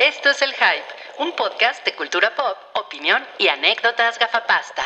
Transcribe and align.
Esto 0.00 0.30
es 0.30 0.40
El 0.40 0.52
Hype, 0.54 1.22
un 1.22 1.32
podcast 1.32 1.84
de 1.84 1.94
cultura 1.94 2.34
pop, 2.34 2.56
opinión 2.86 3.22
y 3.38 3.48
anécdotas 3.48 4.18
gafapasta. 4.18 4.82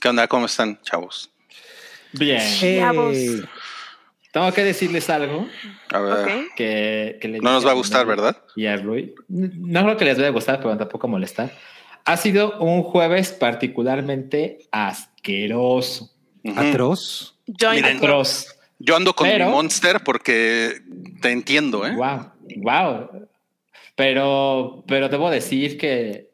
¿Qué 0.00 0.08
onda? 0.08 0.28
¿Cómo 0.28 0.46
están, 0.46 0.80
chavos? 0.82 1.30
Bien. 2.12 2.40
Chavos. 2.60 3.16
Tengo 4.32 4.52
que 4.52 4.64
decirles 4.64 5.10
algo 5.10 5.46
A 5.90 5.98
ver, 6.00 6.12
Ok. 6.12 6.54
que, 6.54 7.40
no 7.42 7.52
nos 7.52 7.66
va 7.66 7.72
a 7.72 7.74
gustar, 7.74 8.06
¿verdad? 8.06 8.36
Y 8.54 8.66
a 8.66 8.76
Rui. 8.76 9.12
No 9.28 9.82
creo 9.82 9.96
que 9.96 10.04
les 10.04 10.16
vaya 10.16 10.28
a 10.28 10.32
gustar, 10.32 10.58
pero 10.60 10.76
tampoco 10.76 11.08
molestar. 11.08 11.50
Ha 12.04 12.16
sido 12.16 12.58
un 12.60 12.84
jueves 12.84 13.32
particularmente 13.32 14.68
asqueroso. 14.70 16.10
Ujú. 16.44 16.60
atroz. 16.60 17.31
Join 17.46 17.82
Miren. 17.82 18.00
Yo 18.78 18.96
ando 18.96 19.14
con 19.14 19.28
Pero- 19.28 19.46
mi 19.46 19.52
Monster 19.52 20.00
porque 20.04 20.80
te 21.20 21.30
entiendo, 21.30 21.86
¿eh? 21.86 21.94
Wow, 21.94 22.32
wow. 22.56 23.28
Pero, 23.94 24.82
pero 24.86 25.08
debo 25.08 25.30
decir 25.30 25.78
que 25.78 26.30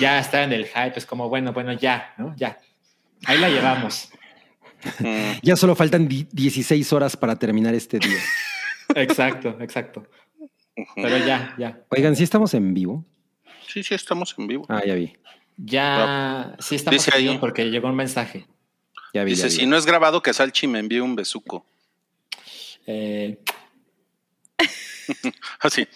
ya 0.00 0.18
está 0.18 0.44
en 0.44 0.52
el 0.52 0.66
hype. 0.66 0.94
Es 0.96 1.04
como, 1.06 1.28
bueno, 1.28 1.52
bueno, 1.52 1.72
ya, 1.72 2.14
¿no? 2.16 2.34
Ya. 2.36 2.58
Ahí 3.26 3.38
la 3.38 3.48
llevamos. 3.48 4.10
Mm, 5.00 5.32
Ya 5.42 5.56
solo 5.56 5.74
faltan 5.74 6.06
di- 6.08 6.26
16 6.30 6.92
horas 6.92 7.16
para 7.16 7.36
terminar 7.36 7.74
este 7.74 7.98
día. 7.98 8.18
Exacto, 8.94 9.56
exacto. 9.60 10.06
Pero 10.94 11.16
ya, 11.18 11.54
ya. 11.58 11.80
Oigan, 11.88 12.14
¿sí 12.16 12.22
estamos 12.24 12.52
en 12.54 12.74
vivo? 12.74 13.04
Sí, 13.66 13.82
sí, 13.82 13.94
estamos 13.94 14.34
en 14.38 14.46
vivo. 14.46 14.66
Ah, 14.68 14.82
ya 14.86 14.94
vi. 14.94 15.16
Ya, 15.56 16.54
sí 16.58 16.74
estamos 16.76 17.02
Dice 17.04 17.16
ahí. 17.16 17.28
aquí 17.28 17.38
porque 17.38 17.64
llegó 17.70 17.88
un 17.88 17.96
mensaje. 17.96 18.46
Ya 19.14 19.24
vi. 19.24 19.30
Dice, 19.30 19.44
ya 19.44 19.48
vi. 19.48 19.54
si 19.54 19.66
no 19.66 19.78
es 19.78 19.86
grabado, 19.86 20.22
que 20.22 20.34
Salchi 20.34 20.66
me 20.66 20.80
envíe 20.80 21.00
un 21.00 21.16
besuco. 21.16 21.64
Eh, 22.86 23.38
Así. 25.60 25.88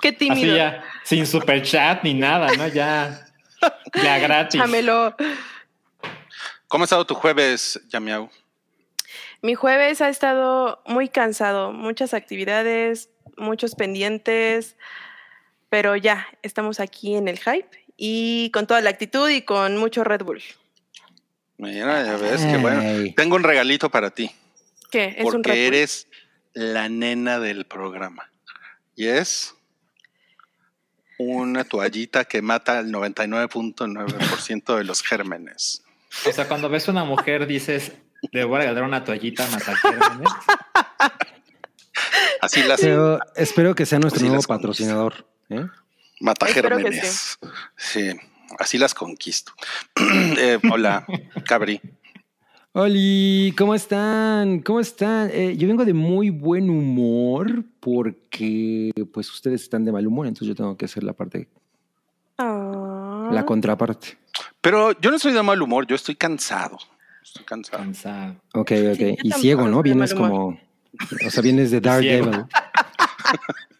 Qué 0.00 0.08
así 0.08 0.16
tímido. 0.16 0.56
ya, 0.56 0.84
sin 1.04 1.24
super 1.24 1.62
chat 1.62 2.02
ni 2.02 2.14
nada, 2.14 2.52
¿no? 2.56 2.66
Ya, 2.66 3.26
ya 4.02 4.18
gratis. 4.18 4.60
Chámelo. 4.60 5.14
¿Cómo 6.66 6.82
ha 6.82 6.86
estado 6.86 7.06
tu 7.06 7.14
jueves, 7.14 7.80
Yamiau? 7.88 8.28
Mi 9.40 9.54
jueves 9.54 10.00
ha 10.00 10.08
estado 10.08 10.82
muy 10.86 11.08
cansado, 11.08 11.72
muchas 11.72 12.12
actividades, 12.12 13.10
muchos 13.36 13.76
pendientes, 13.76 14.76
pero 15.68 15.94
ya 15.94 16.26
estamos 16.42 16.80
aquí 16.80 17.14
en 17.14 17.28
el 17.28 17.38
hype 17.38 17.70
y 17.96 18.50
con 18.52 18.66
toda 18.66 18.80
la 18.80 18.90
actitud 18.90 19.30
y 19.30 19.42
con 19.42 19.76
mucho 19.76 20.02
Red 20.02 20.24
Bull. 20.24 20.42
Mira, 21.58 22.04
ya 22.04 22.16
ves, 22.16 22.42
que 22.42 22.56
bueno. 22.56 23.12
Tengo 23.16 23.36
un 23.36 23.42
regalito 23.42 23.90
para 23.90 24.10
ti, 24.10 24.30
¿Qué? 24.90 25.16
Es 25.18 25.24
porque 25.24 25.66
eres 25.66 26.06
la 26.54 26.88
nena 26.88 27.38
del 27.40 27.66
programa. 27.66 28.30
Y 28.94 29.06
es 29.06 29.54
una 31.18 31.64
toallita 31.64 32.24
que 32.24 32.42
mata 32.42 32.78
al 32.78 32.92
99.9% 32.92 34.76
de 34.76 34.84
los 34.84 35.02
gérmenes. 35.02 35.82
O 36.26 36.32
sea, 36.32 36.48
cuando 36.48 36.68
ves 36.68 36.88
una 36.88 37.04
mujer 37.04 37.46
dices, 37.46 37.92
le 38.32 38.44
voy 38.44 38.56
a 38.56 38.58
regalar 38.60 38.84
una 38.84 39.04
toallita 39.04 39.46
matar 39.48 39.76
gérmenes. 39.76 40.28
Así 42.40 42.62
las 42.62 42.80
Pero 42.80 43.18
espero 43.34 43.74
que 43.74 43.84
sea 43.84 43.98
nuestro 43.98 44.24
nuevo 44.26 44.42
patrocinador. 44.42 45.26
¿eh? 45.50 45.66
mata 46.20 46.46
Espero 46.46 46.76
que 46.76 46.84
gérmenes. 46.84 47.38
Sí, 47.76 48.12
así 48.58 48.78
las 48.78 48.94
conquisto. 48.94 49.52
Eh, 50.40 50.58
hola, 50.70 51.04
Cabri. 51.46 51.80
Oli, 52.72 53.52
¿cómo 53.58 53.74
están? 53.74 54.60
¿Cómo 54.60 54.78
están? 54.78 55.30
Eh, 55.32 55.56
yo 55.56 55.66
vengo 55.66 55.84
de 55.84 55.94
muy 55.94 56.30
buen 56.30 56.70
humor 56.70 57.64
porque 57.80 58.92
pues 59.12 59.30
ustedes 59.32 59.62
están 59.62 59.84
de 59.84 59.90
mal 59.92 60.06
humor, 60.06 60.26
entonces 60.26 60.48
yo 60.48 60.54
tengo 60.54 60.76
que 60.76 60.84
hacer 60.84 61.02
la 61.02 61.12
parte, 61.14 61.48
Ah. 62.36 63.30
la 63.32 63.44
contraparte. 63.44 64.18
Pero 64.60 64.92
yo 65.00 65.10
no 65.10 65.16
estoy 65.16 65.32
de 65.32 65.42
mal 65.42 65.60
humor, 65.60 65.86
yo 65.86 65.96
estoy 65.96 66.14
cansado. 66.14 66.78
Estoy 67.22 67.44
cansado. 67.44 67.82
Cansado. 67.82 68.36
Ok, 68.54 68.72
ok. 68.92 69.18
y 69.24 69.32
ciego, 69.32 69.66
¿no? 69.66 69.82
Vienes 69.82 70.14
como, 70.14 70.58
o 71.26 71.30
sea, 71.30 71.42
vienes 71.42 71.70
de 71.72 71.80
Dark 71.80 72.02
Ciego. 72.02 72.30
Devil. 72.30 72.44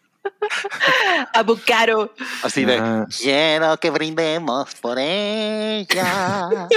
Avocado. 1.33 2.13
Así 2.43 2.65
de. 2.65 2.77
Ah. 2.77 3.07
Quiero 3.09 3.77
que 3.77 3.89
brindemos 3.89 4.73
por 4.75 4.97
ella. 4.99 6.67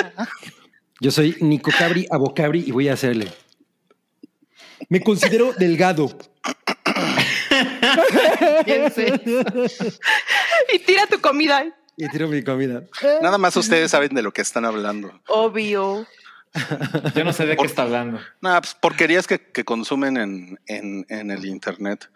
Yo 1.01 1.11
soy 1.11 1.37
Nico 1.41 1.71
Cabri, 1.77 2.07
Abocabri 2.11 2.65
y 2.67 2.71
voy 2.71 2.89
a 2.89 2.95
hacerle. 2.95 3.33
Me 4.89 5.01
considero 5.01 5.53
delgado. 5.55 6.17
Y 10.73 10.79
tira 10.81 11.07
tu 11.07 11.21
comida. 11.21 11.65
Y 11.97 12.09
tiro 12.09 12.29
mi 12.29 12.43
comida. 12.43 12.85
Nada 13.21 13.39
más 13.39 13.57
ustedes 13.57 13.91
saben 13.91 14.15
de 14.15 14.23
lo 14.23 14.33
que 14.33 14.43
están 14.43 14.65
hablando. 14.65 15.13
Obvio. 15.29 16.07
Yo 17.15 17.25
no 17.25 17.33
sé 17.33 17.47
de 17.47 17.57
qué 17.57 17.65
está 17.67 17.83
hablando. 17.83 18.21
Nada, 18.41 18.61
pues 18.61 18.75
porquerías 18.75 19.27
que, 19.27 19.39
que 19.41 19.65
consumen 19.65 20.17
en, 20.19 20.61
en, 20.67 21.07
en 21.09 21.31
el 21.31 21.45
internet. 21.47 22.11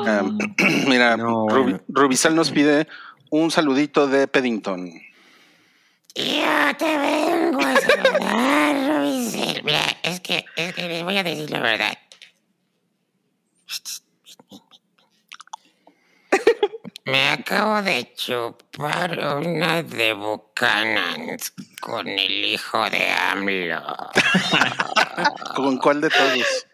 Um, 0.00 0.38
mira, 0.88 1.16
No, 1.16 1.46
Rubi- 1.48 1.62
bueno. 1.72 1.80
Rubicel 1.88 2.34
nos 2.34 2.50
pide 2.50 2.86
un 3.30 3.50
saludito 3.50 4.06
de 4.06 4.28
Peddington. 4.28 4.92
Yo 6.14 6.76
te 6.78 6.98
vengo 6.98 7.60
a 7.60 7.76
saludar, 7.76 9.00
Rubicel. 9.00 9.62
Mira, 9.64 9.82
es 10.02 10.20
que, 10.20 10.44
es 10.56 10.74
que 10.74 10.88
les 10.88 11.02
voy 11.04 11.16
a 11.16 11.22
decir 11.22 11.50
la 11.50 11.60
verdad. 11.60 11.96
Me 17.10 17.28
acabo 17.30 17.80
de 17.82 18.12
chupar 18.14 19.18
una 19.36 19.82
de 19.82 20.12
Buchanan's 20.12 21.52
con 21.80 22.06
el 22.06 22.44
hijo 22.44 22.88
de 22.90 23.10
AMLO. 23.10 23.82
¿Con 25.56 25.78
cuál 25.78 26.00
de 26.02 26.10
todos? 26.10 26.66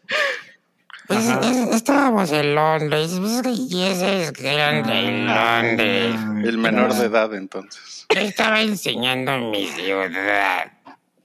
Pues 1.07 1.25
es- 1.27 1.75
estábamos 1.77 2.33
en 2.33 2.55
Londres, 2.55 3.13
pues, 3.21 3.59
y 3.59 3.83
ese 3.85 4.23
es 4.25 4.33
que 4.33 4.49
eran 4.55 4.83
de 4.83 5.03
Londres. 5.25 6.15
El 6.49 6.59
menor 6.59 6.95
de 6.95 7.05
edad, 7.07 7.33
entonces. 7.35 8.07
Le 8.13 8.27
estaba 8.27 8.61
enseñando 8.61 9.39
mi 9.39 9.67
ciudad 9.69 10.73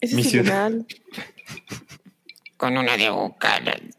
Mi 0.01 0.23
ciudad. 0.23 0.71
con 2.57 2.77
una 2.77 2.95
de 2.97 3.09
Buchanan. 3.09 3.91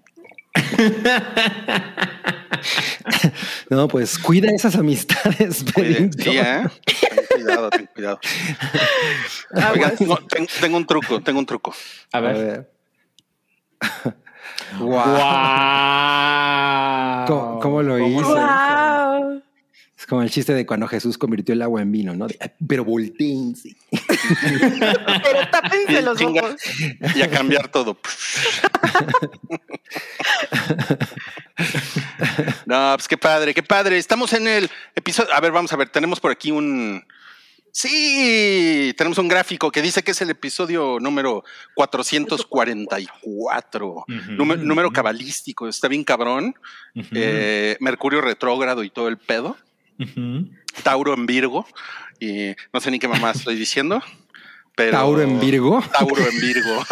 No, 3.71 3.89
pues 3.89 4.19
cuida 4.19 4.51
esas 4.51 4.77
amistades, 4.77 5.65
Cuide- 5.75 6.11
Pedrito. 6.11 6.31
Sí, 6.31 6.37
¿eh? 6.39 6.63
Ten 6.85 7.25
cuidado, 7.35 7.71
ten 7.71 7.89
cuidado. 7.95 8.21
Oigan, 9.53 9.69
Aguas. 9.75 9.95
tengo, 9.97 10.19
ten- 10.27 10.47
tengo 10.61 10.77
un 10.77 10.87
truco, 10.87 11.23
tengo 11.23 11.39
un 11.39 11.47
truco. 11.47 11.73
A 12.13 12.19
A 12.19 12.21
ver. 12.21 12.37
ver. 12.37 12.71
Guau. 14.79 15.09
¡Guau! 15.09 17.27
¿Cómo- 17.27 17.59
cómo 17.61 17.83
lo 17.83 17.99
hizo? 17.99 18.35
Wow. 18.35 19.43
Como 20.11 20.23
el 20.23 20.31
chiste 20.31 20.53
de 20.53 20.67
cuando 20.67 20.89
Jesús 20.89 21.17
convirtió 21.17 21.53
el 21.55 21.63
agua 21.63 21.81
en 21.83 21.93
vino, 21.93 22.13
¿no? 22.17 22.27
De, 22.27 22.37
"Ay, 22.41 22.51
pero 22.67 22.85
volteense. 22.85 23.77
Pero 25.23 25.49
tápense 25.53 26.03
los 26.03 26.19
Chinga. 26.19 26.43
ojos. 26.43 26.57
Y 27.15 27.23
a 27.23 27.31
cambiar 27.31 27.69
todo. 27.69 27.97
No, 32.67 32.93
pues 32.97 33.07
qué 33.09 33.17
padre, 33.17 33.55
qué 33.55 33.63
padre. 33.63 33.97
Estamos 33.99 34.33
en 34.33 34.47
el 34.49 34.69
episodio. 34.95 35.33
A 35.35 35.41
ver, 35.41 35.53
vamos 35.53 35.73
a 35.73 35.77
ver, 35.77 35.89
tenemos 35.91 36.19
por 36.21 36.31
aquí 36.33 36.51
un. 36.51 37.05
Sí, 37.73 38.93
tenemos 38.99 39.17
un 39.19 39.29
gráfico 39.29 39.71
que 39.71 39.81
dice 39.81 40.03
que 40.03 40.11
es 40.11 40.21
el 40.23 40.31
episodio 40.31 40.99
número 41.01 41.45
444. 41.77 43.89
Ujú. 43.89 44.07
Número, 44.33 44.61
número 44.63 44.91
cabalístico, 44.91 45.69
está 45.69 45.87
bien 45.87 46.03
cabrón. 46.03 46.57
Eh, 47.13 47.77
Mercurio 47.81 48.21
retrógrado 48.21 48.83
y 48.83 48.91
todo 48.91 49.07
el 49.09 49.19
pedo. 49.19 49.57
Tauro 50.83 51.15
en 51.15 51.27
Virgo. 51.27 51.67
Y 52.19 52.55
no 52.73 52.81
sé 52.81 52.91
ni 52.91 52.99
qué 52.99 53.09
mamá 53.09 53.31
estoy 53.33 53.57
diciendo. 53.57 54.03
Pero 54.77 54.93
Tauro 54.93 55.21
en 55.23 55.41
Virgo. 55.41 55.83
Tauro 55.93 56.23
en 56.27 56.41
Virgo. 56.41 56.83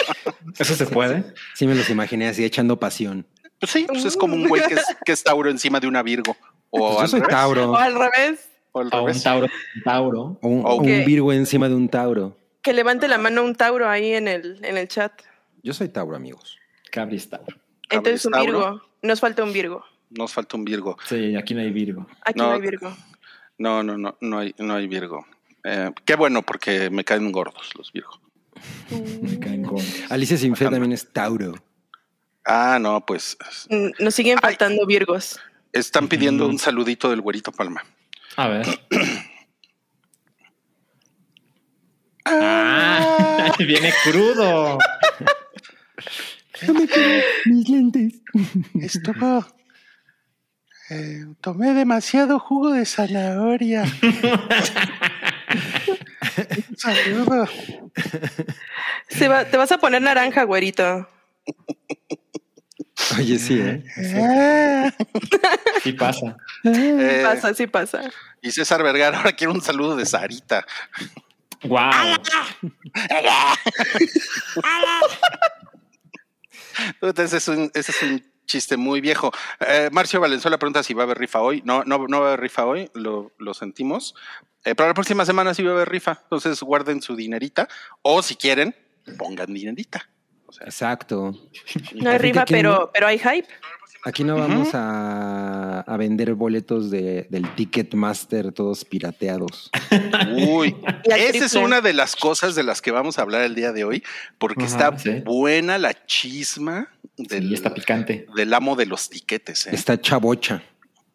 ¿Eso 0.58 0.74
se 0.74 0.86
puede? 0.86 1.24
Sí 1.54 1.66
me 1.66 1.74
los 1.74 1.88
imaginé 1.90 2.28
así 2.28 2.44
echando 2.44 2.78
pasión. 2.78 3.26
Pues 3.58 3.72
sí, 3.72 3.86
pues 3.88 4.04
es 4.04 4.16
como 4.16 4.34
un 4.34 4.46
güey 4.48 4.62
que 4.66 4.74
es, 4.74 4.84
que 5.04 5.12
es 5.12 5.22
Tauro 5.22 5.50
encima 5.50 5.80
de 5.80 5.86
una 5.86 6.02
Virgo. 6.02 6.36
O 6.70 6.78
Pues 6.78 6.92
yo 6.92 7.00
al 7.00 7.08
soy 7.08 7.20
revés, 7.20 7.34
Tauro. 7.34 7.70
O 7.72 7.76
al 7.76 7.94
revés. 7.94 8.48
o 8.72 8.80
al 8.80 8.86
O 8.92 9.00
un 9.00 9.06
revés. 9.06 9.22
Tauro. 9.22 9.46
un 9.76 9.82
Tauro. 9.82 10.38
O 10.42 10.48
un, 10.76 11.04
Virgo 11.04 11.32
encima 11.32 11.68
de 11.68 11.74
un 11.74 11.88
Tauro. 11.88 12.36
Que 12.62 12.72
levante 12.72 13.08
la 13.08 13.18
mano 13.18 13.42
un 13.42 13.54
Tauro 13.54 13.88
ahí 13.88 14.12
en 14.14 14.28
el, 14.28 14.58
en 14.64 14.76
el 14.76 14.88
chat. 14.88 15.12
Yo 15.62 15.72
soy 15.72 15.88
Tauro, 15.88 16.16
amigos. 16.16 16.58
Cabri 16.90 17.16
es 17.16 17.28
Tauro. 17.28 17.56
Entonces 17.90 18.24
un. 18.26 18.32
Virgo. 18.40 18.82
Nos 19.02 19.20
falta 19.20 19.42
un 19.44 19.52
Virgo. 19.52 19.84
Nos 20.14 20.32
falta 20.32 20.56
un 20.56 20.64
Virgo. 20.64 20.96
Sí, 21.06 21.36
aquí 21.36 21.54
no 21.54 21.60
hay 21.60 21.70
Virgo. 21.70 22.06
Aquí 22.24 22.38
No. 22.38 22.46
no, 22.48 22.52
hay 22.54 22.60
Virgo. 22.60 22.96
No, 23.58 23.82
no, 23.82 23.96
no, 23.98 24.16
no 24.20 24.38
hay, 24.38 24.54
no 24.58 24.74
hay 24.74 24.86
Virgo. 24.86 25.26
Eh, 25.64 25.90
qué 26.04 26.14
bueno, 26.16 26.42
porque 26.42 26.90
me 26.90 27.04
caen 27.04 27.30
gordos 27.32 27.70
los 27.76 27.92
Virgo. 27.92 28.20
Me 29.22 29.38
caen 29.38 29.62
gordos. 29.62 30.04
Alicia 30.10 30.36
Sin 30.36 30.54
Fe 30.56 30.64
Bajando. 30.64 30.76
también 30.76 30.92
es 30.92 31.12
Tauro. 31.12 31.54
Ah, 32.44 32.78
no, 32.80 33.04
pues 33.06 33.36
Mm, 33.70 34.02
Nos 34.04 34.14
siguen 34.14 34.38
Ay. 34.42 34.50
faltando 34.50 34.86
Virgos. 34.86 35.40
están 35.72 36.08
pidiendo 36.08 36.44
Ujú. 36.44 36.52
un 36.52 36.58
saludito 36.58 37.10
del 37.10 37.20
güerito 37.20 37.50
Palma. 37.52 37.82
A 38.36 38.48
ver. 38.48 38.66
Ah, 42.26 43.52
viene 43.58 43.92
crudo. 44.02 44.78
Mis 47.46 47.68
lentes. 47.68 48.14
Estuvo. 48.80 49.44
Eh, 50.90 51.24
tomé 51.40 51.72
demasiado 51.74 52.38
jugo 52.38 52.72
de 52.72 52.84
zanahoria. 52.86 53.84
Un 56.70 56.76
saludo. 56.76 57.48
Se 59.08 59.28
va- 59.28 59.44
te 59.44 59.56
vas 59.56 59.72
a 59.72 59.78
poner 59.78 60.02
naranja, 60.02 60.42
güerito. 60.44 61.08
Oye, 63.18 63.38
sí, 63.38 63.60
¿eh? 63.60 63.84
Ah. 64.16 64.92
Sí 65.82 65.92
pasa. 65.92 66.36
Eh, 66.64 67.20
Pasa, 67.24 67.52
sí 67.54 67.66
pasa. 67.66 68.02
y 68.40 68.50
César 68.50 68.82
Vergara 68.82 69.18
ahora 69.18 69.32
quiere 69.32 69.52
un 69.52 69.60
saludo 69.60 69.96
de 69.96 70.06
Sarita. 70.06 70.64
Wow. 71.64 71.90
Entonces 77.00 77.32
es 77.34 77.48
un, 77.48 77.70
ese 77.74 77.92
es 77.92 78.02
un 78.02 78.24
chiste 78.46 78.76
muy 78.76 79.00
viejo. 79.00 79.32
Eh, 79.60 79.88
Marcio 79.92 80.20
Valenzuela 80.20 80.58
pregunta 80.58 80.82
si 80.82 80.94
va 80.94 81.02
a 81.02 81.04
haber 81.04 81.18
rifa 81.18 81.40
hoy. 81.40 81.62
No, 81.64 81.84
no, 81.84 82.06
no 82.08 82.20
va 82.20 82.26
a 82.26 82.28
haber 82.28 82.40
rifa 82.40 82.64
hoy, 82.66 82.90
lo, 82.94 83.32
lo 83.38 83.54
sentimos. 83.54 84.14
Eh, 84.64 84.74
pero 84.74 84.88
la 84.88 84.94
próxima 84.94 85.24
semana 85.26 85.52
sí 85.54 85.62
va 85.62 85.70
a 85.72 85.74
haber 85.74 85.88
rifa. 85.88 86.20
Entonces 86.24 86.60
guarden 86.62 87.02
su 87.02 87.16
dinerita. 87.16 87.68
O 88.02 88.22
si 88.22 88.34
quieren, 88.36 88.74
pongan 89.18 89.52
dinerita. 89.52 90.08
O 90.46 90.52
sea, 90.52 90.66
Exacto. 90.66 91.32
No 91.94 92.10
hay 92.10 92.18
rifa, 92.18 92.44
pero, 92.46 92.70
no- 92.72 92.90
pero 92.92 93.06
hay 93.06 93.18
hype. 93.18 93.48
Aquí 94.06 94.22
no 94.22 94.36
vamos 94.36 94.68
a, 94.74 95.80
a 95.80 95.96
vender 95.96 96.34
boletos 96.34 96.90
de, 96.90 97.26
del 97.30 97.54
Ticketmaster 97.54 98.52
todos 98.52 98.84
pirateados. 98.84 99.70
Uy, 100.46 100.76
esa 101.04 101.44
es 101.46 101.54
una 101.54 101.80
de 101.80 101.94
las 101.94 102.14
cosas 102.14 102.54
de 102.54 102.64
las 102.64 102.82
que 102.82 102.90
vamos 102.90 103.18
a 103.18 103.22
hablar 103.22 103.40
el 103.42 103.54
día 103.54 103.72
de 103.72 103.84
hoy, 103.84 104.04
porque 104.36 104.64
Ajá, 104.64 104.88
está 104.90 104.98
sí. 104.98 105.22
buena 105.24 105.78
la 105.78 105.94
chisma 106.04 106.90
del, 107.16 107.48
Sí, 107.48 107.54
está 107.54 107.72
picante. 107.74 108.26
del 108.34 108.52
amo 108.54 108.76
de 108.76 108.86
los 108.86 109.08
tiquetes. 109.10 109.66
¿eh? 109.66 109.70
Está 109.72 110.00
chabocha. 110.00 110.62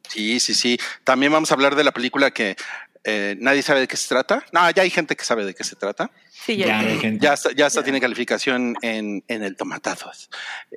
Sí, 0.07 0.39
sí, 0.39 0.53
sí. 0.53 0.79
También 1.03 1.31
vamos 1.31 1.51
a 1.51 1.53
hablar 1.53 1.75
de 1.75 1.83
la 1.83 1.91
película 1.91 2.31
que 2.31 2.55
eh, 3.03 3.35
nadie 3.39 3.61
sabe 3.61 3.81
de 3.81 3.87
qué 3.87 3.95
se 3.95 4.07
trata. 4.09 4.43
No, 4.51 4.69
ya 4.71 4.81
hay 4.83 4.89
gente 4.89 5.15
que 5.15 5.23
sabe 5.23 5.45
de 5.45 5.53
qué 5.53 5.63
se 5.63 5.75
trata. 5.75 6.11
Sí, 6.31 6.57
ya. 6.57 6.67
Ya, 6.67 6.79
hay 6.79 6.99
gente. 6.99 7.23
Ya 7.25 7.33
está, 7.33 7.51
ya 7.51 7.67
está 7.67 7.83
tiene 7.83 8.01
calificación 8.01 8.75
en, 8.81 9.23
en 9.27 9.43
el 9.43 9.55
Tomatazos. 9.55 10.29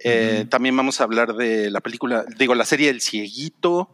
Eh. 0.05 0.45
También 0.49 0.77
vamos 0.77 1.01
a 1.01 1.05
hablar 1.05 1.35
de 1.35 1.71
la 1.71 1.81
película, 1.81 2.25
digo, 2.37 2.55
la 2.55 2.65
serie 2.65 2.91
El 2.91 3.01
Cieguito. 3.01 3.91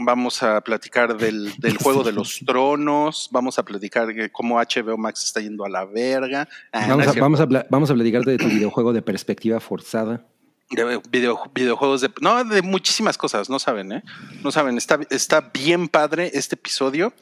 Vamos 0.00 0.42
a 0.42 0.60
platicar 0.60 1.16
del, 1.16 1.52
del 1.58 1.76
Juego 1.82 2.04
de 2.04 2.12
los 2.12 2.40
Tronos. 2.46 3.28
Vamos 3.32 3.58
a 3.58 3.64
platicar 3.64 4.06
de 4.06 4.30
cómo 4.30 4.56
HBO 4.58 4.96
Max 4.96 5.24
está 5.24 5.40
yendo 5.40 5.64
a 5.64 5.68
la 5.68 5.84
verga. 5.84 6.48
Ah, 6.72 6.86
Vamos 6.88 7.08
a, 7.08 7.12
vamos, 7.20 7.40
a, 7.40 7.46
pla- 7.48 7.66
vamos 7.68 7.90
a 7.90 7.94
platicarte 7.94 8.30
de 8.30 8.38
tu 8.38 8.46
videojuego 8.46 8.92
de 8.92 9.02
perspectiva 9.02 9.58
forzada. 9.60 10.24
De 10.70 11.00
video- 11.10 11.42
videojuegos 11.54 12.02
de 12.02 12.10
no 12.20 12.44
de 12.44 12.60
muchísimas 12.60 13.16
cosas, 13.16 13.48
no 13.48 13.58
saben, 13.58 13.90
¿eh? 13.90 14.02
No 14.44 14.52
saben, 14.52 14.76
está, 14.76 15.00
está 15.08 15.40
bien 15.40 15.88
padre 15.88 16.30
este 16.34 16.56
episodio. 16.56 17.12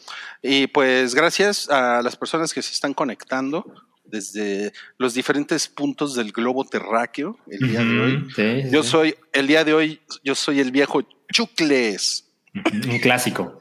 Y 0.43 0.67
pues 0.67 1.15
gracias 1.15 1.71
a 1.71 2.03
las 2.03 2.17
personas 2.17 2.53
que 2.53 2.61
se 2.61 2.73
están 2.73 2.93
conectando 2.93 3.65
desde 4.05 4.73
los 4.99 5.15
diferentes 5.15 5.69
puntos 5.69 6.15
del 6.17 6.33
globo 6.33 6.65
terráqueo 6.65 7.39
el 7.49 7.69
día 7.69 7.81
de 7.85 8.01
hoy. 8.01 8.27
Sí, 8.35 8.71
Yo 8.71 8.83
sí. 8.83 8.89
soy, 8.91 9.15
el 9.33 9.47
día 9.47 9.65
de 9.65 9.75
hoy, 9.75 10.01
yo 10.25 10.35
soy 10.35 10.59
el 10.61 10.73
viejo 10.73 11.03
Chucles, 11.33 12.26
Un 12.65 12.99
clásico. 13.01 13.61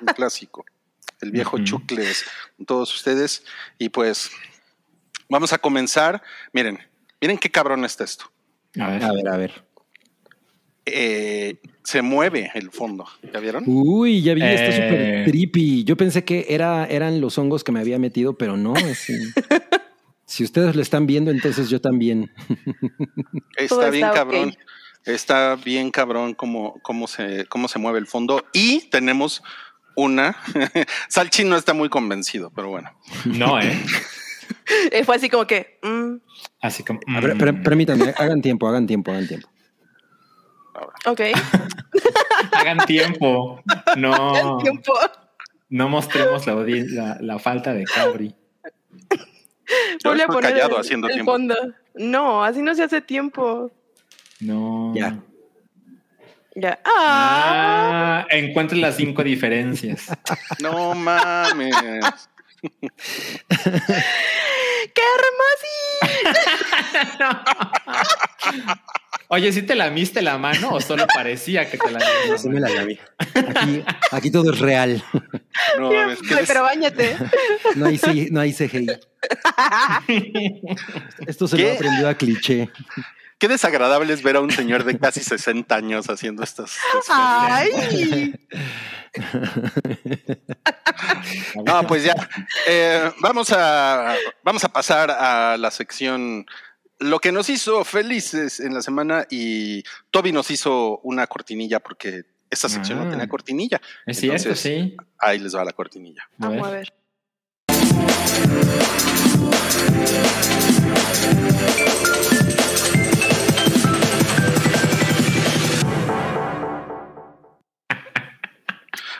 un 0.00 0.06
clásico. 0.14 0.64
El 1.20 1.32
viejo 1.32 1.56
Ujú. 1.56 1.64
Chucles, 1.64 2.24
con 2.56 2.66
todos 2.66 2.94
ustedes. 2.94 3.44
Y 3.78 3.88
pues 3.88 4.30
vamos 5.28 5.52
a 5.52 5.58
comenzar. 5.58 6.22
Miren, 6.52 6.78
miren 7.20 7.38
qué 7.38 7.50
cabrón 7.50 7.84
está 7.84 8.04
esto. 8.04 8.30
A 8.78 8.88
ver. 8.90 9.04
A 9.04 9.12
ver, 9.12 9.28
a 9.28 9.36
ver. 9.36 9.64
Eh, 10.90 11.60
se 11.84 12.00
mueve 12.02 12.50
el 12.54 12.70
fondo. 12.70 13.06
¿Ya 13.32 13.40
vieron? 13.40 13.64
Uy, 13.66 14.22
ya 14.22 14.32
vi, 14.34 14.42
está 14.42 14.66
Eh. 14.68 14.72
súper 14.72 15.24
trippy. 15.26 15.84
Yo 15.84 15.96
pensé 15.96 16.24
que 16.24 16.46
era, 16.48 16.86
eran 16.86 17.20
los 17.20 17.36
hongos 17.36 17.62
que 17.64 17.72
me 17.72 17.80
había 17.80 17.98
metido, 17.98 18.38
pero 18.38 18.56
no. 18.56 18.74
es- 18.76 19.06
si 20.24 20.44
ustedes 20.44 20.76
lo 20.76 20.80
están 20.82 21.06
viendo, 21.06 21.30
entonces 21.30 21.68
yo 21.68 21.80
también. 21.80 22.30
Está 23.56 23.74
está 23.74 23.90
bien 23.90 24.08
cabrón. 24.14 24.56
Está 25.04 25.56
bien 25.56 25.90
cabrón 25.90 26.34
cómo, 26.34 26.74
cómo, 26.82 27.06
se, 27.06 27.46
cómo 27.46 27.68
se 27.68 27.78
mueve 27.78 27.98
el 27.98 28.06
fondo. 28.06 28.44
Y 28.52 28.88
tenemos 28.90 29.42
una. 29.96 30.36
Salchi 31.08 31.44
no 31.44 31.56
está 31.56 31.72
muy 31.74 31.88
convencido, 31.88 32.50
pero 32.54 32.68
bueno. 32.70 32.90
No, 33.24 33.58
¿eh? 33.60 33.80
Eh, 34.92 35.04
Fue 35.04 35.16
así 35.16 35.28
como 35.28 35.46
que. 35.46 35.78
mm, 35.82 36.16
Así 36.60 36.82
como. 36.84 37.00
Ver, 37.06 37.34
mm. 37.34 37.38
per- 37.38 37.62
permítanme, 37.62 38.14
hagan 38.16 38.40
tiempo, 38.42 38.68
hagan 38.68 38.86
tiempo, 38.86 39.10
hagan 39.12 39.26
tiempo. 39.28 39.48
ok. 41.06 41.20
Hagan 42.52 42.78
tiempo. 42.86 43.62
No. 43.96 44.58
Tiempo. 44.62 44.92
No 45.70 45.88
mostremos 45.88 46.46
la, 46.46 46.54
audi- 46.54 46.88
la, 46.88 47.18
la 47.20 47.38
falta 47.38 47.72
de 47.74 47.84
Cabri. 47.84 48.34
Yo 50.02 50.10
Vuelve 50.10 50.22
a 50.22 50.26
poner 50.28 50.52
callado 50.52 50.76
el, 50.76 50.80
haciendo 50.80 51.08
el 51.08 51.14
tiempo. 51.14 51.32
fondo. 51.32 51.54
No, 51.94 52.42
así 52.44 52.62
no 52.62 52.74
se 52.74 52.84
hace 52.84 53.00
tiempo. 53.02 53.70
No. 54.40 54.92
Ya. 54.94 55.18
Ya. 56.54 56.78
Ah, 56.84 58.24
Ah, 58.24 58.26
encuentre 58.30 58.78
las 58.78 58.96
cinco 58.96 59.22
diferencias. 59.24 60.06
No 60.62 60.94
mames. 60.94 61.74
¡Qué 63.48 65.02
hermosa! 65.14 65.68
Oye, 69.30 69.52
¿sí 69.52 69.60
te 69.62 69.74
lamiste 69.74 70.22
la 70.22 70.38
mano 70.38 70.70
o 70.70 70.80
solo 70.80 71.06
parecía 71.14 71.70
que 71.70 71.76
te 71.76 71.90
la 71.90 72.00
Sí 72.38 72.48
me 72.48 72.60
la 72.60 72.68
lavé. 72.70 72.98
Aquí, 73.34 73.84
aquí 74.10 74.30
todo 74.30 74.50
es 74.52 74.58
real. 74.58 75.02
No 75.78 75.92
mames. 75.92 76.18
¿Qué, 76.26 76.34
des- 76.34 76.48
Pero 76.48 76.62
bañate. 76.62 77.14
No 77.76 77.86
hay, 77.86 78.00
no 78.30 78.40
hay 78.40 78.54
CGI. 78.54 78.86
Esto 81.26 81.46
se 81.46 81.58
lo 81.58 81.62
¿Qué? 81.64 81.72
aprendió 81.74 82.08
a 82.08 82.14
cliché. 82.14 82.70
Qué 83.38 83.48
desagradable 83.48 84.12
es 84.12 84.22
ver 84.22 84.36
a 84.36 84.40
un 84.40 84.50
señor 84.50 84.84
de 84.84 84.98
casi 84.98 85.20
60 85.20 85.74
años 85.74 86.08
haciendo 86.10 86.42
estas 86.42 86.76
cosas. 86.92 87.16
Ay. 87.16 88.34
No, 91.64 91.86
pues 91.86 92.04
ya. 92.04 92.14
Eh, 92.66 93.10
vamos, 93.20 93.50
a, 93.52 94.16
vamos 94.42 94.64
a 94.64 94.68
pasar 94.68 95.10
a 95.10 95.56
la 95.56 95.70
sección. 95.70 96.46
Lo 96.98 97.20
que 97.20 97.30
nos 97.32 97.48
hizo 97.48 97.84
felices 97.84 98.58
en 98.60 98.74
la 98.74 98.82
semana 98.82 99.24
y 99.30 99.82
Toby 100.10 100.32
nos 100.32 100.50
hizo 100.50 100.98
una 101.04 101.26
cortinilla 101.28 101.78
porque 101.80 102.24
esta 102.50 102.68
sección 102.68 102.98
no 102.98 103.04
Ah. 103.06 103.10
tenía 103.10 103.28
cortinilla. 103.28 103.80
Es 104.06 104.18
cierto, 104.20 104.36
Entonces, 104.48 104.60
sí. 104.60 104.96
Ahí 105.18 105.38
les 105.38 105.54
va 105.54 105.64
la 105.64 105.72
cortinilla. 105.72 106.28
A 106.40 106.48
ver. 106.48 106.60
Vamos 106.60 106.68
a 106.68 106.70
ver. 106.72 106.92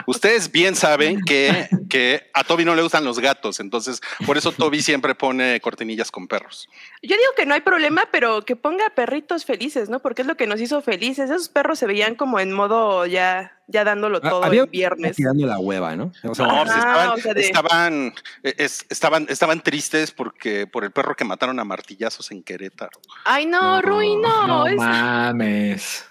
Ustedes 0.08 0.50
bien 0.50 0.74
saben 0.74 1.20
que, 1.22 1.68
que 1.90 2.30
a 2.32 2.42
Toby 2.42 2.64
no 2.64 2.74
le 2.74 2.80
gustan 2.82 3.04
los 3.04 3.18
gatos, 3.18 3.60
entonces 3.60 4.00
por 4.24 4.38
eso 4.38 4.52
Toby 4.70 4.80
siempre 4.80 5.14
pone 5.14 5.60
cortinillas 5.60 6.10
con 6.10 6.26
perros. 6.26 6.66
Yo 7.02 7.14
digo 7.16 7.30
que 7.36 7.44
no 7.44 7.52
hay 7.54 7.60
problema, 7.60 8.08
pero 8.10 8.42
que 8.44 8.56
ponga 8.56 8.88
perritos 8.96 9.44
felices, 9.44 9.90
¿no? 9.90 10.00
Porque 10.00 10.22
es 10.22 10.28
lo 10.28 10.36
que 10.36 10.46
nos 10.46 10.60
hizo 10.60 10.80
felices. 10.80 11.28
Esos 11.30 11.50
perros 11.50 11.78
se 11.78 11.86
veían 11.86 12.14
como 12.14 12.40
en 12.40 12.52
modo 12.52 13.04
ya, 13.04 13.58
ya 13.66 13.84
dándolo 13.84 14.20
todo 14.22 14.42
Ah, 14.42 14.46
Había 14.46 14.62
el 14.62 14.70
viernes. 14.70 15.16
tirando 15.16 15.46
la 15.46 15.58
hueva, 15.58 15.94
¿no? 15.94 16.10
O 16.24 16.34
sea, 16.34 16.46
No, 16.46 16.64
pues 16.64 16.70
Ah, 16.74 16.78
estaban, 16.78 17.08
o 17.10 17.16
sea, 17.18 17.34
de- 17.34 17.40
estaban, 17.42 18.14
eh, 18.44 18.54
es- 18.56 18.86
estaban, 18.88 19.26
estaban 19.28 19.60
tristes 19.62 20.10
porque 20.10 20.66
por 20.66 20.84
el 20.84 20.90
perro 20.90 21.14
que 21.14 21.24
mataron 21.24 21.60
a 21.60 21.64
martillazos 21.64 22.30
en 22.30 22.42
Querétaro. 22.42 22.98
Ay, 23.24 23.44
no, 23.44 23.82
Rui, 23.82 24.16
no. 24.16 24.46
No 24.46 24.66
es- 24.66 24.76
mames. 24.76 26.04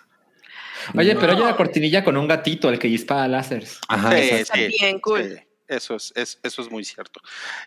Oye, 0.96 1.16
pero 1.16 1.34
hay 1.34 1.42
una 1.42 1.56
cortinilla 1.56 2.04
con 2.04 2.18
un 2.18 2.28
gatito, 2.28 2.70
el 2.70 2.80
que 2.80 2.88
dispara 2.88 3.28
láseres. 3.28 3.80
ajá, 3.88 4.12
Sí, 4.12 4.18
está 4.32 4.54
bien 4.58 5.00
cool. 5.00 5.24
sí, 5.24 5.44
eso, 5.68 5.96
es, 5.96 6.14
es- 6.16 6.40
eso 6.44 6.62
es 6.62 6.72
muy 6.72 6.84
cierto. 6.86 7.20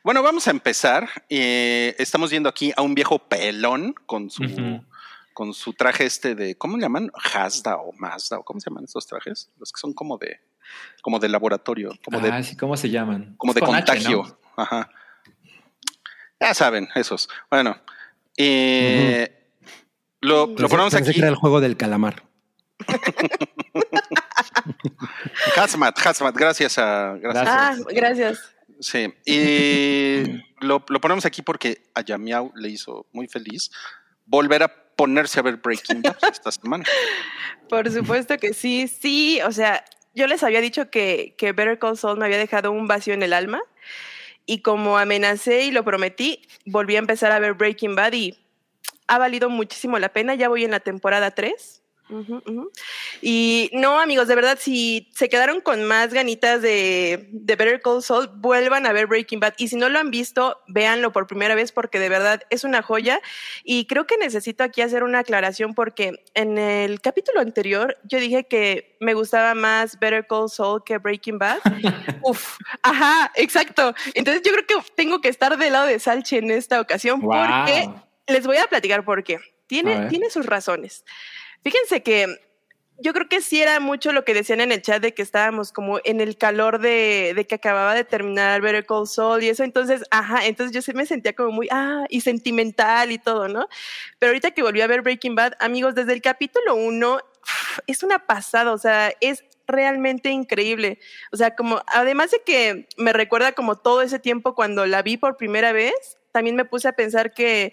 Bueno, 0.02 0.22
vamos 0.22 0.46
a 0.48 0.50
empezar. 0.50 1.08
Eh, 1.28 1.94
estamos 1.98 2.30
viendo 2.30 2.48
aquí 2.48 2.72
a 2.76 2.82
un 2.82 2.94
viejo 2.94 3.18
pelón 3.18 3.94
con 4.06 4.30
su, 4.30 4.42
Ujú. 4.44 4.84
con 5.34 5.52
su 5.54 5.72
traje 5.74 6.04
este 6.06 6.34
de, 6.34 6.56
¿cómo 6.56 6.76
le 6.76 6.82
llaman? 6.82 7.10
Hazda 7.34 7.76
o 7.76 7.92
Mazda 7.92 8.38
o 8.38 8.44
¿cómo 8.44 8.60
se 8.60 8.70
llaman 8.70 8.84
estos 8.84 9.06
trajes? 9.06 9.50
Los 9.58 9.72
que 9.72 9.80
son 9.80 9.92
como 9.92 10.16
de, 10.18 10.40
como 11.02 11.18
de 11.18 11.28
laboratorio, 11.28 11.92
como 12.04 12.20
de 12.20 12.30
ah, 12.30 12.42
sí, 12.42 12.56
¿cómo 12.56 12.76
se 12.76 12.88
llaman? 12.90 13.34
como 13.36 13.52
Es 13.52 13.54
de 13.56 13.60
con 13.60 13.74
H, 13.74 13.84
contagio. 13.86 14.22
¿no? 14.22 14.38
Ajá. 14.62 14.90
Ya 16.40 16.54
saben, 16.54 16.88
esos. 16.94 17.28
Bueno, 17.50 17.76
eh, 18.36 19.36
Lo, 20.22 20.46
lo 20.46 20.68
ponemos 20.68 20.92
Pensé 20.94 21.10
aquí. 21.10 21.18
que 21.18 21.24
era 21.24 21.28
el 21.28 21.34
juego 21.36 21.60
del 21.60 21.76
calamar. 21.76 22.22
Hazmat, 25.56 26.06
Hazmat, 26.06 26.36
gracias 26.36 26.78
a. 26.78 27.16
Gracias. 27.20 27.48
Ah, 27.48 27.76
gracias. 27.90 28.54
Sí. 28.80 29.12
Y 29.24 30.42
lo, 30.60 30.84
lo 30.88 31.00
ponemos 31.00 31.24
aquí 31.26 31.42
porque 31.42 31.82
a 31.94 32.02
Yamiau 32.02 32.52
le 32.54 32.68
hizo 32.68 33.06
muy 33.12 33.28
feliz 33.28 33.70
volver 34.26 34.62
a 34.62 34.68
ponerse 34.96 35.40
a 35.40 35.42
ver 35.42 35.56
Breaking 35.56 36.02
Bad 36.02 36.16
esta 36.32 36.52
semana. 36.52 36.84
Por 37.68 37.90
supuesto 37.90 38.36
que 38.38 38.54
sí, 38.54 38.88
sí, 38.88 39.40
o 39.42 39.52
sea, 39.52 39.84
yo 40.14 40.26
les 40.26 40.42
había 40.42 40.60
dicho 40.60 40.90
que, 40.90 41.34
que 41.38 41.52
Better 41.52 41.78
Call 41.78 41.96
Saul 41.96 42.18
me 42.18 42.26
había 42.26 42.38
dejado 42.38 42.72
un 42.72 42.86
vacío 42.86 43.14
en 43.14 43.22
el 43.22 43.32
alma 43.32 43.60
y 44.46 44.62
como 44.62 44.98
amenacé 44.98 45.64
y 45.64 45.70
lo 45.70 45.84
prometí, 45.84 46.42
volví 46.66 46.96
a 46.96 46.98
empezar 46.98 47.32
a 47.32 47.38
ver 47.38 47.54
Breaking 47.54 47.94
Bad 47.94 48.12
y 48.12 48.38
ha 49.06 49.18
valido 49.18 49.50
muchísimo 49.50 49.98
la 49.98 50.10
pena, 50.10 50.34
ya 50.34 50.48
voy 50.48 50.64
en 50.64 50.70
la 50.70 50.80
temporada 50.80 51.32
3. 51.32 51.79
Ujú, 52.10 52.42
ujú. 52.46 52.70
Y 53.22 53.70
no, 53.72 54.00
amigos, 54.00 54.26
de 54.28 54.34
verdad, 54.34 54.58
si 54.60 55.08
se 55.14 55.28
quedaron 55.28 55.60
con 55.60 55.84
más 55.84 56.12
ganitas 56.12 56.60
de, 56.60 57.28
de 57.30 57.56
Better 57.56 57.80
Call 57.80 58.02
Saul, 58.02 58.28
vuelvan 58.34 58.86
a 58.86 58.92
ver 58.92 59.06
Breaking 59.06 59.40
Bad. 59.40 59.54
Y 59.58 59.68
si 59.68 59.76
no 59.76 59.88
lo 59.88 59.98
han 59.98 60.10
visto, 60.10 60.60
véanlo 60.66 61.12
por 61.12 61.26
primera 61.26 61.54
vez 61.54 61.72
porque 61.72 61.98
de 61.98 62.08
verdad 62.08 62.42
es 62.50 62.64
una 62.64 62.82
joya. 62.82 63.20
Y 63.64 63.86
creo 63.86 64.06
que 64.06 64.16
necesito 64.16 64.64
aquí 64.64 64.82
hacer 64.82 65.02
una 65.04 65.20
aclaración 65.20 65.74
porque 65.74 66.24
en 66.34 66.58
el 66.58 67.00
capítulo 67.00 67.40
anterior 67.40 67.96
yo 68.04 68.18
dije 68.18 68.44
que 68.44 68.96
me 69.00 69.14
gustaba 69.14 69.54
más 69.54 69.98
Better 69.98 70.26
Call 70.26 70.50
Saul 70.50 70.82
que 70.84 70.98
Breaking 70.98 71.38
Bad. 71.38 71.58
Uf, 72.22 72.56
ajá, 72.82 73.30
exacto. 73.36 73.94
Entonces 74.14 74.42
yo 74.44 74.52
creo 74.52 74.66
que 74.66 74.74
tengo 74.96 75.20
que 75.20 75.28
estar 75.28 75.56
del 75.56 75.72
lado 75.72 75.86
de 75.86 75.98
Salchi 75.98 76.36
en 76.38 76.50
esta 76.50 76.80
ocasión 76.80 77.20
porque 77.20 77.40
Wow. 77.86 78.02
les 78.26 78.46
voy 78.46 78.56
a 78.56 78.66
platicar 78.66 79.04
por 79.04 79.22
qué. 79.22 79.38
Tiene, 79.66 80.08
tiene 80.08 80.30
sus 80.30 80.46
razones. 80.46 81.04
Fíjense 81.62 82.02
que 82.02 82.40
yo 83.02 83.14
creo 83.14 83.28
que 83.28 83.40
sí 83.40 83.62
era 83.62 83.80
mucho 83.80 84.12
lo 84.12 84.24
que 84.24 84.34
decían 84.34 84.60
en 84.60 84.72
el 84.72 84.82
chat 84.82 85.00
de 85.00 85.14
que 85.14 85.22
estábamos 85.22 85.72
como 85.72 86.00
en 86.04 86.20
el 86.20 86.36
calor 86.36 86.80
de, 86.80 87.32
de 87.34 87.46
que 87.46 87.54
acababa 87.54 87.94
de 87.94 88.04
terminar 88.04 88.60
Better 88.60 88.84
Call 88.84 89.06
Saul 89.06 89.42
y 89.42 89.48
eso. 89.48 89.64
Entonces, 89.64 90.04
ajá, 90.10 90.46
entonces 90.46 90.74
yo 90.74 90.82
sí 90.82 90.92
me 90.92 91.06
sentía 91.06 91.32
como 91.32 91.50
muy, 91.50 91.68
ah, 91.70 92.04
y 92.10 92.20
sentimental 92.20 93.10
y 93.10 93.18
todo, 93.18 93.48
¿no? 93.48 93.68
Pero 94.18 94.30
ahorita 94.30 94.50
que 94.50 94.62
volví 94.62 94.82
a 94.82 94.86
ver 94.86 95.00
Breaking 95.00 95.34
Bad, 95.34 95.54
amigos, 95.60 95.94
desde 95.94 96.12
el 96.12 96.20
capítulo 96.20 96.74
uno, 96.74 97.20
es 97.86 98.02
una 98.02 98.26
pasada, 98.26 98.72
o 98.72 98.78
sea, 98.78 99.12
es 99.20 99.44
realmente 99.66 100.30
increíble. 100.30 100.98
O 101.32 101.36
sea, 101.36 101.54
como, 101.56 101.82
además 101.86 102.30
de 102.32 102.42
que 102.44 102.88
me 102.98 103.12
recuerda 103.12 103.52
como 103.52 103.76
todo 103.76 104.02
ese 104.02 104.18
tiempo 104.18 104.54
cuando 104.54 104.86
la 104.86 105.02
vi 105.02 105.16
por 105.16 105.36
primera 105.36 105.72
vez, 105.72 106.18
también 106.32 106.56
me 106.56 106.64
puse 106.64 106.88
a 106.88 106.92
pensar 106.92 107.32
que 107.32 107.72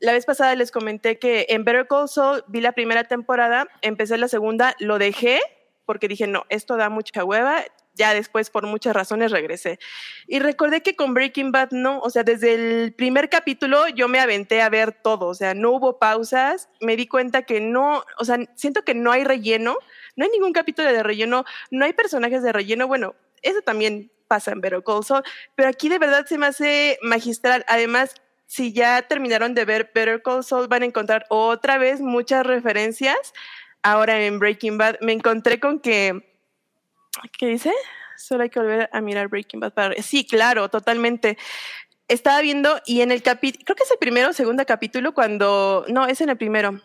la 0.00 0.12
vez 0.12 0.24
pasada 0.24 0.54
les 0.54 0.70
comenté 0.70 1.18
que 1.18 1.46
en 1.50 1.64
Better 1.64 1.86
Call 1.86 2.08
Saul 2.08 2.44
vi 2.48 2.60
la 2.60 2.72
primera 2.72 3.04
temporada, 3.04 3.68
empecé 3.82 4.18
la 4.18 4.28
segunda, 4.28 4.74
lo 4.78 4.98
dejé 4.98 5.40
porque 5.90 6.08
dije, 6.08 6.26
no, 6.26 6.44
esto 6.50 6.76
da 6.76 6.88
mucha 6.88 7.24
hueva. 7.24 7.64
Ya 7.94 8.14
después, 8.14 8.48
por 8.48 8.64
muchas 8.64 8.94
razones, 8.94 9.32
regresé. 9.32 9.80
Y 10.28 10.38
recordé 10.38 10.82
que 10.82 10.94
con 10.94 11.12
Breaking 11.12 11.50
Bad 11.50 11.72
no, 11.72 11.98
o 11.98 12.10
sea, 12.10 12.22
desde 12.22 12.54
el 12.54 12.94
primer 12.94 13.28
capítulo 13.28 13.88
yo 13.88 14.06
me 14.06 14.20
aventé 14.20 14.62
a 14.62 14.68
ver 14.68 14.92
todo, 14.92 15.26
o 15.26 15.34
sea, 15.34 15.52
no 15.52 15.72
hubo 15.72 15.98
pausas, 15.98 16.68
me 16.80 16.96
di 16.96 17.08
cuenta 17.08 17.42
que 17.42 17.60
no, 17.60 18.04
o 18.18 18.24
sea, 18.24 18.38
siento 18.54 18.84
que 18.84 18.94
no 18.94 19.10
hay 19.10 19.24
relleno, 19.24 19.76
no 20.14 20.24
hay 20.24 20.30
ningún 20.30 20.52
capítulo 20.52 20.90
de 20.90 21.02
relleno, 21.02 21.44
no 21.72 21.84
hay 21.84 21.92
personajes 21.92 22.44
de 22.44 22.52
relleno, 22.52 22.86
bueno, 22.86 23.16
eso 23.42 23.60
también 23.60 24.12
pasa 24.28 24.52
en 24.52 24.60
Better 24.60 24.84
Call 24.84 25.04
Saul, 25.04 25.24
pero 25.56 25.68
aquí 25.68 25.88
de 25.88 25.98
verdad 25.98 26.24
se 26.24 26.38
me 26.38 26.46
hace 26.46 26.98
magistral. 27.02 27.64
Además, 27.66 28.14
si 28.50 28.72
ya 28.72 29.02
terminaron 29.02 29.54
de 29.54 29.64
ver 29.64 29.92
Better 29.94 30.22
Call 30.22 30.42
Saul, 30.42 30.66
van 30.66 30.82
a 30.82 30.86
encontrar 30.86 31.24
otra 31.28 31.78
vez 31.78 32.00
muchas 32.00 32.44
referencias. 32.44 33.32
Ahora 33.80 34.24
en 34.24 34.40
Breaking 34.40 34.76
Bad 34.76 34.96
me 35.00 35.12
encontré 35.12 35.60
con 35.60 35.78
que, 35.78 36.34
¿qué 37.38 37.46
dice? 37.46 37.72
Solo 38.16 38.42
hay 38.42 38.50
que 38.50 38.58
volver 38.58 38.90
a 38.92 39.00
mirar 39.00 39.28
Breaking 39.28 39.60
Bad 39.60 39.72
para... 39.72 40.02
Sí, 40.02 40.26
claro, 40.26 40.68
totalmente. 40.68 41.38
Estaba 42.08 42.40
viendo 42.40 42.80
y 42.86 43.02
en 43.02 43.12
el 43.12 43.22
capítulo, 43.22 43.64
creo 43.66 43.76
que 43.76 43.84
es 43.84 43.90
el 43.92 43.98
primero 43.98 44.30
o 44.30 44.32
segundo 44.32 44.66
capítulo 44.66 45.14
cuando, 45.14 45.84
no, 45.86 46.08
es 46.08 46.20
en 46.20 46.30
el 46.30 46.36
primero, 46.36 46.80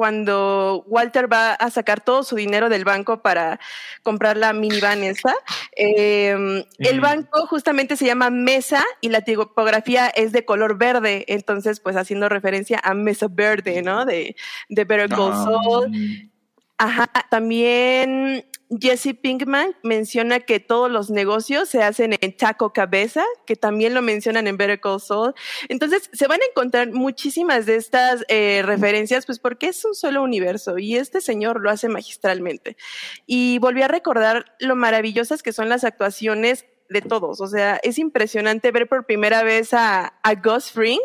cuando 0.00 0.82
Walter 0.86 1.30
va 1.30 1.52
a 1.52 1.68
sacar 1.68 2.00
todo 2.02 2.22
su 2.22 2.34
dinero 2.34 2.70
del 2.70 2.86
banco 2.86 3.20
para 3.20 3.60
comprar 4.02 4.38
la 4.38 4.54
minivan 4.54 5.04
esa. 5.04 5.34
Eh, 5.76 6.64
El 6.78 6.98
Mm. 7.00 7.02
banco 7.02 7.46
justamente 7.48 7.98
se 7.98 8.06
llama 8.06 8.30
Mesa 8.30 8.82
y 9.02 9.10
la 9.10 9.20
tipografía 9.20 10.08
es 10.08 10.32
de 10.32 10.46
color 10.46 10.78
verde, 10.78 11.26
entonces 11.28 11.80
pues 11.80 11.96
haciendo 11.96 12.30
referencia 12.30 12.80
a 12.82 12.94
Mesa 12.94 13.26
Verde, 13.30 13.82
¿no? 13.82 14.06
De, 14.06 14.36
de 14.70 14.84
Better 14.86 15.10
Call 15.10 15.32
Ah. 15.34 15.44
Saul. 15.44 16.29
Ajá, 16.82 17.10
también 17.28 18.46
Jesse 18.70 19.14
Pinkman 19.14 19.76
menciona 19.82 20.40
que 20.40 20.60
todos 20.60 20.90
los 20.90 21.10
negocios 21.10 21.68
se 21.68 21.82
hacen 21.82 22.16
en 22.18 22.34
Taco 22.34 22.72
Cabeza, 22.72 23.22
que 23.46 23.54
también 23.54 23.92
lo 23.92 24.00
mencionan 24.00 24.46
en 24.46 24.56
Better 24.56 24.80
Call. 24.80 24.98
Entonces, 25.68 26.08
se 26.10 26.26
van 26.26 26.40
a 26.40 26.46
encontrar 26.46 26.90
muchísimas 26.90 27.66
de 27.66 27.76
estas 27.76 28.24
eh, 28.28 28.62
referencias, 28.64 29.26
pues 29.26 29.38
porque 29.38 29.68
es 29.68 29.84
un 29.84 29.94
solo 29.94 30.22
universo 30.22 30.78
y 30.78 30.96
este 30.96 31.20
señor 31.20 31.60
lo 31.60 31.68
hace 31.68 31.90
magistralmente. 31.90 32.78
Y 33.26 33.58
volví 33.58 33.82
a 33.82 33.88
recordar 33.88 34.46
lo 34.58 34.74
maravillosas 34.74 35.42
que 35.42 35.52
son 35.52 35.68
las 35.68 35.84
actuaciones 35.84 36.64
de 36.90 37.00
todos. 37.02 37.40
O 37.40 37.46
sea, 37.46 37.80
es 37.82 37.98
impresionante 37.98 38.70
ver 38.72 38.88
por 38.88 39.06
primera 39.06 39.42
vez 39.42 39.72
a, 39.72 40.06
a 40.22 40.34
Gus 40.34 40.70
Fring 40.72 41.00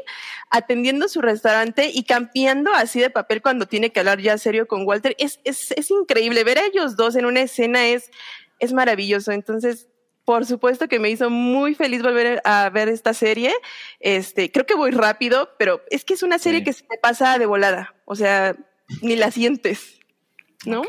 atendiendo 0.50 1.08
su 1.08 1.22
restaurante 1.22 1.89
y 1.94 2.04
cambiando 2.04 2.74
así 2.74 3.00
de 3.00 3.10
papel 3.10 3.42
cuando 3.42 3.68
tiene 3.68 3.92
que 3.92 4.00
hablar 4.00 4.20
ya 4.20 4.38
serio 4.38 4.68
con 4.68 4.86
Walter. 4.86 5.15
Es, 5.20 5.39
es, 5.44 5.72
es 5.72 5.92
increíble. 5.92 6.44
Ver 6.44 6.60
a 6.60 6.65
ellos 6.65 6.96
dos 6.98 7.15
en 7.15 7.25
una 7.25 7.42
escena 7.42 7.86
es, 7.88 8.10
es 8.60 8.74
maravilloso. 8.74 9.32
Entonces, 9.32 9.88
por 10.25 10.46
supuesto 10.48 10.88
que 10.88 11.00
me 11.00 11.10
hizo 11.12 11.30
muy 11.30 11.75
feliz 11.75 12.01
volver 12.01 12.42
a 12.46 12.70
ver 12.72 12.89
esta 12.89 13.13
serie. 13.13 13.54
Este, 14.00 14.51
creo 14.51 14.65
que 14.65 14.74
voy 14.75 14.89
rápido, 14.92 15.50
pero 15.60 15.82
es 15.92 16.04
que 16.04 16.15
es 16.15 16.24
una 16.24 16.39
serie 16.39 16.60
Sí. 16.60 16.65
que 16.65 16.74
se 16.74 16.84
te 16.84 16.98
pasa 16.98 17.38
de 17.38 17.46
volada. 17.46 17.94
O 18.06 18.15
sea, 18.15 18.56
ni 19.01 19.15
la 19.15 19.30
sientes. 19.30 19.95
¿No? 20.65 20.81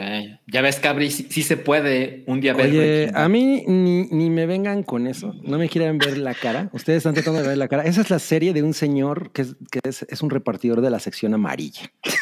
Ya 0.46 0.60
ves, 0.62 0.76
Cabri, 0.80 1.10
sí, 1.10 1.26
sí 1.30 1.42
se 1.42 1.56
puede 1.56 2.22
un 2.26 2.40
día 2.40 2.54
ver. 2.54 2.66
Oye, 2.70 3.10
a 3.14 3.28
mí 3.28 3.64
ni, 3.66 4.04
ni 4.04 4.30
me 4.30 4.46
vengan 4.46 4.82
con 4.82 5.06
eso. 5.06 5.34
No 5.42 5.58
me 5.58 5.68
quieren 5.68 5.98
ver 5.98 6.18
la 6.18 6.34
cara. 6.34 6.68
Ustedes 6.72 6.98
están 6.98 7.14
tratando 7.14 7.42
de 7.42 7.48
ver 7.48 7.58
la 7.58 7.68
cara. 7.68 7.84
Esa 7.84 8.00
es 8.00 8.10
la 8.10 8.18
serie 8.18 8.52
de 8.52 8.62
un 8.62 8.74
señor 8.74 9.32
que 9.32 9.42
es, 9.42 9.56
que 9.70 9.80
es, 9.84 10.06
es 10.08 10.22
un 10.22 10.30
repartidor 10.30 10.80
de 10.80 10.90
la 10.90 10.98
sección 11.00 11.34
amarilla. 11.34 11.82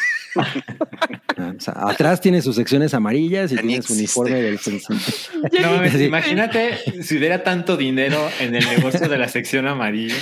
O 1.37 1.59
sea, 1.61 1.73
atrás 1.87 2.19
tiene 2.21 2.41
sus 2.41 2.55
secciones 2.55 2.93
amarillas 2.93 3.51
y 3.51 3.55
tiene 3.57 3.81
su 3.81 3.93
uniforme 3.93 4.41
del. 4.41 4.59
No 5.61 5.71
mames, 5.71 5.93
Sí. 5.93 6.03
imagínate 6.05 6.77
si 7.03 7.17
hubiera 7.17 7.43
tanto 7.43 7.77
dinero 7.77 8.17
en 8.39 8.55
el 8.55 8.65
negocio 8.65 9.07
de 9.07 9.17
la 9.17 9.27
sección 9.29 9.67
amarilla. 9.67 10.15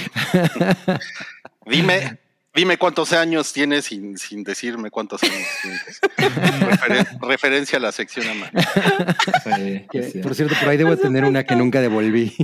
Dime, 1.66 2.18
dime 2.56 2.78
cuántos 2.78 3.14
años 3.14 3.52
tienes 3.54 3.86
sin, 3.86 4.18
sin 4.18 4.44
decirme 4.44 4.90
cuántos 4.92 5.24
años 5.24 5.48
tienes. 5.62 6.02
Referen- 6.62 7.20
referencia 7.28 7.78
a 7.78 7.82
la 7.82 7.92
sección 7.92 8.28
amarilla. 8.28 9.16
Sí, 9.92 10.12
sí. 10.12 10.20
por 10.20 10.36
cierto, 10.36 10.56
por 10.60 10.70
ahí 10.70 10.78
debo 10.78 10.96
tener 10.98 11.26
una 11.26 11.44
que 11.46 11.56
nunca 11.56 11.82
devolví. 11.82 12.36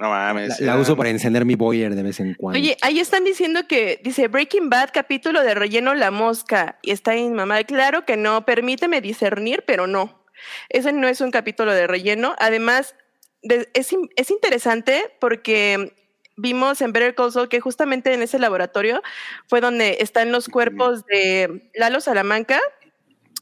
No 0.00 0.06
La, 0.10 0.32
mames. 0.32 0.60
la 0.60 0.76
uso 0.76 0.96
para 0.96 1.08
encender 1.10 1.44
mi 1.44 1.56
boiler 1.56 1.94
de 1.96 2.02
vez 2.04 2.20
en 2.20 2.34
cuando. 2.34 2.58
Oye, 2.60 2.76
ahí 2.82 3.00
están 3.00 3.24
diciendo 3.24 3.66
que 3.66 4.00
dice 4.04 4.28
Breaking 4.28 4.70
Bad, 4.70 4.90
capítulo 4.94 5.42
de 5.42 5.54
relleno 5.54 5.92
La 5.94 6.12
Mosca. 6.12 6.78
Y 6.82 6.92
está 6.92 7.14
en 7.16 7.34
mamá. 7.34 7.64
Claro 7.64 8.04
que 8.04 8.16
no, 8.16 8.44
permíteme 8.44 9.00
discernir, 9.00 9.64
pero 9.66 9.88
no. 9.88 10.24
Ese 10.68 10.92
no 10.92 11.08
es 11.08 11.20
un 11.20 11.32
capítulo 11.32 11.72
de 11.74 11.88
relleno. 11.88 12.36
Además, 12.38 12.94
de- 13.42 13.68
es, 13.74 13.92
es 14.14 14.30
interesante 14.30 15.02
porque 15.20 15.94
vimos 16.38 16.80
en 16.80 16.92
Better 16.92 17.14
Call 17.14 17.32
Saul 17.32 17.48
que 17.48 17.60
justamente 17.60 18.14
en 18.14 18.22
ese 18.22 18.38
laboratorio 18.38 19.02
fue 19.46 19.60
donde 19.60 19.98
están 20.00 20.32
los 20.32 20.48
cuerpos 20.48 21.04
de 21.06 21.68
Lalo 21.74 22.00
Salamanca 22.00 22.60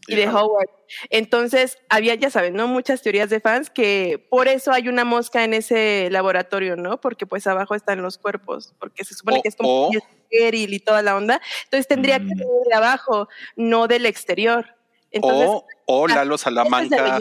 y 0.08 0.14
de 0.16 0.28
Howard. 0.28 0.68
Entonces, 1.10 1.78
había, 1.88 2.14
ya 2.14 2.30
saben, 2.30 2.54
¿no? 2.54 2.68
Muchas 2.68 3.02
teorías 3.02 3.28
de 3.28 3.40
fans 3.40 3.70
que 3.70 4.24
por 4.30 4.46
eso 4.48 4.70
hay 4.72 4.88
una 4.88 5.04
mosca 5.04 5.42
en 5.42 5.52
ese 5.52 6.08
laboratorio, 6.10 6.76
¿no? 6.76 7.00
Porque 7.00 7.26
pues 7.26 7.46
abajo 7.48 7.74
están 7.74 8.02
los 8.02 8.16
cuerpos, 8.18 8.74
porque 8.78 9.04
se 9.04 9.14
supone 9.14 9.42
que 9.42 9.48
es 9.48 9.56
como 9.56 9.88
o- 9.88 9.90
estéril 9.92 10.74
y 10.74 10.78
toda 10.78 11.02
la 11.02 11.16
onda. 11.16 11.40
Entonces 11.64 11.88
tendría 11.88 12.18
que 12.18 12.24
Mm. 12.26 12.38
venir 12.38 12.46
de 12.68 12.74
abajo, 12.74 13.28
no 13.56 13.88
del 13.88 14.06
exterior. 14.06 14.76
Entonces, 15.10 15.48
O, 15.50 15.66
o 15.86 16.06
Lalo 16.08 16.38
Salamanca, 16.38 17.18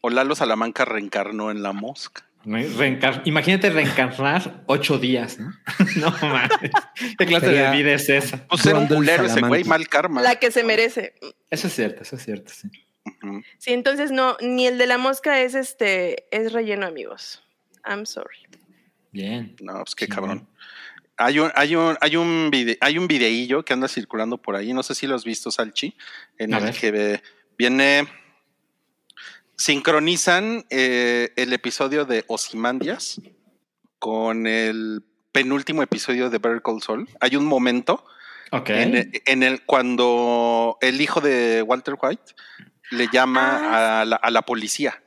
o 0.00 0.10
Lalo 0.10 0.34
Salamanca 0.36 0.84
reencarnó 0.84 1.50
en 1.50 1.62
la 1.62 1.72
mosca. 1.72 2.24
Reencar- 2.44 3.22
Imagínate 3.24 3.70
reencarnar 3.70 4.62
ocho 4.66 4.98
días, 4.98 5.38
¿no? 5.38 5.52
no 5.96 6.10
mames. 6.22 6.70
¿Qué 7.18 7.26
clase 7.26 7.46
Sería- 7.46 7.70
de 7.70 7.76
vida 7.76 7.92
es 7.94 8.08
esa? 8.08 8.46
Pues 8.46 8.64
era 8.66 8.78
un 8.78 8.86
culero 8.86 9.24
ese 9.24 9.40
güey, 9.40 9.64
mal 9.64 9.88
karma. 9.88 10.20
La 10.22 10.36
que 10.36 10.50
se 10.50 10.62
merece. 10.64 11.14
Eso 11.50 11.66
es 11.68 11.74
cierto, 11.74 12.02
eso 12.02 12.16
es 12.16 12.24
cierto, 12.24 12.52
sí. 12.52 12.68
Sí, 13.58 13.72
entonces 13.72 14.10
no, 14.10 14.36
ni 14.40 14.66
el 14.66 14.78
de 14.78 14.86
la 14.86 14.98
mosca 14.98 15.40
es 15.40 15.54
este, 15.54 16.26
es 16.36 16.52
relleno, 16.52 16.86
amigos. 16.86 17.42
I'm 17.86 18.06
sorry. 18.06 18.36
Bien. 19.12 19.54
No, 19.60 19.74
pues 19.84 19.94
qué 19.94 20.06
Sí. 20.06 20.10
cabrón. 20.10 20.48
Hay 21.16 21.38
un, 21.38 21.50
hay 21.54 21.76
un, 21.76 21.96
hay 22.00 22.16
un 22.16 22.50
vide- 22.50 22.76
hay 22.80 22.98
un 22.98 23.06
videillo 23.06 23.64
que 23.64 23.72
anda 23.72 23.88
circulando 23.88 24.38
por 24.42 24.56
ahí, 24.56 24.72
no 24.72 24.82
sé 24.82 24.94
si 24.94 25.06
lo 25.06 25.14
has 25.14 25.24
visto, 25.24 25.50
Salchi, 25.50 25.96
en 26.38 26.54
A 26.54 26.58
el 26.58 26.64
ver. 26.64 26.74
que 26.74 26.90
ve- 26.90 27.22
viene. 27.56 28.08
Sincronizan 29.56 30.64
eh, 30.70 31.32
el 31.36 31.52
episodio 31.52 32.04
de 32.04 32.24
Osimandias 32.26 33.20
con 33.98 34.46
el 34.46 35.02
penúltimo 35.32 35.82
episodio 35.82 36.30
de 36.30 36.38
Better 36.38 36.62
Call 36.62 36.82
Saul. 36.82 37.08
Hay 37.20 37.36
un 37.36 37.44
momento 37.44 38.04
Ok. 38.52 38.70
en, 38.70 38.94
el, 38.96 39.22
en 39.26 39.42
el- 39.42 39.62
cuando 39.64 40.76
el 40.80 41.00
hijo 41.00 41.20
de 41.20 41.62
Walter 41.62 41.94
White 42.00 42.34
le 42.90 43.08
llama 43.12 44.00
a, 44.00 44.04
la, 44.04 44.16
a 44.16 44.30
la 44.30 44.42
policía. 44.42 45.02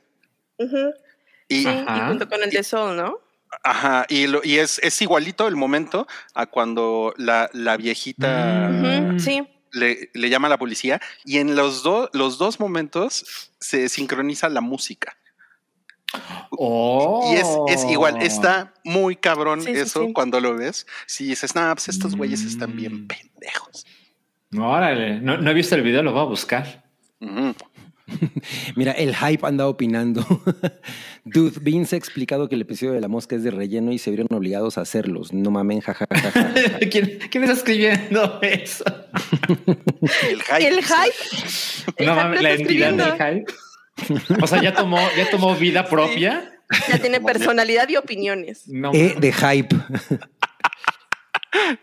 Y, 0.58 1.62
Sí, 1.62 1.68
y 1.68 2.00
junto 2.06 2.28
con 2.28 2.42
el 2.42 2.50
de 2.50 2.62
Soul, 2.62 2.96
¿no? 2.96 3.20
Ajá, 3.62 4.04
y, 4.10 4.26
lo, 4.26 4.40
y 4.44 4.58
es, 4.58 4.78
es 4.82 5.00
igualito 5.00 5.48
el 5.48 5.56
momento 5.56 6.06
a 6.34 6.44
cuando 6.46 7.14
la, 7.16 7.48
la 7.54 7.76
viejita 7.78 8.70
Sí. 9.18 9.46
Le, 9.72 10.10
le 10.14 10.30
llama 10.30 10.46
a 10.46 10.50
la 10.50 10.58
policía 10.58 11.00
y 11.24 11.38
en 11.38 11.54
los, 11.56 11.82
dos 11.82 12.10
los 12.12 12.38
dos 12.38 12.60
momentos 12.60 13.50
se 13.60 13.88
sincroniza 13.88 14.48
la 14.48 14.60
música. 14.60 15.16
Oh. 16.50 17.30
Y 17.32 17.36
es, 17.36 17.82
es 17.84 17.90
igual, 17.90 18.22
está 18.22 18.72
muy 18.84 19.16
cabrón 19.16 19.62
Sí, 19.62 19.70
eso 19.72 20.06
sí. 20.06 20.12
cuando 20.12 20.40
lo 20.40 20.56
ves. 20.56 20.86
Si 21.06 21.24
dices, 21.26 21.54
nah, 21.54 21.74
pues 21.74 21.88
estos 21.88 22.16
güeyes 22.16 22.42
están 22.44 22.74
bien 22.76 23.04
Mm. 23.04 23.06
pendejos. 23.08 23.86
Órale, 24.58 25.20
no, 25.20 25.36
no 25.36 25.50
he 25.50 25.54
visto 25.54 25.74
el 25.74 25.82
video, 25.82 26.02
lo 26.02 26.12
voy 26.12 26.22
a 26.22 26.24
buscar. 26.24 26.84
Mira, 28.76 28.92
el 28.92 29.14
hype 29.14 29.46
anda 29.46 29.66
opinando. 29.68 30.24
Dude, 31.24 31.58
Vince 31.60 31.96
ha 31.96 31.98
explicado 31.98 32.48
que 32.48 32.54
el 32.54 32.62
episodio 32.62 32.92
de 32.92 33.00
la 33.00 33.08
mosca 33.08 33.36
es 33.36 33.42
de 33.42 33.50
relleno 33.50 33.92
y 33.92 33.98
se 33.98 34.10
vieron 34.10 34.28
obligados 34.30 34.78
a 34.78 34.82
hacerlos. 34.82 35.32
No 35.32 35.50
mamen, 35.50 35.80
jajaja. 35.80 36.06
¿Quién, 36.90 37.18
quién 37.30 37.44
está 37.44 37.54
escribiendo 37.56 38.38
eso? 38.42 38.84
El 40.28 40.42
hype. 40.42 40.68
El 40.68 40.82
hype. 40.84 42.04
No 42.06 42.14
mames, 42.14 42.42
la 42.42 42.50
está 42.50 42.62
entidad 42.62 42.92
del 42.92 43.12
hype. 43.12 43.52
O 44.42 44.46
sea, 44.46 44.62
ya 44.62 44.74
tomó, 44.74 44.98
ya 45.16 45.28
tomó 45.30 45.54
vida 45.56 45.84
propia. 45.86 46.52
Ya 46.88 46.98
tiene 46.98 47.20
personalidad 47.20 47.88
y 47.88 47.96
opiniones. 47.96 48.68
No, 48.68 48.92
E 48.92 49.14
mames. 49.14 49.20
de 49.20 49.32
hype. 49.32 49.76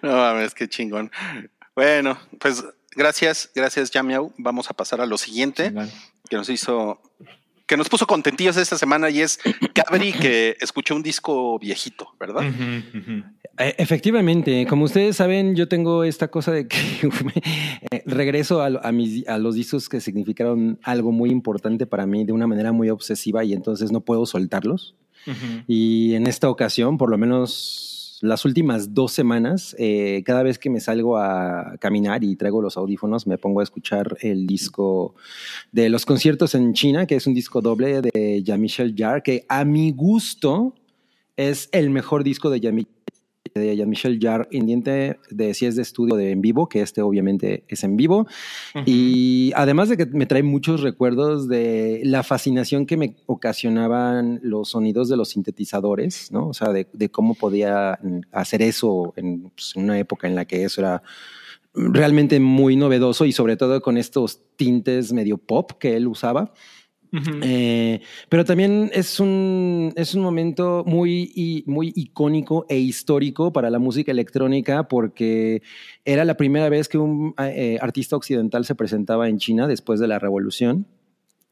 No 0.01 0.12
mames, 0.12 0.53
qué 0.53 0.67
chingón. 0.67 1.12
Bueno, 1.75 2.17
pues 2.39 2.63
gracias, 2.96 3.50
gracias, 3.54 3.92
Yamiau. 3.92 4.34
Vamos 4.38 4.70
a 4.70 4.74
pasar 4.74 5.02
a 5.02 5.06
lo 5.06 5.18
siguiente 5.18 5.74
que 6.30 6.36
nos 6.36 6.50
hizo, 6.50 7.02
que 7.66 7.78
nos 7.78 7.90
puso 7.90 8.08
contentillos 8.08 8.58
esta 8.58 8.78
semana 8.78 9.10
y 9.10 9.22
es 9.22 9.40
Cabri 9.74 10.14
que 10.14 10.56
escuchó 10.62 10.96
un 10.96 11.04
disco 11.04 11.58
viejito, 11.60 12.08
¿verdad? 12.20 12.44
Eh, 13.58 13.75
Efectivamente, 13.78 14.66
como 14.68 14.86
ustedes 14.86 15.16
saben, 15.16 15.56
yo 15.56 15.68
tengo 15.68 16.04
esta 16.04 16.28
cosa 16.30 16.52
de 16.52 16.68
que 16.68 16.78
eh, 17.92 18.04
regreso 18.06 18.62
a, 18.62 18.92
mis, 18.92 19.28
a 19.28 19.38
los 19.38 19.56
discos 19.56 19.88
que 19.88 20.02
significaron 20.02 20.80
algo 20.84 21.12
muy 21.12 21.30
importante 21.30 21.86
para 21.86 22.06
mí 22.06 22.25
de 22.25 22.34
una 22.34 22.48
manera 22.48 22.72
muy 22.72 22.90
obsesiva 22.90 23.44
y 23.44 23.54
entonces 23.54 23.92
no 23.92 24.02
puedo 24.02 24.25
soltarlos. 24.25 24.96
Y 25.66 26.14
en 26.14 26.28
esta 26.28 26.52
ocasión, 26.52 27.00
por 27.00 27.10
lo 27.10 27.18
menos 27.18 27.95
las 28.22 28.45
últimas 28.45 28.93
dos 28.93 29.12
semanas, 29.12 29.75
eh, 29.79 30.24
cada 30.25 30.43
vez 30.43 30.57
que 30.57 30.69
me 30.69 30.79
salgo 30.79 31.17
a 31.17 31.75
caminar 31.79 32.24
y 32.24 32.36
traigo 32.36 32.62
los 32.62 32.77
audífonos, 32.77 33.27
me 33.27 33.38
pongo 33.38 33.60
a 33.60 33.63
escuchar 33.63 34.17
el 34.22 34.48
disco 34.48 35.15
de 35.72 35.89
los 35.89 36.05
conciertos 36.05 36.55
en 36.55 36.74
China, 36.74 37.05
que 37.05 37.15
es 37.15 37.27
un 37.27 37.34
disco 37.34 37.62
doble 37.62 38.01
de 38.01 38.41
Jean-Michel 38.43 38.95
Jarre, 38.98 39.24
que 39.24 39.45
a 39.50 39.65
mi 39.65 39.91
gusto 39.91 40.74
es 41.38 41.69
el 41.72 41.89
mejor 41.89 42.24
disco 42.24 42.50
de 42.50 42.60
Jean- 42.62 42.88
de 43.54 43.75
Jean-Michel 43.75 44.20
Jarre, 44.22 44.48
independiente 44.52 45.20
de 45.30 45.54
si 45.54 45.66
es 45.66 45.75
de 45.75 45.82
estudio 45.82 46.16
de 46.16 46.32
en 46.32 46.42
vivo, 46.42 46.68
que 46.68 46.82
este 46.82 47.02
obviamente 47.02 47.64
es 47.68 47.84
en 47.84 47.96
vivo. 47.96 48.28
Y 48.86 49.52
además 49.56 49.90
de 49.90 49.98
que 49.98 50.06
me 50.06 50.25
trae 50.25 50.44
muchos 50.44 50.82
recuerdos 50.82 51.48
de 51.48 52.02
la 52.04 52.24
fascinación 52.24 52.86
que 52.86 52.98
me 52.98 53.15
ocasionaban 53.28 54.39
los 54.43 54.69
sonidos 54.69 55.10
de 55.10 55.17
los 55.17 55.30
sintetizadores, 55.30 56.32
¿no? 56.32 56.48
O 56.48 56.54
sea, 56.54 56.74
de, 56.74 56.88
de 56.91 57.10
cómo 57.10 57.36
podía 57.36 58.00
hacer 58.32 58.62
eso 58.62 59.13
en 59.15 59.50
pues, 59.52 59.76
una 59.76 60.00
época 60.00 60.28
en 60.28 60.36
la 60.36 60.46
que 60.46 60.63
eso 60.63 60.82
era 60.82 61.04
realmente 61.74 62.39
muy 62.39 62.76
novedoso 62.76 63.26
y 63.26 63.32
sobre 63.32 63.58
todo 63.58 63.82
con 63.82 63.98
estos 63.98 64.39
tintes 64.56 65.12
medio 65.12 65.38
pop 65.38 65.72
que 65.80 65.96
él 65.96 66.08
usaba. 66.08 66.54
Eh, 67.41 68.02
pero 68.30 68.46
también 68.46 68.89
es 68.94 69.20
un, 69.20 69.94
es 69.96 70.15
un 70.15 70.22
momento 70.22 70.84
muy, 70.86 71.63
muy 71.65 71.94
icónico 71.96 72.65
e 72.70 72.78
histórico 72.78 73.54
para 73.54 73.70
la 73.70 73.80
música 73.80 74.12
electrónica 74.12 74.88
porque 74.88 75.62
era 76.04 76.26
la 76.26 76.36
primera 76.36 76.70
vez 76.70 76.89
que 76.89 76.98
un 76.98 77.34
eh, 77.38 77.78
artista 77.82 78.15
occidental 78.15 78.65
se 78.65 78.76
presentaba 78.76 79.30
en 79.30 79.38
China 79.38 79.68
después 79.68 80.00
de 80.00 80.08
la 80.08 80.20
revolución. 80.20 80.88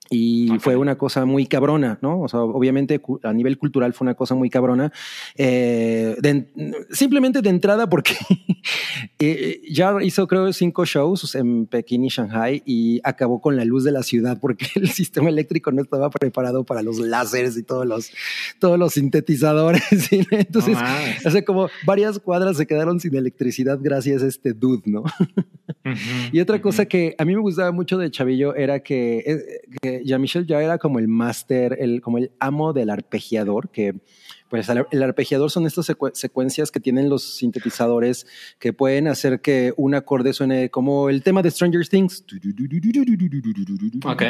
Y 0.10 0.52
Ok. 0.52 0.60
fue 0.60 0.76
una 0.76 0.98
cosa 0.98 1.26
muy 1.26 1.46
cabrona, 1.48 1.98
¿no? 2.02 2.22
O 2.22 2.28
sea, 2.28 2.42
obviamente 2.42 3.02
a 3.24 3.34
nivel 3.34 3.58
cultural 3.58 3.94
fue 3.94 4.06
una 4.06 4.14
cosa 4.16 4.36
muy 4.36 4.50
cabrona. 4.50 4.92
Eh, 5.38 6.16
de 6.22 6.30
en- 6.30 6.48
simplemente 6.92 7.42
de 7.42 7.50
entrada 7.50 7.90
porque 7.90 8.14
eh, 9.20 9.62
ya 9.72 9.96
hizo 10.02 10.28
creo 10.28 10.52
cinco 10.54 10.86
shows 10.86 11.36
en 11.36 11.66
Pekín 11.68 12.04
y 12.06 12.10
Shanghai 12.10 12.62
y 12.66 13.00
acabó 13.04 13.42
con 13.42 13.56
la 13.56 13.66
luz 13.66 13.84
de 13.84 13.92
la 13.92 14.04
ciudad 14.04 14.40
porque 14.42 14.68
el 14.76 14.90
sistema 14.90 15.30
eléctrico 15.30 15.72
no 15.72 15.82
estaba 15.82 16.10
preparado 16.10 16.64
para 16.64 16.82
los 16.82 17.00
láseres 17.00 17.58
y 17.58 17.64
todos 17.64 17.86
los, 17.86 18.12
todos 18.60 18.78
los 18.78 18.94
sintetizadores. 18.94 19.84
¿sí? 20.10 20.28
Entonces, 20.32 20.76
mames. 20.76 21.26
o 21.26 21.32
sea, 21.32 21.44
como 21.46 21.70
varias 21.86 22.20
cuadras 22.20 22.58
se 22.58 22.68
quedaron 22.68 23.00
sin 23.00 23.16
electricidad 23.16 23.80
gracias 23.82 24.22
a 24.24 24.28
este 24.28 24.54
dude, 24.54 24.84
¿no? 24.86 25.02
Ujú, 25.86 25.96
Y 26.32 26.40
otra 26.40 26.56
ujú. 26.58 26.64
cosa 26.64 26.86
que 26.86 27.16
a 27.18 27.26
mí 27.26 27.34
me 27.36 27.42
gustaba 27.42 27.72
mucho 27.72 27.98
de 27.98 28.12
Chavillo 28.12 28.56
era 28.56 28.82
que, 28.82 29.62
eh, 29.96 30.02
Jean-Michel 30.06 30.46
ya 30.46 30.62
era 30.62 30.78
como 30.78 31.00
el 31.00 31.08
máster, 31.08 31.78
el, 31.80 32.02
como 32.02 32.18
el 32.18 32.32
amo 32.40 32.74
del 32.74 32.90
arpegiador, 32.90 33.70
que 33.70 33.96
pues 34.50 34.70
el, 34.70 35.02
arpegiador 35.02 35.50
son 35.50 35.66
estas 35.66 35.90
secue- 35.90 36.14
secuencias 36.14 36.70
que 36.70 36.80
tienen 36.80 37.10
los 37.10 37.38
sintetizadores 37.38 38.28
que 38.60 38.72
pueden 38.72 39.08
hacer 39.08 39.42
que 39.42 39.74
un 39.78 39.96
acorde 39.96 40.32
suene 40.32 40.70
como 40.70 41.10
el 41.10 41.24
tema 41.24 41.42
de 41.42 41.50
Stranger 41.50 41.88
Things. 41.88 42.24
Ok. 44.06 44.22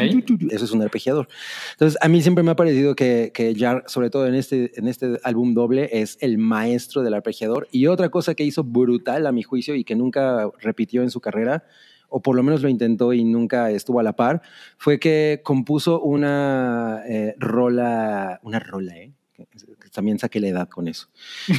Eso 0.49 0.63
es 0.63 0.71
un 0.71 0.81
arpegiador. 0.81 1.27
Entonces, 1.73 1.99
a 2.01 2.07
mí 2.07 2.21
siempre 2.21 2.41
me 2.41 2.51
ha 2.51 2.55
parecido 2.55 2.95
que, 2.95 3.31
que 3.33 3.53
Jar, 3.53 3.83
sobre 3.87 4.09
todo 4.09 4.25
en 4.25 4.35
este, 4.35 4.71
en 4.79 4.87
este 4.87 5.19
álbum 5.23 5.53
doble, 5.53 5.89
es 5.91 6.17
el 6.21 6.37
maestro 6.37 7.03
del 7.03 7.15
arpegiador. 7.15 7.67
Y 7.71 7.87
otra 7.87 8.07
cosa 8.07 8.33
que 8.33 8.45
hizo 8.45 8.63
brutal, 8.63 9.27
a 9.27 9.33
mi 9.33 9.43
juicio, 9.43 9.75
y 9.75 9.83
que 9.83 9.95
nunca 9.95 10.49
repitió 10.61 11.03
en 11.03 11.09
su 11.09 11.19
carrera, 11.19 11.65
o 12.15 12.21
por 12.21 12.35
lo 12.35 12.43
menos 12.43 12.61
lo 12.61 12.69
intentó 12.69 13.11
y 13.13 13.23
nunca 13.23 13.71
estuvo 13.71 13.99
a 13.99 14.03
la 14.03 14.13
par, 14.13 14.41
fue 14.77 14.99
que 14.99 15.41
compuso 15.43 15.99
una 16.01 17.01
eh, 17.07 17.35
rola, 17.39 18.39
una 18.43 18.59
rola, 18.59 18.95
¿eh? 18.97 19.11
También 19.91 20.17
saqué 20.19 20.39
la 20.39 20.47
edad 20.47 20.69
con 20.69 20.87
eso. 20.87 21.07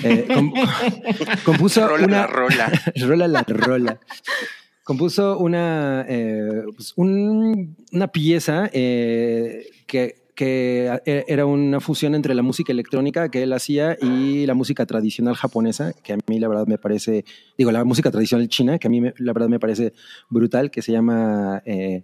Eh, 0.05 0.27
com- 0.33 0.53
compuso 1.45 1.87
Rola 1.87 2.05
una 2.07 2.17
la 2.23 2.27
rola. 2.27 2.73
rola 3.07 3.29
la 3.29 3.43
rola. 3.47 4.01
Compuso 4.83 5.39
una, 5.39 6.05
eh, 6.09 6.63
pues, 6.77 6.93
un- 6.97 7.77
una 7.93 8.09
pieza 8.09 8.69
eh, 8.73 9.67
que, 9.87 10.24
que 10.35 11.01
e- 11.07 11.25
era 11.29 11.47
una 11.47 11.81
fusión 11.81 12.15
entre 12.15 12.35
la 12.35 12.43
música 12.43 12.73
electrónica 12.73 13.31
que 13.31 13.43
él 13.45 13.53
hacía 13.53 13.97
y 14.01 14.47
la 14.47 14.55
música 14.55 14.85
tradicional 14.87 15.35
japonesa, 15.37 15.93
que 15.93 16.13
a 16.15 16.19
mí 16.27 16.39
la 16.41 16.49
verdad 16.49 16.67
me 16.67 16.79
parece, 16.79 17.25
digo, 17.57 17.71
la 17.73 17.85
música 17.85 18.11
tradicional 18.11 18.49
china, 18.49 18.79
que 18.79 18.89
a 18.89 18.91
mí 18.91 19.01
me- 19.01 19.15
la 19.19 19.33
verdad 19.33 19.49
me 19.49 19.61
parece 19.61 19.93
brutal, 20.31 20.71
que 20.71 20.83
se 20.83 20.93
llama 20.93 21.63
eh, 21.65 22.03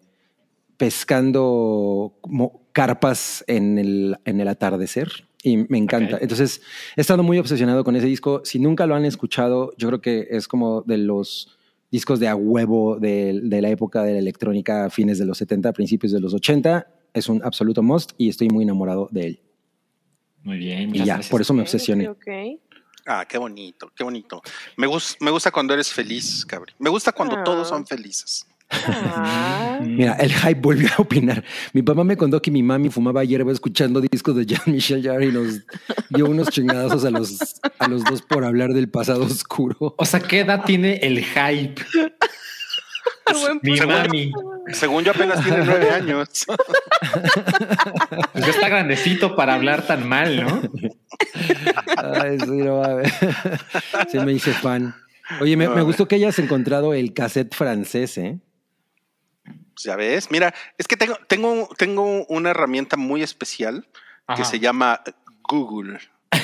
Pescando 0.77 2.15
como 2.23 2.63
carpas 2.73 3.45
en 3.47 3.79
el, 3.79 4.17
en 4.25 4.41
el 4.41 4.49
atardecer. 4.49 5.09
Y 5.43 5.59
me 5.69 5.77
encanta. 5.79 6.19
Entonces, 6.21 6.63
he 6.97 7.01
estado 7.03 7.23
muy 7.23 7.39
obsesionado 7.39 7.85
con 7.85 7.97
ese 7.97 8.07
disco. 8.07 8.41
Si 8.45 8.59
nunca 8.59 8.87
lo 8.87 8.95
han 8.95 9.05
escuchado, 9.05 9.73
yo 9.77 9.89
creo 9.89 10.01
que 10.01 10.29
es 10.31 10.49
como 10.49 10.81
de 10.83 10.97
los 10.99 11.59
discos 11.91 12.19
de 12.19 12.29
a 12.29 12.35
huevo 12.35 12.97
de, 12.99 13.41
de 13.43 13.61
la 13.63 13.69
época 13.69 14.03
de 14.05 14.15
la 14.15 14.19
electrónica, 14.21 14.89
fines 14.89 15.19
de 15.19 15.27
los 15.27 15.37
70, 15.39 15.73
principios 15.75 16.13
de 16.13 16.21
los 16.21 16.33
80. 16.33 16.87
Es 17.15 17.29
un 17.29 17.43
absoluto 17.45 17.83
must 17.83 18.13
y 18.19 18.29
estoy 18.29 18.49
muy 18.49 18.65
enamorado 18.65 19.09
de 19.11 19.27
él. 19.27 19.41
Muy 20.43 20.59
bien. 20.59 20.95
Y 20.95 20.99
ya, 20.99 21.05
gracias. 21.15 21.29
por 21.29 21.41
eso 21.41 21.53
me 21.55 21.63
obsesioné. 21.63 22.09
ok, 22.09 22.19
ok. 22.21 22.61
Ah, 23.07 23.25
qué 23.29 23.39
bonito, 23.39 23.91
qué 23.97 24.05
bonito. 24.05 24.43
Me, 24.77 24.87
gus- 24.87 25.17
me 25.21 25.31
gusta 25.31 25.51
cuando 25.51 25.73
eres 25.75 25.93
feliz, 25.93 26.45
Cabri. 26.47 26.75
Me 26.79 26.91
gusta 26.91 27.13
cuando 27.13 27.37
Ah. 27.39 27.45
todos 27.45 27.69
son 27.69 27.87
felices. 27.87 28.47
Ah, 28.73 29.79
Mm. 29.83 29.97
Mira, 29.97 30.13
el 30.15 30.31
hype 30.33 30.61
volvió 30.61 30.89
a 30.97 31.03
opinar. 31.03 31.43
Mi 31.73 31.83
papá 31.83 32.05
me 32.05 32.17
contó 32.17 32.41
que 32.43 32.51
mi 32.51 32.63
mami 32.63 32.91
fumaba 32.91 33.25
hierba 33.25 33.51
escuchando 33.51 34.01
discos 34.01 34.37
de 34.37 34.45
Jean-Michel 34.47 35.03
Jarre 35.03 35.27
y 35.27 35.33
nos 35.33 35.61
dio 36.11 36.27
unos 36.27 36.49
chingadazos 36.51 37.05
a 37.07 37.11
los, 37.11 37.61
a 37.79 37.89
los 37.89 38.05
dos 38.05 38.21
por 38.23 38.45
hablar 38.45 38.75
del 38.75 38.89
pasado 38.91 39.25
oscuro. 39.25 39.95
O 39.97 40.05
sea, 40.05 40.21
¿qué 40.21 40.41
edad 40.41 40.65
tiene 40.65 40.97
el 41.03 41.25
hype? 41.25 41.83
Mi 43.63 43.77
Según- 43.79 43.95
mami. 43.95 44.33
Según 44.73 45.05
yo 45.05 45.13
apenas 45.13 45.43
tiene 45.43 45.65
nueve 45.65 45.91
años. 45.95 46.45
Pues 48.33 48.45
ya 48.45 48.51
está 48.51 48.69
grandecito 48.69 49.35
para 49.37 49.55
hablar 49.55 49.87
tan 49.87 50.09
mal, 50.09 50.45
¿no? 50.45 50.63
Ay, 51.97 52.39
sí, 52.39 52.47
no 52.51 52.81
mames. 52.83 53.13
Sí 54.11 54.19
me 54.21 54.33
hice 54.33 54.53
fan. 54.53 54.95
Oye, 55.41 55.57
me, 55.57 55.69
me 55.69 55.83
gustó 55.83 56.07
que 56.09 56.17
hayas 56.17 56.39
encontrado 56.39 56.93
el 56.95 57.13
cassette 57.15 57.55
francés, 57.55 58.19
¿eh? 58.19 58.39
Pues 59.45 59.85
ya 59.85 59.97
ves, 59.97 60.31
mira, 60.31 60.53
es 60.77 60.87
que 60.89 60.97
tengo, 60.97 61.17
tengo, 61.29 61.69
tengo 61.79 62.25
una 62.27 62.51
herramienta 62.51 62.97
muy 62.97 63.23
especial 63.23 63.87
que 64.37 64.45
se 64.45 64.61
llama 64.61 65.01
Google. 65.49 65.99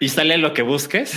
Y 0.00 0.08
sale 0.10 0.38
lo 0.38 0.54
que 0.54 0.62
busques. 0.62 1.12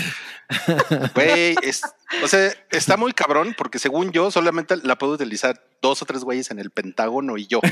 Güey, 1.15 1.55
es- 1.63 1.81
o 2.23 2.27
sea, 2.27 2.51
está 2.71 2.97
muy 2.97 3.13
cabrón 3.13 3.55
porque 3.57 3.79
según 3.79 4.11
yo 4.11 4.31
solamente 4.31 4.75
la 4.83 4.97
puedo 4.97 5.13
utilizar 5.13 5.61
dos 5.81 6.01
o 6.01 6.05
tres 6.05 6.23
güeyes 6.23 6.51
en 6.51 6.59
el 6.59 6.69
Pentágono 6.71 7.37
y 7.37 7.47
yo. 7.47 7.59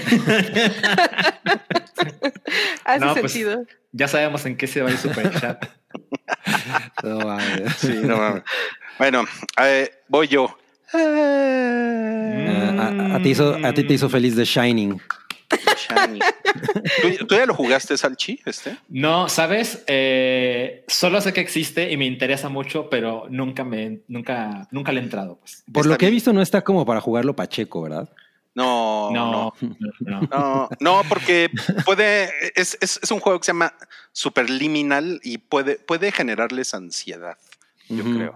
Hace 2.85 3.05
No, 3.05 3.13
pues, 3.15 3.31
sentido. 3.31 3.63
Ya 3.91 4.07
sabemos 4.07 4.45
en 4.45 4.55
qué 4.57 4.67
se 4.67 4.81
va 4.81 4.89
el 4.89 4.97
super 4.97 5.31
chat. 5.39 5.65
No 7.03 7.19
mames. 7.19 7.73
Sí, 7.77 7.99
no 8.03 8.17
mames. 8.17 8.43
Bueno, 8.99 9.25
eh, 9.61 9.89
voy 10.07 10.27
yo. 10.27 10.55
A, 10.93 10.97
a 13.15 13.21
ti 13.23 13.29
hizo- 13.29 13.57
a 13.65 13.73
ti 13.73 13.83
te 13.85 13.93
hizo 13.93 14.09
feliz 14.09 14.35
The 14.35 14.43
Shining. 14.45 15.01
Shiny. 15.89 16.19
¿Tú, 17.19 17.25
tú 17.28 17.36
ya 17.36 17.45
lo 17.45 17.54
jugaste, 17.54 17.97
Salchi? 17.97 18.39
Este? 18.45 18.78
No, 18.89 19.30
sabes, 19.30 19.84
Eh, 19.88 20.84
solo 20.88 21.19
sé 21.21 21.34
que 21.34 21.41
existe 21.41 21.91
y 21.91 21.97
me 21.97 22.06
interesa 22.06 22.49
mucho, 22.49 22.89
pero 22.89 23.25
nunca 23.30 23.63
me, 23.63 23.99
nunca, 24.08 24.67
nunca 24.71 24.91
le 24.91 24.99
he 24.99 25.04
entrado. 25.04 25.38
Pues. 25.39 25.63
Por 25.71 25.82
Está 25.82 25.93
lo 25.93 25.97
que 25.97 26.08
he 26.08 26.12
visto, 26.12 26.34
no 26.34 26.41
está 26.41 26.62
como 26.63 26.86
para 26.86 27.02
jugarlo 27.02 27.36
Pacheco, 27.36 27.82
¿verdad? 27.82 28.10
No, 28.56 29.12
no, 29.12 29.54
No, 29.62 29.78
no, 29.99 30.21
no. 30.21 30.28
no, 30.32 30.69
no, 30.80 31.02
porque 31.08 31.49
puede, 31.86 32.30
es, 32.56 32.78
es, 32.82 32.99
es 33.02 33.12
un 33.12 33.19
juego 33.19 33.39
que 33.39 33.45
se 33.45 33.52
llama 33.52 33.73
Superliminal 34.12 35.21
y 35.23 35.38
puede, 35.38 35.75
puede 35.75 36.12
generarles 36.12 36.73
ansiedad, 36.73 37.38
yo 37.88 38.04
creo. 38.04 38.34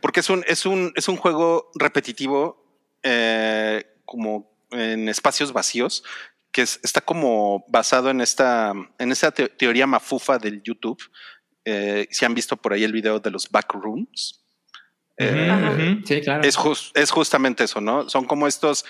Porque 0.00 0.20
es 0.20 0.28
un, 0.30 0.44
es 0.46 0.66
un, 0.66 0.92
es 0.96 1.08
un 1.08 1.16
juego 1.16 1.70
repetitivo, 1.74 2.64
eh, 3.02 3.84
como 4.04 4.51
en 4.72 5.08
espacios 5.08 5.52
vacíos, 5.52 6.02
que 6.50 6.62
es- 6.62 6.80
está 6.82 7.00
como 7.00 7.64
basado 7.68 8.10
en 8.10 8.20
esta, 8.20 8.72
en 8.98 9.12
esa 9.12 9.30
te- 9.30 9.48
teoría 9.48 9.86
mafufa 9.86 10.38
del 10.38 10.62
YouTube. 10.62 11.02
Eh, 11.64 12.08
si 12.10 12.24
han 12.24 12.34
visto 12.34 12.56
por 12.56 12.72
ahí 12.72 12.84
el 12.84 12.92
video 12.92 13.20
de 13.20 13.30
los 13.30 13.48
backrooms. 13.50 14.40
Eh. 15.18 16.00
Sí, 16.04 16.20
claro. 16.22 16.42
es, 16.42 16.56
jus- 16.58 16.90
es 16.94 17.10
justamente 17.10 17.64
eso, 17.64 17.80
¿no? 17.80 18.08
Son 18.08 18.24
como 18.24 18.46
estos, 18.48 18.84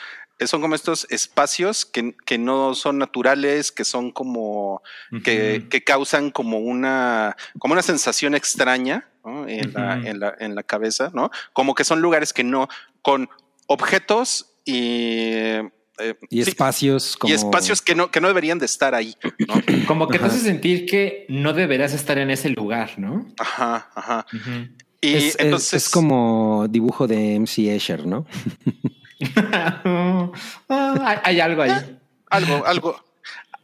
son 0.47 0.61
como 0.61 0.75
estos 0.75 1.07
espacios 1.11 1.85
que, 1.85 2.17
que 2.25 2.39
no 2.39 2.75
son 2.75 2.99
naturales, 2.99 3.71
que 3.73 3.85
son 3.85 4.11
como, 4.13 4.83
que, 5.25 5.59
Ujú. 5.61 5.69
que 5.69 5.85
causan 5.85 6.31
como 6.31 6.59
una, 6.59 7.37
como 7.59 7.73
una 7.75 7.83
sensación 7.83 8.35
extraña 8.35 9.09
¿no? 9.25 9.47
en, 9.49 9.73
la, 9.73 9.97
Ujú. 9.99 10.07
en, 10.07 10.21
la, 10.21 10.35
en 10.39 10.55
la 10.55 10.63
cabeza, 10.63 11.11
¿no? 11.13 11.31
Como 11.53 11.75
que 11.75 11.85
son 11.85 12.01
lugares 12.01 12.33
que 12.33 12.45
no, 12.45 12.69
con 13.03 13.29
objetos 13.67 14.52
y, 14.65 15.33
eh, 15.99 16.15
Y 16.31 16.43
sí, 16.45 16.51
espacios 16.51 17.17
como. 17.17 17.31
y 17.33 17.35
espacios 17.35 17.83
que 17.83 17.95
no, 17.95 18.11
que 18.11 18.21
no 18.21 18.29
deberían 18.29 18.59
de 18.59 18.67
estar 18.67 18.95
ahí, 18.95 19.15
¿no? 19.47 19.55
Como 19.87 20.09
que 20.09 20.19
te 20.19 20.25
hace 20.27 20.39
sentir 20.41 20.87
que 20.87 21.27
no 21.29 21.53
deberías 21.53 21.93
estar 21.93 22.19
en 22.19 22.31
ese 22.31 22.49
lugar, 22.51 22.99
¿no? 22.99 23.27
Ajá, 23.39 23.91
ajá. 23.95 24.27
Y 25.01 25.15
es, 25.15 25.25
es- 25.25 25.37
entonces 25.41 25.85
es 25.85 25.89
como 25.91 26.67
dibujo 26.71 27.07
de 27.09 27.35
MC 27.35 27.75
Escher, 27.75 28.07
¿no? 28.07 28.25
Ah, 29.75 30.31
hay, 31.05 31.19
hay 31.25 31.41
algo 31.41 31.63
ahí. 31.63 31.99
algo, 32.31 32.67
algo, 32.67 33.05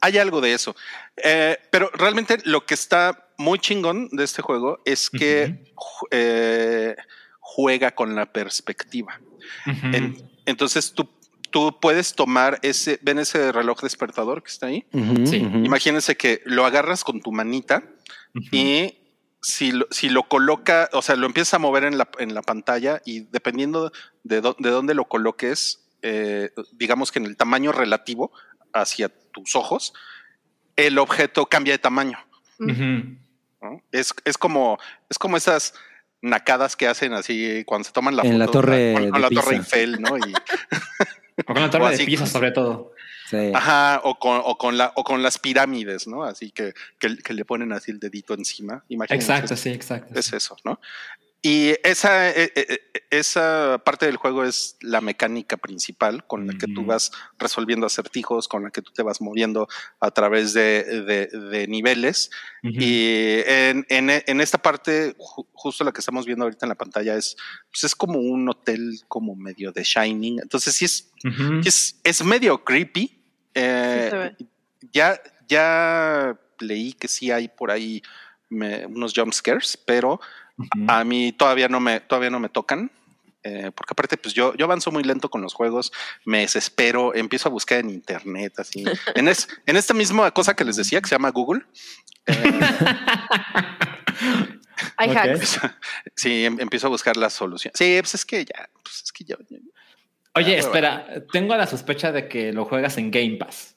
hay 0.00 0.18
algo 0.18 0.40
de 0.40 0.52
eso. 0.54 0.74
Eh, 1.16 1.56
pero 1.70 1.90
realmente 1.94 2.38
lo 2.44 2.64
que 2.66 2.74
está 2.74 3.26
muy 3.38 3.58
chingón 3.58 4.08
de 4.12 4.24
este 4.24 4.42
juego 4.42 4.80
es 4.84 5.10
que 5.10 5.64
ju- 5.74 6.08
eh, 6.10 6.96
juega 7.40 7.92
con 7.92 8.14
la 8.14 8.26
perspectiva. 8.32 9.20
En- 9.66 10.27
entonces 10.48 10.92
tú, 10.94 11.08
tú 11.50 11.78
puedes 11.80 12.14
tomar 12.14 12.58
ese, 12.62 12.98
ven 13.02 13.18
ese 13.18 13.52
reloj 13.52 13.80
despertador 13.80 14.42
que 14.42 14.50
está 14.50 14.66
ahí. 14.66 14.86
Sí. 15.26 15.36
Imagínense 15.64 16.16
que 16.16 16.42
lo 16.44 16.64
agarras 16.66 17.04
con 17.04 17.20
tu 17.20 17.32
manita 17.32 17.82
y 18.52 18.94
si 19.40 19.72
lo, 19.72 19.86
si 19.90 20.08
lo 20.08 20.24
coloca, 20.28 20.88
o 20.92 21.00
sea, 21.02 21.14
lo 21.16 21.26
empiezas 21.26 21.54
a 21.54 21.58
mover 21.58 21.84
en 21.84 21.96
la, 21.96 22.08
en 22.18 22.34
la 22.34 22.42
pantalla 22.42 23.00
y 23.04 23.20
dependiendo 23.20 23.92
de, 24.24 24.42
dó- 24.42 24.56
de 24.58 24.70
dónde 24.70 24.94
lo 24.94 25.04
coloques, 25.06 25.88
eh, 26.02 26.50
digamos 26.72 27.12
que 27.12 27.18
en 27.20 27.26
el 27.26 27.36
tamaño 27.36 27.72
relativo 27.72 28.32
hacia 28.72 29.08
tus 29.30 29.54
ojos, 29.56 29.94
el 30.76 30.98
objeto 30.98 31.46
cambia 31.46 31.72
de 31.74 31.78
tamaño. 31.78 32.18
Es, 33.92 34.14
es 34.24 34.38
como, 34.38 34.78
es 35.08 35.18
como 35.18 35.36
esas 35.36 35.74
nacadas 36.20 36.76
que 36.76 36.86
hacen 36.86 37.12
así 37.12 37.64
cuando 37.64 37.84
se 37.84 37.92
toman 37.92 38.16
la 38.16 38.22
En 38.22 38.38
la 38.38 38.46
foto 38.46 38.60
torre 38.60 38.92
con, 39.10 39.20
la 39.20 39.30
torre. 39.30 39.56
Eiffel, 39.56 40.00
¿no? 40.00 40.16
Y, 40.16 40.32
O 41.46 41.54
con 41.54 41.62
la 41.62 41.70
torre 41.70 41.86
así. 41.86 41.98
de 41.98 42.06
Pisa, 42.06 42.26
sobre 42.26 42.50
todo. 42.50 42.92
Sí. 43.30 43.52
Ajá, 43.54 44.00
o 44.04 44.18
con, 44.18 44.40
o 44.42 44.56
con 44.56 44.76
la, 44.78 44.92
o 44.96 45.04
con 45.04 45.22
las 45.22 45.38
pirámides, 45.38 46.06
¿no? 46.06 46.24
Así 46.24 46.50
que, 46.50 46.72
que, 46.98 47.18
que 47.18 47.34
le 47.34 47.44
ponen 47.44 47.72
así 47.72 47.90
el 47.90 48.00
dedito 48.00 48.34
encima. 48.34 48.84
Imagínense, 48.88 49.32
Exacto, 49.32 49.54
es, 49.54 49.60
sí, 49.60 49.70
exacto. 49.70 50.18
es 50.18 50.32
eso, 50.32 50.56
¿no? 50.64 50.80
Y 51.40 51.74
esa, 51.84 52.30
eh, 52.30 52.52
eh, 52.56 52.66
eh, 52.68 53.00
esa 53.10 53.80
parte 53.84 54.06
del 54.06 54.16
juego 54.16 54.42
es 54.44 54.76
la 54.80 55.00
mecánica 55.00 55.56
principal 55.56 56.26
con 56.26 56.46
la 56.48 56.54
que 56.58 56.66
tú 56.66 56.84
vas 56.84 57.12
resolviendo 57.38 57.86
acertijos, 57.86 58.48
con 58.48 58.64
la 58.64 58.70
que 58.70 58.82
tú 58.82 58.92
te 58.92 59.04
vas 59.04 59.20
moviendo 59.20 59.68
a 60.00 60.10
través 60.10 60.52
de, 60.52 60.82
de- 61.04 61.26
de 61.28 61.68
niveles. 61.68 62.30
Y 62.82 63.40
en, 63.46 63.86
en- 63.88 64.10
en 64.26 64.40
esta 64.40 64.58
parte, 64.58 65.16
ju- 65.16 65.46
justo 65.52 65.84
la 65.84 65.92
que 65.92 66.00
estamos 66.00 66.26
viendo 66.26 66.44
ahorita 66.44 66.66
en 66.66 66.70
la 66.70 66.74
pantalla, 66.74 67.14
es, 67.16 67.36
pues 67.70 67.84
es 67.84 67.94
como 67.94 68.18
un 68.18 68.48
hotel 68.48 69.00
como 69.06 69.36
medio 69.36 69.70
de 69.70 69.84
Shining. 69.84 70.40
Entonces 70.42 70.74
sí 70.74 70.86
es, 70.86 71.12
sí 71.62 71.68
es, 71.68 72.00
es 72.02 72.24
medio 72.24 72.64
creepy. 72.64 73.22
Eh, 73.54 74.08
Sí 74.38 74.46
ya, 74.92 75.20
ya 75.48 76.38
leí 76.60 76.92
que 76.94 77.06
sí 77.08 77.30
hay 77.30 77.48
por 77.48 77.70
ahí 77.70 78.02
me- 78.48 78.86
unos 78.86 79.12
jump 79.14 79.32
scares, 79.32 79.76
pero 79.76 80.20
A 80.88 81.04
mí 81.04 81.32
todavía 81.32 81.68
no 81.68 81.80
me, 81.80 82.00
todavía 82.00 82.30
no 82.30 82.40
me 82.40 82.48
tocan. 82.48 82.90
eh, 83.44 83.70
porque 83.74 83.92
aparte, 83.92 84.16
pues 84.16 84.34
yo, 84.34 84.54
yo 84.56 84.64
avanzo 84.66 84.90
muy 84.90 85.04
lento 85.04 85.30
con 85.30 85.40
los 85.40 85.54
juegos, 85.54 85.92
me 86.24 86.40
desespero, 86.40 87.14
empiezo 87.14 87.48
a 87.48 87.52
buscar 87.52 87.78
en 87.78 87.90
internet, 87.90 88.58
así. 88.58 88.84
En, 89.14 89.28
es, 89.28 89.48
en 89.66 89.76
esta 89.76 89.94
misma 89.94 90.30
cosa 90.32 90.54
que 90.54 90.64
les 90.64 90.76
decía, 90.76 91.00
que 91.00 91.08
se 91.08 91.14
llama 91.14 91.30
Google. 91.30 91.62
eh, 92.26 92.60
Hay 94.96 95.10
Ok. 95.10 95.16
hacks. 95.16 95.60
sí, 96.16 96.44
em- 96.44 96.60
empiezo 96.60 96.86
a 96.86 96.90
buscar 96.90 97.16
la 97.16 97.30
solución. 97.30 97.72
Sí, 97.74 97.96
pues 98.00 98.14
es 98.14 98.24
que 98.24 98.44
ya, 98.44 98.68
pues 98.82 99.02
es 99.04 99.12
que 99.12 99.24
ya. 99.24 99.36
ya- 99.48 99.58
Oye, 100.34 100.56
Ah, 100.56 100.58
espera, 100.58 101.06
tengo 101.32 101.56
la 101.56 101.66
sospecha 101.66 102.12
de 102.12 102.28
que 102.28 102.52
lo 102.52 102.64
juegas 102.64 102.96
en 102.98 103.10
Game 103.10 103.36
Pass. 103.38 103.74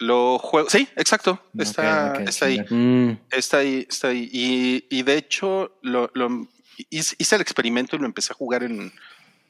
Lo 0.00 0.38
juego. 0.38 0.68
Sí, 0.70 0.88
exacto. 0.96 1.40
Está, 1.56 2.14
está 2.26 2.46
ahí. 2.46 2.60
Mm, 2.70 3.18
Está 3.30 3.58
ahí, 3.58 3.86
está 3.88 4.08
ahí. 4.08 4.28
Y, 4.32 4.86
y 4.90 5.02
de 5.02 5.16
hecho, 5.16 5.78
lo, 5.82 6.10
lo- 6.14 6.48
hice, 6.88 7.34
el 7.36 7.40
experimento 7.42 7.94
y 7.96 7.98
lo 7.98 8.06
empecé 8.06 8.32
a 8.32 8.36
jugar 8.36 8.62
en, 8.62 8.92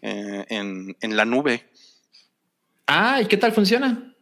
eh, 0.02 0.44
en, 0.48 0.96
en 1.00 1.16
la 1.16 1.24
nube. 1.24 1.70
Ah, 2.86 3.20
¿y 3.22 3.26
qué 3.26 3.36
tal 3.36 3.52
funciona? 3.52 4.12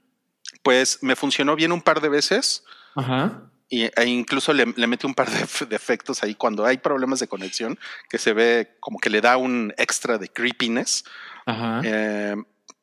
Pues 0.62 0.98
me 1.02 1.16
funcionó 1.16 1.56
bien 1.56 1.72
un 1.72 1.80
par 1.80 2.00
de 2.02 2.10
veces 2.10 2.62
Ajá. 2.94 3.50
y, 3.70 3.84
e 3.84 4.04
incluso 4.06 4.52
le, 4.52 4.66
le 4.76 4.86
metí 4.86 5.06
un 5.06 5.14
par 5.14 5.30
de 5.30 5.40
efectos 5.76 6.22
ahí 6.22 6.34
cuando 6.34 6.66
hay 6.66 6.76
problemas 6.78 7.20
de 7.20 7.28
conexión 7.28 7.78
que 8.10 8.18
se 8.18 8.34
ve 8.34 8.76
como 8.80 8.98
que 8.98 9.08
le 9.08 9.22
da 9.22 9.38
un 9.38 9.72
extra 9.78 10.18
de 10.18 10.28
creepiness. 10.28 11.04
Ajá. 11.46 11.80
Eh, 11.84 12.36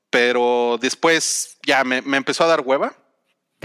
pero 0.09 0.79
después 0.81 1.59
ya 1.67 1.83
me, 1.83 2.01
me 2.01 2.17
empezó 2.17 2.43
a 2.45 2.47
dar 2.47 2.61
hueva 2.61 2.95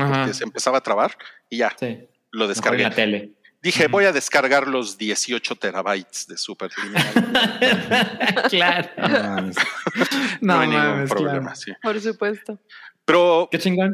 Ajá. 0.02 0.32
se 0.34 0.44
empezaba 0.44 0.78
a 0.78 0.80
trabar 0.82 1.16
y 1.48 1.58
ya 1.58 1.74
Sí. 1.78 1.86
lo 2.32 2.40
Mejor 2.40 2.42
en 2.44 2.48
descargué. 2.48 2.82
la 2.84 2.90
tele. 2.90 3.32
Dije, 3.62 3.88
voy 3.88 4.06
a 4.06 4.12
descargar 4.12 4.66
los 4.66 4.96
18 4.96 5.54
terabytes 5.56 6.26
de 6.26 6.38
Superliminal. 6.38 7.12
claro. 8.48 8.88
no 8.96 9.08
mames. 9.08 9.56
no, 10.40 10.54
No 10.54 10.60
hay 10.60 10.68
ningún 10.68 10.86
mames, 10.86 11.10
problema. 11.10 11.40
claro. 11.40 11.56
sí. 11.56 11.72
Por 11.82 12.00
supuesto. 12.00 12.58
Pero 13.04 13.48
Qué 13.50 13.58
chingón. 13.58 13.92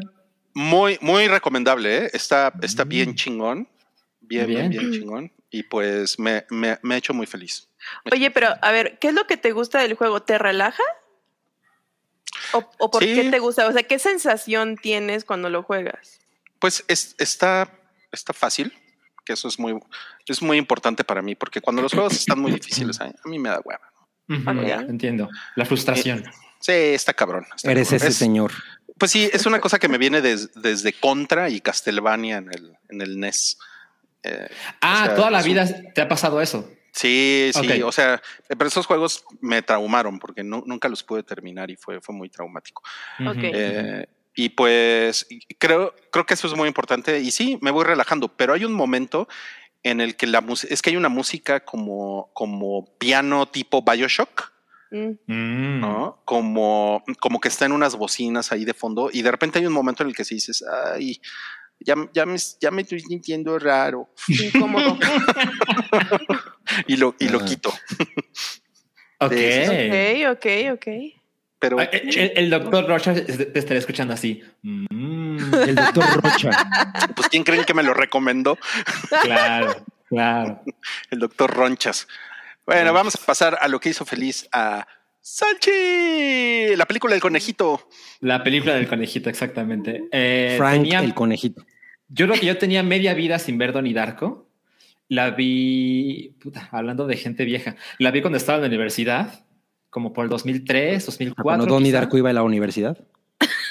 muy, 0.53 0.97
muy 1.01 1.27
recomendable, 1.27 1.97
¿eh? 2.05 2.09
Está, 2.13 2.53
está 2.61 2.85
Mm. 2.85 2.89
bien 2.89 3.15
chingón. 3.15 3.67
Bien, 4.21 4.47
bien, 4.47 4.69
Bien. 4.69 4.91
chingón. 4.91 5.33
Y 5.49 5.63
pues 5.63 6.19
me, 6.19 6.45
me, 6.49 6.77
me 6.81 6.95
ha 6.95 6.97
hecho 6.97 7.13
muy 7.13 7.25
feliz. 7.25 7.69
Oye, 8.11 8.31
pero 8.31 8.49
a 8.61 8.71
ver, 8.71 8.97
¿qué 8.99 9.09
es 9.09 9.13
lo 9.13 9.25
que 9.27 9.37
te 9.37 9.51
gusta 9.53 9.79
del 9.79 9.93
juego? 9.95 10.21
¿Te 10.21 10.37
relaja? 10.37 10.83
¿O, 12.53 12.69
o 12.79 12.91
por 12.91 13.03
Sí. 13.03 13.13
qué 13.15 13.29
te 13.29 13.39
gusta? 13.39 13.67
O 13.67 13.73
sea, 13.73 13.83
¿qué 13.83 13.99
sensación 13.99 14.75
tienes 14.77 15.25
cuando 15.25 15.49
lo 15.49 15.63
juegas? 15.63 16.19
Pues 16.59 16.83
es- 16.87 17.15
está, 17.19 17.71
está 18.11 18.33
fácil, 18.33 18.73
que 19.25 19.33
eso 19.33 19.47
es 19.47 19.59
muy, 19.59 19.79
es 20.27 20.41
muy 20.41 20.57
importante 20.57 21.03
para 21.03 21.21
mí, 21.21 21.35
porque 21.35 21.61
cuando 21.61 21.81
los 21.81 21.93
juegos 21.93 22.13
están 22.13 22.39
muy 22.39 22.51
difíciles, 22.51 22.99
a 23.01 23.05
a 23.05 23.13
mí 23.29 23.37
me 23.39 23.49
da 23.49 23.59
hueva. 23.63 23.91
Entiendo. 24.87 25.29
La 25.55 25.65
frustración. 25.65 26.23
Sí, 26.59 26.71
está 26.71 27.13
cabrón. 27.13 27.45
está 27.55 27.71
Eres 27.71 27.87
cabrón. 27.89 27.97
ese 28.01 28.07
Es- 28.09 28.15
señor. 28.17 28.51
Pues 28.97 29.11
sí, 29.11 29.29
es 29.31 29.45
una 29.45 29.59
cosa 29.61 29.77
que 29.77 29.87
me 29.87 29.99
viene 29.99 30.21
des- 30.21 30.49
desde 30.55 30.91
Contra 30.91 31.49
y 31.49 31.61
Castlevania 31.61 32.37
en 32.37 32.51
el, 32.51 32.73
en 32.89 33.01
el 33.01 33.19
NES. 33.19 33.57
Eh, 34.23 34.49
Ah, 34.81 35.01
O 35.03 35.05
sea, 35.05 35.15
toda 35.15 35.31
la 35.31 35.37
un- 35.39 35.43
vida 35.45 35.67
te 35.93 36.01
ha 36.01 36.07
pasado 36.09 36.41
eso. 36.41 36.67
Sí, 36.97 37.51
sí, 37.53 37.81
o 37.83 37.91
sea, 37.91 38.21
pero 38.47 38.67
esos 38.67 38.85
juegos 38.85 39.23
me 39.39 39.61
traumaron 39.61 40.19
porque 40.19 40.43
nu- 40.43 40.63
nunca 40.65 40.89
los 40.89 41.03
pude 41.03 41.23
terminar 41.23 41.69
y 41.71 41.75
fue, 41.77 42.01
fue 42.01 42.13
muy 42.15 42.29
traumático. 42.29 42.81
Eh, 43.53 44.05
y 44.35 44.49
pues 44.49 45.27
creo, 45.57 45.93
creo 46.11 46.25
que 46.25 46.33
eso 46.33 46.47
es 46.47 46.53
muy 46.55 46.67
importante. 46.67 47.19
Y 47.19 47.31
sí, 47.31 47.57
me 47.61 47.71
voy 47.71 47.85
relajando, 47.85 48.27
pero 48.27 48.53
hay 48.53 48.65
un 48.65 48.73
momento 48.73 49.27
en 49.83 50.01
el 50.01 50.15
que 50.15 50.27
la 50.27 50.41
música, 50.41 50.73
es 50.73 50.81
que 50.81 50.89
hay 50.89 50.95
una 50.97 51.09
música 51.09 51.61
como, 51.61 52.29
como 52.33 52.85
piano 52.97 53.47
tipo 53.47 53.81
Bioshock. 53.83 54.51
Mm. 54.89 55.09
Mm. 55.27 55.79
¿no? 55.81 56.21
Como, 56.23 57.03
como 57.19 57.39
que 57.41 57.49
está 57.49 57.65
en 57.65 57.73
unas 57.73 57.95
bocinas 57.95 58.51
ahí 58.53 58.63
de 58.63 58.73
fondo 58.73 59.09
y 59.11 59.21
de 59.21 59.31
repente 59.31 59.59
hay 59.59 59.65
un 59.65 59.73
momento 59.73 60.03
en 60.03 60.09
el 60.09 60.15
que 60.15 60.23
se 60.23 60.35
dices, 60.35 60.63
ay, 60.93 61.19
ya, 61.79 61.95
ya, 62.13 62.25
me, 62.25 62.37
ya 62.61 62.71
me 62.71 62.81
estoy 62.83 63.01
sintiendo 63.01 63.59
raro 63.59 64.09
Incómodo. 64.29 64.97
y 66.85 66.97
lo, 66.97 67.15
y 67.19 67.29
lo 67.29 67.39
Ah. 67.39 67.45
quito. 67.45 67.73
Ok. 69.19 69.31
ok, 69.33 70.29
ok, 70.31 70.45
ok. 70.73 70.87
Pero 71.59 71.79
Ah, 71.79 71.85
El, 71.85 72.33
el 72.35 72.49
doctor 72.51 72.85
Rocha 72.87 73.15
te 73.15 73.57
estará 73.57 73.79
escuchando 73.79 74.13
así. 74.13 74.43
Mm, 74.61 75.53
El 75.67 75.73
doctor 75.75 76.05
Rocha. 76.21 76.51
pues 77.15 77.27
¿quién 77.29 77.43
creen 77.43 77.63
que 77.63 77.73
me 77.73 77.81
lo 77.81 77.95
recomendó? 77.95 78.59
claro, 79.23 79.83
claro. 80.07 80.61
El 81.09 81.17
doctor 81.19 81.49
Ronchas. 81.51 82.07
Bueno, 82.65 82.93
vamos 82.93 83.15
a 83.15 83.25
pasar 83.25 83.57
a 83.59 83.67
lo 83.67 83.79
que 83.79 83.89
hizo 83.89 84.05
feliz 84.05 84.47
a 84.51 84.85
Salchi, 85.19 86.75
la 86.75 86.85
película 86.85 87.13
del 87.13 87.21
conejito. 87.21 87.87
La 88.19 88.43
película 88.43 88.75
del 88.75 88.87
conejito, 88.87 89.29
exactamente. 89.29 90.03
Eh, 90.11 90.55
Frank 90.57 90.81
tenía- 90.83 90.99
el 90.99 91.13
conejito. 91.13 91.65
Yo 92.09 92.27
creo 92.27 92.39
que 92.39 92.45
yo 92.45 92.57
tenía 92.57 92.83
media 92.83 93.13
vida 93.13 93.39
sin 93.39 93.57
ver 93.57 93.73
Donnie 93.73 93.93
Darko. 93.93 94.46
La 95.09 95.31
vi, 95.31 96.35
puta, 96.41 96.67
hablando 96.71 97.07
de 97.07 97.15
gente 97.17 97.45
vieja, 97.45 97.75
la 97.99 98.11
vi 98.11 98.21
cuando 98.21 98.37
estaba 98.37 98.57
en 98.57 98.63
la 98.63 98.67
universidad, 98.67 99.45
como 99.89 100.11
por 100.13 100.25
el 100.25 100.29
2003, 100.29 101.05
2004. 101.05 101.43
Cuando 101.43 101.65
Donnie. 101.65 101.91
Darko 101.91 102.17
iba 102.17 102.29
a 102.29 102.33
la 102.33 102.43
universidad. 102.43 102.97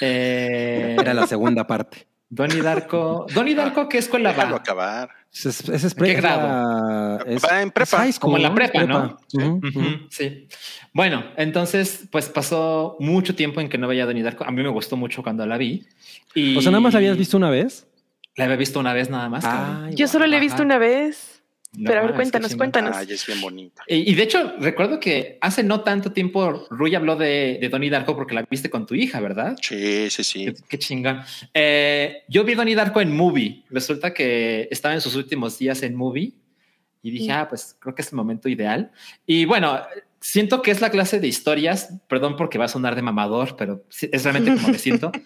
Eh, 0.01 0.95
Era 0.99 1.13
la 1.13 1.27
segunda 1.27 1.65
parte. 1.67 2.07
Donnie 2.29 2.61
Darko. 2.61 3.25
Donnie 3.33 3.55
Darko, 3.55 3.87
¿qué 3.87 3.99
escuela 3.99 4.29
Déjalo 4.31 4.55
va? 4.55 4.57
acabar. 4.57 5.09
Ese 5.33 5.49
es, 5.49 5.69
ese 5.69 5.87
es 5.87 5.93
¿Qué 5.95 6.11
es 6.11 6.17
grado? 6.17 6.47
la- 6.47 7.23
es- 7.25 7.41
Va 7.43 7.61
en 7.61 7.67
es 7.69 7.73
prepa. 7.73 7.97
high 7.99 8.11
school, 8.11 8.19
Como 8.21 8.37
en 8.37 8.43
la 8.43 8.49
¿no? 8.49 8.55
prepa, 8.55 8.81
Es 8.81 8.87
¿no? 8.87 9.17
Sí. 9.27 9.37
Ujú, 9.37 9.55
ujú. 9.67 9.89
sí. 10.09 10.47
Bueno, 10.91 11.23
entonces, 11.37 12.07
pues 12.11 12.27
pasó 12.27 12.97
mucho 12.99 13.33
tiempo 13.35 13.61
en 13.61 13.69
que 13.69 13.77
no 13.77 13.87
veía 13.87 14.05
Donnie 14.05 14.23
Darko. 14.23 14.43
A 14.43 14.51
mí 14.51 14.61
me 14.61 14.69
gustó 14.69 14.97
mucho 14.97 15.23
cuando 15.23 15.45
la 15.45 15.57
vi. 15.57 15.85
Y 16.35 16.57
O 16.57 16.61
sea, 16.61 16.71
nada 16.71 16.81
más 16.81 16.93
la 16.93 16.97
habías 16.99 17.17
visto 17.17 17.37
una 17.37 17.49
vez. 17.49 17.86
La 18.37 18.45
había 18.45 18.55
visto 18.55 18.79
una 18.79 18.93
vez 18.93 19.09
nada 19.09 19.27
más. 19.29 19.43
Ay, 19.45 19.95
Yo 19.95 20.07
solo 20.07 20.25
le 20.27 20.37
he 20.37 20.39
visto 20.39 20.61
una 20.63 20.77
vez. 20.77 21.33
No, 21.73 21.87
Pero 21.89 21.99
a 21.99 22.01
ver, 22.03 22.11
es 22.11 22.13
que 22.13 22.15
cuéntanos, 22.15 22.55
cuéntanos. 22.55 22.95
Ay, 22.95 23.07
es 23.11 23.25
bien 23.27 23.41
bonita. 23.41 23.83
Y, 23.87 24.09
y 24.11 24.15
de 24.15 24.23
hecho, 24.23 24.53
recuerdo 24.59 24.99
que 24.99 25.37
hace 25.41 25.63
no 25.63 25.81
tanto 25.81 26.11
tiempo 26.11 26.65
Rui 26.71 26.95
habló 26.95 27.15
de, 27.17 27.57
de 27.59 27.69
Donnie 27.69 27.89
Darko 27.89 28.15
porque 28.15 28.33
la 28.33 28.43
viste 28.49 28.69
con 28.69 28.85
tu 28.85 28.95
hija, 28.95 29.19
¿verdad? 29.19 29.57
Sí, 29.61 30.09
sí, 30.09 30.23
sí. 30.23 30.45
Qué, 30.45 30.53
qué 30.69 30.79
chingón. 30.79 31.19
Eh, 31.53 32.23
yo 32.29 32.43
vi 32.45 32.55
Donnie 32.55 32.73
Darko 32.73 33.01
en 33.01 33.15
Movie. 33.15 33.65
Resulta 33.69 34.13
que 34.13 34.67
estaba 34.71 34.95
en 34.95 35.01
sus 35.01 35.15
últimos 35.15 35.59
días 35.59 35.83
en 35.83 35.93
Movie 35.95 36.33
y 37.03 37.11
dije, 37.11 37.27
Mm. 37.33 37.35
ah, 37.37 37.47
pues 37.49 37.75
creo 37.79 37.93
que 37.93 38.01
es 38.01 38.11
el 38.11 38.15
momento 38.15 38.47
ideal. 38.49 38.91
Y 39.25 39.45
bueno, 39.45 39.79
siento 40.21 40.61
que 40.61 40.71
es 40.71 40.81
la 40.81 40.89
clase 40.89 41.19
de 41.19 41.27
historias, 41.27 41.93
perdón 42.07 42.35
porque 42.37 42.57
va 42.57 42.65
a 42.65 42.69
sonar 42.69 42.95
de 42.95 43.01
mamador, 43.01 43.55
pero 43.57 43.83
sí, 43.89 44.09
es 44.11 44.23
realmente 44.23 44.53
como 44.55 44.69
me 44.69 44.77
siento. 44.79 45.11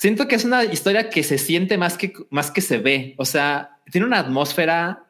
Siento 0.00 0.28
que 0.28 0.36
es 0.36 0.46
una 0.46 0.64
historia 0.64 1.10
que 1.10 1.22
se 1.22 1.36
siente 1.36 1.76
más 1.76 1.98
que, 1.98 2.14
más 2.30 2.50
que 2.50 2.62
se 2.62 2.78
ve. 2.78 3.14
O 3.18 3.26
sea, 3.26 3.82
tiene 3.92 4.06
una 4.06 4.20
atmósfera 4.20 5.04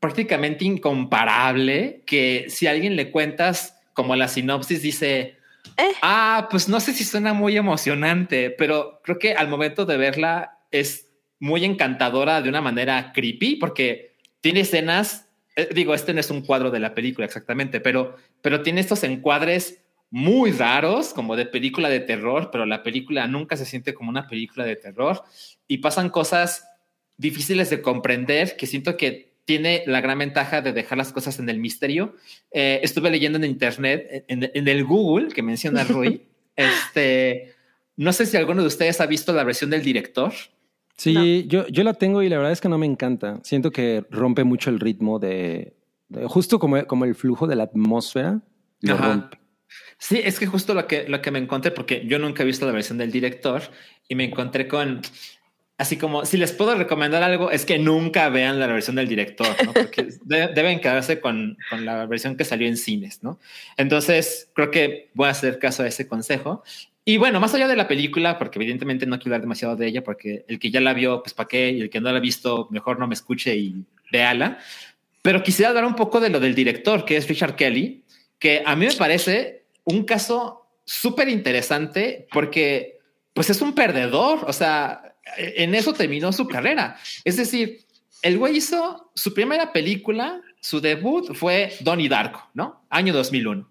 prácticamente 0.00 0.64
incomparable 0.64 2.02
que 2.06 2.46
si 2.48 2.66
a 2.66 2.72
alguien 2.72 2.96
le 2.96 3.12
cuentas 3.12 3.78
como 3.92 4.16
la 4.16 4.26
sinopsis 4.26 4.82
dice, 4.82 5.36
Eh. 5.76 5.92
ah, 6.02 6.48
pues 6.50 6.68
no 6.68 6.80
sé 6.80 6.92
si 6.92 7.04
suena 7.04 7.34
muy 7.34 7.56
emocionante, 7.56 8.50
pero 8.50 9.00
creo 9.04 9.20
que 9.20 9.34
al 9.34 9.46
momento 9.46 9.86
de 9.86 9.96
verla 9.96 10.58
es 10.72 11.06
muy 11.38 11.64
encantadora 11.64 12.42
de 12.42 12.48
una 12.48 12.60
manera 12.60 13.12
creepy 13.12 13.56
porque 13.56 14.16
tiene 14.40 14.62
escenas, 14.62 15.28
eh, 15.54 15.68
digo, 15.72 15.94
este 15.94 16.12
no 16.14 16.18
es 16.18 16.30
un 16.32 16.42
cuadro 16.42 16.72
de 16.72 16.80
la 16.80 16.96
película 16.96 17.26
exactamente, 17.26 17.78
pero, 17.78 18.16
pero 18.42 18.62
tiene 18.62 18.80
estos 18.80 19.04
encuadres 19.04 19.79
muy 20.10 20.50
raros, 20.52 21.12
como 21.14 21.36
de 21.36 21.46
película 21.46 21.88
de 21.88 22.00
terror, 22.00 22.50
pero 22.50 22.66
la 22.66 22.82
película 22.82 23.26
nunca 23.28 23.56
se 23.56 23.64
siente 23.64 23.94
como 23.94 24.10
una 24.10 24.26
película 24.26 24.64
de 24.64 24.76
terror 24.76 25.22
y 25.68 25.78
pasan 25.78 26.10
cosas 26.10 26.66
difíciles 27.16 27.70
de 27.70 27.80
comprender 27.82 28.56
que 28.56 28.66
siento 28.66 28.96
que 28.96 29.30
tiene 29.44 29.82
la 29.86 30.00
gran 30.00 30.18
ventaja 30.18 30.62
de 30.62 30.72
dejar 30.72 30.98
las 30.98 31.12
cosas 31.12 31.38
en 31.38 31.48
el 31.48 31.58
misterio. 31.58 32.14
Eh, 32.52 32.80
estuve 32.82 33.10
leyendo 33.10 33.36
en 33.38 33.44
internet, 33.44 34.24
en, 34.28 34.50
en 34.52 34.68
el 34.68 34.84
Google 34.84 35.28
que 35.28 35.42
menciona 35.42 35.84
Rui. 35.84 36.22
este, 36.56 37.54
no 37.96 38.12
sé 38.12 38.26
si 38.26 38.36
alguno 38.36 38.62
de 38.62 38.68
ustedes 38.68 39.00
ha 39.00 39.06
visto 39.06 39.32
la 39.32 39.44
versión 39.44 39.70
del 39.70 39.82
director. 39.82 40.32
Sí, 40.96 41.46
yo, 41.48 41.66
yo 41.68 41.82
la 41.82 41.94
tengo 41.94 42.22
y 42.22 42.28
la 42.28 42.36
verdad 42.36 42.52
es 42.52 42.60
que 42.60 42.68
no 42.68 42.78
me 42.78 42.86
encanta. 42.86 43.40
Siento 43.42 43.70
que 43.70 44.04
rompe 44.10 44.44
mucho 44.44 44.68
el 44.70 44.78
ritmo 44.80 45.18
de, 45.18 45.72
de- 46.08 46.26
justo 46.26 46.58
como, 46.58 46.84
como 46.86 47.04
el 47.06 47.14
flujo 47.14 47.46
de 47.46 47.56
la 47.56 47.64
atmósfera. 47.64 48.40
Lo 48.82 48.94
Ajá. 48.94 49.08
rompe. 49.08 49.39
Sí, 50.02 50.18
es 50.24 50.38
que 50.38 50.46
justo 50.46 50.72
lo 50.72 50.86
que, 50.86 51.06
lo 51.08 51.20
que 51.20 51.30
me 51.30 51.38
encontré, 51.38 51.70
porque 51.72 52.04
yo 52.06 52.18
nunca 52.18 52.42
he 52.42 52.46
visto 52.46 52.64
la 52.64 52.72
versión 52.72 52.96
del 52.96 53.12
director 53.12 53.60
y 54.08 54.14
me 54.14 54.24
encontré 54.24 54.66
con, 54.66 55.02
así 55.76 55.98
como, 55.98 56.24
si 56.24 56.38
les 56.38 56.52
puedo 56.52 56.74
recomendar 56.74 57.22
algo, 57.22 57.50
es 57.50 57.66
que 57.66 57.78
nunca 57.78 58.30
vean 58.30 58.58
la 58.58 58.66
versión 58.66 58.96
del 58.96 59.06
director, 59.08 59.54
¿no? 59.64 59.74
Porque 59.74 60.08
de- 60.24 60.48
deben 60.54 60.80
quedarse 60.80 61.20
con, 61.20 61.58
con 61.68 61.84
la 61.84 62.06
versión 62.06 62.34
que 62.34 62.44
salió 62.46 62.66
en 62.66 62.78
cines, 62.78 63.22
¿no? 63.22 63.38
Entonces, 63.76 64.48
creo 64.54 64.70
que 64.70 65.10
voy 65.12 65.28
a 65.28 65.32
hacer 65.32 65.58
caso 65.58 65.82
a 65.82 65.86
ese 65.86 66.08
consejo. 66.08 66.64
Y 67.04 67.18
bueno, 67.18 67.38
más 67.38 67.52
allá 67.52 67.68
de 67.68 67.76
la 67.76 67.86
película, 67.86 68.38
porque 68.38 68.58
evidentemente 68.58 69.04
no 69.04 69.18
quiero 69.18 69.34
hablar 69.34 69.42
demasiado 69.42 69.76
de 69.76 69.86
ella, 69.86 70.02
porque 70.02 70.46
el 70.48 70.58
que 70.58 70.70
ya 70.70 70.80
la 70.80 70.94
vio, 70.94 71.22
pues 71.22 71.34
para 71.34 71.46
qué, 71.48 71.70
y 71.72 71.82
el 71.82 71.90
que 71.90 72.00
no 72.00 72.10
la 72.10 72.16
ha 72.16 72.20
visto, 72.22 72.68
mejor 72.70 72.98
no 72.98 73.06
me 73.06 73.12
escuche 73.14 73.54
y 73.54 73.84
véala. 74.10 74.58
Pero 75.20 75.42
quisiera 75.42 75.68
hablar 75.68 75.84
un 75.84 75.94
poco 75.94 76.20
de 76.20 76.30
lo 76.30 76.40
del 76.40 76.54
director, 76.54 77.04
que 77.04 77.18
es 77.18 77.28
Richard 77.28 77.54
Kelly, 77.54 78.02
que 78.38 78.62
a 78.64 78.74
mí 78.76 78.86
me 78.86 78.94
parece 78.94 79.59
un 79.84 80.04
caso 80.04 80.66
súper 80.84 81.28
interesante 81.28 82.26
porque 82.32 82.98
pues 83.32 83.50
es 83.50 83.62
un 83.62 83.74
perdedor, 83.74 84.44
o 84.46 84.52
sea, 84.52 85.14
en 85.36 85.74
eso 85.74 85.92
terminó 85.92 86.32
su 86.32 86.48
carrera. 86.48 86.96
Es 87.24 87.36
decir, 87.36 87.80
el 88.22 88.38
güey 88.38 88.56
hizo 88.56 89.10
su 89.14 89.32
primera 89.32 89.72
película, 89.72 90.40
su 90.60 90.80
debut 90.80 91.34
fue 91.34 91.72
Donnie 91.80 92.08
Darko, 92.08 92.50
¿no? 92.54 92.84
Año 92.90 93.12
2001. 93.12 93.68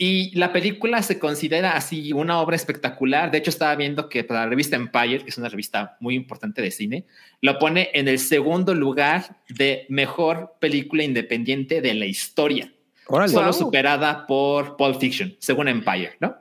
Y 0.00 0.36
la 0.38 0.52
película 0.52 1.02
se 1.02 1.18
considera 1.18 1.72
así 1.72 2.12
una 2.12 2.40
obra 2.40 2.54
espectacular. 2.54 3.32
De 3.32 3.38
hecho, 3.38 3.50
estaba 3.50 3.74
viendo 3.74 4.08
que 4.08 4.22
para 4.22 4.40
la 4.40 4.46
revista 4.46 4.76
Empire, 4.76 5.24
que 5.24 5.30
es 5.30 5.38
una 5.38 5.48
revista 5.48 5.96
muy 5.98 6.14
importante 6.14 6.62
de 6.62 6.70
cine, 6.70 7.04
lo 7.40 7.58
pone 7.58 7.90
en 7.92 8.06
el 8.06 8.20
segundo 8.20 8.74
lugar 8.74 9.40
de 9.48 9.86
mejor 9.88 10.54
película 10.60 11.02
independiente 11.02 11.80
de 11.80 11.94
la 11.94 12.06
historia 12.06 12.72
Órale. 13.08 13.32
solo 13.32 13.46
Wow. 13.46 13.52
superada 13.54 14.26
por 14.26 14.76
Pulp 14.76 15.00
Fiction, 15.00 15.34
según 15.38 15.68
Empire, 15.68 16.12
¿no? 16.20 16.36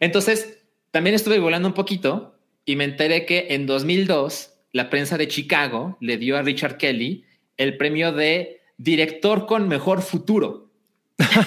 Entonces, 0.00 0.58
también 0.90 1.14
estuve 1.14 1.38
volando 1.38 1.68
un 1.68 1.74
poquito 1.74 2.36
y 2.64 2.76
me 2.76 2.84
enteré 2.84 3.26
que 3.26 3.48
en 3.50 3.66
2002 3.66 4.52
la 4.72 4.90
prensa 4.90 5.16
de 5.18 5.28
Chicago 5.28 5.96
le 6.00 6.16
dio 6.16 6.36
a 6.36 6.42
Richard 6.42 6.78
Kelly 6.78 7.24
el 7.56 7.76
premio 7.76 8.12
de 8.12 8.60
director 8.78 9.46
con 9.46 9.68
mejor 9.68 10.02
futuro. 10.02 10.70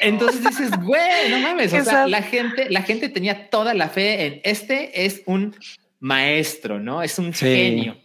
Entonces 0.00 0.44
dices, 0.44 0.70
güey, 0.82 1.30
no 1.30 1.38
mames, 1.38 1.72
o 1.72 1.84
sea, 1.84 2.06
la 2.08 2.22
gente, 2.22 2.68
la 2.70 2.82
gente 2.82 3.08
tenía 3.08 3.48
toda 3.50 3.72
la 3.72 3.88
fe 3.88 4.26
en 4.26 4.40
este 4.44 5.04
es 5.06 5.22
un 5.26 5.54
maestro, 6.00 6.80
¿no? 6.80 7.02
Es 7.02 7.18
un 7.18 7.32
Sí. 7.32 7.46
genio. 7.46 7.96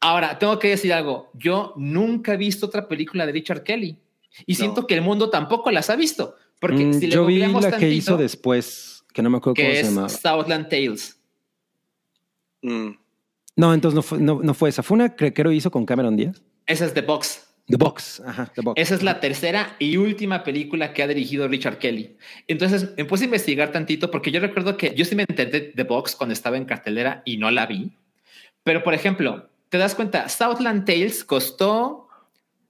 Ahora, 0.00 0.38
tengo 0.38 0.58
que 0.58 0.68
decir 0.68 0.92
algo. 0.92 1.30
Yo 1.34 1.72
nunca 1.76 2.34
he 2.34 2.36
visto 2.36 2.66
otra 2.66 2.86
película 2.88 3.24
de 3.26 3.32
Richard 3.32 3.62
Kelly 3.62 3.96
y 4.46 4.54
siento 4.54 4.86
que 4.86 4.94
el 4.94 5.02
mundo 5.02 5.30
tampoco 5.30 5.70
las 5.70 5.90
ha 5.90 5.96
visto. 5.96 6.34
Porque 6.60 6.84
Mm, 6.84 6.92
si 6.94 7.06
le 7.06 7.14
yo 7.14 7.26
vi 7.26 7.38
la 7.38 7.46
googleamos 7.46 7.64
que 7.64 7.70
tantito, 7.70 7.94
hizo 7.94 8.16
después, 8.16 9.04
que 9.12 9.22
no 9.22 9.30
me 9.30 9.38
acuerdo 9.38 9.56
cómo 9.56 9.68
que 9.68 9.74
se 9.74 9.80
es 9.80 9.88
llamaba. 9.88 10.08
Southland 10.08 10.68
Tales. 10.68 11.20
Mm. 12.62 12.90
No, 13.56 13.74
entonces 13.74 13.94
no 13.94 14.02
fue, 14.02 14.18
no, 14.18 14.40
no 14.42 14.54
fue 14.54 14.68
esa. 14.68 14.82
Fue 14.82 14.94
una 14.96 15.14
que 15.14 15.32
creo 15.32 15.52
hizo 15.52 15.70
con 15.70 15.84
Cameron 15.86 16.16
Díaz. 16.16 16.42
Esa 16.66 16.84
es 16.86 16.94
The 16.94 17.02
Box. 17.02 17.46
The 17.66 17.76
Box. 17.76 18.22
Ajá, 18.26 18.50
The 18.54 18.62
Box. 18.62 18.80
Esa 18.80 18.94
es 18.94 19.02
la 19.02 19.20
tercera 19.20 19.76
y 19.78 19.96
última 19.96 20.42
película 20.42 20.92
que 20.92 21.02
ha 21.02 21.06
dirigido 21.08 21.46
Richard 21.48 21.78
Kelly. 21.78 22.16
Entonces 22.48 22.90
me 22.96 23.04
puse 23.04 23.24
a 23.24 23.26
investigar 23.26 23.72
tantito 23.72 24.10
porque 24.10 24.30
yo 24.30 24.40
recuerdo 24.40 24.76
que 24.76 24.94
yo 24.94 25.04
sí 25.04 25.14
me 25.14 25.24
enteré 25.28 25.50
de 25.50 25.60
The 25.60 25.84
Box 25.84 26.16
cuando 26.16 26.32
estaba 26.32 26.56
en 26.56 26.64
cartelera 26.64 27.22
y 27.24 27.36
no 27.36 27.50
la 27.50 27.66
vi. 27.66 27.92
Pero 28.62 28.82
por 28.82 28.94
ejemplo, 28.94 29.48
te 29.68 29.78
das 29.78 29.94
cuenta, 29.94 30.28
Southland 30.28 30.84
Tales 30.84 31.24
costó 31.24 31.99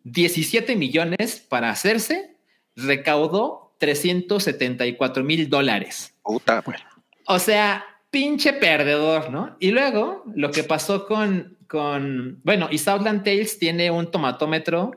17 0.04 0.76
millones 0.76 1.44
para 1.48 1.70
hacerse, 1.70 2.36
recaudó 2.76 3.74
374 3.78 5.24
mil 5.24 5.48
dólares. 5.48 6.14
Puta, 6.22 6.60
güey. 6.60 6.78
O 7.26 7.38
sea, 7.38 7.84
pinche 8.10 8.52
perdedor, 8.52 9.30
¿no? 9.30 9.56
Y 9.60 9.70
luego 9.70 10.24
lo 10.34 10.50
que 10.50 10.64
pasó 10.64 11.06
con, 11.06 11.56
con 11.68 12.40
bueno, 12.44 12.68
y 12.70 12.78
Southland 12.78 13.24
Tales 13.24 13.58
tiene 13.58 13.90
un 13.90 14.10
tomatómetro 14.10 14.92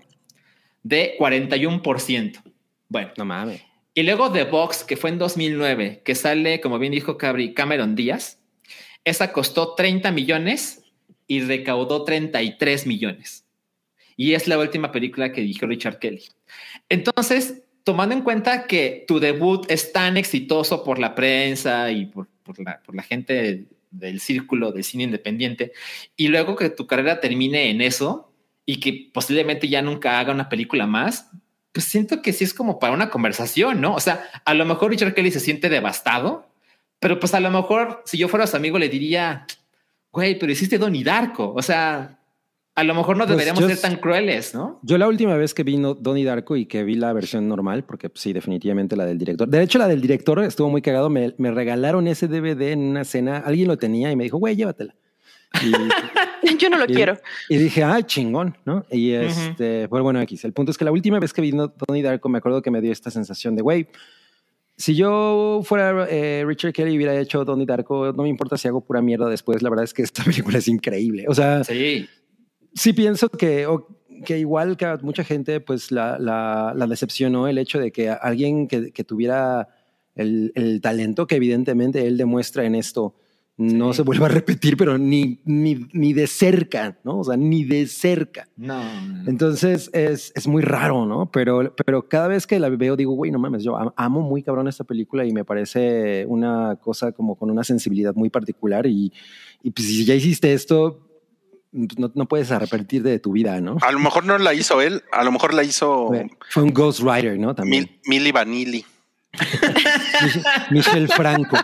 de 0.84 1.16
41%. 1.20 2.42
Bueno, 2.90 3.12
No 3.18 3.26
mames. 3.26 3.62
y 3.94 4.04
luego 4.04 4.32
The 4.32 4.44
Box, 4.46 4.84
que 4.84 4.98
fue 4.98 5.10
en 5.12 5.18
2009, 5.20 6.02
que 6.04 6.16
sale, 6.16 6.60
como 6.62 6.80
bien 6.80 6.92
dijo 6.92 7.18
Cabri, 7.18 7.54
Cameron 7.54 7.96
Díaz. 7.96 8.40
Esa 9.06 9.32
costó 9.34 9.76
30 9.76 10.12
millones 10.12 10.84
y 11.28 11.42
recaudó 11.42 12.04
33 12.04 12.88
millones. 12.88 13.43
Y 14.16 14.34
es 14.34 14.48
la 14.48 14.58
última 14.58 14.92
película 14.92 15.32
que 15.32 15.42
dirigió 15.42 15.68
Richard 15.68 16.00
Kelly. 16.00 16.24
Entonces, 16.90 17.64
tomando 17.84 18.16
en 18.16 18.22
cuenta 18.22 18.66
que 18.66 19.06
tu 19.08 19.20
debut 19.20 19.66
es 19.70 19.92
tan 19.92 20.18
exitoso 20.18 20.84
por 20.84 21.00
la 21.00 21.16
prensa 21.16 21.92
y 21.92 22.06
por, 22.06 22.28
la, 22.58 22.82
por 22.82 22.96
la 22.96 23.04
gente 23.04 23.68
del 23.92 24.20
círculo 24.20 24.72
del 24.72 24.84
cine 24.84 25.04
independiente, 25.04 25.72
y 26.16 26.28
luego 26.28 26.56
que 26.56 26.70
tu 26.70 26.88
carrera 26.88 27.20
termine 27.20 27.70
en 27.70 27.82
eso 27.82 28.32
y 28.66 28.80
que 28.80 29.12
posiblemente 29.14 29.68
ya 29.68 29.82
nunca 29.82 30.20
haga 30.20 30.34
una 30.34 30.50
película 30.50 30.88
más, 30.88 31.30
pues 31.72 31.86
siento 31.86 32.22
que 32.22 32.34
sí 32.34 32.44
es 32.44 32.54
como 32.54 32.80
para 32.80 32.94
una 32.94 33.10
conversación, 33.10 33.82
¿no? 33.82 33.96
O 33.96 34.00
sea, 34.00 34.26
a 34.46 34.54
lo 34.54 34.66
mejor 34.66 34.92
Richard 34.92 35.14
Kelly 35.14 35.32
se 35.32 35.40
siente 35.40 35.70
devastado, 35.70 36.48
pero 37.00 37.20
pues 37.20 37.34
a 37.34 37.40
lo 37.40 37.52
mejor 37.52 38.02
si 38.06 38.18
yo 38.18 38.28
fuera 38.28 38.48
su 38.48 38.56
amigo 38.56 38.80
le 38.80 38.90
diría, 38.90 39.46
güey, 40.12 40.38
pero 40.40 40.52
hiciste 40.52 40.78
Donnie 40.78 41.04
Darko. 41.04 41.52
O 41.54 41.62
sea, 41.62 42.20
a 42.76 42.84
lo 42.84 42.96
mejor 42.96 43.18
no 43.18 43.26
Pues 43.26 43.32
deberíamos 43.38 43.62
yo 43.62 43.68
ser 43.70 43.80
tan 43.80 43.98
crueles, 44.00 44.56
¿no? 44.56 44.80
Yo 44.82 44.98
la 44.98 45.08
última 45.08 45.36
vez 45.36 45.54
que 45.54 45.64
vi 45.64 45.78
No- 45.78 45.94
Donnie 45.94 46.26
Darko 46.26 46.56
y 46.56 46.66
que 46.66 46.84
vi 46.84 46.96
la 46.96 47.14
versión 47.14 47.48
normal, 47.48 47.84
porque 47.84 48.10
pues, 48.10 48.22
sí, 48.22 48.34
definitivamente 48.34 48.96
la 48.96 49.06
del 49.06 49.18
director. 49.18 49.48
De 49.48 49.62
hecho, 49.62 49.78
la 49.78 49.88
del 49.88 50.02
director 50.02 50.40
estuvo 50.44 50.70
muy 50.70 50.82
cagado. 50.82 51.10
Me, 51.10 51.34
me 51.38 51.52
regalaron 51.52 52.08
ese 52.08 52.28
DVD 52.28 52.72
en 52.72 52.80
una 52.82 53.04
cena. 53.04 53.38
Alguien 53.38 53.68
lo 53.68 53.78
tenía 53.78 54.12
y 54.12 54.16
me 54.16 54.24
dijo, 54.24 54.38
güey, 54.38 54.56
llévatela. 54.56 54.96
Y, 55.62 55.72
Yo 56.58 56.70
no 56.70 56.78
lo 56.78 56.86
y- 56.86 56.94
quiero. 56.96 57.18
y 57.48 57.58
dije, 57.58 57.84
ah, 57.84 58.02
chingón, 58.02 58.58
¿no? 58.66 58.86
Y 58.92 59.12
este, 59.12 59.88
pues 59.88 60.02
bueno, 60.02 60.20
X. 60.22 60.44
El 60.46 60.54
punto 60.54 60.72
es 60.72 60.78
que 60.78 60.84
la 60.86 60.92
última 60.92 61.20
vez 61.20 61.32
que 61.32 61.42
vi 61.42 61.52
No- 61.52 61.72
Donnie 61.88 62.02
Darko, 62.02 62.28
me 62.28 62.40
acuerdo 62.40 62.62
que 62.64 62.72
me 62.72 62.82
dio 62.82 62.92
esta 62.92 63.12
sensación 63.12 63.56
de, 63.56 63.62
güey, 63.62 63.88
si 64.76 64.96
yo 64.96 65.62
fuera 65.64 66.08
eh, 66.10 66.44
Richard 66.48 66.74
Kelly 66.74 66.94
y 66.94 66.98
hubiera 66.98 67.16
hecho 67.20 67.46
Donnie 67.46 67.68
Darko, 67.68 68.12
no 68.14 68.24
me 68.24 68.30
importa 68.30 68.58
si 68.58 68.68
hago 68.68 68.82
pura 68.82 69.02
mierda 69.02 69.30
después. 69.30 69.62
La 69.62 69.70
verdad 69.70 69.84
es 69.84 69.94
que 69.94 70.02
esta 70.02 70.24
película 70.26 70.58
es 70.58 70.68
increíble. 70.68 71.26
O 71.28 71.36
sea, 71.36 71.64
Sí. 71.64 72.10
Sí 72.74 72.94
pienso 72.94 73.30
que, 73.30 73.66
o- 73.68 73.88
que 74.26 74.40
igual 74.40 74.78
que 74.78 74.86
a 74.86 74.98
mucha 75.02 75.24
gente, 75.24 75.60
pues 75.60 75.92
la, 75.92 76.18
la, 76.20 76.74
la 76.76 76.88
decepcionó 76.88 77.48
el 77.48 77.58
hecho 77.58 77.80
de 77.80 77.92
que 77.92 78.10
alguien 78.10 78.68
que, 78.68 78.92
que 78.92 79.04
tuviera 79.04 79.68
el, 80.16 80.52
el 80.56 80.80
talento 80.82 81.28
que 81.28 81.36
evidentemente 81.36 82.06
él 82.08 82.18
demuestra 82.18 82.64
en 82.66 82.76
esto 82.76 83.16
no 83.56 83.94
Sí. 83.94 83.98
se 83.98 84.02
vuelva 84.02 84.26
a 84.26 84.30
repetir, 84.30 84.76
pero 84.78 84.98
ni, 84.98 85.40
ni, 85.46 85.86
ni 85.94 86.14
de 86.14 86.26
cerca, 86.26 86.98
¿no? 87.04 87.20
O 87.20 87.24
sea, 87.24 87.38
ni 87.38 87.64
de 87.64 87.86
cerca. 87.86 88.48
No. 88.58 88.82
Entonces 89.28 89.92
es, 89.94 90.32
es 90.36 90.48
muy 90.48 90.64
raro, 90.64 91.06
¿no? 91.06 91.30
Pero, 91.32 91.72
pero 91.86 92.10
cada 92.10 92.28
vez 92.28 92.48
que 92.48 92.60
la 92.60 92.70
veo 92.70 92.96
digo, 92.96 93.14
güey, 93.14 93.30
no 93.32 93.38
mames, 93.38 93.64
yo 93.64 93.78
am- 93.78 93.92
amo 93.96 94.22
muy 94.22 94.42
cabrón 94.42 94.68
esta 94.68 94.84
película 94.86 95.24
y 95.26 95.32
me 95.34 95.46
parece 95.46 96.26
una 96.28 96.78
cosa 96.78 97.12
como 97.12 97.36
con 97.36 97.52
una 97.52 97.64
sensibilidad 97.64 98.16
muy 98.16 98.32
particular 98.32 98.88
y, 98.88 99.14
y 99.62 99.70
pues 99.70 99.88
si 99.88 100.04
ya 100.04 100.16
hiciste 100.16 100.52
esto, 100.54 101.03
no, 101.74 102.12
no 102.14 102.28
puedes 102.28 102.52
arrepentir 102.52 103.04
de 103.04 103.20
tu 103.20 103.32
vida, 103.34 103.60
¿no? 103.60 103.78
A 103.82 103.92
lo 103.92 104.00
mejor 104.00 104.26
no 104.26 104.38
la 104.38 104.54
hizo 104.54 104.82
él, 104.82 105.04
a 105.12 105.24
lo 105.24 105.32
mejor 105.32 105.54
la 105.54 105.64
hizo 105.64 106.12
Fue, 106.50 106.64
un 106.64 106.74
Ghost 106.74 107.00
Rider, 107.02 107.38
¿no? 107.40 107.54
También. 107.56 107.84
Mil, 107.84 108.00
Milli 108.06 108.32
Vanilli. 108.32 108.86
Mich- 109.34 110.44
Michelle 110.72 111.08
Franco. 111.08 111.58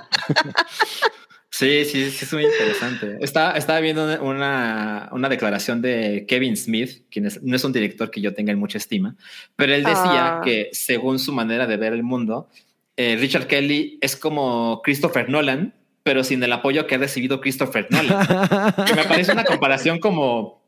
Sí, 1.51 1.83
sí, 1.83 2.09
sí, 2.11 2.25
es 2.25 2.33
muy 2.33 2.45
interesante. 2.45 3.17
Estaba, 3.21 3.57
estaba 3.57 3.79
viendo 3.79 4.21
una, 4.23 5.09
una 5.11 5.27
declaración 5.29 5.81
de 5.81 6.25
Kevin 6.27 6.55
Smith, 6.55 7.03
quien 7.11 7.25
es- 7.25 7.41
no 7.43 7.55
es 7.55 7.63
un 7.63 7.73
director 7.73 8.09
que 8.11 8.21
yo 8.21 8.33
tenga 8.33 8.51
en 8.53 8.59
mucha 8.59 8.77
estima, 8.77 9.15
pero 9.55 9.73
él 9.73 9.83
decía 9.83 10.37
Ah. 10.37 10.41
que 10.43 10.69
según 10.71 11.19
su 11.19 11.33
manera 11.33 11.67
de 11.67 11.77
ver 11.77 11.93
el 11.93 12.03
mundo, 12.03 12.49
eh, 12.95 13.17
Richard 13.19 13.47
Kelly 13.47 13.97
es 14.01 14.15
como 14.15 14.81
Christopher 14.83 15.29
Nolan, 15.29 15.73
pero 16.03 16.23
sin 16.23 16.41
el 16.43 16.51
apoyo 16.53 16.87
que 16.87 16.95
ha 16.95 16.99
recibido 16.99 17.41
Christopher 17.41 17.87
Nolan. 17.89 18.75
que 18.85 18.95
me 18.95 19.03
parece 19.03 19.31
una 19.31 19.43
comparación 19.43 19.99
como 19.99 20.63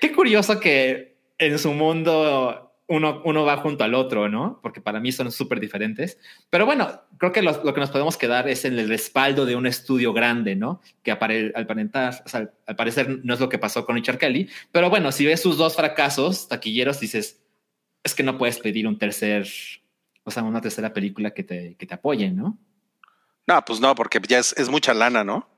qué 0.00 0.12
curioso 0.12 0.60
que 0.60 1.16
en 1.38 1.58
su 1.58 1.72
mundo 1.72 2.64
uno, 2.90 3.20
uno 3.24 3.44
va 3.44 3.58
junto 3.58 3.84
al 3.84 3.94
otro, 3.94 4.28
¿no? 4.30 4.60
Porque 4.62 4.80
para 4.80 4.98
mí 4.98 5.12
son 5.12 5.30
súper 5.30 5.60
diferentes. 5.60 6.18
Pero 6.48 6.64
bueno, 6.64 7.02
creo 7.18 7.32
que 7.32 7.42
lo, 7.42 7.62
lo 7.62 7.74
que 7.74 7.80
nos 7.80 7.90
podemos 7.90 8.16
quedar 8.16 8.48
es 8.48 8.64
en 8.64 8.78
el 8.78 8.88
respaldo 8.88 9.44
de 9.44 9.56
un 9.56 9.66
estudio 9.66 10.14
grande, 10.14 10.56
¿no? 10.56 10.80
Que 11.02 11.12
apare- 11.12 11.52
al, 11.54 11.66
parentar, 11.66 12.22
o 12.24 12.28
sea, 12.28 12.50
al 12.66 12.76
parecer 12.76 13.20
no 13.24 13.34
es 13.34 13.40
lo 13.40 13.50
que 13.50 13.58
pasó 13.58 13.84
con 13.84 13.94
Richard 13.96 14.16
Kelly. 14.16 14.48
Pero 14.72 14.88
bueno, 14.88 15.12
si 15.12 15.26
ves 15.26 15.42
sus 15.42 15.58
dos 15.58 15.76
fracasos 15.76 16.48
taquilleros, 16.48 16.98
dices, 16.98 17.42
es 18.02 18.14
que 18.14 18.22
no 18.22 18.38
puedes 18.38 18.58
pedir 18.58 18.86
un 18.86 18.98
tercer, 18.98 19.46
o 20.24 20.30
sea, 20.30 20.42
una 20.42 20.62
tercera 20.62 20.94
película 20.94 21.32
que 21.32 21.44
te, 21.44 21.74
que 21.74 21.86
te 21.86 21.94
apoye, 21.94 22.30
¿no? 22.30 22.56
No, 23.48 23.64
pues 23.66 23.80
no, 23.80 23.94
porque 23.94 24.20
ya 24.28 24.38
es, 24.38 24.52
es 24.58 24.68
mucha 24.68 24.92
lana, 24.94 25.24
¿no? 25.24 25.48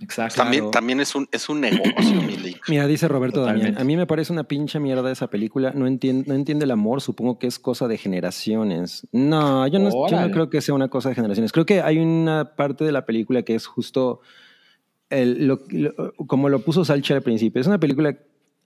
Exacto. 0.00 0.36
También, 0.36 0.60
Claro. 0.64 0.70
también 0.70 1.00
es 1.00 1.14
un, 1.14 1.26
es 1.32 1.48
un 1.48 1.60
negocio. 1.60 2.22
Mira, 2.68 2.86
dice 2.86 3.08
Roberto 3.08 3.40
Totalmente. 3.40 3.66
Damián, 3.72 3.82
a 3.82 3.84
mí 3.84 3.96
me 3.96 4.06
parece 4.06 4.32
una 4.32 4.44
pinche 4.44 4.78
mierda 4.78 5.10
esa 5.10 5.26
película, 5.28 5.72
no 5.74 5.86
entiende, 5.88 6.28
no 6.28 6.34
entiende 6.34 6.66
el 6.66 6.70
amor, 6.70 7.00
supongo 7.00 7.38
que 7.40 7.48
es 7.48 7.58
cosa 7.58 7.88
de 7.88 7.98
generaciones. 7.98 9.08
No, 9.10 9.66
yo 9.66 9.78
no, 9.80 9.90
yo 9.90 9.96
no 9.96 10.02
Órale. 10.02 10.32
creo 10.32 10.50
que 10.50 10.60
sea 10.60 10.74
una 10.74 10.88
cosa 10.88 11.08
de 11.08 11.16
generaciones. 11.16 11.50
Creo 11.52 11.66
que 11.66 11.80
hay 11.82 11.98
una 11.98 12.54
parte 12.54 12.84
de 12.84 12.92
la 12.92 13.06
película 13.06 13.42
que 13.42 13.54
es 13.56 13.66
justo 13.66 14.20
el- 15.10 15.48
lo- 15.48 15.60
lo- 15.68 16.12
como 16.28 16.48
lo 16.48 16.60
puso 16.60 16.84
Salcha 16.84 17.14
al 17.16 17.22
principio. 17.22 17.60
Es 17.60 17.66
una 17.66 17.80
película 17.80 18.16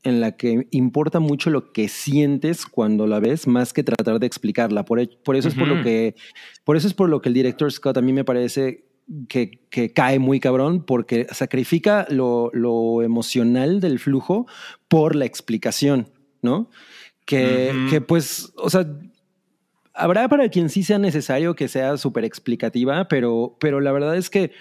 en 0.05 0.21
la 0.21 0.37
que 0.37 0.69
importa 0.71 1.21
mucho 1.21 1.51
lo 1.51 1.73
que 1.73 1.89
sientes 1.89 2.67
cuando 2.67 3.07
la 3.07 3.21
ves 3.21 3.47
más 3.47 3.73
que 3.73 3.83
tratar 3.83 4.21
de 4.21 4.27
explicarla. 4.27 4.85
Por, 4.85 5.01
e- 5.01 5.11
por 5.25 5.37
eso 5.37 5.49
es 5.49 5.55
por 5.55 5.69
lo 5.69 5.83
que 5.83 6.15
por 6.65 6.77
eso 6.77 6.87
es 6.87 6.95
por 6.95 7.09
lo 7.09 7.21
que 7.21 7.29
el 7.29 7.35
director 7.35 7.71
Scott 7.73 7.97
a 7.97 8.03
mí 8.03 8.13
me 8.13 8.25
parece 8.25 8.85
que, 9.29 9.67
que 9.71 9.93
cae 9.93 10.19
muy 10.19 10.39
cabrón 10.41 10.85
porque 10.85 11.27
sacrifica 11.33 12.07
lo, 12.11 12.51
lo 12.53 13.03
emocional 13.03 13.81
del 13.81 13.99
flujo 13.99 14.47
por 14.87 15.17
la 15.17 15.25
explicación, 15.25 16.09
¿no? 16.43 16.71
Que 17.25 18.03
pues, 18.07 18.53
o 18.57 18.71
sea, 18.71 18.87
habrá 19.93 20.29
para 20.29 20.49
quien 20.49 20.71
sí 20.71 20.83
sea 20.83 20.99
necesario 20.99 21.55
que 21.55 21.69
sea 21.69 21.97
súper 21.97 22.25
explicativa, 22.25 23.09
pero, 23.09 23.57
pero 23.61 23.81
la 23.81 23.93
verdad 23.93 24.17
es 24.17 24.31
que 24.31 24.53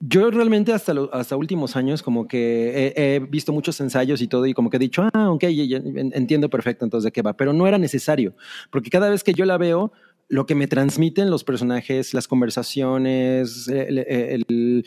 yo 0.00 0.30
realmente 0.30 0.72
hasta, 0.72 0.94
hasta 1.12 1.36
últimos 1.36 1.76
años 1.76 2.02
como 2.02 2.28
que 2.28 2.92
he, 2.96 3.18
visto 3.20 3.52
muchos 3.52 3.80
ensayos 3.80 4.20
y 4.20 4.28
todo 4.28 4.46
y 4.46 4.54
como 4.54 4.70
que 4.70 4.76
he 4.76 4.80
dicho, 4.80 5.08
ah, 5.12 5.30
ok, 5.30 5.44
entiendo 5.44 6.50
perfecto 6.50 6.84
entonces 6.84 7.04
de 7.06 7.12
qué 7.12 7.22
va, 7.22 7.36
pero 7.36 7.52
no 7.52 7.66
era 7.66 7.78
necesario, 7.78 8.34
porque 8.70 8.90
cada 8.90 9.08
vez 9.08 9.24
que 9.24 9.32
yo 9.32 9.44
la 9.44 9.58
veo, 9.58 9.92
lo 10.28 10.44
que 10.44 10.54
me 10.54 10.66
transmiten 10.66 11.30
los 11.30 11.44
personajes, 11.44 12.12
las 12.12 12.28
conversaciones, 12.28 13.68
el- 13.68 14.84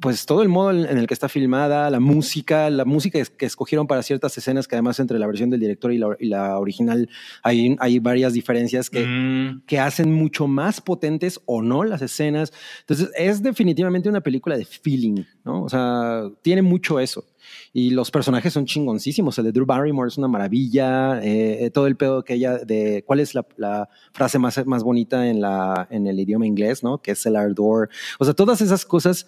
pues 0.00 0.24
todo 0.24 0.42
el 0.42 0.48
modo 0.48 0.70
en 0.70 0.96
el 0.98 1.06
que 1.06 1.14
está 1.14 1.28
filmada, 1.28 1.90
la 1.90 2.00
música, 2.00 2.70
la 2.70 2.84
música 2.84 3.22
que 3.24 3.46
escogieron 3.46 3.86
para 3.86 4.02
ciertas 4.02 4.36
escenas, 4.38 4.66
que 4.66 4.76
además 4.76 4.98
entre 5.00 5.18
la 5.18 5.26
versión 5.26 5.50
del 5.50 5.60
director 5.60 5.92
y 5.92 5.98
la, 5.98 6.16
y 6.18 6.26
la 6.26 6.58
original 6.58 7.08
hay, 7.42 7.76
hay 7.78 7.98
varias 7.98 8.32
diferencias 8.32 8.88
que, 8.88 9.10
Mm, 9.20 9.62
que 9.66 9.78
hacen 9.78 10.12
mucho 10.12 10.46
más 10.46 10.80
potentes 10.80 11.40
o 11.46 11.62
no 11.62 11.84
las 11.84 12.02
escenas. 12.02 12.52
Entonces, 12.80 13.10
es 13.16 13.42
definitivamente 13.42 14.08
una 14.08 14.20
película 14.20 14.56
de 14.56 14.64
feeling, 14.64 15.24
¿no? 15.44 15.64
O 15.64 15.68
sea, 15.68 16.22
tiene 16.42 16.62
mucho 16.62 17.00
eso. 17.00 17.24
Y 17.72 17.90
los 17.90 18.10
personajes 18.10 18.52
son 18.52 18.66
chingoncísimos. 18.66 19.38
El 19.38 19.46
de 19.46 19.52
Drew 19.52 19.66
Barrymore 19.66 20.08
es 20.08 20.18
una 20.18 20.28
maravilla. 20.28 21.20
eh, 21.22 21.64
eh, 21.64 21.70
todo 21.70 21.86
el 21.86 21.96
pedo 21.96 22.24
que 22.24 22.34
ella 22.34 22.58
de 22.58 23.02
cuál 23.06 23.20
es 23.20 23.34
la, 23.34 23.46
la 23.56 23.88
frase 24.12 24.38
más, 24.38 24.64
más 24.66 24.82
bonita 24.82 25.28
en, 25.28 25.40
la, 25.40 25.88
en 25.90 26.06
el 26.06 26.18
idioma 26.20 26.46
inglés, 26.46 26.82
¿no? 26.82 26.98
Que 26.98 27.12
es 27.12 27.26
el 27.26 27.36
ardor. 27.36 27.88
O 28.18 28.24
sea, 28.24 28.34
todas 28.34 28.60
esas 28.60 28.84
cosas 28.84 29.26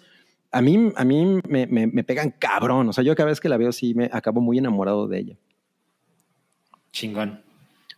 a 0.53 0.61
mí, 0.61 0.91
a 0.95 1.03
mí 1.03 1.41
me, 1.49 1.67
me, 1.67 1.87
me 1.87 2.03
pegan 2.03 2.31
cabrón. 2.31 2.87
O 2.89 2.93
sea, 2.93 3.03
yo 3.03 3.15
cada 3.15 3.29
vez 3.29 3.41
que 3.41 3.49
la 3.49 3.57
veo 3.57 3.71
sí 3.71 3.93
me 3.93 4.09
acabo 4.13 4.39
muy 4.39 4.57
enamorado 4.59 5.07
de 5.07 5.19
ella. 5.19 5.35
chingón. 6.91 7.41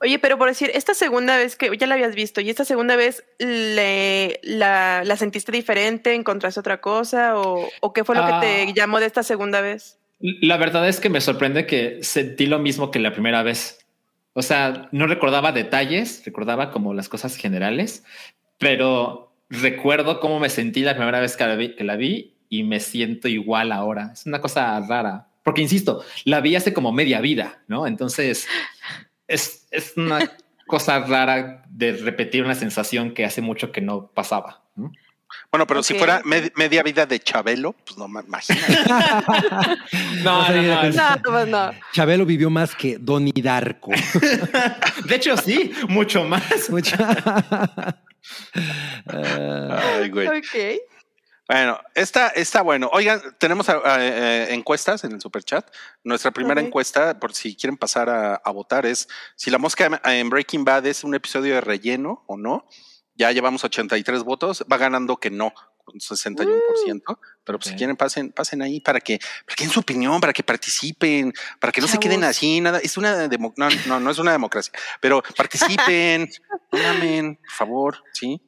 Oye, 0.01 0.19
pero 0.19 0.37
por 0.37 0.49
decir, 0.49 0.71
esta 0.73 0.93
segunda 0.93 1.37
vez 1.37 1.55
que 1.55 1.75
ya 1.77 1.87
la 1.87 1.95
habías 1.95 2.15
visto 2.15 2.41
y 2.41 2.49
esta 2.49 2.65
segunda 2.65 2.95
vez 2.97 3.23
le, 3.39 4.39
la, 4.43 5.03
la 5.05 5.15
sentiste 5.15 5.51
diferente, 5.53 6.13
encontraste 6.13 6.59
otra 6.59 6.81
cosa 6.81 7.39
o, 7.39 7.67
o 7.79 7.93
qué 7.93 8.03
fue 8.03 8.15
lo 8.15 8.21
Ah. 8.23 8.41
que 8.41 8.47
te 8.67 8.73
llamó 8.73 8.99
de 8.99 9.05
esta 9.05 9.23
segunda 9.23 9.61
vez? 9.61 9.97
La 10.19 10.57
verdad 10.57 10.87
es 10.89 10.99
que 10.99 11.09
me 11.09 11.21
sorprende 11.21 11.65
que 11.65 11.99
sentí 12.03 12.45
lo 12.45 12.59
mismo 12.59 12.91
que 12.91 12.99
la 12.99 13.13
primera 13.13 13.41
vez. 13.41 13.85
O 14.33 14.41
sea, 14.41 14.89
no 14.91 15.07
recordaba 15.07 15.53
detalles, 15.53 16.23
recordaba 16.25 16.71
como 16.71 16.93
las 16.93 17.07
cosas 17.07 17.37
generales, 17.37 18.03
pero 18.57 19.33
recuerdo 19.49 20.19
cómo 20.19 20.39
me 20.41 20.49
sentí 20.49 20.81
la 20.81 20.95
primera 20.95 21.21
vez 21.21 21.37
que 21.37 21.45
la 21.45 21.55
vi, 21.55 21.75
que 21.75 21.83
la 21.85 21.95
vi 21.95 22.34
y 22.49 22.63
me 22.63 22.79
siento 22.79 23.27
igual 23.27 23.71
ahora. 23.71 24.11
Es 24.13 24.25
una 24.25 24.41
cosa 24.41 24.79
rara, 24.81 25.27
porque 25.43 25.61
insisto, 25.61 26.03
la 26.23 26.41
vi 26.41 26.55
hace 26.55 26.73
como 26.73 26.91
media 26.91 27.21
vida, 27.21 27.59
¿no? 27.67 27.87
Entonces 27.87 28.47
es, 29.27 29.67
es 29.71 29.93
una 29.97 30.19
cosa 30.67 30.99
rara 30.99 31.63
de 31.69 31.93
repetir 31.93 32.43
una 32.43 32.55
sensación 32.55 33.13
que 33.13 33.25
hace 33.25 33.41
mucho 33.41 33.71
que 33.71 33.81
no 33.81 34.07
pasaba. 34.07 34.61
¿no? 34.75 34.91
Bueno, 35.51 35.67
pero 35.67 35.83
si 35.83 35.95
fuera 35.95 36.21
med- 36.23 36.51
media 36.55 36.81
vida 36.81 37.05
de 37.05 37.19
Chabelo, 37.19 37.73
pues 37.73 37.97
no, 37.97 38.07
ma- 38.07 38.23
imagínate. 38.25 38.77
No, 40.23 40.47
no, 40.49 40.61
no. 40.61 40.89
No, 40.91 41.21
pues 41.23 41.47
no. 41.47 41.71
Chabelo 41.93 42.25
vivió 42.25 42.49
más 42.49 42.73
que 42.75 42.97
Donnie 42.97 43.33
Darko. 43.43 43.91
De 45.05 45.15
hecho, 45.15 45.35
sí, 45.37 45.71
mucho 45.89 46.23
más. 46.23 46.69
Mucha- 46.69 47.95
Ah, 49.07 49.97
Ay, 49.99 50.09
güey. 50.09 50.27
Ok. 50.27 50.79
Bueno, 51.47 51.79
está, 51.93 52.29
está 52.29 52.63
bueno. 52.63 52.89
Oigan, 52.91 53.21
tenemos 53.37 53.69
ah, 53.69 53.97
eh, 53.99 54.47
encuestas 54.49 55.03
en 55.03 55.11
el 55.11 55.21
superchat. 55.21 55.69
Nuestra 56.03 56.31
primera 56.31 56.59
encuesta, 56.59 57.19
por 57.19 57.33
si 57.35 57.55
quieren 57.55 57.77
pasar 57.77 58.09
a, 58.09 58.51
votar, 58.51 58.85
es 58.85 59.07
si 59.35 59.51
la 59.51 59.59
mosca 59.59 60.01
en 60.05 60.29
Breaking 60.29 60.65
Bad 60.65 60.87
es 60.87 61.03
un 61.03 61.13
episodio 61.13 61.53
de 61.53 61.61
relleno 61.61 62.23
o 62.27 62.35
no. 62.35 62.67
Ya 63.13 63.31
llevamos 63.31 63.63
83 63.63 64.23
votos, 64.23 64.65
va 64.71 64.77
ganando 64.77 65.17
que 65.17 65.29
no, 65.29 65.53
con 65.83 65.99
61%. 65.99 67.19
Pero 67.43 67.59
pues, 67.59 67.69
si 67.69 67.75
quieren, 67.75 67.95
pasen, 67.95 68.31
pasen 68.31 68.63
ahí 68.63 68.81
para 68.81 68.99
que, 68.99 69.19
para 69.45 69.55
que 69.55 69.63
den 69.65 69.71
su 69.71 69.81
opinión, 69.81 70.19
para 70.19 70.33
que 70.33 70.41
participen, 70.43 71.31
para 71.59 71.71
que 71.71 71.79
no 71.79 71.87
se 71.87 71.99
queden 71.99 72.23
así, 72.23 72.59
nada. 72.59 72.79
Es 72.79 72.97
una 72.97 73.29
demo- 73.29 73.53
no, 73.55 73.69
no, 73.85 73.99
no 73.99 74.09
es 74.09 74.17
una 74.17 74.31
democracia, 74.31 74.73
pero 74.99 75.21
participen, 75.37 76.27
no 76.71 77.37
por 77.37 77.51
favor, 77.51 78.03
sí. 78.13 78.41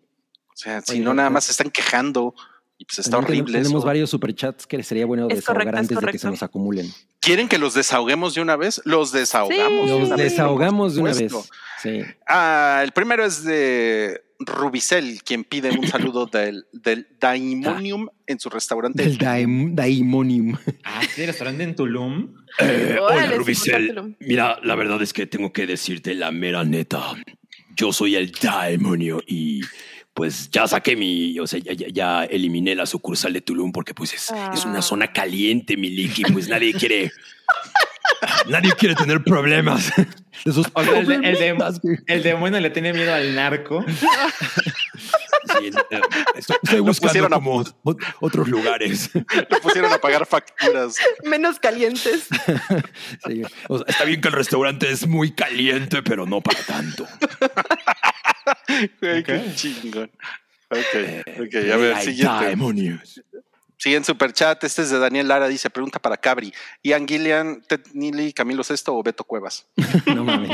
O 0.52 0.60
sea, 0.60 0.82
si 0.82 1.00
no, 1.00 1.14
nada 1.14 1.30
más 1.30 1.46
se 1.46 1.52
están 1.52 1.70
quejando 1.70 2.34
y 2.78 2.86
pues 2.86 3.00
está 3.00 3.18
también 3.18 3.42
horrible. 3.44 3.60
Tenemos 3.60 3.80
eso. 3.82 3.86
varios 3.88 4.10
superchats 4.10 4.68
que 4.68 4.82
sería 4.84 5.06
bueno 5.06 5.28
Es 5.30 5.38
desahogar 5.38 5.66
correcto, 5.66 5.80
antes 5.80 6.00
de 6.00 6.12
que 6.12 6.18
se 6.20 6.28
nos 6.30 6.44
acumulen. 6.44 6.92
¿Quieren 7.20 7.48
que 7.50 7.58
los 7.58 7.74
desahoguemos 7.74 8.36
de 8.36 8.42
una 8.42 8.56
vez? 8.56 8.82
Los 8.86 9.12
desahogamos. 9.12 9.82
Sí. 9.88 9.94
de 9.94 10.00
Los 10.00 10.08
una 10.08 10.16
vez, 10.16 10.32
desahogamos 10.32 10.96
de 10.96 11.02
una 11.02 11.14
vez. 11.14 11.34
Sí. 11.82 12.02
Ah, 12.28 12.82
el 12.84 12.92
primero 12.92 13.26
es 13.26 13.44
de 13.44 14.22
Rubicel, 14.40 15.24
quien 15.24 15.44
pide 15.44 15.72
un 15.72 15.88
saludo 15.88 16.26
del, 16.32 16.66
del 16.72 17.08
Daimonium 17.20 18.08
en 18.28 18.40
su 18.40 18.50
restaurante. 18.50 19.04
Del 19.04 19.18
daim- 19.18 19.74
Daimonium. 19.76 20.56
Ah, 20.84 21.02
sí, 21.14 21.26
restaurante 21.26 21.64
en 21.64 21.76
Tulum. 21.76 22.36
Eh, 22.60 22.98
hola, 23.02 23.32
Rubicel. 23.32 24.16
Mira, 24.20 24.60
la 24.64 24.76
verdad 24.76 25.02
es 25.02 25.14
que 25.14 25.26
tengo 25.26 25.52
que 25.52 25.66
decirte 25.68 26.14
la 26.14 26.32
mera 26.32 26.64
neta. 26.64 27.14
Yo 27.76 27.92
soy 27.94 28.16
el 28.16 28.32
demonio 28.32 29.22
y 29.28 29.62
pues 30.18 30.50
ya 30.50 30.68
saqué 30.68 30.96
mi, 30.96 31.38
o 31.40 31.46
sea, 31.46 31.60
ya, 31.60 31.74
ya- 31.74 31.88
ya 31.90 32.24
eliminé 32.26 32.74
la 32.74 32.88
sucursal 32.88 33.34
de 33.34 33.42
Tulum 33.42 33.72
porque 33.72 33.94
pues 33.94 34.14
es, 34.16 34.34
es 34.52 34.66
una 34.66 34.80
Ah. 34.80 34.82
zona 34.82 35.14
caliente, 35.14 35.78
mi 35.78 35.92
Liki, 35.92 36.24
pues 36.34 36.48
nadie 36.50 36.74
quiere, 36.74 37.12
nadie 38.50 38.74
quiere 38.74 38.96
tener 38.96 39.24
problemas. 39.24 39.94
De 39.96 40.08
esos 40.52 40.66
O 40.74 40.84
sea, 40.84 41.00
el, 41.00 41.12
el, 41.24 41.38
de- 41.38 42.20
demonio 42.24 42.60
le 42.60 42.70
tiene 42.72 42.94
miedo 42.94 43.14
al 43.14 43.36
narco. 43.36 43.86
Sí, 45.60 45.68
eh, 45.92 46.02
estoy, 46.36 46.78
Lo 46.78 46.84
buscando 46.84 47.08
pusieron 47.10 47.34
a- 47.34 47.36
como 47.38 47.64
ot- 47.64 48.04
otros 48.20 48.50
lugares. 48.50 49.10
Le 49.50 49.60
pusieron 49.62 49.94
a 49.94 49.98
pagar 49.98 50.26
facturas. 50.26 50.98
Menos 51.24 51.58
calientes. 51.60 52.28
Sí. 53.26 53.44
O 53.70 53.78
sea, 53.78 53.86
está 53.88 54.04
bien 54.04 54.20
que 54.20 54.28
el 54.28 54.34
restaurante 54.34 54.92
es 54.92 55.08
muy 55.08 55.32
caliente, 55.32 56.04
pero 56.04 56.26
no 56.26 56.42
para 56.42 56.60
tanto. 56.64 57.08
Güey, 59.02 59.24
qué 59.24 59.42
chingón. 59.56 60.12
Ok, 60.70 61.40
ok, 61.40 61.56
a 61.74 61.78
ver, 61.78 61.94
Ay, 61.96 62.06
siguiente. 62.06 62.46
demonios. 62.46 63.24
Siguiente 63.78 64.08
superchat. 64.08 64.64
Este 64.64 64.82
es 64.82 64.90
de 64.90 64.98
Daniel 64.98 65.28
Lara. 65.28 65.48
Dice: 65.48 65.70
Pregunta 65.70 66.00
para 66.00 66.18
Cabri. 66.18 66.52
Ian 66.82 67.08
Gillian, 67.08 67.62
Ted 67.68 67.82
Neely, 67.94 68.34
Camilo 68.34 68.64
Sesto 68.64 68.96
o 68.96 69.04
Beto 69.04 69.24
Cuevas. 69.24 69.68
No 70.16 70.24
mames. 70.24 70.50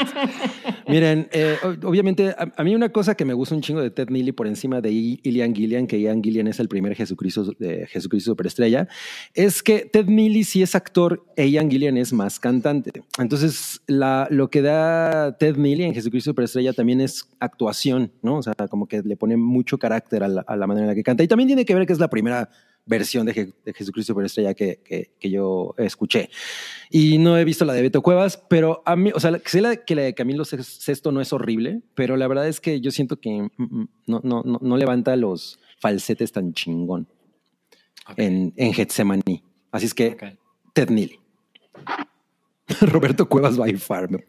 Miren, 0.87 1.29
eh, 1.31 1.57
obviamente, 1.83 2.35
a, 2.37 2.63
mí 2.63 2.75
una 2.75 2.89
cosa 2.89 3.15
que 3.15 3.23
me 3.23 3.33
gusta 3.33 3.55
un 3.55 3.61
chingo 3.61 3.81
de 3.81 3.91
Ted 3.91 4.09
Neely 4.09 4.33
por 4.33 4.47
encima 4.47 4.81
de 4.81 4.91
Ian 4.91 5.55
Gillian, 5.55 5.87
que 5.87 5.99
Ian 6.01 6.21
Gillian 6.21 6.47
es 6.47 6.59
el 6.59 6.67
primer 6.67 6.95
Jesucristo 6.95 7.53
de 7.59 7.87
Jesucristo 7.87 8.31
Superestrella, 8.31 8.87
es 9.33 9.63
que 9.63 9.85
Ted 9.85 10.07
Neely 10.07 10.43
sí 10.43 10.61
es 10.61 10.75
actor 10.75 11.23
e 11.37 11.47
Ian 11.47 11.69
Gillian 11.69 11.97
es 11.97 12.11
más 12.11 12.39
cantante. 12.39 13.03
Entonces, 13.19 13.81
lo 13.87 14.49
que 14.49 14.61
da 14.61 15.37
Ted 15.37 15.55
Neely 15.55 15.83
en 15.83 15.93
Jesucristo 15.93 16.31
Superestrella 16.31 16.73
también 16.73 16.99
es 16.99 17.29
actuación, 17.39 18.11
¿no? 18.21 18.37
O 18.37 18.43
sea, 18.43 18.53
como 18.69 18.87
que 18.87 19.01
le 19.01 19.15
pone 19.15 19.37
mucho 19.37 19.77
carácter 19.77 20.23
a 20.23 20.27
la 20.27 20.67
manera 20.67 20.85
en 20.85 20.89
la 20.89 20.95
que 20.95 21.03
canta. 21.03 21.23
Y 21.23 21.27
también 21.27 21.47
tiene 21.47 21.63
que 21.63 21.75
ver 21.75 21.85
que 21.85 21.93
es 21.93 21.99
la 21.99 22.09
primera 22.09 22.49
versión 22.85 23.25
de, 23.25 23.33
Je- 23.33 23.53
de 23.63 23.73
Jesucristo 23.73 24.11
Superestrella 24.13 24.53
que, 24.53 24.79
que, 24.83 25.11
que 25.19 25.29
yo 25.29 25.73
escuché. 25.77 26.29
Y 26.89 27.17
no 27.17 27.37
he 27.37 27.45
visto 27.45 27.63
la 27.65 27.73
de 27.73 27.81
Beto 27.81 28.01
Cuevas, 28.01 28.37
pero 28.49 28.83
a 28.85 28.95
mí, 28.95 29.11
o 29.13 29.19
sea, 29.19 29.39
sé 29.45 29.61
la, 29.61 29.77
que 29.77 29.95
la 29.95 30.01
de 30.01 30.13
Camilo 30.13 30.43
Sex- 30.45 30.79
Sesto 30.81 31.11
no 31.11 31.21
es 31.21 31.31
horrible, 31.33 31.81
pero 31.95 32.17
la 32.17 32.27
verdad 32.27 32.47
es 32.47 32.59
que 32.59 32.81
yo 32.81 32.91
siento 32.91 33.19
que 33.19 33.29
mm, 33.57 33.63
mm, 33.63 33.87
no, 34.07 34.21
no, 34.23 34.43
no, 34.43 34.59
no 34.61 34.77
levanta 34.77 35.15
los 35.15 35.59
falsetes 35.79 36.31
tan 36.31 36.53
chingón 36.53 37.07
en, 38.17 38.53
en 38.57 38.73
Getsemaní. 38.73 39.43
Así 39.71 39.85
es 39.85 39.93
que. 39.93 40.15
Ted 40.73 40.89
Neely. 40.89 41.19
Roberto 42.81 43.27
Cuevas 43.27 43.57
by 43.57 43.73
Far. 43.77 44.09
¿no? 44.11 44.19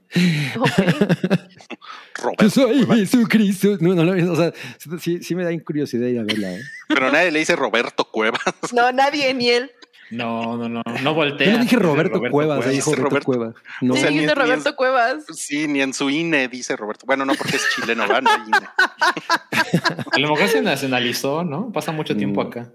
Roberto. 2.22 2.44
Yo 2.44 2.50
soy 2.50 2.86
Jesucristo. 2.86 3.76
No, 3.80 3.94
no, 3.94 4.04
no, 4.04 4.32
o 4.32 4.36
sea, 4.36 4.52
sí, 5.00 5.22
sí 5.22 5.34
me 5.34 5.44
da 5.44 5.50
curiosidad 5.64 6.06
ir 6.06 6.18
a 6.20 6.22
verla. 6.24 6.54
¿eh? 6.54 6.60
Pero 6.88 7.10
nadie 7.10 7.30
le 7.30 7.40
dice 7.40 7.56
Roberto 7.56 8.04
Cuevas. 8.10 8.40
No, 8.72 8.90
nadie, 8.92 9.32
ni 9.34 9.50
él. 9.50 9.70
No, 10.10 10.56
no, 10.56 10.68
no. 10.68 10.82
No 11.02 11.14
voltea. 11.14 11.46
Yo 11.46 11.52
no 11.54 11.58
dije 11.64 11.76
Dice 11.76 11.82
Roberto, 11.88 12.18
Cuevas, 12.20 12.30
Cuevas. 12.30 12.70
dijo 12.70 12.90
Dice 12.90 13.02
Roberto, 13.02 13.32
Roberto. 13.32 13.54
Cuevas. 13.54 13.54
No, 13.80 13.94
O 13.94 13.96
Sí, 13.96 14.02
sea, 14.02 14.10
es- 14.10 14.34
Roberto 14.34 14.76
Cuevas. 14.76 15.24
Sí, 15.34 15.66
ni 15.66 15.80
en 15.80 15.94
su 15.94 16.10
INE 16.10 16.48
dice 16.48 16.76
Roberto. 16.76 17.06
Bueno, 17.06 17.24
no, 17.24 17.34
porque 17.34 17.56
es 17.56 17.66
chileno, 17.74 18.06
va, 18.06 18.20
no 18.20 18.30
hay 18.30 18.40
INE. 18.46 18.52
A 20.12 20.18
lo 20.18 20.30
mejor 20.30 20.48
se 20.48 20.62
nacionalizó, 20.62 21.42
¿no? 21.42 21.72
Pasa 21.72 21.90
mucho 21.90 22.16
tiempo 22.16 22.44
Mm. 22.44 22.46
acá. 22.46 22.70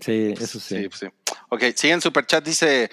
sí, 0.00 0.34
eso 0.40 0.58
sí. 0.58 0.76
Sí, 0.84 0.88
sí. 0.92 1.06
Ok, 1.50 1.64
sigue 1.74 1.92
en 1.92 2.00
Superchat, 2.00 2.44
dice 2.44 2.90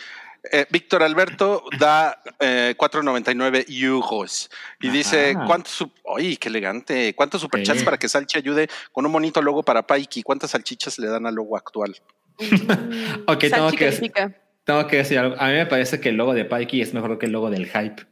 eh, 0.51 0.65
Víctor 0.69 1.03
Alberto 1.03 1.63
da 1.79 2.21
eh, 2.39 2.75
4.99 2.77 3.65
euros 3.69 4.49
y 4.79 4.89
dice. 4.89 5.35
¿cuántos, 5.45 5.85
oye, 6.03 6.37
qué 6.37 6.49
elegante, 6.49 7.13
cuántos 7.15 7.41
superchats 7.41 7.79
Sí. 7.79 7.85
para 7.85 7.97
que 7.97 8.07
Salchi 8.09 8.37
ayude 8.37 8.67
con 8.91 9.05
un 9.05 9.11
bonito 9.11 9.41
logo 9.41 9.63
para 9.63 9.85
Paiki? 9.85 10.23
¿Cuántas 10.23 10.51
salchichas 10.51 10.99
le 10.99 11.07
dan 11.07 11.25
al 11.25 11.35
logo 11.35 11.57
actual? 11.57 11.95
Ok, 13.27 13.39
tengo 13.39 13.71
que, 13.71 14.31
tengo 14.63 14.87
que 14.87 14.97
decir 14.97 15.17
algo. 15.19 15.35
A 15.39 15.47
mí 15.47 15.53
me 15.53 15.65
parece 15.65 15.99
que 15.99 16.09
el 16.09 16.15
logo 16.15 16.33
de 16.33 16.45
Pikey 16.45 16.81
es 16.81 16.93
mejor 16.93 17.17
que 17.17 17.25
el 17.25 17.31
logo 17.31 17.49
del 17.49 17.65
Hype. 17.65 18.03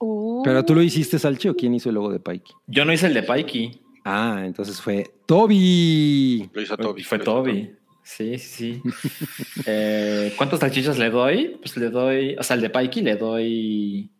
Uh. 0.00 0.42
¿Pero 0.44 0.64
tú 0.64 0.74
lo 0.74 0.82
hiciste, 0.82 1.18
Salchi, 1.18 1.48
o 1.48 1.56
quién 1.56 1.74
hizo 1.74 1.88
el 1.88 1.96
logo 1.96 2.12
de 2.12 2.20
Pike? 2.20 2.52
Yo 2.66 2.84
no 2.84 2.92
hice 2.92 3.06
el 3.06 3.14
de 3.14 3.22
Pikey. 3.22 3.80
Ah, 4.04 4.42
entonces 4.44 4.80
fue 4.80 5.10
Toby. 5.26 6.48
Lo 6.52 6.62
hizo 6.62 6.76
Toby. 6.76 7.02
Fue 7.02 7.18
lo 7.18 7.24
hizo 7.24 7.32
Toby. 7.32 7.76
Sí, 8.08 8.38
sí, 8.38 8.80
sí. 8.82 8.82
eh, 9.66 10.32
¿Cuántas 10.36 10.60
salchichas 10.60 10.96
le 10.98 11.10
doy? 11.10 11.58
Pues 11.60 11.76
le 11.76 11.90
doy, 11.90 12.36
o 12.38 12.42
sea, 12.42 12.56
el 12.56 12.62
de 12.62 12.70
Pikey 12.70 13.02
le 13.02 13.16
doy. 13.16 14.10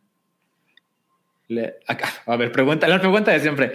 le- 1.48 1.76
acá, 1.86 2.12
a 2.26 2.36
ver, 2.36 2.52
pregunta, 2.52 2.86
la 2.86 3.00
pregunta 3.00 3.30
de 3.30 3.40
siempre. 3.40 3.72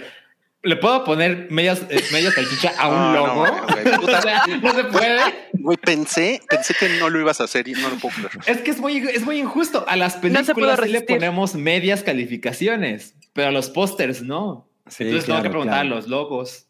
¿Le 0.62 0.76
puedo 0.76 1.02
poner 1.04 1.48
medias, 1.50 1.82
eh, 1.90 2.00
media 2.12 2.30
salchicha 2.30 2.72
a 2.78 2.88
un 2.88 2.94
No, 3.12 3.26
no, 3.26 3.26
logo? 3.26 3.66
güey, 3.72 3.84
puta. 4.00 4.18
O 4.18 4.22
sea, 4.22 4.42
no 4.62 4.72
se 4.72 4.84
puede. 4.84 5.20
Güey, 5.52 5.76
pensé, 5.78 6.40
pensé 6.48 6.74
que 6.78 6.88
no 7.00 7.10
lo 7.10 7.20
ibas 7.20 7.40
a 7.40 7.44
hacer 7.44 7.66
y 7.66 7.72
no 7.72 7.90
lo 7.90 7.96
puedo 7.96 8.14
creer. 8.14 8.30
Es 8.46 8.62
que 8.62 8.70
es 8.70 8.78
muy, 8.78 8.98
es 8.98 9.24
muy 9.24 9.38
injusto. 9.40 9.84
A 9.88 9.96
las 9.96 10.14
películas 10.16 10.78
sí 10.80 10.90
le 10.90 11.02
ponemos 11.02 11.56
medias 11.56 12.04
calificaciones, 12.04 13.16
pero 13.32 13.48
a 13.48 13.50
los 13.50 13.68
pósters 13.68 14.22
no. 14.22 14.68
Sí, 14.86 15.02
entonces 15.02 15.26
tengo 15.26 15.42
que 15.42 15.50
preguntar 15.50 15.80
claro. 15.80 15.96
a 15.96 15.96
los 15.96 16.08
logos. 16.08 16.68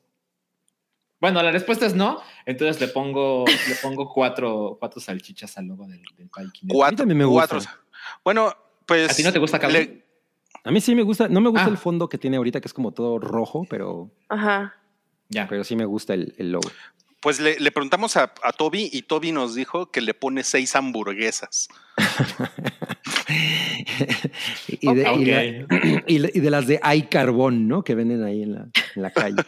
Bueno, 1.24 1.42
la 1.42 1.50
respuesta 1.50 1.86
es 1.86 1.94
no. 1.94 2.20
Entonces 2.44 2.78
le 2.82 2.88
pongo, 2.88 3.46
le 3.46 3.74
pongo 3.76 4.12
cuatro, 4.12 4.76
cuatro 4.78 5.00
salchichas 5.00 5.56
al 5.56 5.68
logo 5.68 5.86
del, 5.86 6.02
del 6.18 6.28
Pikey. 6.28 6.68
Cuatro. 6.68 6.98
también 6.98 7.16
me 7.16 7.24
gusta. 7.24 7.48
cuatro. 7.56 7.70
Bueno, 8.22 8.54
pues. 8.84 9.10
¿A 9.10 9.14
ti 9.14 9.22
no 9.22 9.32
te 9.32 9.38
gusta, 9.38 9.56
le- 9.68 10.04
A 10.64 10.70
mí 10.70 10.82
sí 10.82 10.94
me 10.94 11.00
gusta, 11.02 11.26
no 11.28 11.40
me 11.40 11.48
gusta 11.48 11.64
Ah. 11.64 11.70
el 11.70 11.78
fondo 11.78 12.10
que 12.10 12.18
tiene 12.18 12.36
ahorita, 12.36 12.60
que 12.60 12.68
es 12.68 12.74
como 12.74 12.92
todo 12.92 13.18
rojo, 13.18 13.66
pero, 13.70 14.10
Ajá. 14.28 14.74
Ya. 15.30 15.48
pero 15.48 15.64
sí 15.64 15.76
me 15.76 15.86
gusta 15.86 16.12
el, 16.12 16.34
el 16.36 16.52
logo. 16.52 16.70
Pues 17.20 17.40
le, 17.40 17.58
le 17.58 17.72
preguntamos 17.72 18.18
a, 18.18 18.34
a 18.42 18.52
Toby 18.52 18.90
y 18.92 19.00
Toby 19.00 19.32
nos 19.32 19.54
dijo 19.54 19.90
que 19.90 20.02
le 20.02 20.12
pone 20.12 20.44
seis 20.44 20.76
hamburguesas. 20.76 21.68
y, 24.68 24.94
de, 24.94 25.12
y 25.14 25.24
de- 25.24 25.66
y 26.06 26.18
de- 26.18 26.30
y 26.34 26.40
de 26.40 26.50
las 26.50 26.66
de 26.66 26.80
Hay 26.82 27.04
Carbón, 27.04 27.68
¿no? 27.68 27.82
Que 27.82 27.94
venden 27.94 28.24
ahí 28.24 28.42
en 28.42 28.54
la, 28.54 28.66
en 28.96 29.02
la 29.02 29.10
calle. 29.10 29.42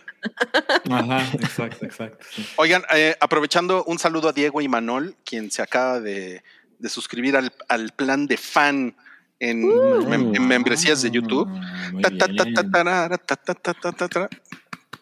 Ajá, 0.91 1.23
exacto, 1.35 1.85
exacto. 1.85 2.25
sí. 2.31 2.47
Oigan, 2.57 2.83
eh, 2.95 3.15
aprovechando 3.21 3.85
un 3.85 3.99
saludo 3.99 4.29
a 4.29 4.33
Diego 4.33 4.61
y 4.61 4.69
Manol, 4.69 5.17
quien 5.25 5.51
se 5.51 5.63
acaba 5.63 6.01
de, 6.01 6.43
de 6.79 6.89
suscribir 6.89 7.37
al, 7.37 7.53
al 7.69 7.91
plan 7.93 8.27
de 8.27 8.37
fan 8.37 8.97
en, 9.39 9.63
mem- 9.65 10.35
en 10.37 10.47
membresías 10.47 11.03
de 11.03 11.11
YouTube. 11.11 11.49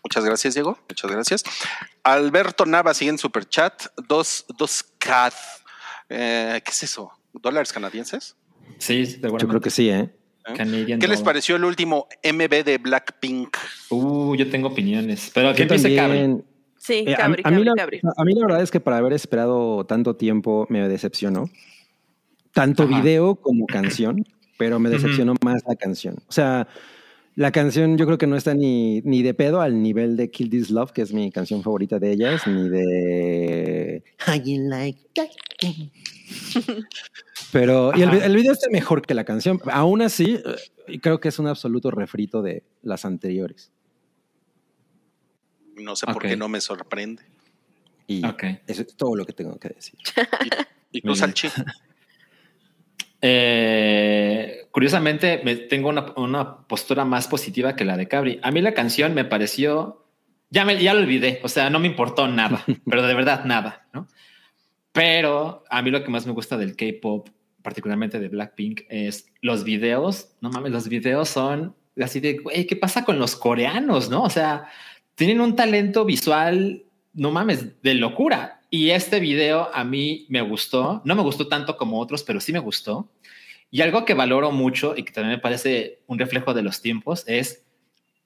Muchas 0.02 0.24
gracias, 0.24 0.54
Diego. 0.54 0.78
Muchas 0.88 1.10
gracias. 1.10 1.44
Alberto 2.02 2.66
Nava 2.66 2.92
sigue 2.92 3.10
en 3.10 3.18
Superchat. 3.18 3.84
Dos, 4.08 4.44
dos 4.58 4.84
CAD. 4.98 5.32
Eh, 6.10 6.60
¿Qué 6.64 6.70
es 6.70 6.82
eso? 6.82 7.10
¿Dólares 7.32 7.72
canadienses? 7.72 8.36
Sí, 8.78 9.06
seguramente. 9.06 9.42
Yo 9.44 9.48
creo 9.48 9.60
que 9.60 9.70
sí, 9.70 9.88
¿eh? 9.90 10.10
Canadian 10.56 11.00
¿Qué 11.00 11.08
les 11.08 11.22
pareció 11.22 11.56
el 11.56 11.64
último 11.64 12.06
MB 12.22 12.64
de 12.64 12.78
Blackpink? 12.78 13.56
Uh, 13.90 14.34
yo 14.36 14.50
tengo 14.50 14.68
opiniones. 14.68 15.30
Pero 15.32 15.54
empiece 15.56 15.96
Cabri. 15.96 16.36
Sí, 16.76 17.04
Eh, 17.06 17.14
a, 17.14 17.16
Cabri, 17.16 17.42
a 17.44 17.50
mí 17.50 17.56
Cabri, 17.56 17.64
la, 17.64 17.74
Cabri. 17.74 18.00
a 18.16 18.24
mí 18.24 18.34
la 18.34 18.40
verdad 18.46 18.62
es 18.62 18.70
que 18.70 18.78
para 18.78 18.98
haber 18.98 19.14
esperado 19.14 19.86
tanto 19.86 20.16
tiempo 20.16 20.66
me 20.68 20.86
decepcionó. 20.86 21.48
Tanto 22.52 22.82
Ajá. 22.82 23.00
video 23.00 23.36
como 23.36 23.64
canción, 23.66 24.22
pero 24.58 24.78
me 24.78 24.90
decepcionó 24.90 25.34
más 25.42 25.62
la 25.66 25.76
canción. 25.76 26.16
O 26.28 26.32
sea, 26.32 26.68
la 27.36 27.50
canción 27.50 27.96
yo 27.96 28.04
creo 28.04 28.18
que 28.18 28.26
no 28.26 28.36
está 28.36 28.52
ni, 28.54 29.00
ni 29.00 29.22
de 29.22 29.32
pedo 29.32 29.62
al 29.62 29.82
nivel 29.82 30.16
de 30.18 30.30
Kill 30.30 30.50
This 30.50 30.70
Love, 30.70 30.92
que 30.92 31.02
es 31.02 31.12
mi 31.14 31.32
canción 31.32 31.62
favorita 31.62 31.98
de 31.98 32.12
ellas, 32.12 32.46
ni 32.46 32.68
de 32.68 34.04
How 34.28 34.34
You 34.34 34.68
Like 34.68 35.00
That. 35.14 35.30
Pero 37.54 37.92
y 37.94 38.02
el, 38.02 38.12
el 38.12 38.34
video 38.34 38.52
está 38.52 38.68
mejor 38.68 39.06
que 39.06 39.14
la 39.14 39.22
canción. 39.22 39.60
Aún 39.70 40.02
así, 40.02 40.42
eh, 40.88 40.98
creo 40.98 41.20
que 41.20 41.28
es 41.28 41.38
un 41.38 41.46
absoluto 41.46 41.88
refrito 41.92 42.42
de 42.42 42.64
las 42.82 43.04
anteriores. 43.04 43.70
No 45.76 45.94
sé 45.94 46.04
por 46.06 46.20
qué 46.20 46.36
no 46.36 46.48
me 46.48 46.60
sorprende. 46.60 47.22
Y 48.08 48.22
eso 48.66 48.82
es 48.82 48.96
todo 48.96 49.14
lo 49.14 49.24
que 49.24 49.32
tengo 49.34 49.56
que 49.60 49.68
decir. 49.68 50.00
¿Y 50.90 51.00
tú, 51.00 51.08
Muy 51.08 51.14
bien. 51.14 51.16
Salchi? 51.16 51.48
Eh, 53.26 54.68
curiosamente, 54.70 55.40
me, 55.46 55.56
tengo 55.56 55.88
una, 55.88 56.12
una 56.16 56.58
postura 56.66 57.06
más 57.06 57.26
positiva 57.26 57.74
que 57.74 57.86
la 57.86 57.96
de 57.96 58.06
Cabri. 58.06 58.38
A 58.42 58.50
mí 58.50 58.60
la 58.60 58.74
canción 58.74 59.14
me 59.14 59.24
pareció, 59.24 60.04
ya, 60.50 60.66
me, 60.66 60.78
ya 60.82 60.92
lo 60.92 61.00
olvidé, 61.00 61.40
o 61.42 61.48
sea, 61.48 61.70
no 61.70 61.78
me 61.78 61.86
importó 61.86 62.28
nada, 62.28 62.62
pero 62.84 63.02
de 63.02 63.14
verdad 63.14 63.46
nada, 63.46 63.86
¿no? 63.94 64.06
Pero 64.92 65.64
a 65.70 65.80
mí 65.80 65.90
lo 65.90 66.04
que 66.04 66.10
más 66.10 66.26
me 66.26 66.34
gusta 66.34 66.58
del 66.58 66.76
K-pop, 66.76 67.30
particularmente 67.64 68.20
de 68.20 68.28
Blackpink, 68.28 68.82
es 68.90 69.32
los 69.40 69.64
videos. 69.64 70.36
No 70.42 70.50
mames, 70.50 70.70
los 70.70 70.88
videos 70.88 71.30
son 71.30 71.74
así 71.98 72.20
de, 72.20 72.38
güey, 72.38 72.66
¿qué 72.66 72.76
pasa 72.76 73.04
con 73.04 73.18
los 73.18 73.34
coreanos? 73.34 74.10
No, 74.10 74.22
o 74.22 74.30
sea, 74.30 74.68
tienen 75.14 75.40
un 75.40 75.56
talento 75.56 76.04
visual, 76.04 76.84
no 77.14 77.30
mames, 77.30 77.80
de 77.82 77.94
locura. 77.94 78.60
Y 78.70 78.90
este 78.90 79.18
video 79.18 79.74
a 79.74 79.82
mí 79.82 80.26
me 80.28 80.42
gustó, 80.42 81.00
no 81.04 81.14
me 81.16 81.22
gustó 81.22 81.48
tanto 81.48 81.76
como 81.76 81.98
otros, 81.98 82.22
pero 82.22 82.38
sí 82.40 82.52
me 82.52 82.58
gustó. 82.58 83.10
Y 83.70 83.80
algo 83.80 84.04
que 84.04 84.14
valoro 84.14 84.52
mucho 84.52 84.94
y 84.96 85.02
que 85.02 85.12
también 85.12 85.36
me 85.36 85.40
parece 85.40 86.02
un 86.06 86.18
reflejo 86.18 86.52
de 86.52 86.62
los 86.62 86.82
tiempos 86.82 87.24
es 87.26 87.64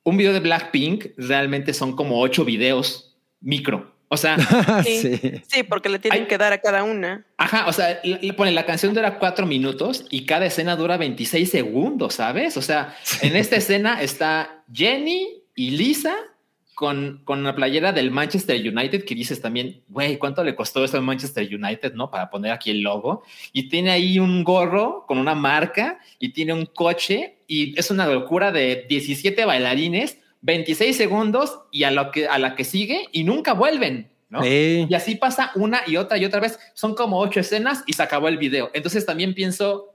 un 0.03 0.17
video 0.17 0.33
de 0.33 0.41
Blackpink 0.41 1.13
realmente 1.17 1.73
son 1.73 1.95
como 1.95 2.21
ocho 2.21 2.45
videos 2.45 3.17
micro. 3.41 3.95
O 4.09 4.17
sea, 4.17 4.37
Sí. 4.85 5.19
sí. 5.19 5.33
Sí, 5.47 5.63
porque 5.63 5.89
le 5.89 5.99
tienen 5.99 6.23
Ay. 6.23 6.29
que 6.29 6.39
dar 6.39 6.53
a 6.53 6.59
cada 6.59 6.83
una. 6.83 7.25
Ajá, 7.37 7.67
o 7.69 7.73
sea, 7.73 8.01
le, 8.03 8.19
le 8.21 8.33
pone 8.33 8.51
la 8.53 8.65
canción 8.67 8.95
dura 8.95 9.19
cuatro 9.19 9.47
minutos 9.47 10.07
y 10.11 10.25
cada 10.25 10.47
escena 10.47 10.77
dura 10.77 10.97
26 10.97 11.51
segundos, 11.51 12.15
¿sabes? 12.15 12.57
O 12.57 12.63
sea, 12.63 12.97
en 13.23 13.37
esta 13.37 13.57
escena 13.57 14.01
está 14.03 14.63
Jenny 14.73 15.43
y 15.55 15.71
Lisa 15.73 16.15
con, 16.75 17.23
con 17.25 17.43
la 17.43 17.57
playera 17.57 17.93
del 17.93 18.13
Manchester 18.13 18.57
United 18.57 19.05
que 19.05 19.17
dices 19.17 19.41
también, 19.43 19.83
güey, 19.89 20.17
¿cuánto 20.17 20.45
le 20.45 20.55
costó 20.55 20.85
eso 20.85 20.97
al 20.97 21.03
Manchester 21.03 21.53
United, 21.53 21.93
no? 21.95 22.09
Para 22.09 22.31
poner 22.31 22.53
aquí 22.53 22.71
el 22.71 22.83
logo. 22.83 23.25
Y 23.53 23.69
tiene 23.69 23.91
ahí 23.91 24.21
un 24.21 24.45
gorro 24.45 25.05
con 25.09 25.19
una 25.19 25.35
marca 25.35 25.99
y 26.21 26.29
tiene 26.29 26.53
un 26.53 26.67
coche 26.67 27.39
y 27.49 27.77
es 27.79 27.91
una 27.91 28.07
locura 28.07 28.53
de 28.53 28.87
17 28.89 29.45
bailarines, 29.45 30.19
26 30.43 30.97
segundos 30.97 31.61
y 31.71 31.85
a, 31.85 31.91
lo 31.91 32.11
que, 32.11 32.29
a 32.29 32.39
la 32.39 32.55
que 32.55 32.65
sigue 32.65 33.07
y 33.13 33.25
nunca 33.25 33.53
vuelven, 33.53 34.11
¿no? 34.29 34.43
Sí. 34.43 34.87
Y 34.89 34.95
así 34.95 35.17
pasa 35.17 35.53
una 35.55 35.83
y 35.87 35.97
otra 35.97 36.19
y 36.19 36.25
otra 36.25 36.41
vez. 36.41 36.59
Son 36.75 36.95
como 36.95 37.19
ocho 37.19 37.41
escenas 37.41 37.83
y 37.87 37.95
se 37.95 38.03
acabó 38.03 38.29
el 38.29 38.39
video. 38.39 38.71
Entonces 38.75 39.05
también 39.05 39.35
pienso, 39.35 39.93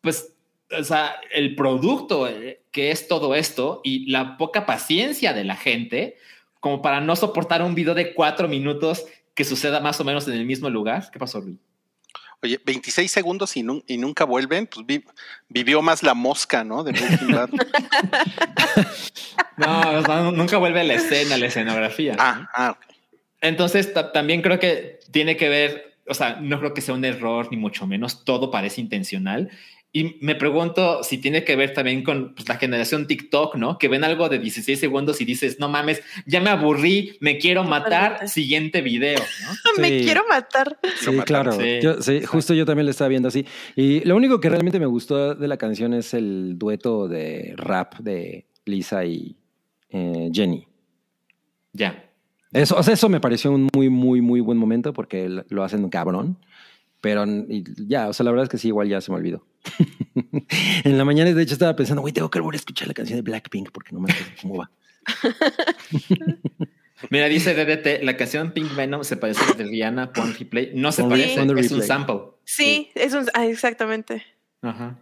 pues, 0.00 0.34
o 0.76 0.84
sea, 0.84 1.16
el 1.32 1.54
producto 1.54 2.28
eh, 2.28 2.62
que 2.70 2.90
es 2.90 3.08
todo 3.08 3.34
esto 3.34 3.80
y 3.84 4.10
la 4.10 4.36
poca 4.36 4.66
paciencia 4.66 5.32
de 5.32 5.44
la 5.44 5.56
gente 5.56 6.16
como 6.60 6.82
para 6.82 7.00
no 7.00 7.14
soportar 7.14 7.62
un 7.62 7.74
video 7.74 7.94
de 7.94 8.12
cuatro 8.14 8.48
minutos 8.48 9.06
que 9.34 9.44
suceda 9.44 9.80
más 9.80 10.00
o 10.00 10.04
menos 10.04 10.26
en 10.26 10.34
el 10.34 10.44
mismo 10.44 10.70
lugar. 10.70 11.10
¿Qué 11.12 11.18
pasó, 11.18 11.40
Luis? 11.40 11.58
Oye, 12.42 12.60
26 12.64 13.10
segundos 13.10 13.56
y, 13.56 13.62
nun- 13.62 13.82
y 13.86 13.96
nunca 13.96 14.24
vuelven, 14.24 14.66
pues 14.66 14.86
vi- 14.86 15.04
vivió 15.48 15.80
más 15.82 16.02
la 16.02 16.14
mosca, 16.14 16.64
¿no? 16.64 16.84
De 16.84 16.92
Bad. 16.92 17.50
No, 19.56 20.32
nunca 20.32 20.58
vuelve 20.58 20.84
la 20.84 20.94
escena, 20.94 21.36
la 21.38 21.46
escenografía. 21.46 22.12
¿no? 22.14 22.22
ah, 22.22 22.48
ah, 22.54 22.70
ok. 22.72 22.94
Entonces, 23.40 23.92
ta- 23.94 24.12
también 24.12 24.42
creo 24.42 24.58
que 24.58 25.00
tiene 25.10 25.36
que 25.36 25.48
ver, 25.48 25.96
o 26.08 26.14
sea, 26.14 26.36
no 26.40 26.58
creo 26.58 26.74
que 26.74 26.80
sea 26.82 26.94
un 26.94 27.04
error, 27.04 27.48
ni 27.50 27.56
mucho 27.56 27.86
menos, 27.86 28.24
todo 28.24 28.50
parece 28.50 28.80
intencional. 28.80 29.50
Y 29.96 30.18
me 30.20 30.34
pregunto 30.34 31.02
si 31.02 31.16
tiene 31.16 31.42
que 31.42 31.56
ver 31.56 31.72
también 31.72 32.04
con 32.04 32.34
pues, 32.34 32.46
la 32.50 32.56
generación 32.56 33.06
TikTok, 33.06 33.54
¿no? 33.56 33.78
Que 33.78 33.88
ven 33.88 34.04
algo 34.04 34.28
de 34.28 34.38
16 34.38 34.78
segundos 34.78 35.22
y 35.22 35.24
dices, 35.24 35.58
no 35.58 35.70
mames, 35.70 36.02
ya 36.26 36.38
me 36.42 36.50
aburrí, 36.50 37.16
me 37.20 37.38
quiero 37.38 37.64
matar, 37.64 38.28
siguiente 38.28 38.82
video, 38.82 39.18
¿no? 39.18 39.80
Me 39.80 40.02
quiero 40.02 40.24
matar. 40.28 40.78
Sí, 41.00 41.16
claro. 41.24 41.52
Sí, 41.52 41.78
Yo- 41.80 42.02
sí, 42.02 42.22
justo 42.26 42.52
yo 42.52 42.66
también 42.66 42.84
lo 42.84 42.90
estaba 42.90 43.08
viendo 43.08 43.28
así. 43.28 43.46
Y 43.74 44.00
lo 44.04 44.16
único 44.16 44.38
que 44.38 44.50
realmente 44.50 44.78
me 44.78 44.84
gustó 44.84 45.34
de 45.34 45.48
la 45.48 45.56
canción 45.56 45.94
es 45.94 46.12
el 46.12 46.58
dueto 46.58 47.08
de 47.08 47.54
rap 47.56 47.94
de 47.98 48.44
Lisa 48.66 49.02
y 49.06 49.34
eh, 49.88 50.28
Jenny. 50.30 50.68
Ya. 51.72 52.04
Eso, 52.52 52.76
o 52.76 52.82
sea, 52.82 52.92
eso 52.92 53.08
me 53.08 53.20
pareció 53.20 53.50
un 53.50 53.70
muy, 53.74 53.88
muy, 53.88 54.20
muy 54.20 54.40
buen 54.40 54.58
momento 54.58 54.92
porque 54.92 55.30
lo 55.48 55.64
hacen 55.64 55.88
cabrón. 55.88 56.36
Pero 57.06 57.24
y 57.24 57.62
ya, 57.86 58.08
o 58.08 58.12
sea, 58.12 58.24
la 58.24 58.32
verdad 58.32 58.46
es 58.46 58.50
que 58.50 58.58
sí, 58.58 58.66
igual 58.66 58.88
ya 58.88 59.00
se 59.00 59.12
me 59.12 59.18
olvidó. 59.18 59.46
en 60.82 60.98
la 60.98 61.04
mañana, 61.04 61.32
de 61.32 61.40
hecho, 61.40 61.52
estaba 61.52 61.76
pensando, 61.76 62.00
güey, 62.02 62.12
tengo 62.12 62.28
que 62.28 62.40
volver 62.40 62.56
a 62.56 62.58
escuchar 62.58 62.88
la 62.88 62.94
canción 62.94 63.16
de 63.16 63.22
Blackpink 63.22 63.70
porque 63.70 63.92
no 63.92 64.00
me 64.00 64.10
acuerdo 64.10 64.32
cómo 64.42 64.56
va. 64.56 64.70
Mira, 67.10 67.26
dice 67.26 67.54
DDT, 67.54 68.02
la 68.02 68.16
canción 68.16 68.50
Pink 68.50 68.74
Venom 68.74 69.04
se 69.04 69.16
parece 69.16 69.44
a 69.44 69.50
la 69.50 69.54
de 69.54 69.64
Rihanna, 69.66 70.12
Pon 70.12 70.34
Replay. 70.34 70.72
No 70.74 70.90
se 70.90 71.02
Pon- 71.02 71.10
parece, 71.10 71.38
Pon 71.38 71.56
es 71.56 71.70
un 71.70 71.82
sample. 71.82 72.16
Sí, 72.42 72.90
es 72.96 73.14
un. 73.14 73.26
ah, 73.34 73.46
exactamente. 73.46 74.24
Ajá. 74.62 74.98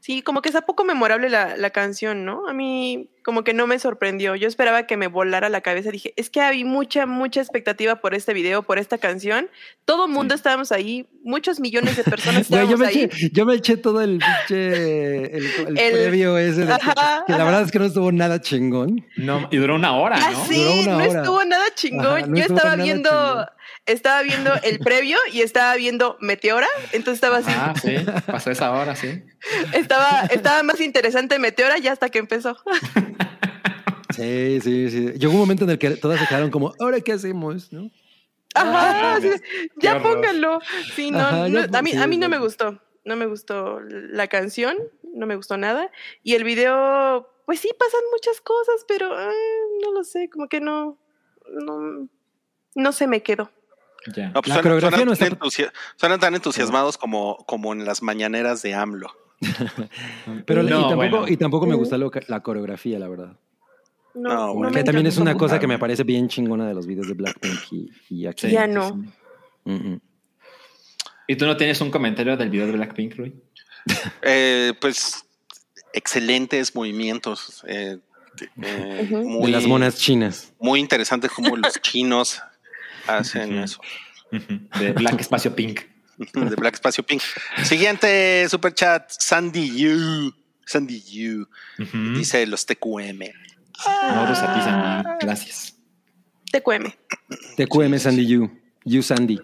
Sí, 0.00 0.22
como 0.22 0.42
que 0.42 0.48
está 0.48 0.62
poco 0.62 0.84
memorable 0.84 1.28
la, 1.28 1.56
la 1.56 1.70
canción, 1.70 2.24
¿no? 2.24 2.48
A 2.48 2.52
mí 2.52 3.10
como 3.24 3.42
que 3.44 3.52
no 3.52 3.66
me 3.66 3.78
sorprendió. 3.78 4.36
Yo 4.36 4.48
esperaba 4.48 4.84
que 4.86 4.96
me 4.96 5.06
volara 5.08 5.48
la 5.50 5.60
cabeza. 5.60 5.90
Dije, 5.90 6.14
es 6.16 6.30
que 6.30 6.40
había 6.40 6.64
mucha, 6.64 7.04
mucha 7.04 7.40
expectativa 7.40 7.96
por 7.96 8.14
este 8.14 8.32
video, 8.32 8.62
por 8.62 8.78
esta 8.78 8.96
canción. 8.96 9.50
Todo 9.84 10.06
el 10.06 10.12
mundo 10.12 10.34
estábamos 10.34 10.72
ahí, 10.72 11.06
muchos 11.24 11.60
millones 11.60 11.96
de 11.96 12.04
personas 12.04 12.48
Güey, 12.48 12.60
yo, 12.68 12.74
estábamos 12.76 12.80
me 12.80 12.86
ahí. 12.86 13.02
eché, 13.04 13.30
yo 13.32 13.44
me 13.44 13.54
eché 13.56 13.76
todo 13.76 14.00
el 14.00 14.18
pinche. 14.18 15.36
El, 15.36 15.44
el 15.66 15.78
El- 15.78 15.92
previo 15.92 16.38
ese. 16.38 16.64
de 16.64 16.72
Ajá, 16.72 17.24
que 17.26 17.32
la 17.32 17.44
verdad 17.44 17.62
es 17.62 17.70
que 17.72 17.78
no 17.78 17.84
estuvo 17.86 18.10
nada 18.12 18.40
chingón. 18.40 19.04
No, 19.16 19.48
y 19.50 19.56
duró 19.58 19.74
una 19.74 19.94
hora, 19.96 20.16
Ah, 20.22 20.30
¿no? 20.30 20.44
sí, 20.46 20.62
Duró 20.62 20.74
una 20.74 20.90
no 21.04 21.10
hora. 21.10 21.20
estuvo 21.20 21.44
nada 21.44 21.64
chingón. 21.74 22.06
Ajá, 22.18 22.26
no 22.26 22.36
Yo 22.36 22.42
estuvo 22.42 22.56
estaba 22.56 22.76
viendo, 22.76 23.10
chingón. 23.10 23.46
Estaba 23.88 24.22
viendo 24.22 24.52
el 24.62 24.78
previo 24.88 25.18
y 25.32 25.40
estaba 25.40 25.74
viendo 25.74 26.16
Meteora, 26.20 26.68
entonces 26.92 27.14
estaba 27.16 27.38
así, 27.38 27.50
Ah, 27.52 27.74
sí, 27.80 27.96
pasó 28.26 28.50
esa 28.50 28.70
hora, 28.72 28.94
sí. 28.94 29.22
estaba, 29.72 30.26
estaba 30.30 30.62
más 30.62 30.80
interesante 30.80 31.38
Meteora 31.38 31.78
ya 31.78 31.92
hasta 31.92 32.08
que 32.08 32.18
empezó. 32.18 32.56
Sí, 34.14 34.60
sí, 34.62 34.90
sí. 34.90 35.12
Llegó 35.12 35.32
un 35.34 35.38
momento 35.38 35.62
en 35.64 35.70
el 35.70 35.78
que 35.78 35.90
todas 35.90 36.18
se 36.18 36.26
quedaron 36.26 36.50
como, 36.50 36.74
¿ahora 36.80 37.00
qué 37.00 37.12
hacemos? 37.12 37.72
¿No? 37.72 37.90
Ajá, 38.54 39.20
de, 39.20 39.40
ya 39.76 40.02
pónganlo. 40.02 40.58
Sí, 40.96 41.10
no, 41.12 41.18
Ajá, 41.20 41.48
no, 41.48 41.66
ya 41.66 41.78
a 41.78 41.82
mí, 41.82 41.92
a 41.92 42.06
mí 42.08 42.16
no 42.16 42.26
no. 42.26 42.30
me 42.30 42.38
gustó, 42.38 42.80
no 43.04 43.14
me 43.14 43.26
gustó 43.26 43.78
la 43.80 44.26
canción, 44.26 44.76
no 45.14 45.26
me 45.26 45.36
gustó 45.36 45.56
nada. 45.56 45.92
Y 46.24 46.34
el 46.34 46.42
video, 46.42 47.28
pues 47.46 47.60
sí, 47.60 47.70
pasan 47.78 48.00
muchas 48.10 48.40
cosas, 48.40 48.84
pero 48.88 49.12
ah, 49.12 49.30
no 49.82 49.92
lo 49.92 50.02
sé, 50.02 50.28
como 50.30 50.48
que 50.48 50.60
no, 50.60 50.98
no, 51.48 52.08
no 52.74 52.92
se 52.92 53.06
me 53.06 53.22
quedó. 53.22 53.52
Ya. 54.14 54.28
No, 54.30 54.42
pues 54.42 54.48
La 54.48 54.62
suenan 54.62 55.06
no 55.06 55.12
está- 55.12 55.30
tan 55.30 55.50
suenan 55.96 56.20
tan 56.20 56.34
entusiasmados 56.34 56.96
como, 56.98 57.36
como 57.46 57.72
en 57.72 57.84
las 57.84 58.02
mañaneras 58.02 58.62
de 58.62 58.74
AMLO. 58.74 59.10
Pero 60.46 60.62
y, 60.64 60.68
tampoco, 60.68 60.96
bueno. 60.96 61.28
y 61.28 61.36
tampoco 61.36 61.66
me 61.66 61.74
gusta 61.74 61.96
lo 61.98 62.10
que- 62.10 62.24
la 62.28 62.40
coreografía, 62.42 62.98
la 62.98 63.08
verdad. 63.08 63.36
No, 64.14 64.30
No, 64.30 64.34
no 64.48 64.54
bueno. 64.54 64.72
que 64.72 64.82
también 64.84 65.06
es 65.06 65.18
una 65.18 65.34
cosa 65.36 65.58
que 65.60 65.66
me 65.66 65.78
parece 65.78 66.02
bien 66.04 66.28
chingona 66.28 66.66
de 66.66 66.74
los 66.74 66.86
videos 66.86 67.06
de 67.08 67.14
Blackpink 67.14 67.72
y, 67.72 67.90
y 68.10 68.26
aquí. 68.26 68.50
Ya 68.50 68.66
no. 68.66 68.94
Mm, 69.64 69.72
mm. 69.74 70.00
¿Y 71.28 71.36
tú 71.36 71.44
no 71.46 71.56
tienes 71.56 71.80
un 71.80 71.90
comentario 71.90 72.36
del 72.36 72.50
video 72.50 72.66
de 72.66 72.72
Blackpink, 72.72 73.16
Rui? 73.16 73.34
Eh, 74.22 74.72
pues 74.80 75.24
excelentes 75.92 76.74
movimientos. 76.74 77.64
eh, 77.68 77.98
eh, 78.62 79.08
muy, 79.10 79.46
De 79.46 79.52
las 79.52 79.66
monas 79.66 79.96
chinas. 79.96 80.52
Muy 80.60 80.80
interesante 80.80 81.28
cómo 81.28 81.56
los 81.56 81.80
chinos 81.80 82.40
hacen 83.08 83.58
eso. 83.58 83.80
De 84.78 84.92
Black 84.92 85.20
Espacio 85.20 85.54
Pink. 85.54 85.80
De 86.34 86.56
Black 86.56 86.74
Espacio 86.74 87.04
Pink. 87.04 87.22
Siguiente 87.64 88.46
super 88.48 88.74
chat, 88.74 89.10
Sandy 89.10 89.70
Yu. 89.78 90.32
Sandy 90.66 91.02
Yu. 91.06 91.48
Ujú. 91.78 92.18
Dice 92.18 92.46
los 92.46 92.66
TQM. 92.66 93.20
Nosotros 94.12 94.38
a 94.40 94.54
ti, 94.54 94.60
Sandy. 94.60 95.08
Gracias. 95.20 95.74
TQM. 96.52 96.92
TQM 97.56 97.98
Sandy 97.98 98.26
You. 98.26 98.50
You 98.84 99.02
Sandy. 99.02 99.38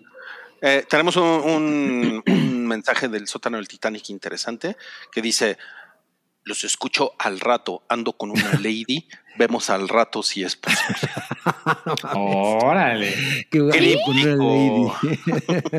Eh, 0.62 0.85
tenemos 0.89 1.17
un, 1.17 1.23
un- 1.25 2.23
un 2.27 2.67
mensaje 2.67 3.09
del 3.09 3.29
sótano 3.29 3.59
del 3.59 3.69
Titanic 3.69 4.09
interesante 4.11 4.77
que 5.12 5.21
dice: 5.23 5.59
los 6.45 6.64
escucho 6.64 7.12
al 7.18 7.40
rato, 7.40 7.84
ando 7.88 8.12
con 8.12 8.30
una 8.30 8.53
lady, 8.61 9.09
vemos 9.36 9.70
al 9.70 9.88
rato 9.88 10.22
si 10.22 10.42
es 10.45 10.57
posible. 10.57 10.97
Órale. 12.14 13.47
Qué 13.51 13.61
guay, 13.61 13.99
con 14.05 14.16
una 14.16 14.22
Crítico. 14.22 15.01
lady. 15.03 15.70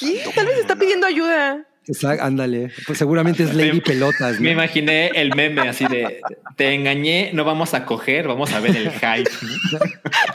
¿Qué? 0.00 0.24
Tal 0.34 0.46
vez 0.46 0.58
está 0.58 0.76
pidiendo 0.76 1.06
ayuda. 1.06 1.66
Exacto, 1.84 2.24
ándale. 2.24 2.70
Pues 2.86 2.96
seguramente 2.96 3.42
es 3.42 3.54
Lady 3.54 3.80
Pelotas. 3.80 4.36
¿no? 4.36 4.40
Me 4.42 4.52
imaginé 4.52 5.08
el 5.16 5.34
meme 5.34 5.68
así 5.68 5.84
de 5.86 6.20
te 6.56 6.72
engañé, 6.74 7.32
no 7.34 7.44
vamos 7.44 7.74
a 7.74 7.84
coger, 7.84 8.28
vamos 8.28 8.52
a 8.52 8.60
ver 8.60 8.76
el 8.76 8.92
hype. 8.92 9.28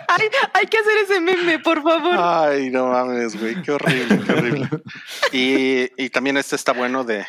Ay, 0.10 0.28
hay 0.54 0.66
que 0.66 0.78
hacer 0.78 0.98
ese 1.06 1.22
meme, 1.22 1.60
por 1.60 1.82
favor. 1.82 2.16
Ay, 2.18 2.70
no 2.70 2.88
mames, 2.88 3.40
güey, 3.40 3.62
qué 3.62 3.72
horrible, 3.72 4.20
qué 4.26 4.32
horrible. 4.34 4.70
Y, 5.32 6.04
y 6.04 6.10
también 6.10 6.36
este 6.36 6.58
está 6.58 6.74
bueno 6.74 7.06
de 7.06 7.26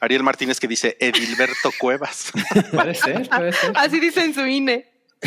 Ariel 0.00 0.22
Martínez 0.22 0.60
que 0.60 0.68
dice 0.68 0.96
Edilberto 1.00 1.70
Cuevas. 1.78 2.32
Puede 2.72 2.94
ser, 2.94 3.28
puede 3.28 3.52
ser. 3.52 3.72
Así 3.76 4.00
dice 4.00 4.24
en 4.24 4.34
su. 4.34 4.46
INE. 4.46 4.86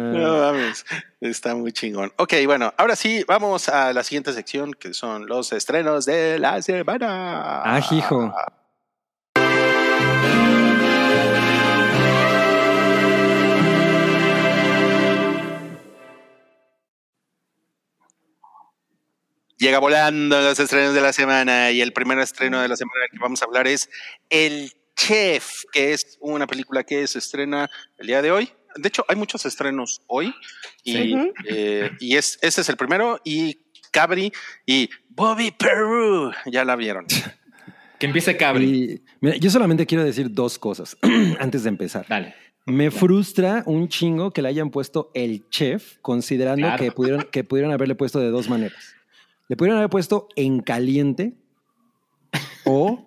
No 0.00 0.38
mames, 0.38 0.84
está 1.20 1.54
muy 1.54 1.72
chingón. 1.72 2.12
Ok, 2.16 2.34
bueno, 2.44 2.74
ahora 2.76 2.96
sí, 2.96 3.24
vamos 3.28 3.68
a 3.68 3.92
la 3.92 4.02
siguiente 4.02 4.32
sección 4.32 4.72
que 4.74 4.94
son 4.94 5.26
los 5.26 5.52
estrenos 5.52 6.06
de 6.06 6.38
la 6.38 6.60
semana. 6.62 7.62
Ah, 7.62 7.80
hijo. 7.92 8.34
Llega 19.58 19.78
volando 19.78 20.40
los 20.40 20.58
estrenos 20.60 20.94
de 20.94 21.00
la 21.00 21.12
semana 21.12 21.70
y 21.70 21.80
el 21.80 21.92
primer 21.92 22.18
estreno 22.18 22.60
de 22.60 22.68
la 22.68 22.76
semana 22.76 23.00
del 23.02 23.10
que 23.10 23.18
vamos 23.18 23.40
a 23.42 23.46
hablar 23.46 23.66
es 23.66 23.88
El 24.28 24.70
Chef, 24.96 25.62
que 25.72 25.92
es 25.92 26.18
una 26.20 26.46
película 26.46 26.84
que 26.84 27.06
se 27.06 27.18
estrena 27.18 27.70
el 27.98 28.06
día 28.06 28.20
de 28.22 28.30
hoy. 28.32 28.50
De 28.76 28.88
hecho, 28.88 29.04
hay 29.08 29.16
muchos 29.16 29.46
estrenos 29.46 30.02
hoy 30.06 30.34
y, 30.84 30.92
Sí. 30.92 31.32
eh, 31.48 31.90
y 32.00 32.16
es, 32.16 32.38
ese 32.42 32.60
es 32.60 32.68
el 32.68 32.76
primero 32.76 33.18
y 33.24 33.58
Cabri 33.90 34.30
y 34.66 34.90
Bobby 35.08 35.50
Peru 35.52 36.32
ya 36.46 36.64
la 36.64 36.76
vieron. 36.76 37.06
Que 37.98 38.04
empiece 38.04 38.36
Cabri. 38.36 38.66
Y, 38.66 39.02
mira, 39.22 39.36
yo 39.36 39.48
solamente 39.48 39.86
quiero 39.86 40.04
decir 40.04 40.30
dos 40.30 40.58
cosas 40.58 40.98
antes 41.40 41.62
de 41.62 41.70
empezar. 41.70 42.04
Dale. 42.06 42.34
Me 42.66 42.90
frustra 42.90 43.62
un 43.64 43.88
chingo 43.88 44.32
que 44.32 44.42
le 44.42 44.48
hayan 44.48 44.68
puesto 44.68 45.10
el 45.14 45.48
chef, 45.48 45.96
considerando 46.02 46.66
Claro. 46.66 46.84
que, 46.84 46.92
pudieron, 46.92 47.22
que 47.32 47.42
pudieron 47.42 47.72
haberle 47.72 47.94
puesto 47.94 48.18
de 48.20 48.28
dos 48.28 48.50
maneras. 48.50 48.95
Le 49.48 49.56
pudieron 49.56 49.78
haber 49.78 49.90
puesto 49.90 50.28
en 50.36 50.60
caliente 50.60 51.34
o 52.64 53.06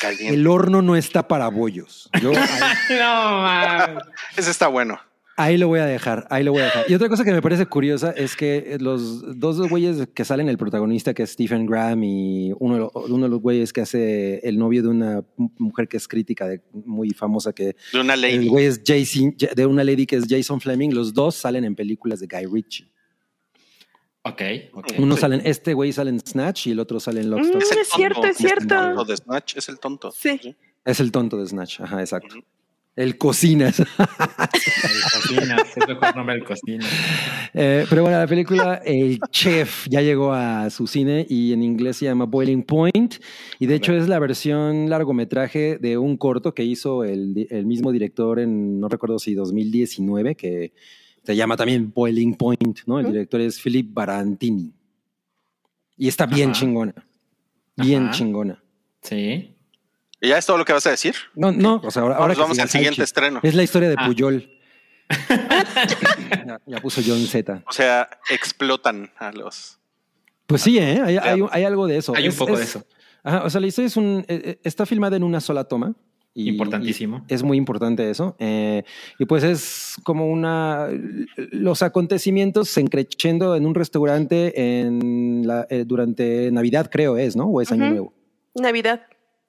Caliente. 0.00 0.34
el 0.34 0.46
horno 0.46 0.82
no 0.82 0.94
está 0.96 1.26
para 1.26 1.48
bollos. 1.48 2.10
Yo 2.22 2.30
ahí, 2.30 2.36
No, 2.90 3.42
man. 3.42 3.98
Ese 4.36 4.50
está 4.50 4.68
bueno. 4.68 4.98
ahí 5.36 5.56
lo 5.56 5.68
voy 5.68 5.80
a 5.80 5.86
dejar, 5.86 6.26
ahí 6.30 6.44
lo 6.44 6.52
voy 6.52 6.62
a 6.62 6.64
dejar. 6.66 6.84
Y 6.88 6.94
otra 6.94 7.08
cosa 7.08 7.24
que 7.24 7.32
me 7.32 7.40
parece 7.40 7.64
curiosa 7.66 8.10
es 8.10 8.36
que 8.36 8.76
los 8.80 9.38
dos 9.40 9.58
güeyes 9.68 10.08
que 10.14 10.24
salen, 10.24 10.48
el 10.48 10.58
protagonista 10.58 11.14
que 11.14 11.22
es 11.22 11.30
Stephen 11.30 11.64
Graham 11.64 12.04
y 12.04 12.52
uno 12.58 12.74
de, 12.74 12.80
los, 12.80 12.90
uno 12.94 13.24
de 13.24 13.30
los 13.30 13.40
güeyes 13.40 13.72
que 13.72 13.80
hace 13.80 14.40
el 14.46 14.58
novio 14.58 14.82
de 14.82 14.88
una 14.88 15.24
mujer 15.58 15.88
que 15.88 15.96
es 15.96 16.06
crítica, 16.06 16.46
de, 16.46 16.60
muy 16.72 17.10
famosa, 17.10 17.52
que 17.52 17.74
De 17.92 18.00
una 18.00 18.14
El 18.14 18.20
lady. 18.20 18.48
güey 18.48 18.66
es 18.66 18.82
Jason, 18.84 19.34
de 19.54 19.66
una 19.66 19.82
lady 19.82 20.06
que 20.06 20.16
es 20.16 20.24
Jason 20.28 20.60
Fleming. 20.60 20.90
Los 20.90 21.14
dos 21.14 21.36
salen 21.36 21.64
en 21.64 21.74
películas 21.74 22.20
de 22.20 22.26
Guy 22.26 22.46
Ritchie. 22.46 22.88
Ok, 24.28 24.42
ok. 24.72 24.86
Uno 24.98 25.14
Sí. 25.14 25.20
sale 25.22 25.36
en, 25.36 25.46
este 25.46 25.74
güey 25.74 25.92
sale 25.92 26.10
en 26.10 26.20
Snatch 26.20 26.66
y 26.68 26.70
el 26.72 26.80
otro 26.80 27.00
sale 27.00 27.20
en 27.20 27.30
Lockstock. 27.30 27.56
Mm. 27.56 27.72
el 27.72 27.78
es 27.78 27.88
cierto, 27.88 28.24
es 28.24 28.30
Es 28.30 28.40
el 28.40 28.46
cierto. 28.48 28.74
tonto 28.74 29.04
de 29.04 29.16
Snatch, 29.16 29.56
es 29.56 29.68
el 29.68 29.78
tonto. 29.78 30.10
Sí. 30.12 30.56
Es 30.84 31.00
el 31.00 31.12
tonto 31.12 31.36
de 31.38 31.46
Snatch. 31.46 31.80
Ajá, 31.80 32.00
exacto. 32.00 32.36
El 32.96 33.16
cocina. 33.16 33.68
El 33.78 35.02
cocina, 35.12 35.56
es 35.64 35.76
el 35.76 35.86
mejor 35.86 36.16
nombre 36.16 36.34
del 36.34 36.44
cocina. 36.44 36.84
Eh, 37.54 37.86
pero 37.88 38.02
bueno, 38.02 38.18
la 38.18 38.26
película 38.26 38.82
El 38.84 39.20
Chef 39.30 39.86
ya 39.88 40.00
llegó 40.00 40.32
a 40.32 40.68
su 40.70 40.88
cine 40.88 41.24
y 41.28 41.52
en 41.52 41.62
inglés 41.62 41.98
se 41.98 42.06
llama 42.06 42.24
Boiling 42.24 42.64
Point. 42.64 43.16
Y 43.60 43.66
de 43.66 43.76
hecho 43.76 43.92
es 43.92 44.08
la 44.08 44.18
versión 44.18 44.90
largometraje 44.90 45.78
de 45.78 45.96
un 45.96 46.16
corto 46.16 46.54
que 46.54 46.64
hizo 46.64 47.04
el, 47.04 47.46
el 47.50 47.66
mismo 47.66 47.92
director 47.92 48.40
en, 48.40 48.80
no 48.80 48.88
recuerdo 48.88 49.20
si 49.20 49.34
2019, 49.34 50.34
que 50.34 50.72
se 51.28 51.36
llama 51.36 51.58
también 51.58 51.92
Boiling 51.94 52.34
Point, 52.36 52.78
¿no? 52.86 52.98
El 52.98 53.08
director 53.12 53.38
es 53.42 53.60
Philip 53.60 53.92
Barantini. 53.92 54.72
Y 55.98 56.08
está 56.08 56.24
bien 56.24 56.52
Ajá. 56.52 56.58
chingona. 56.60 56.94
Bien 57.76 58.04
Ajá. 58.04 58.12
chingona. 58.14 58.62
Sí. 59.02 59.54
¿Y 60.22 60.28
ya 60.28 60.38
es 60.38 60.46
todo 60.46 60.56
lo 60.56 60.64
que 60.64 60.72
vas 60.72 60.86
a 60.86 60.90
decir? 60.90 61.14
No, 61.34 61.52
no, 61.52 61.82
o 61.84 61.90
sea, 61.90 62.00
ahora, 62.00 62.16
ahora 62.16 62.34
Vamos, 62.34 62.58
al 62.58 62.70
siguiente 62.70 63.02
estreno. 63.02 63.40
Es 63.42 63.54
la 63.54 63.62
historia 63.62 63.90
de 63.90 63.96
Ah. 63.98 64.06
Puyol. 64.06 64.50
ya, 66.46 66.60
ya 66.64 66.80
puso 66.80 67.02
John 67.06 67.20
Z. 67.26 67.62
O 67.68 67.72
sea, 67.72 68.08
explotan 68.30 69.10
a 69.18 69.30
los. 69.30 69.78
Pues 70.46 70.62
sí, 70.62 70.78
¿eh? 70.78 71.02
hay, 71.04 71.18
hay- 71.18 71.42
hay 71.50 71.64
algo 71.64 71.86
de 71.86 71.98
eso. 71.98 72.14
Hay 72.16 72.22
un 72.24 72.30
Es- 72.30 72.36
poco 72.38 72.56
de 72.56 72.62
es- 72.62 72.70
eso. 72.70 72.86
Ajá, 73.22 73.42
o 73.44 73.50
sea, 73.50 73.60
la 73.60 73.66
historia 73.66 73.86
es 73.88 73.98
un, 73.98 74.24
eh, 74.28 74.40
eh, 74.44 74.60
está 74.64 74.86
filmada 74.86 75.14
en 75.18 75.24
una 75.24 75.40
sola 75.42 75.64
toma. 75.64 75.92
Y- 76.44 76.48
Importantísimo. 76.50 77.24
y 77.28 77.34
es 77.34 77.42
muy 77.42 77.56
importante 77.56 78.08
eso. 78.10 78.36
eh, 78.38 78.82
y 79.18 79.24
pues 79.26 79.42
es 79.44 79.96
como 80.04 80.26
una. 80.28 80.88
Los 81.52 81.82
acontecimientos 81.82 82.68
se 82.68 82.80
encrechendo 82.80 83.56
en 83.56 83.66
un 83.66 83.74
restaurante 83.74 84.80
en 84.80 85.42
la, 85.46 85.66
eh, 85.70 85.84
durante 85.86 86.50
Navidad, 86.52 86.88
creo 86.90 87.16
es, 87.18 87.34
¿no? 87.36 87.46
O 87.46 87.60
es 87.60 87.72
Año. 87.72 87.90
Nuevo. 87.90 88.12
Navidad. 88.54 89.02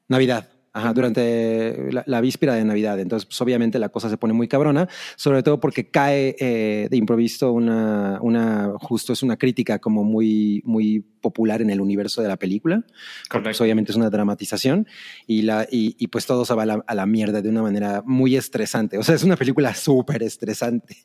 Navidad. 0.08 0.48
Ajá, 0.72 0.94
durante 0.94 1.92
la, 1.92 2.04
la 2.06 2.22
víspera 2.22 2.54
de 2.54 2.64
Navidad. 2.64 3.00
Entonces, 3.00 3.26
pues 3.26 3.42
obviamente 3.42 3.80
la 3.80 3.90
cosa 3.90 4.08
se 4.08 4.18
pone 4.18 4.34
muy 4.34 4.48
cabrona, 4.48 4.88
sobre 5.16 5.42
todo 5.42 5.60
porque 5.60 5.90
cae 5.90 6.36
eh, 6.40 6.88
de 6.92 6.96
improviso 6.98 7.52
una, 7.52 8.20
una, 8.22 8.74
justo 8.80 9.14
es 9.14 9.24
una 9.24 9.36
crítica 9.36 9.80
como 9.80 10.04
muy, 10.04 10.62
muy 10.66 11.00
popular 11.00 11.64
en 11.64 11.72
el 11.72 11.82
universo 11.82 12.22
de 12.22 12.28
la 12.28 12.38
película. 12.38 12.84
Pues 12.86 13.30
Correcto. 13.30 13.64
obviamente 13.64 13.92
es 13.92 13.98
una 13.98 14.12
dramatización 14.12 14.88
y, 15.26 15.42
la, 15.42 15.68
y, 15.70 15.96
y 15.98 16.08
pues 16.08 16.28
todo 16.28 16.46
se 16.46 16.54
va 16.54 16.64
a 16.64 16.66
la, 16.68 16.84
a 16.86 16.96
la 16.96 17.06
mierda 17.08 17.42
de 17.42 17.50
una 17.50 17.64
manera 17.64 18.04
muy 18.06 18.36
estresante. 18.36 18.98
O 19.00 19.04
sea, 19.04 19.16
es 19.16 19.24
una 19.24 19.38
película 19.38 19.74
súper 19.74 20.22
estresante. 20.22 20.98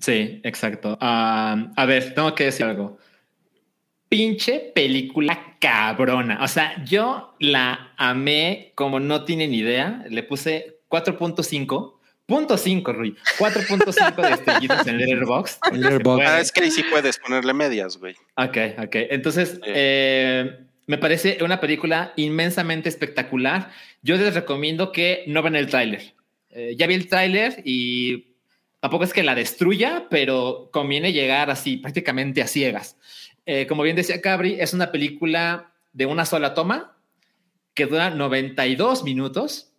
Sí, 0.00 0.40
exacto. 0.42 0.96
Ah, 1.00 1.70
a 1.76 1.86
ver, 1.86 2.14
tengo 2.14 2.34
que 2.34 2.44
decir 2.44 2.66
algo. 2.66 2.98
Pinche 4.14 4.60
película 4.72 5.56
cabrona. 5.58 6.38
O 6.40 6.46
sea, 6.46 6.84
yo 6.84 7.34
la 7.40 7.94
amé 7.96 8.70
como 8.76 9.00
no 9.00 9.24
tienen 9.24 9.52
idea. 9.52 10.04
Le 10.08 10.22
puse 10.22 10.78
4.5. 10.88 11.94
Punto 12.24 12.56
5, 12.56 12.92
Rui. 12.92 13.16
4.5 13.38 14.22
de 14.22 14.34
estrellitas 14.34 14.86
en 14.86 14.98
Letterboxd. 14.98 15.58
Ah, 16.24 16.38
es 16.38 16.52
que 16.52 16.62
ahí 16.62 16.70
sí 16.70 16.84
puedes 16.88 17.18
ponerle 17.18 17.52
medias, 17.54 17.96
güey. 17.96 18.14
Ok, 18.36 18.56
ok. 18.84 18.94
Entonces, 19.10 19.58
eh, 19.66 20.60
me 20.86 20.98
parece 20.98 21.38
una 21.42 21.58
película 21.58 22.12
inmensamente 22.14 22.88
espectacular. 22.88 23.72
Yo 24.02 24.16
les 24.16 24.32
recomiendo 24.32 24.92
que 24.92 25.24
no 25.26 25.42
ven 25.42 25.56
el 25.56 25.66
tráiler. 25.66 26.14
Eh, 26.50 26.76
ya 26.78 26.86
vi 26.86 26.94
el 26.94 27.08
tráiler 27.08 27.62
y 27.64 28.36
tampoco 28.78 29.02
es 29.02 29.12
que 29.12 29.24
la 29.24 29.34
destruya, 29.34 30.06
pero 30.08 30.68
conviene 30.72 31.12
llegar 31.12 31.50
así, 31.50 31.78
prácticamente 31.78 32.42
a 32.42 32.46
ciegas. 32.46 32.96
Eh, 33.46 33.66
como 33.66 33.82
bien 33.82 33.96
decía 33.96 34.20
Cabri, 34.20 34.56
es 34.60 34.72
una 34.72 34.90
película 34.92 35.72
de 35.92 36.06
una 36.06 36.24
sola 36.24 36.54
toma 36.54 36.96
que 37.74 37.86
dura 37.86 38.10
92 38.10 39.04
minutos. 39.04 39.72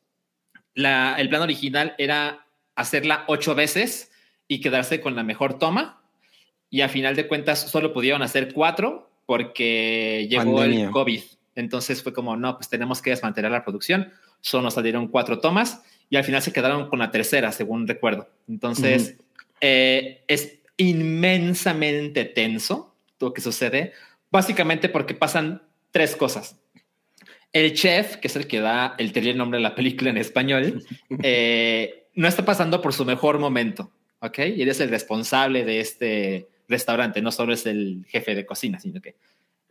La- 0.73 1.15
el 1.17 1.29
plan 1.29 1.41
original 1.41 1.95
era 1.97 2.45
hacerla 2.75 3.23
ocho 3.27 3.55
veces 3.55 4.11
y 4.47 4.61
quedarse 4.61 5.01
con 5.01 5.15
la 5.15 5.23
mejor 5.23 5.57
toma. 5.57 6.01
Y 6.69 6.81
a 6.81 6.89
final 6.89 7.15
de 7.15 7.27
cuentas 7.27 7.69
solo 7.71 7.93
pudieron 7.93 8.21
hacer 8.21 8.53
cuatro 8.53 9.09
porque 9.25 10.27
llegó 10.29 10.57
Pandemia. 10.57 10.85
el 10.85 10.91
COVID. 10.91 11.21
Entonces 11.55 12.03
fue 12.03 12.13
como, 12.13 12.35
no, 12.35 12.57
pues 12.57 12.67
tenemos 12.69 13.01
que 13.01 13.11
desmantelar 13.11 13.51
la 13.51 13.63
producción. 13.63 14.11
Solo 14.41 14.69
salieron 14.69 15.07
cuatro 15.07 15.39
tomas 15.39 15.81
y 16.09 16.17
al 16.17 16.23
final 16.25 16.41
se 16.41 16.51
quedaron 16.51 16.89
con 16.89 16.99
la 16.99 17.11
tercera, 17.11 17.51
según 17.51 17.87
recuerdo. 17.87 18.29
Entonces 18.49 19.15
eh, 19.61 20.23
es 20.27 20.59
inmensamente 20.77 22.25
tenso 22.25 22.94
lo 23.19 23.33
que 23.33 23.41
sucede, 23.41 23.93
básicamente 24.31 24.89
porque 24.89 25.13
pasan 25.13 25.63
tres 25.91 26.15
cosas. 26.15 26.59
El 27.51 27.73
chef, 27.73 28.17
que 28.17 28.27
es 28.27 28.35
el 28.35 28.47
que 28.47 28.59
da 28.59 28.95
el 28.97 29.13
terrible 29.13 29.37
nombre 29.37 29.59
de 29.59 29.63
la 29.63 29.75
película 29.75 30.09
en 30.09 30.17
español, 30.17 30.83
eh, 31.23 32.07
no 32.13 32.27
está 32.27 32.43
pasando 32.43 32.81
por 32.81 32.93
su 32.93 33.05
mejor 33.05 33.39
momento, 33.39 33.91
¿ok? 34.19 34.39
Y 34.39 34.61
él 34.61 34.69
es 34.69 34.79
el 34.79 34.89
responsable 34.89 35.63
de 35.63 35.79
este 35.79 36.49
restaurante, 36.67 37.21
no 37.21 37.31
solo 37.31 37.53
es 37.53 37.65
el 37.65 38.05
jefe 38.09 38.35
de 38.35 38.45
cocina, 38.45 38.79
sino 38.79 39.01
que 39.01 39.15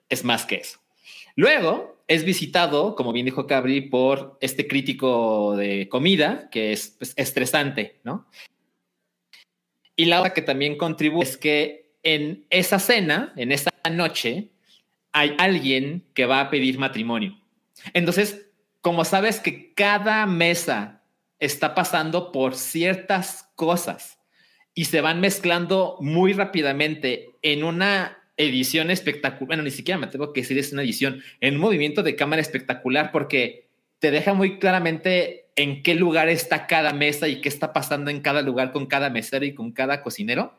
es 0.08 0.24
más 0.24 0.46
que 0.46 0.56
eso. 0.56 0.78
Luego 1.36 2.02
es 2.06 2.24
visitado, 2.24 2.94
como 2.94 3.12
bien 3.12 3.26
dijo 3.26 3.46
Cabri, 3.46 3.82
por 3.82 4.38
este 4.40 4.66
crítico 4.66 5.56
de 5.56 5.88
comida 5.88 6.48
que 6.50 6.72
es 6.72 6.94
pues, 6.98 7.12
estresante, 7.16 8.00
¿no? 8.04 8.26
Y 9.96 10.06
la 10.06 10.20
otra 10.20 10.34
que 10.34 10.42
también 10.42 10.76
contribuye 10.76 11.28
es 11.28 11.36
que 11.36 11.83
en 12.04 12.46
esa 12.50 12.78
cena, 12.78 13.32
en 13.36 13.50
esa 13.50 13.70
noche, 13.90 14.50
hay 15.12 15.34
alguien 15.38 16.04
que 16.14 16.26
va 16.26 16.40
a 16.40 16.50
pedir 16.50 16.78
matrimonio. 16.78 17.36
Entonces, 17.92 18.46
como 18.80 19.04
sabes 19.04 19.40
que 19.40 19.72
cada 19.74 20.26
mesa 20.26 21.02
está 21.40 21.74
pasando 21.74 22.30
por 22.30 22.54
ciertas 22.54 23.50
cosas 23.56 24.18
y 24.74 24.86
se 24.86 25.00
van 25.00 25.20
mezclando 25.20 25.96
muy 26.00 26.32
rápidamente 26.32 27.30
en 27.42 27.64
una 27.64 28.18
edición 28.36 28.90
espectacular, 28.90 29.46
bueno, 29.46 29.62
ni 29.62 29.70
siquiera 29.70 29.98
me 29.98 30.08
tengo 30.08 30.32
que 30.32 30.40
decir 30.40 30.58
es 30.58 30.72
una 30.72 30.82
edición, 30.82 31.22
en 31.40 31.54
un 31.54 31.60
movimiento 31.60 32.02
de 32.02 32.16
cámara 32.16 32.42
espectacular 32.42 33.12
porque 33.12 33.68
te 34.00 34.10
deja 34.10 34.34
muy 34.34 34.58
claramente 34.58 35.46
en 35.56 35.82
qué 35.82 35.94
lugar 35.94 36.28
está 36.28 36.66
cada 36.66 36.92
mesa 36.92 37.28
y 37.28 37.40
qué 37.40 37.48
está 37.48 37.72
pasando 37.72 38.10
en 38.10 38.20
cada 38.20 38.42
lugar 38.42 38.72
con 38.72 38.86
cada 38.86 39.08
mesero 39.10 39.44
y 39.44 39.54
con 39.54 39.72
cada 39.72 40.02
cocinero. 40.02 40.52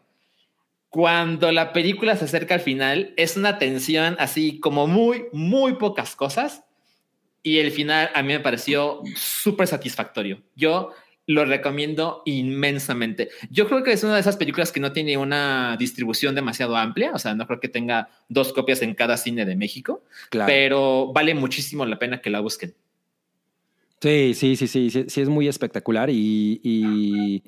Cuando 0.89 1.51
la 1.51 1.73
película 1.73 2.15
se 2.15 2.25
acerca 2.25 2.53
al 2.55 2.61
final, 2.61 3.13
es 3.17 3.35
una 3.35 3.57
tensión 3.59 4.15
así 4.19 4.59
como 4.59 4.87
muy, 4.87 5.25
muy 5.33 5.73
pocas 5.75 6.15
cosas. 6.15 6.63
Y 7.43 7.59
el 7.59 7.71
final 7.71 8.09
a 8.15 8.21
mí 8.23 8.29
me 8.29 8.39
pareció 8.39 9.01
súper 9.15 9.67
satisfactorio. 9.67 10.41
Yo 10.55 10.91
lo 11.27 11.43
recomiendo 11.43 12.21
inmensamente. 12.25 13.29
Yo 13.49 13.67
creo 13.67 13.83
que 13.83 13.91
es 13.91 14.03
una 14.03 14.13
de 14.15 14.19
esas 14.21 14.37
películas 14.37 14.71
que 14.71 14.79
no 14.79 14.93
tiene 14.93 15.17
una 15.17 15.75
distribución 15.77 16.33
demasiado 16.35 16.75
amplia, 16.77 17.11
o 17.13 17.19
sea, 17.19 17.33
no 17.35 17.45
creo 17.47 17.59
que 17.59 17.67
tenga 17.67 18.09
dos 18.29 18.53
copias 18.53 18.81
en 18.83 18.93
cada 18.93 19.17
cine 19.17 19.43
de 19.45 19.55
México, 19.55 20.03
Claro. 20.29 20.47
pero 20.47 21.11
vale 21.13 21.33
muchísimo 21.33 21.85
la 21.85 21.97
pena 21.99 22.21
que 22.21 22.29
la 22.29 22.39
busquen. 22.41 22.75
Sí, 24.05 24.35
sí, 24.35 24.55
sí, 24.55 24.67
sí, 24.67 24.91
sí, 24.91 25.05
sí, 25.07 25.21
es 25.21 25.29
muy 25.29 25.47
espectacular 25.47 26.11
y, 26.11 26.61
y- 26.63 27.41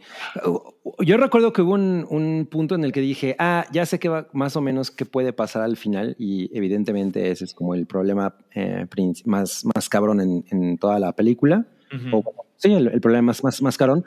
yo 1.05 1.17
recuerdo 1.17 1.53
que 1.53 1.61
hubo 1.61 1.75
un, 1.75 2.07
un 2.09 2.47
punto 2.49 2.73
en 2.73 2.83
el 2.83 2.91
que 2.91 2.99
dije, 2.99 3.35
ah, 3.37 3.67
ya 3.71 3.85
sé 3.85 3.99
que 3.99 4.09
va 4.09 4.27
más 4.33 4.55
o 4.55 4.61
menos 4.61 4.89
qué 4.89 5.05
puede 5.05 5.33
pasar 5.33 5.61
al 5.61 5.77
final 5.77 6.15
y 6.17 6.49
evidentemente 6.57 7.29
ese 7.29 7.45
es 7.45 7.53
como 7.53 7.75
el 7.75 7.85
problema 7.85 8.33
eh, 8.55 8.87
más, 9.25 9.65
más 9.75 9.87
cabrón 9.87 10.19
en, 10.19 10.45
en 10.49 10.79
toda 10.79 10.97
la 10.97 11.11
película. 11.11 11.67
O, 12.11 12.23
sí, 12.55 12.73
el, 12.73 12.87
el 12.87 13.01
problema 13.01 13.27
más, 13.27 13.43
más, 13.43 13.61
más 13.61 13.77
cabrón. 13.77 14.03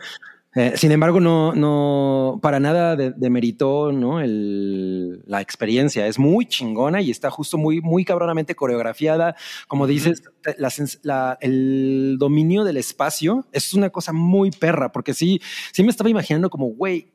Eh, 0.57 0.73
sin 0.77 0.91
embargo, 0.91 1.21
no, 1.21 1.55
no, 1.55 2.41
para 2.43 2.59
nada 2.59 2.97
de- 2.97 3.13
demeritó 3.13 3.93
¿no? 3.93 4.21
el, 4.21 5.23
la 5.27 5.41
experiencia. 5.41 6.09
Es 6.09 6.19
muy 6.19 6.45
chingona 6.47 7.01
y 7.01 7.11
está 7.13 7.31
justo 7.31 7.57
muy, 7.57 7.81
muy 7.81 8.05
cabronamente 8.05 8.57
coreografiada. 8.57 9.37
Como 9.69 9.87
dices, 9.87 10.23
la- 11.03 11.39
el 11.41 12.17
dominio 12.19 12.65
del 12.65 12.79
espacio 12.79 13.47
es 13.53 13.75
una 13.75 13.91
cosa 13.91 14.13
muy 14.13 14.51
perra, 14.51 14.91
porque 14.91 15.15
sí, 15.15 15.41
sí 15.73 15.85
me 15.85 15.91
estaba 15.91 16.11
imaginando 16.11 16.51
como, 16.51 16.67
güey, 16.67 17.13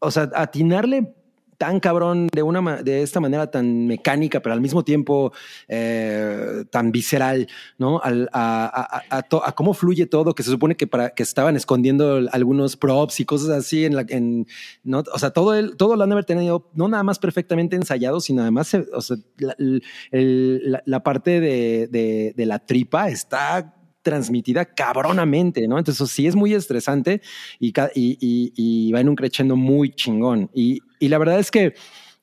o 0.00 0.10
sea, 0.10 0.28
atinarle 0.34 1.14
tan 1.58 1.80
cabrón 1.80 2.28
de 2.32 2.42
una 2.42 2.82
de 2.82 3.02
esta 3.02 3.18
manera 3.20 3.50
tan 3.50 3.86
mecánica, 3.88 4.40
pero 4.40 4.52
al 4.54 4.60
mismo 4.60 4.84
tiempo 4.84 5.32
eh, 5.66 6.64
tan 6.70 6.92
visceral, 6.92 7.48
¿no? 7.78 8.00
A, 8.04 9.52
cómo 9.56 9.74
fluye 9.74 10.06
todo, 10.06 10.34
que 10.34 10.42
se 10.44 10.50
supone 10.50 10.76
que 10.76 10.86
para 10.86 11.10
que 11.10 11.22
estaban 11.24 11.56
escondiendo 11.56 12.20
algunos 12.32 12.76
props 12.76 13.20
y 13.20 13.24
cosas 13.24 13.50
así 13.50 13.84
en 13.84 13.96
la, 13.96 14.06
en, 14.08 14.46
¿no? 14.84 15.02
O 15.12 15.18
sea, 15.18 15.30
todo 15.30 15.54
el, 15.54 15.76
todo 15.76 15.96
lo 15.96 16.04
han 16.04 16.10
de 16.10 16.14
haber 16.14 16.24
tenido 16.24 16.70
no 16.74 16.88
nada 16.88 17.02
más 17.02 17.18
perfectamente 17.18 17.74
ensayado, 17.76 18.20
sino 18.20 18.42
además, 18.42 18.72
o 18.94 19.00
sea, 19.02 19.16
la, 19.38 20.82
la- 20.86 21.02
parte 21.02 21.40
de, 21.40 22.32
de- 22.36 22.46
la 22.46 22.58
tripa 22.58 23.08
está 23.08 23.74
transmitida 24.02 24.64
cabronamente, 24.64 25.66
¿no? 25.68 25.78
Entonces 25.78 26.08
sí 26.10 26.26
es 26.26 26.34
muy 26.36 26.54
estresante 26.54 27.20
y, 27.58 27.68
y, 27.94 28.52
y- 28.56 28.92
va 28.92 29.00
en 29.00 29.08
un 29.08 29.16
crescendo 29.16 29.56
muy 29.56 29.90
chingón. 29.90 30.50
Y, 30.54 30.80
y 30.98 31.08
la 31.08 31.18
verdad 31.18 31.38
es 31.38 31.50
que, 31.50 31.74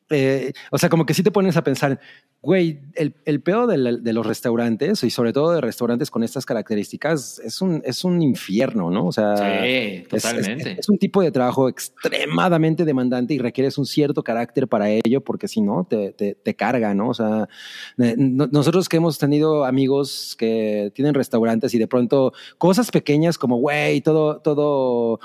eh, 0.09 0.53
o 0.71 0.77
sea, 0.77 0.89
como 0.89 1.05
que 1.05 1.13
sí 1.13 1.23
te 1.23 1.31
pones 1.31 1.57
a 1.57 1.63
pensar, 1.63 1.99
güey, 2.41 2.79
el, 2.93 3.15
el 3.25 3.41
peor 3.41 3.65
de, 3.65 3.77
la- 3.79 3.91
de 3.93 4.13
los 4.13 4.23
restaurantes 4.23 5.03
y 5.03 5.09
sobre 5.09 5.33
todo 5.33 5.51
de 5.53 5.61
restaurantes 5.61 6.11
con 6.11 6.23
estas 6.23 6.45
características 6.45 7.39
es 7.39 7.59
un, 7.59 7.81
es 7.83 8.03
un 8.03 8.21
infierno, 8.21 8.91
¿no? 8.91 9.07
O 9.07 9.11
sea, 9.11 9.35
Sí, 9.35 9.43
es- 10.11 10.13
es- 10.13 10.21
totalmente. 10.21 10.75
Es, 10.79 10.87
un 10.89 10.99
tipo 10.99 11.23
de 11.23 11.31
trabajo 11.31 11.67
extremadamente 11.67 12.85
demandante 12.85 13.33
y 13.33 13.39
requieres 13.39 13.79
un 13.79 13.87
cierto 13.87 14.23
carácter 14.23 14.67
para 14.67 14.89
ello, 14.91 15.21
porque 15.21 15.47
si 15.47 15.61
no, 15.61 15.87
te, 15.89 16.11
te, 16.11 16.35
te 16.35 16.55
carga, 16.55 16.93
¿no? 16.93 17.09
O 17.09 17.13
sea, 17.15 17.47
eh, 17.97 18.13
no- 18.15 18.47
nosotros 18.51 18.87
que 18.89 18.97
hemos 18.97 19.17
tenido 19.17 19.65
amigos 19.65 20.35
que 20.37 20.91
tienen 20.93 21.15
restaurantes 21.15 21.73
y 21.73 21.79
de 21.79 21.87
pronto 21.87 22.31
cosas 22.59 22.91
pequeñas 22.91 23.39
como, 23.39 23.57
güey, 23.57 24.01
todo, 24.01 24.37
todo, 24.41 25.19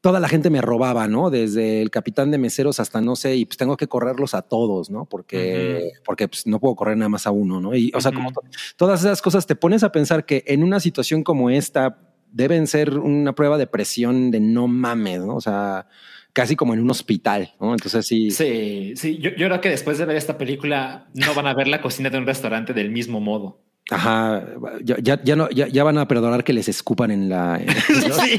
toda 0.00 0.18
la 0.20 0.28
gente 0.28 0.48
me 0.50 0.60
robaba, 0.62 1.08
¿no? 1.08 1.28
Desde 1.30 1.82
el 1.82 1.90
capitán 1.90 2.30
de 2.30 2.38
meseros 2.38 2.80
hasta 2.80 3.00
no 3.00 3.16
sé, 3.16 3.36
y 3.36 3.44
pues 3.44 3.56
tengo 3.58 3.76
que 3.76 3.86
correrlos 3.86 4.34
a 4.34 4.42
todos, 4.42 4.90
¿no? 4.90 5.04
Porque, 5.04 5.90
porque 6.04 6.26
pues, 6.28 6.46
no 6.46 6.58
puedo 6.58 6.74
correr 6.74 6.96
nada 6.96 7.08
más 7.10 7.26
a 7.26 7.30
uno, 7.30 7.60
¿no? 7.60 7.74
Y, 7.74 7.92
o 7.94 8.00
sea, 8.00 8.10
como 8.12 8.32
to- 8.32 8.40
todas 8.76 9.00
esas 9.00 9.20
cosas 9.20 9.46
te 9.46 9.56
pones 9.56 9.82
a 9.82 9.92
pensar 9.92 10.24
que 10.24 10.42
en 10.46 10.62
una 10.62 10.80
situación 10.80 11.22
como 11.22 11.50
esta 11.50 11.98
deben 12.32 12.66
ser 12.66 12.98
una 12.98 13.34
prueba 13.34 13.58
de 13.58 13.66
presión 13.66 14.30
de 14.30 14.40
no 14.40 14.68
mames, 14.68 15.20
¿no? 15.20 15.34
O 15.36 15.40
sea, 15.40 15.86
casi 16.32 16.54
como 16.56 16.74
en 16.74 16.80
un 16.80 16.90
hospital, 16.90 17.52
¿no? 17.60 17.72
Entonces 17.72 18.06
sí. 18.06 18.30
Sí, 18.30 18.92
sí, 18.96 19.18
yo, 19.18 19.30
yo 19.30 19.48
creo 19.48 19.60
que 19.60 19.68
después 19.68 19.98
de 19.98 20.04
ver 20.06 20.16
esta 20.16 20.38
película 20.38 21.08
no 21.12 21.34
van 21.34 21.46
a 21.48 21.54
ver 21.54 21.66
la 21.68 21.82
cocina 21.82 22.08
de 22.08 22.18
un 22.18 22.26
restaurante 22.26 22.72
del 22.72 22.90
mismo 22.90 23.20
modo. 23.20 23.60
Ajá, 23.90 24.44
ya, 24.84 24.96
ya, 25.02 25.20
ya 25.22 25.36
no, 25.36 25.50
ya, 25.50 25.66
ya 25.68 25.82
van 25.84 25.98
a 25.98 26.06
perdonar 26.06 26.44
que 26.44 26.52
les 26.52 26.68
escupan 26.68 27.10
en 27.10 27.28
la. 27.28 27.58
en- 27.60 27.68
Sí, 28.20 28.36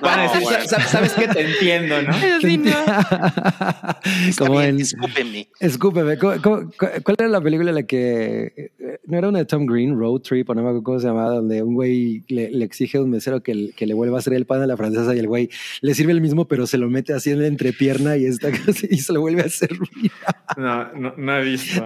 van 0.00 0.18
a 0.18 0.22
decir, 0.22 0.42
bueno. 0.42 0.64
"Sa- 0.66 0.80
sabes 0.82 1.12
que 1.12 1.28
te 1.28 1.40
entiendo, 1.42 2.00
¿no? 2.02 2.12
Sí, 2.40 2.56
no. 2.56 2.70
Está 4.28 4.46
como 4.46 4.58
bien, 4.60 4.76
en 4.76 4.80
escúpeme. 4.80 5.48
Escúpeme, 5.60 6.18
¿cu- 6.18 6.40
cu- 6.42 6.70
cu- 6.78 6.86
¿cuál 7.04 7.16
era 7.18 7.28
la 7.28 7.40
película 7.40 7.70
en 7.70 7.74
la 7.76 7.82
que 7.82 8.52
eh, 8.78 8.98
no 9.06 9.18
era 9.18 9.28
una 9.28 9.38
de 9.40 9.44
Tom 9.44 9.66
Green, 9.66 9.98
Road 9.98 10.20
Trip, 10.20 10.48
o 10.50 10.54
no 10.54 10.62
me 10.62 10.68
acuerdo 10.68 10.82
cómo 10.84 11.00
se 11.00 11.06
llamaba, 11.08 11.34
donde 11.36 11.62
un 11.62 11.74
güey 11.74 12.22
le, 12.28 12.50
le 12.50 12.64
exige 12.64 12.98
a 12.98 13.02
un 13.02 13.10
mesero 13.10 13.42
que, 13.42 13.70
que 13.76 13.86
le 13.86 13.94
vuelva 13.94 14.16
a 14.16 14.20
hacer 14.20 14.32
el 14.34 14.46
pan 14.46 14.62
a 14.62 14.66
la 14.66 14.76
francesa 14.76 15.14
y 15.14 15.18
el 15.18 15.26
güey 15.28 15.50
le 15.80 15.94
sirve 15.94 16.12
el 16.12 16.20
mismo, 16.20 16.46
pero 16.48 16.66
se 16.66 16.78
lo 16.78 16.88
mete 16.88 17.12
así 17.12 17.30
en 17.30 17.40
la 17.42 17.46
entrepierna 17.48 18.16
y 18.16 18.24
esta 18.26 18.50
cosa 18.50 18.86
y 18.88 18.98
se 18.98 19.12
lo 19.12 19.20
vuelve 19.20 19.42
a 19.42 19.48
servir. 19.48 20.10
No, 20.56 20.92
no, 20.94 21.12
no 21.16 21.38
he 21.38 21.44
visto. 21.44 21.84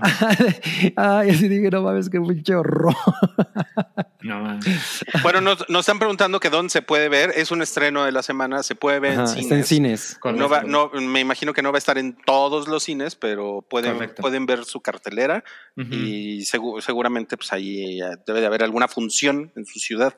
Ay, 0.96 1.30
así 1.30 1.48
dije, 1.48 1.70
no 1.70 1.82
mames, 1.82 2.08
qué 2.08 2.20
pinche 2.20 2.54
horror. 2.54 2.91
No. 4.22 4.60
Bueno, 5.24 5.40
nos, 5.40 5.68
nos 5.68 5.80
están 5.80 5.98
preguntando 5.98 6.38
que 6.38 6.48
dónde 6.48 6.70
se 6.70 6.80
puede 6.80 7.08
ver. 7.08 7.32
Es 7.34 7.50
un 7.50 7.60
estreno 7.60 8.04
de 8.04 8.12
la 8.12 8.22
semana, 8.22 8.62
se 8.62 8.76
puede 8.76 9.00
ver 9.00 9.14
Ajá, 9.14 9.22
en 9.22 9.26
cines. 9.28 9.42
está 9.44 9.56
en 9.56 9.64
cines. 9.64 10.18
No 10.36 10.48
va, 10.48 10.62
no, 10.62 10.90
me 10.94 11.18
imagino 11.18 11.52
que 11.52 11.60
no 11.60 11.72
va 11.72 11.78
a 11.78 11.80
estar 11.80 11.98
en 11.98 12.16
todos 12.24 12.68
los 12.68 12.84
cines, 12.84 13.16
pero 13.16 13.66
pueden, 13.68 13.94
Correcto. 13.94 14.22
pueden 14.22 14.46
ver 14.46 14.64
su 14.64 14.80
cartelera 14.80 15.42
y 15.76 16.42
segu- 16.42 16.80
seguramente 16.80 17.36
pues 17.36 17.52
ahí 17.52 18.00
eh, 18.00 18.16
debe 18.24 18.40
de 18.40 18.46
haber 18.46 18.62
alguna 18.62 18.86
función 18.86 19.50
en 19.56 19.66
su 19.66 19.80
ciudad. 19.80 20.14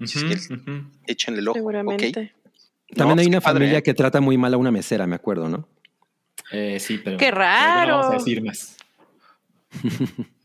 ujú, 0.00 0.26
es- 0.32 0.50
ujú. 0.50 0.90
Échenle 1.06 1.38
el 1.40 1.46
ojo. 1.48 1.58
Seguramente. 1.58 2.08
ok. 2.08 2.96
También 2.96 3.16
No, 3.16 3.20
hay 3.22 3.26
una 3.28 3.40
padre, 3.40 3.58
familia 3.60 3.78
¿eh? 3.78 3.82
que 3.84 3.94
trata 3.94 4.20
muy 4.20 4.36
mal 4.36 4.52
a 4.52 4.56
una 4.56 4.72
mesera, 4.72 5.06
me 5.06 5.14
acuerdo, 5.14 5.48
¿no? 5.48 5.68
Eh, 6.50 6.80
sí, 6.80 6.98
pero. 6.98 7.18
¡Qué 7.18 7.26
pero 7.26 7.36
no 7.36 7.42
raro! 7.44 7.98
vamos 7.98 8.10
a 8.10 8.14
decir 8.14 8.42
más. 8.42 8.76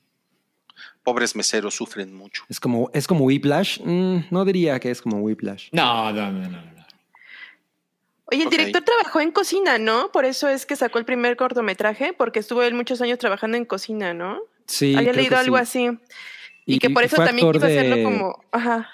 Pobres 1.03 1.35
meseros 1.35 1.75
sufren 1.75 2.13
mucho. 2.13 2.43
Es 2.49 2.59
como, 2.59 2.89
es 2.93 3.07
como 3.07 3.25
Whiplash. 3.25 3.79
Mm, 3.83 4.25
no 4.31 4.45
diría 4.45 4.79
que 4.79 4.89
es 4.89 5.01
como 5.01 5.17
Whiplash. 5.17 5.69
No, 5.71 6.11
no, 6.11 6.31
no, 6.31 6.39
no. 6.41 6.49
no. 6.49 6.73
Oye, 8.25 8.43
el 8.43 8.49
director 8.49 8.81
trabajó 8.83 9.19
en 9.19 9.31
cocina, 9.31 9.77
¿no? 9.77 10.11
Por 10.11 10.25
eso 10.25 10.47
es 10.47 10.65
que 10.65 10.75
sacó 10.75 10.97
el 10.97 11.05
primer 11.05 11.35
cortometraje, 11.35 12.13
porque 12.13 12.39
estuvo 12.39 12.63
él 12.63 12.73
muchos 12.73 13.01
años 13.01 13.19
trabajando 13.19 13.57
en 13.57 13.65
cocina, 13.65 14.13
¿no? 14.13 14.39
Sí. 14.65 14.95
Había 14.95 15.11
creo 15.11 15.21
leído 15.21 15.35
que 15.35 15.41
algo 15.41 15.57
sí. 15.57 15.61
así. 15.61 15.99
Y, 16.65 16.75
Y- 16.75 16.79
que 16.79 16.89
por 16.89 17.03
eso 17.03 17.17
también 17.17 17.45
actor 17.47 17.53
quiso 17.55 17.65
hacerlo 17.65 18.03
como. 18.03 18.43
Ajá. 18.51 18.89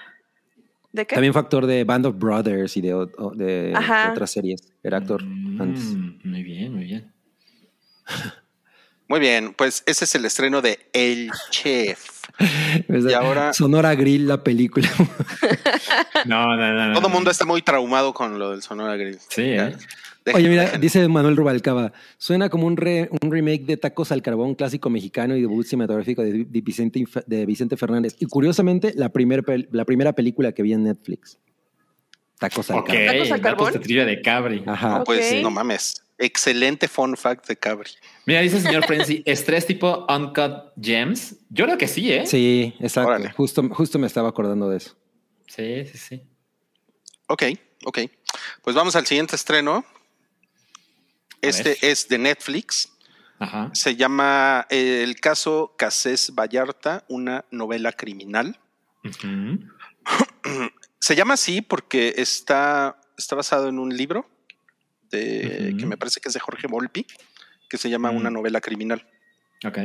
¿De 0.92 1.06
qué? 1.06 1.16
También 1.16 1.34
fue 1.34 1.42
actor 1.42 1.68
de 1.68 1.84
Band 1.84 2.08
of 2.08 2.18
Brothers 2.18 2.76
y 2.76 2.82
de, 2.82 2.94
otras 2.96 4.32
series. 4.32 4.62
Era 4.84 4.98
actor 4.98 5.22
antes. 5.22 5.84
Mm, 5.96 6.20
muy 6.24 6.42
bien, 6.44 6.74
muy 6.74 6.86
bien. 6.86 7.14
Muy 9.10 9.20
bien, 9.20 9.54
pues 9.54 9.84
ese 9.86 10.06
es 10.06 10.16
el 10.16 10.24
estreno 10.24 10.62
de 10.62 10.80
El 10.94 11.30
Chef. 11.50 12.00
Y 12.88 13.12
ahora- 13.14 13.52
Sonora 13.52 13.94
Grill, 13.96 14.26
la 14.28 14.42
película. 14.44 14.88
No, 16.26 16.56
no, 16.56 16.74
no. 16.74 16.88
no. 16.90 16.94
Todo 16.94 17.08
el 17.08 17.14
mundo 17.14 17.32
está 17.32 17.46
muy 17.46 17.62
traumado 17.62 18.14
con 18.14 18.40
lo 18.40 18.52
del 18.52 18.62
Sonora 18.62 18.96
Grill. 18.96 19.18
Sí, 19.30 19.42
¿eh? 19.44 19.76
Oye, 20.34 20.48
mira, 20.50 20.78
dice 20.78 21.08
Manuel 21.08 21.36
Rubalcaba, 21.38 21.92
suena 22.18 22.50
como 22.50 22.68
un, 22.68 22.78
re- 22.78 23.10
un 23.22 23.32
remake 23.32 23.66
de 23.66 23.78
Tacos 23.78 24.12
al 24.12 24.22
Carbón, 24.22 24.54
clásico 24.54 24.90
mexicano 24.90 25.36
y 25.36 25.42
debut 25.42 25.66
cinematográfico 25.66 26.22
de, 26.22 26.46
de 26.46 26.62
Vicente, 26.62 27.04
de 27.26 27.46
Vicente 27.46 27.78
Fernández. 27.78 28.16
Y 28.20 28.26
curiosamente, 28.28 28.94
la, 28.96 29.10
primer 29.10 29.44
la 29.72 29.86
primera 29.86 30.14
película 30.14 30.52
que 30.52 30.62
vi 30.62 30.74
en 30.74 30.84
Netflix. 30.84 31.40
Tacos 32.38 32.70
al 32.70 32.80
Ok, 32.80 32.88
Carbón. 32.88 33.06
¿Tacos 33.08 33.32
al 33.32 33.42
carbón? 33.42 33.74
de 33.74 33.80
trivia 33.80 34.06
de 34.06 34.22
Cabri. 34.22 34.64
Ajá. 34.68 35.04
Pues 35.04 35.32
Ok. 35.34 35.42
no 35.42 35.50
mames. 35.52 36.04
Excelente 36.22 36.90
fun 36.90 37.16
fact 37.16 37.48
de 37.48 37.56
Cabri. 37.56 37.92
Mira, 38.26 38.42
dice 38.42 38.58
el 38.58 38.64
señor 38.64 38.86
Frenzy, 38.86 39.24
estrés 39.26 39.66
tipo 39.66 40.06
Uncut 40.10 40.74
Gems. 40.80 41.38
Yo 41.50 41.64
creo 41.64 41.78
que 41.78 41.88
sí, 41.88 42.12
¿eh? 42.12 42.28
Sí, 42.28 42.76
exacto. 42.82 43.10
Órale. 43.10 43.32
Justo, 43.32 43.64
justo 43.70 43.98
me 43.98 44.06
estaba 44.06 44.28
acordando 44.28 44.70
de 44.70 44.78
eso. 44.78 44.98
Sí, 45.48 45.86
sí, 45.86 45.98
sí. 45.98 46.22
Ok, 47.28 47.44
ok. 47.86 48.00
Pues 48.62 48.76
vamos 48.76 48.98
al 48.98 49.06
siguiente 49.06 49.38
estreno. 49.38 49.86
Este 51.42 51.78
es 51.90 52.10
de 52.10 52.18
Netflix. 52.18 52.92
Ajá. 53.40 53.72
Se 53.74 53.96
llama 53.96 54.68
eh, 54.70 55.04
El 55.04 55.22
caso 55.22 55.74
Casés 55.78 56.34
Vallarta, 56.36 57.06
una 57.08 57.46
novela 57.50 57.94
criminal. 57.94 58.60
Se 61.00 61.16
llama 61.16 61.36
así 61.36 61.62
porque 61.62 62.16
está, 62.18 63.00
está 63.18 63.38
basado 63.38 63.70
en 63.70 63.80
un 63.80 63.96
libro 63.96 64.30
de, 65.12 65.70
Ujú. 65.70 65.78
que 65.78 65.86
me 65.86 65.98
parece 65.98 66.20
que 66.20 66.30
es 66.30 66.34
de 66.34 66.40
Jorge 66.40 66.68
Volpi, 66.68 67.06
que 67.70 67.78
se 67.78 67.90
llama 67.90 68.12
Mm. 68.12 68.16
Una 68.18 68.30
novela 68.30 68.62
criminal. 68.62 69.08
Ok. 69.66 69.78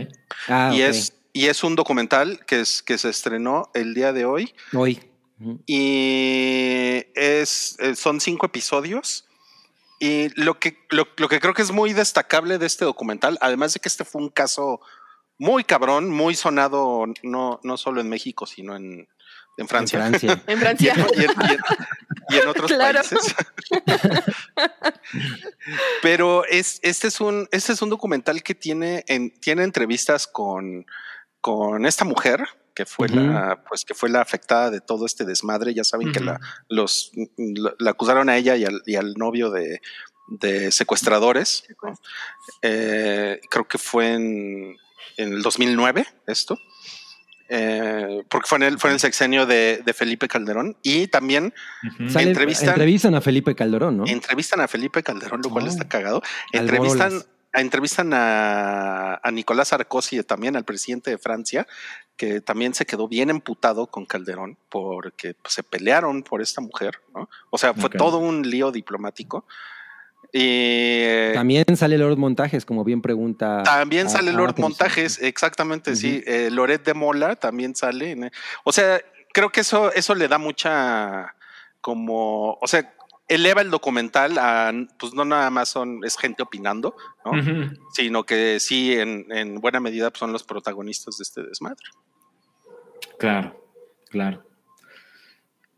Ah, 0.49 0.71
y, 0.75 0.83
ok. 0.83 0.89
es, 0.89 1.13
y 1.33 1.47
es 1.47 1.65
un 1.65 1.75
documental 1.77 2.45
que, 2.47 2.61
es, 2.61 2.83
que 2.83 2.97
se 2.99 3.09
estrenó 3.09 3.71
el 3.75 3.95
día 3.95 4.13
de 4.13 4.25
hoy 4.25 4.55
Hoy. 4.73 5.01
Y 5.67 7.05
es, 7.15 7.77
eh, 7.81 7.97
son 7.97 8.21
cinco 8.21 8.47
episodios. 8.47 9.27
Y 10.01 10.29
lo 10.41 10.59
que, 10.59 10.79
lo, 10.91 11.09
lo 11.17 11.29
que 11.29 11.41
creo 11.41 11.55
que 11.55 11.63
es 11.63 11.71
muy 11.71 11.93
destacable 11.93 12.59
de 12.59 12.67
este 12.67 12.85
documental, 12.85 13.39
además 13.41 13.75
de 13.75 13.81
que 13.81 13.89
este 13.89 14.05
fue 14.05 14.23
un 14.23 14.29
caso 14.29 14.81
muy 15.39 15.65
cabrón, 15.65 16.11
muy 16.11 16.35
sonado, 16.35 17.05
no, 17.23 17.61
no 17.63 17.77
solo 17.77 18.01
en 18.01 18.09
México, 18.09 18.47
sino 18.47 18.77
en, 18.77 19.09
en 19.57 19.69
Francia. 19.69 19.99
En 20.07 20.19
Francia. 20.19 20.43
En 20.47 20.57
Y 20.59 20.61
Francia. 20.61 20.95
en, 20.95 21.01
y 21.01 21.25
en- 21.25 21.31
y 21.31 21.53
en- 21.55 21.61
y 22.31 22.37
en 22.39 22.49
otros 22.49 22.71
Claro. 22.73 23.01
países. 23.03 23.35
Pero 26.03 26.45
es, 26.47 26.79
este, 26.83 27.09
es 27.09 27.21
un, 27.21 27.49
este 27.53 27.73
es 27.73 27.83
un 27.83 27.91
documental 27.91 28.43
que 28.43 28.55
tiene, 28.55 29.05
en- 29.09 29.31
tiene 29.41 29.63
entrevistas 29.65 30.27
con, 30.27 30.87
con 31.41 31.87
esta 31.87 32.05
mujer 32.05 32.45
que 32.75 32.87
fue 32.87 33.09
la 33.09 33.63
pues 33.69 33.85
que 33.85 33.95
fue 33.95 34.09
la 34.11 34.21
afectada 34.21 34.69
de 34.69 34.81
todo 34.81 35.07
este 35.07 35.25
desmadre 35.25 35.75
ya 35.75 35.85
saben 35.85 36.11
que 36.11 36.19
la 36.19 36.41
los 36.69 37.13
la, 37.37 37.73
la 37.79 37.91
acusaron 37.93 38.29
a 38.29 38.37
ella 38.37 38.57
y 38.57 38.65
al, 38.65 38.83
y 38.85 38.97
al 38.97 39.15
novio 39.15 39.51
de, 39.51 39.81
de 40.27 40.73
secuestradores 40.73 41.69
¿no? 41.85 41.97
Eh, 42.63 43.41
creo 43.49 43.69
que 43.69 43.79
fue 43.79 44.15
en, 44.15 44.77
en 45.19 45.33
el 45.35 45.43
2009 45.43 46.05
esto 46.27 46.59
Eh, 47.49 48.23
porque 48.31 48.47
fue 48.49 48.57
en 48.57 48.63
el, 48.65 48.79
fue 48.79 48.91
en 48.91 48.95
el 48.95 49.01
sexenio 49.01 49.45
de, 49.47 49.83
de 49.85 49.93
Felipe 49.93 50.29
Calderón 50.29 50.77
y 50.83 51.09
también 51.09 51.53
Entrevistan- 51.99 52.69
entrevistan 52.71 53.15
a 53.15 53.21
Felipe 53.21 53.55
Calderón, 53.55 53.99
¿no? 53.99 54.05
entrevistan 54.07 54.61
a 54.61 54.69
Felipe 54.69 55.03
Calderón, 55.03 55.43
lo 55.43 55.51
cual 55.51 55.65
Oh. 55.67 55.69
está 55.69 55.87
cagado. 55.87 56.23
Entrevistan, 56.53 57.23
entrevistan 57.53 58.13
a, 58.15 59.21
a 59.23 59.31
Nicolás 59.31 59.69
Sarkozy 59.69 60.23
también, 60.23 60.57
al 60.57 60.65
presidente 60.65 61.11
de 61.11 61.19
Francia, 61.19 61.67
que 62.17 62.41
también 62.41 62.73
se 62.75 62.87
quedó 62.87 63.09
bien 63.09 63.29
emputado 63.31 63.89
con 63.89 64.07
Calderón 64.07 64.57
porque 64.71 65.35
pues, 65.35 65.53
se 65.55 65.63
pelearon 65.63 66.23
por 66.23 66.41
esta 66.41 66.61
mujer, 66.63 67.01
¿no? 67.15 67.29
O 67.51 67.59
sea, 67.59 67.75
fue 67.75 67.91
todo 67.91 68.19
un 68.19 68.49
lío 68.49 68.73
diplomático. 68.73 69.47
Y 70.37 71.33
También 71.33 71.65
sale 71.77 71.97
Lord 71.97 72.19
Montajes, 72.19 72.65
como 72.67 72.83
bien 72.83 73.01
pregunta. 73.01 73.63
también 73.63 74.09
a- 74.09 74.11
sale 74.11 74.31
a 74.31 74.35
Lord. 74.35 74.59
Montajes, 74.59 75.23
exactamente, 75.23 75.95
sí. 75.95 76.25
Eh, 76.27 76.49
Loret 76.51 76.85
de 76.85 76.93
Mola 76.93 77.37
también 77.37 77.77
sale. 77.77 78.11
en- 78.11 78.33
o 78.65 78.73
sea, 78.73 79.01
creo 79.33 79.51
que 79.51 79.61
eso, 79.61 79.93
eso 79.93 80.13
le 80.17 80.27
da 80.27 80.39
mucha 80.39 81.37
como, 81.81 82.55
o 82.61 82.67
sea, 82.67 82.93
eleva 83.29 83.61
el 83.63 83.71
documental 83.71 84.37
a, 84.39 84.73
pues 84.99 85.15
no 85.15 85.25
nada 85.25 85.51
más 85.51 85.69
son, 85.69 86.01
es 86.05 86.17
gente 86.19 86.43
opinando, 86.43 86.97
¿no? 87.25 87.31
Sino 87.95 88.25
que 88.25 88.59
sí, 88.59 88.93
en, 88.93 89.27
en 89.31 89.61
buena 89.61 89.79
medida 89.79 90.11
pues, 90.11 90.19
son 90.19 90.33
los 90.33 90.43
protagonistas 90.43 91.17
de 91.19 91.23
este 91.23 91.43
desmadre. 91.45 91.77
Claro, 93.21 93.57
claro. 94.11 94.45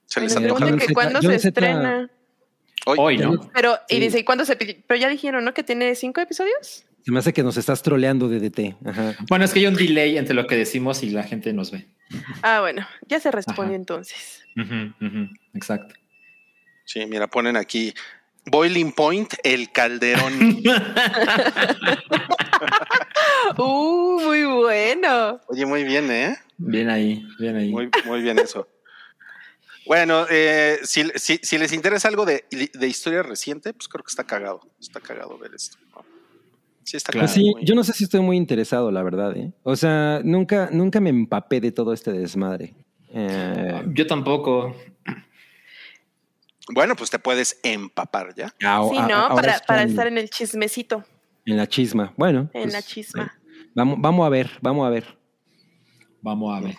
Se 0.06 0.20
les 0.20 0.34
preguntan 0.34 0.78
que 0.78 0.94
cuándo 0.94 1.20
se 1.20 1.34
estrena. 1.34 2.08
Hoy, 2.88 3.18
¿no? 3.18 3.50
Pero, 3.52 3.76
y 3.88 3.98
dice, 3.98 4.20
¿y 4.20 4.24
cuándo 4.24 4.44
se 4.44 4.54
pi- 4.56 4.82
Pero 4.86 5.00
ya 5.00 5.08
dijeron, 5.08 5.44
¿no? 5.44 5.52
Que 5.52 5.62
tiene 5.64 5.94
cinco 5.96 6.20
episodios. 6.20 6.84
Se 7.04 7.12
me 7.12 7.18
hace 7.18 7.32
que 7.32 7.42
nos 7.42 7.56
estás 7.56 7.82
troleando, 7.82 8.28
DDT. 8.28 8.76
Ajá. 8.86 9.14
Bueno, 9.28 9.44
es 9.44 9.52
que 9.52 9.60
hay 9.60 9.66
un 9.66 9.74
delay 9.74 10.16
entre 10.18 10.34
lo 10.34 10.46
que 10.46 10.56
decimos 10.56 11.02
y 11.02 11.10
la 11.10 11.22
gente 11.24 11.52
nos 11.52 11.70
ve. 11.70 11.86
Ah, 12.42 12.60
bueno, 12.60 12.86
ya 13.08 13.18
se 13.20 13.30
respondió 13.30 13.64
Ajá. 13.72 13.74
entonces. 13.76 14.42
Exacto. 15.54 15.94
Sí, 16.84 17.04
mira, 17.06 17.26
ponen 17.26 17.56
aquí 17.56 17.92
Boiling 18.46 18.92
Point, 18.92 19.34
el 19.44 19.70
Calderón. 19.72 20.32
Uh, 23.58 24.20
muy 24.20 24.44
bueno. 24.44 25.40
Oye, 25.48 25.66
muy 25.66 25.84
bien, 25.84 26.10
¿eh? 26.10 26.36
Bien 26.58 26.90
ahí, 26.90 27.24
bien 27.38 27.56
ahí. 27.56 27.70
Muy, 27.70 27.90
muy 28.04 28.20
bien 28.22 28.38
eso. 28.38 28.68
Bueno, 29.86 30.26
eh, 30.30 30.78
si, 30.82 31.04
si- 31.16 31.38
si 31.42 31.58
les 31.58 31.72
interesa 31.72 32.08
algo 32.08 32.24
de, 32.24 32.44
de 32.72 32.86
historia 32.88 33.22
reciente, 33.22 33.72
pues 33.72 33.88
creo 33.88 34.02
que 34.04 34.10
está 34.10 34.24
cagado. 34.24 34.60
Está 34.80 35.00
cagado 35.00 35.38
ver 35.38 35.52
esto. 35.54 35.76
¿no? 35.94 36.04
Sí, 36.82 36.96
está 36.96 37.12
Claro. 37.12 37.28
Sí, 37.28 37.52
yo 37.62 37.74
no 37.74 37.84
sé 37.84 37.92
si 37.92 38.04
estoy 38.04 38.20
muy 38.20 38.36
interesado, 38.36 38.90
la 38.90 39.02
verdad. 39.02 39.36
¿eh? 39.36 39.52
O 39.62 39.76
sea, 39.76 40.20
nunca, 40.24 40.68
nunca 40.72 41.00
me 41.00 41.10
empapé 41.10 41.60
de 41.60 41.72
todo 41.72 41.92
este 41.92 42.12
desmadre. 42.12 42.74
Eh, 43.10 43.82
Yo 43.94 44.06
tampoco. 44.06 44.74
Bueno, 46.74 46.96
pues 46.96 47.10
te 47.10 47.18
puedes 47.20 47.60
empapar 47.62 48.34
ya. 48.34 48.52
ah, 48.64 48.82
Sí, 48.90 48.96
ah, 48.98 49.06
¿no? 49.08 49.34
Para, 49.36 49.52
estoy 49.52 49.66
para 49.66 49.82
en- 49.82 49.88
estar 49.90 50.06
en 50.08 50.18
el 50.18 50.30
chismecito, 50.30 51.04
en 51.44 51.56
la 51.56 51.68
chisma. 51.68 52.12
Bueno, 52.16 52.50
en 52.52 52.62
pues, 52.62 52.72
la 52.72 52.82
chisma. 52.82 53.22
eh, 53.24 53.68
vamos, 53.74 53.98
vamos 54.00 54.26
a 54.26 54.28
ver, 54.30 54.50
vamos 54.60 54.84
a 54.86 54.90
ver. 54.90 55.18
Vamos 56.22 56.56
a 56.56 56.60
ver. 56.60 56.76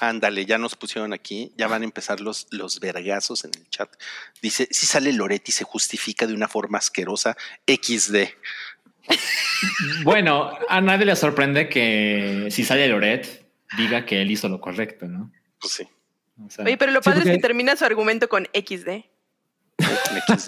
Ándale, 0.00 0.46
ya 0.46 0.58
nos 0.58 0.76
pusieron 0.76 1.12
aquí, 1.12 1.52
ya 1.56 1.66
van 1.68 1.82
a 1.82 1.84
empezar 1.84 2.20
los, 2.20 2.46
los 2.50 2.80
vergazos 2.80 3.44
en 3.44 3.50
el 3.56 3.68
chat. 3.68 3.90
Dice, 4.42 4.68
si 4.70 4.86
sale 4.86 5.12
Loretti 5.12 5.52
se 5.52 5.64
justifica 5.64 6.26
de 6.26 6.34
una 6.34 6.48
forma 6.48 6.78
asquerosa 6.78 7.36
XD. 7.66 8.16
Bueno, 10.04 10.50
a 10.68 10.80
nadie 10.80 11.06
le 11.06 11.16
sorprende 11.16 11.68
que 11.68 12.48
si 12.50 12.64
sale 12.64 12.88
Loret 12.88 13.46
diga 13.76 14.06
que 14.06 14.22
él 14.22 14.30
hizo 14.30 14.48
lo 14.48 14.60
correcto, 14.60 15.06
¿no? 15.06 15.30
Pues 15.60 15.74
sí. 15.74 15.88
O 16.44 16.50
sea, 16.50 16.64
Oye, 16.64 16.76
pero 16.76 16.92
lo 16.92 17.02
Sí, 17.02 17.10
padre 17.10 17.30
es 17.30 17.36
que 17.36 17.42
termina 17.42 17.76
su 17.76 17.84
argumento 17.84 18.28
con 18.28 18.46
XD. 18.54 19.04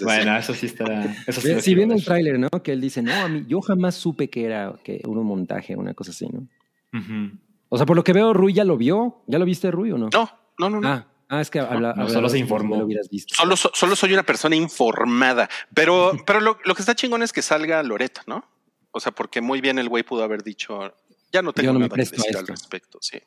bueno, 0.03 0.37
eso 0.37 0.53
sí 0.53 0.65
está. 0.67 1.15
Eso 1.27 1.41
sí 1.41 1.61
Si 1.61 1.75
viene 1.75 1.95
el 1.95 2.03
tráiler, 2.03 2.39
¿no? 2.39 2.49
Que 2.49 2.73
él 2.73 2.81
dice, 2.81 3.01
no, 3.01 3.13
a 3.13 3.27
mí, 3.27 3.45
yo 3.47 3.61
jamás 3.61 3.95
supe 3.95 4.29
que 4.29 4.45
era 4.45 4.73
que 4.83 5.01
un 5.05 5.23
montaje, 5.25 5.75
una 5.75 5.93
cosa 5.93 6.11
así, 6.11 6.27
¿no? 6.27 6.47
Ujú. 6.93 7.37
O 7.69 7.77
sea, 7.77 7.85
por 7.85 7.95
lo 7.95 8.03
que 8.03 8.13
veo, 8.13 8.33
Rui 8.33 8.53
ya 8.53 8.63
lo 8.63 8.77
vio. 8.77 9.23
¿Ya 9.27 9.39
lo 9.39 9.45
viste, 9.45 9.69
Rui, 9.71 9.91
o 9.91 9.97
no? 9.97 10.09
No, 10.13 10.29
no, 10.59 10.69
no, 10.69 10.81
no. 10.81 10.87
Ah, 10.87 11.05
ah, 11.29 11.41
es 11.41 11.49
que 11.49 11.59
habla, 11.59 11.93
No, 11.95 12.03
habla- 12.03 12.13
solo 12.13 12.29
se 12.29 12.35
si 12.37 12.41
informó. 12.41 12.77
lo 12.77 12.85
hubieras 12.85 13.09
visto. 13.09 13.35
Solo, 13.35 13.55
so- 13.57 13.71
solo 13.73 13.95
soy 13.95 14.13
una 14.13 14.23
persona 14.23 14.55
informada. 14.55 15.49
Pero, 15.73 16.11
pero 16.25 16.39
lo, 16.39 16.57
lo 16.63 16.75
que 16.75 16.81
está 16.81 16.95
chingón 16.95 17.23
es 17.23 17.33
que 17.33 17.41
salga 17.41 17.81
Loreto, 17.83 18.21
¿no? 18.27 18.43
O 18.91 18.99
sea, 18.99 19.11
porque 19.11 19.41
muy 19.41 19.61
bien 19.61 19.77
el 19.79 19.89
güey 19.89 20.03
pudo 20.03 20.23
haber 20.23 20.43
dicho, 20.43 20.93
ya 21.31 21.41
no 21.41 21.53
tengo 21.53 21.73
no 21.73 21.79
nada 21.79 21.89
que 21.95 22.01
decir 22.01 22.35
al 22.37 22.47
respecto. 22.47 22.97
Sí. 23.01 23.19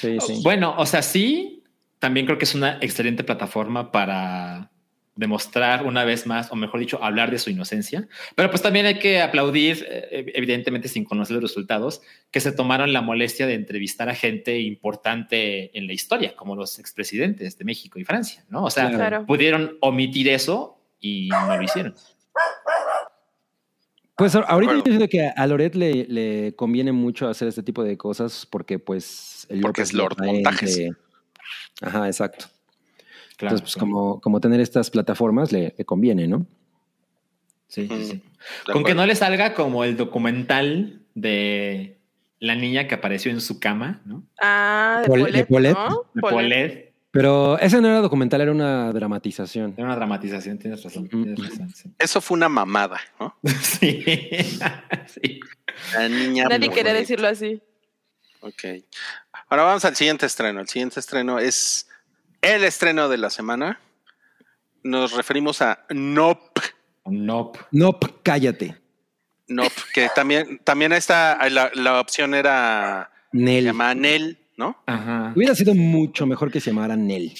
Sí, 0.00 0.18
sí. 0.20 0.40
Bueno, 0.42 0.74
o 0.78 0.86
sea, 0.86 1.02
sí, 1.02 1.64
también 1.98 2.26
creo 2.26 2.38
que 2.38 2.44
es 2.44 2.54
una 2.54 2.78
excelente 2.80 3.24
plataforma 3.24 3.90
para 3.90 4.70
demostrar 5.18 5.84
una 5.84 6.04
vez 6.04 6.26
más, 6.28 6.52
o 6.52 6.54
mejor 6.56 6.78
dicho, 6.78 7.02
hablar 7.02 7.32
de 7.32 7.40
su 7.40 7.50
inocencia. 7.50 8.06
Pero 8.36 8.50
pues 8.50 8.62
también 8.62 8.86
hay 8.86 9.00
que 9.00 9.20
aplaudir, 9.20 9.84
eh, 9.90 10.30
evidentemente 10.34 10.86
sin 10.88 11.04
conocer 11.04 11.34
los 11.34 11.42
resultados, 11.42 12.00
que 12.30 12.38
se 12.38 12.52
tomaron 12.52 12.92
la 12.92 13.02
molestia 13.02 13.46
de 13.48 13.54
entrevistar 13.54 14.08
a 14.08 14.14
gente 14.14 14.60
importante 14.60 15.76
en 15.76 15.88
la 15.88 15.92
historia, 15.92 16.36
como 16.36 16.54
los 16.54 16.78
expresidentes 16.78 17.58
de 17.58 17.64
México 17.64 17.98
y 17.98 18.04
Francia, 18.04 18.44
¿no? 18.48 18.64
O 18.64 18.70
sea, 18.70 18.88
Claro. 18.90 19.26
Pudieron 19.26 19.76
omitir 19.80 20.28
eso 20.28 20.78
y 21.00 21.28
no 21.30 21.56
lo 21.56 21.62
hicieron. 21.62 21.94
Pues 24.16 24.34
ahorita 24.34 24.74
yo 24.74 24.82
siento 24.84 25.08
que 25.08 25.26
a 25.28 25.46
Loret 25.46 25.74
le, 25.74 26.04
le 26.06 26.54
conviene 26.56 26.92
mucho 26.92 27.28
hacer 27.28 27.48
este 27.48 27.62
tipo 27.62 27.82
de 27.84 27.96
cosas 27.96 28.46
porque 28.50 28.78
pues 28.78 29.46
el 29.48 29.60
Porque 29.60 29.82
es 29.82 29.92
Lord 29.92 30.16
Montajes. 30.24 30.76
de- 30.76 30.92
Ajá, 31.80 32.06
exacto. 32.06 32.46
Claro, 33.38 33.54
Entonces, 33.56 33.60
pues 33.62 33.74
claro. 33.74 33.86
como, 33.86 34.20
como 34.20 34.40
tener 34.40 34.60
estas 34.60 34.90
plataformas 34.90 35.50
le, 35.52 35.74
le 35.78 35.84
conviene, 35.86 36.26
¿no? 36.28 36.44
Sí, 37.68 37.86
sí, 37.88 37.94
Mm, 37.94 38.02
sí. 38.04 38.22
de 38.66 38.72
Con 38.72 38.84
que 38.84 38.94
no 38.94 39.06
le 39.06 39.14
salga 39.14 39.54
como 39.54 39.84
el 39.84 39.96
documental 39.96 41.00
de 41.14 41.98
la 42.40 42.54
niña 42.54 42.86
que 42.88 42.94
apareció 42.94 43.30
en 43.30 43.40
su 43.40 43.58
cama, 43.60 44.00
¿no? 44.04 44.22
Ah, 44.40 45.00
de 45.02 45.08
Pol- 45.08 45.18
de 45.32 45.44
Polet, 45.44 45.46
Polet. 45.46 45.74
¿no? 45.74 46.04
De 46.14 46.20
Polet. 46.20 46.94
Pero 47.10 47.58
ese 47.58 47.80
no 47.80 47.88
era 47.88 48.00
documental, 48.00 48.40
era 48.42 48.52
una 48.52 48.92
dramatización. 48.92 49.72
Era 49.76 49.86
una 49.86 49.96
dramatización, 49.96 50.58
tienes 50.58 50.82
razón. 50.84 51.08
Tienes 51.08 51.38
razón 51.38 51.70
sí. 51.74 51.90
Eso 51.98 52.20
fue 52.20 52.36
una 52.36 52.48
mamada, 52.48 53.00
¿no? 53.18 53.34
Sí. 53.62 54.04
Sí. 55.06 55.40
La 55.94 56.08
niña 56.08 56.44
Nadie 56.48 56.70
quería 56.70 56.92
decirlo 56.92 57.28
así. 57.28 57.62
Ok. 58.40 58.84
Ahora 59.48 59.62
vamos 59.64 59.84
al 59.84 59.96
siguiente 59.96 60.26
estreno. 60.26 60.60
El 60.60 60.68
siguiente 60.68 61.00
estreno 61.00 61.38
es 61.38 61.87
el 62.42 62.64
estreno 62.64 63.08
de 63.08 63.18
la 63.18 63.30
semana. 63.30 63.80
Nos 64.82 65.12
referimos 65.12 65.60
a 65.62 65.84
Nope. 65.90 66.60
Nope. 67.06 67.58
No, 67.72 67.98
p- 67.98 68.06
cállate. 68.22 68.76
Nope, 69.48 69.72
que 69.94 70.08
también, 70.14 70.60
también 70.62 70.92
esta, 70.92 71.48
la, 71.48 71.70
la 71.74 72.00
opción 72.00 72.34
era, 72.34 73.10
se 73.32 73.38
Nel. 73.38 73.64
llama 73.64 73.94
Nel, 73.94 74.38
¿no? 74.58 74.76
Ajá. 74.86 75.32
Hubiera 75.34 75.54
sido 75.54 75.74
mucho 75.74 76.26
mejor 76.26 76.50
que 76.50 76.60
se 76.60 76.70
llamara 76.70 76.96
Nel. 76.96 77.32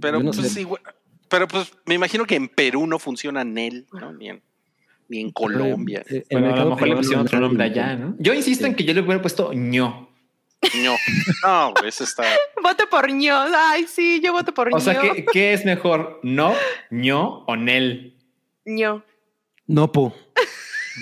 Pero 0.00 0.20
no 0.22 0.30
pues 0.32 0.56
igual- 0.56 0.82
pero 1.28 1.46
pues 1.48 1.72
me 1.86 1.94
imagino 1.94 2.24
que 2.24 2.36
en 2.36 2.48
Perú 2.48 2.86
no 2.86 2.98
funciona 2.98 3.44
Nel, 3.44 3.86
¿no? 3.92 4.12
Ni 4.12 4.30
en, 4.30 4.42
ni 5.08 5.20
en 5.20 5.30
Colombia. 5.32 6.02
Eh, 6.08 6.24
Bueno, 6.30 6.54
a 6.54 6.56
lo 6.64 6.70
mejor 6.70 6.88
le 6.88 6.96
pusieron 6.96 7.26
otro 7.26 7.40
nombre 7.40 7.64
allá, 7.64 7.94
¿no? 7.96 8.16
Yo 8.18 8.32
insisto 8.34 8.66
en 8.66 8.74
que 8.74 8.84
yo 8.84 8.94
le 8.94 9.00
hubiera 9.02 9.20
puesto 9.20 9.52
ño. 9.52 10.08
Ño. 10.76 10.94
No, 11.44 11.72
güey, 11.72 11.88
ese 11.88 12.04
está. 12.04 12.24
Voto 12.62 12.88
por 12.88 13.10
ño. 13.10 13.36
Ay, 13.54 13.86
sí, 13.86 14.20
yo 14.22 14.32
voto 14.32 14.52
por 14.54 14.74
O 14.74 14.80
sea, 14.80 14.94
ño. 14.94 15.00
¿qué, 15.14 15.24
qué 15.32 15.52
es 15.52 15.64
mejor? 15.64 16.20
¿No, 16.22 16.54
ño 16.90 17.44
o 17.46 17.56
nel? 17.56 18.16
ño. 18.64 19.04
No, 19.66 19.90
po. 19.92 20.14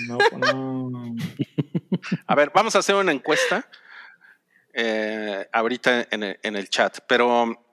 No, 0.07 0.17
no. 0.91 1.15
A 2.27 2.35
ver, 2.35 2.51
vamos 2.53 2.75
a 2.75 2.79
hacer 2.79 2.95
una 2.95 3.11
encuesta 3.11 3.67
eh, 4.73 5.47
ahorita 5.51 6.07
en 6.09 6.23
el, 6.23 6.39
en 6.41 6.55
el 6.55 6.69
chat, 6.69 6.99
pero 7.07 7.63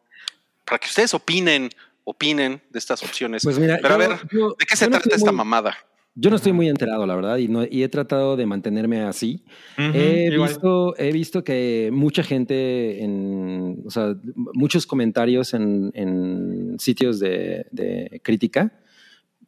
para 0.65 0.79
que 0.79 0.87
ustedes 0.87 1.15
opinen, 1.15 1.71
opinen 2.05 2.63
de 2.71 2.79
estas 2.79 3.03
opciones. 3.03 3.43
Pues 3.43 3.59
mira, 3.59 3.79
pero 3.81 3.95
a 3.95 3.97
ver, 3.97 4.11
yo- 4.31 4.55
¿de 4.59 4.67
qué 4.67 4.77
se 4.77 4.87
no 4.89 4.99
trata 4.99 5.17
esta 5.17 5.31
muy- 5.33 5.39
mamada? 5.39 5.77
Yo 6.17 6.29
no 6.31 6.37
estoy 6.37 6.53
muy 6.53 6.69
enterado, 6.69 7.07
la 7.07 7.15
verdad, 7.15 7.37
y, 7.39 7.49
no, 7.49 7.65
y 7.65 7.83
he 7.83 7.89
tratado 7.89 8.37
de 8.37 8.45
mantenerme 8.45 9.01
así. 9.03 9.45
He 9.79 10.31
igual. 10.33 10.49
visto, 10.51 10.95
he 10.99 11.13
visto 11.13 11.45
que 11.45 11.91
mucha 11.93 12.23
gente 12.23 13.03
en, 13.03 13.83
o 13.87 13.91
sea, 13.91 14.15
muchos 14.55 14.87
comentarios 14.87 15.55
en, 15.55 15.91
en 15.95 16.77
sitios 16.79 17.21
de, 17.21 17.67
de 17.71 18.21
crítica, 18.25 18.73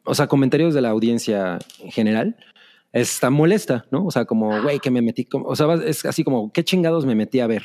o 0.05 0.15
sea, 0.15 0.29
comentarios 0.29 0.73
de 0.73 0.81
la 0.83 0.91
audiencia 0.91 1.59
en 1.83 1.91
general, 1.91 2.37
está 2.93 3.29
molesta, 3.31 3.87
¿no? 3.91 4.05
O 4.07 4.11
sea, 4.11 4.25
como, 4.25 4.63
güey, 4.63 4.79
que 4.79 4.91
me 4.91 5.03
metí, 5.03 5.25
como- 5.25 5.47
o 5.47 5.57
sea, 5.57 5.75
es 5.75 6.05
así 6.05 6.23
como, 6.25 6.53
¿qué 6.53 6.63
chingados 6.65 7.07
me 7.07 7.15
metí 7.15 7.41
a 7.41 7.47
ver? 7.47 7.65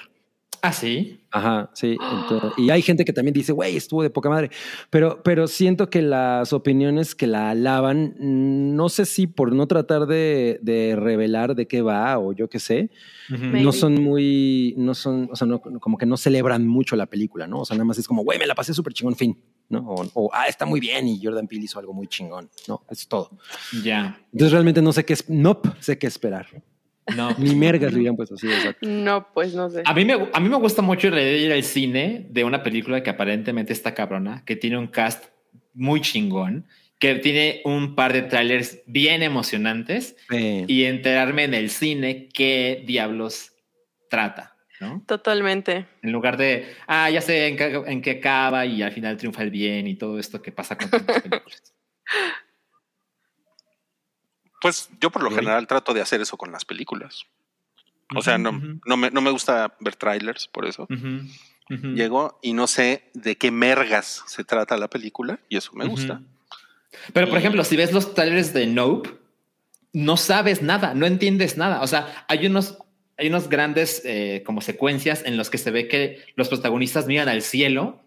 Ah, 0.61 0.73
sí. 0.73 1.19
Ajá, 1.29 1.69
sí. 1.73 1.97
entonces- 2.21 2.51
y 2.57 2.69
hay 2.69 2.81
gente 2.81 3.03
que 3.05 3.13
también 3.13 3.33
dice, 3.33 3.51
güey, 3.51 3.75
estuvo 3.75 4.01
de 4.01 4.09
poca 4.09 4.29
madre. 4.29 4.49
Pero, 4.89 5.21
pero 5.23 5.47
siento 5.47 5.89
que 5.89 6.01
las 6.01 6.51
opiniones 6.53 7.15
que 7.15 7.27
la 7.27 7.49
alaban, 7.51 8.15
mm, 8.17 8.75
no 8.75 8.89
sé 8.89 9.05
si 9.05 9.27
por 9.27 9.53
no 9.53 9.67
tratar 9.67 10.07
de, 10.07 10.59
de 10.61 10.95
revelar 10.95 11.53
de 11.55 11.67
qué 11.67 11.81
va 11.81 12.17
o 12.17 12.33
yo 12.33 12.49
qué 12.49 12.59
sé, 12.59 12.89
no 13.29 13.71
son 13.73 14.01
muy, 14.01 14.73
no 14.77 14.93
son, 14.95 15.29
o 15.31 15.35
sea, 15.35 15.45
no, 15.45 15.59
como 15.61 15.97
que 15.97 16.05
no 16.05 16.15
celebran 16.17 16.65
mucho 16.65 16.95
la 16.95 17.05
película, 17.07 17.45
¿no? 17.45 17.59
O 17.61 17.65
sea, 17.65 17.75
nada 17.75 17.85
más 17.85 17.97
es 17.97 18.07
como, 18.07 18.23
güey, 18.23 18.39
me 18.39 18.47
la 18.47 18.55
pasé 18.55 18.73
súper 18.73 18.93
chingón, 18.93 19.15
fin, 19.15 19.37
¿no? 19.69 19.79
O, 19.79 20.05
o, 20.13 20.29
ah, 20.33 20.47
está 20.47 20.65
muy 20.65 20.79
bien 20.79 21.07
y 21.09 21.21
Jordan 21.21 21.45
Peele 21.47 21.65
hizo 21.65 21.77
algo 21.77 21.93
muy 21.93 22.07
chingón, 22.07 22.49
¿no? 22.69 22.83
Es 22.89 23.05
todo. 23.07 23.31
Ya. 23.83 24.17
Entonces 24.31 24.53
realmente 24.53 24.81
no 24.81 24.93
sé 24.93 25.03
qué 25.03 25.13
es, 25.13 25.29
no 25.29 25.61
sé 25.81 25.97
qué 25.99 26.07
esperar. 26.07 26.47
No. 27.15 27.33
Ni 27.37 27.55
mergas 27.55 27.91
le 27.93 27.99
hubieran 27.99 28.15
puesto 28.15 28.35
así, 28.35 28.47
exacto. 28.47 28.87
No, 28.87 29.27
pues 29.33 29.53
no 29.53 29.69
sé. 29.69 29.83
A 29.85 29.93
mí, 29.93 30.03
me, 30.03 30.13
a 30.33 30.39
mí 30.39 30.49
me 30.49 30.57
gusta 30.57 30.81
mucho 30.81 31.07
ir 31.07 31.51
al 31.51 31.63
cine 31.63 32.27
de 32.29 32.43
una 32.43 32.63
película 32.63 33.01
que 33.03 33.09
aparentemente 33.09 33.73
está 33.73 33.93
cabrona, 33.93 34.43
que 34.45 34.55
tiene 34.55 34.77
un 34.77 34.87
cast 34.87 35.25
muy 35.73 36.01
chingón, 36.01 36.67
que 36.99 37.15
tiene 37.15 37.61
un 37.63 37.95
par 37.95 38.13
de 38.13 38.23
trailers 38.23 38.79
bien 38.87 39.21
emocionantes 39.23 40.15
Eh, 40.31 40.65
y 40.67 40.85
enterarme 40.85 41.43
en 41.43 41.53
el 41.53 41.69
cine 41.69 42.27
qué 42.33 42.83
diablos 42.85 43.53
trata, 44.09 44.55
¿no? 44.79 45.03
Totalmente. 45.05 45.85
En 46.01 46.11
lugar 46.11 46.37
de, 46.37 46.65
ah, 46.87 47.09
ya 47.09 47.21
sé 47.21 47.47
en 47.47 47.57
qué, 47.57 47.83
en 47.85 48.01
qué 48.01 48.11
acaba 48.11 48.65
y 48.65 48.81
al 48.81 48.91
final 48.91 49.17
triunfa 49.17 49.43
el 49.43 49.51
bien 49.51 49.87
y 49.87 49.95
todo 49.95 50.17
esto 50.19 50.41
que 50.41 50.51
pasa 50.51 50.77
con 50.77 50.89
tantas 50.89 51.21
películas. 51.21 51.73
Pues 54.61 54.89
yo 54.99 55.09
por 55.11 55.23
lo 55.23 55.31
general 55.31 55.67
trato 55.67 55.93
de 55.93 56.01
hacer 56.01 56.21
eso 56.21 56.37
con 56.37 56.51
las 56.51 56.65
películas. 56.65 57.25
O 58.15 58.21
sea, 58.21 58.37
no, 58.37 58.51
no, 58.85 58.97
me, 58.97 59.11
no 59.11 59.21
me 59.21 59.31
gusta 59.31 59.75
ver 59.79 59.95
trailers, 59.95 60.47
por 60.47 60.65
eso. 60.65 60.87
Llego 61.69 62.39
y 62.41 62.53
no 62.53 62.65
sé 62.67 63.09
de 63.13 63.35
qué 63.35 63.51
mergas 63.51 64.23
se 64.27 64.43
trata 64.45 64.77
la 64.77 64.89
película 64.89 65.39
y 65.49 65.57
eso 65.57 65.71
me 65.73 65.85
gusta. 65.85 66.21
Pero, 67.13 67.27
por 67.27 67.35
Y- 67.35 67.39
ejemplo, 67.39 67.63
si 67.65 67.75
ves 67.75 67.91
los 67.91 68.13
trailers 68.13 68.53
de 68.53 68.65
Nope, 68.67 69.09
no 69.93 70.15
sabes 70.15 70.61
nada, 70.61 70.93
no 70.93 71.05
entiendes 71.05 71.57
nada. 71.57 71.81
O 71.81 71.87
sea, 71.87 72.25
hay 72.29 72.45
unos, 72.47 72.77
hay 73.17 73.27
unos 73.27 73.49
grandes 73.49 74.01
eh, 74.05 74.43
como 74.45 74.61
secuencias 74.61 75.23
en 75.25 75.35
los 75.37 75.49
que 75.49 75.57
se 75.57 75.71
ve 75.71 75.87
que 75.89 76.23
los 76.35 76.47
protagonistas 76.47 77.05
miran 77.07 77.27
al 77.29 77.41
cielo 77.41 78.01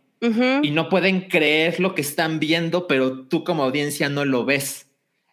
y 0.62 0.70
no 0.70 0.88
pueden 0.90 1.28
creer 1.28 1.80
lo 1.80 1.94
que 1.94 2.02
están 2.02 2.40
viendo, 2.40 2.86
pero 2.86 3.26
tú 3.26 3.42
como 3.44 3.62
audiencia 3.64 4.08
no 4.10 4.24
lo 4.26 4.44
ves. 4.44 4.86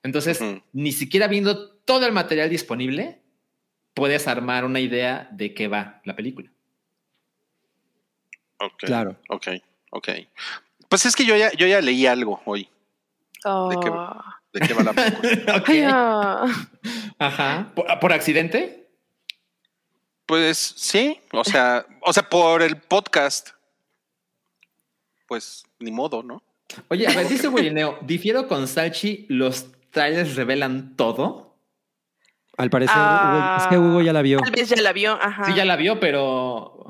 Entonces, 0.03 0.39
ni 0.73 0.91
siquiera 0.91 1.27
viendo 1.27 1.69
todo 1.69 2.05
el 2.05 2.11
material 2.13 2.49
disponible, 2.49 3.21
puedes 3.93 4.27
armar 4.27 4.65
una 4.65 4.79
idea 4.79 5.27
de 5.31 5.53
qué 5.53 5.67
va 5.67 6.01
la 6.05 6.15
película. 6.15 6.51
Ok, 8.59 8.77
Claro. 8.79 9.15
Ok, 9.29 9.47
ok. 9.91 10.09
Pues 10.89 11.05
es 11.05 11.15
que 11.15 11.25
yo 11.25 11.35
ya, 11.35 11.51
yo 11.53 11.67
ya 11.67 11.81
leí 11.81 12.05
algo 12.05 12.41
hoy 12.45 12.63
¿De 12.63 13.75
qué? 13.79 13.89
Oh. 13.89 14.23
de 14.53 14.59
qué 14.67 14.73
va 14.73 14.83
la 14.83 14.93
película. 14.93 16.45
Ajá. 17.19 17.71
¿Por, 17.75 17.99
por 17.99 18.13
accidente? 18.13 18.89
Pues 20.25 20.57
sí, 20.57 21.19
o 21.31 21.43
sea, 21.43 21.85
o 22.01 22.11
sea, 22.11 22.27
por 22.27 22.61
el 22.61 22.77
podcast. 22.77 23.51
Pues 25.27 25.63
ni 25.79 25.91
modo, 25.91 26.23
¿no? 26.23 26.41
Oye, 26.89 27.07
a 27.07 27.11
ver, 27.13 27.27
dice 27.27 27.47
Gurineo, 27.47 27.97
difiero 28.01 28.47
con 28.47 28.67
Salchi, 28.67 29.25
los 29.29 29.67
trailers 29.97 30.35
revelan 30.35 30.95
todo. 30.95 31.45
al 32.59 32.71
parecer, 32.71 32.95
Ah. 32.97 33.55
Hugo- 33.59 33.63
es 33.63 33.67
que 33.69 33.77
Hugo 33.77 34.01
ya 34.01 34.13
la 34.13 34.23
vio. 34.23 34.39
Tal 34.39 34.49
vez 34.51 34.67
ya 34.69 34.81
la 34.81 34.91
vio, 34.91 35.13
ajá. 35.21 35.43
Sí, 35.45 35.53
ya 35.53 35.63
la 35.63 35.75
vio, 35.75 35.99
pero 35.99 36.85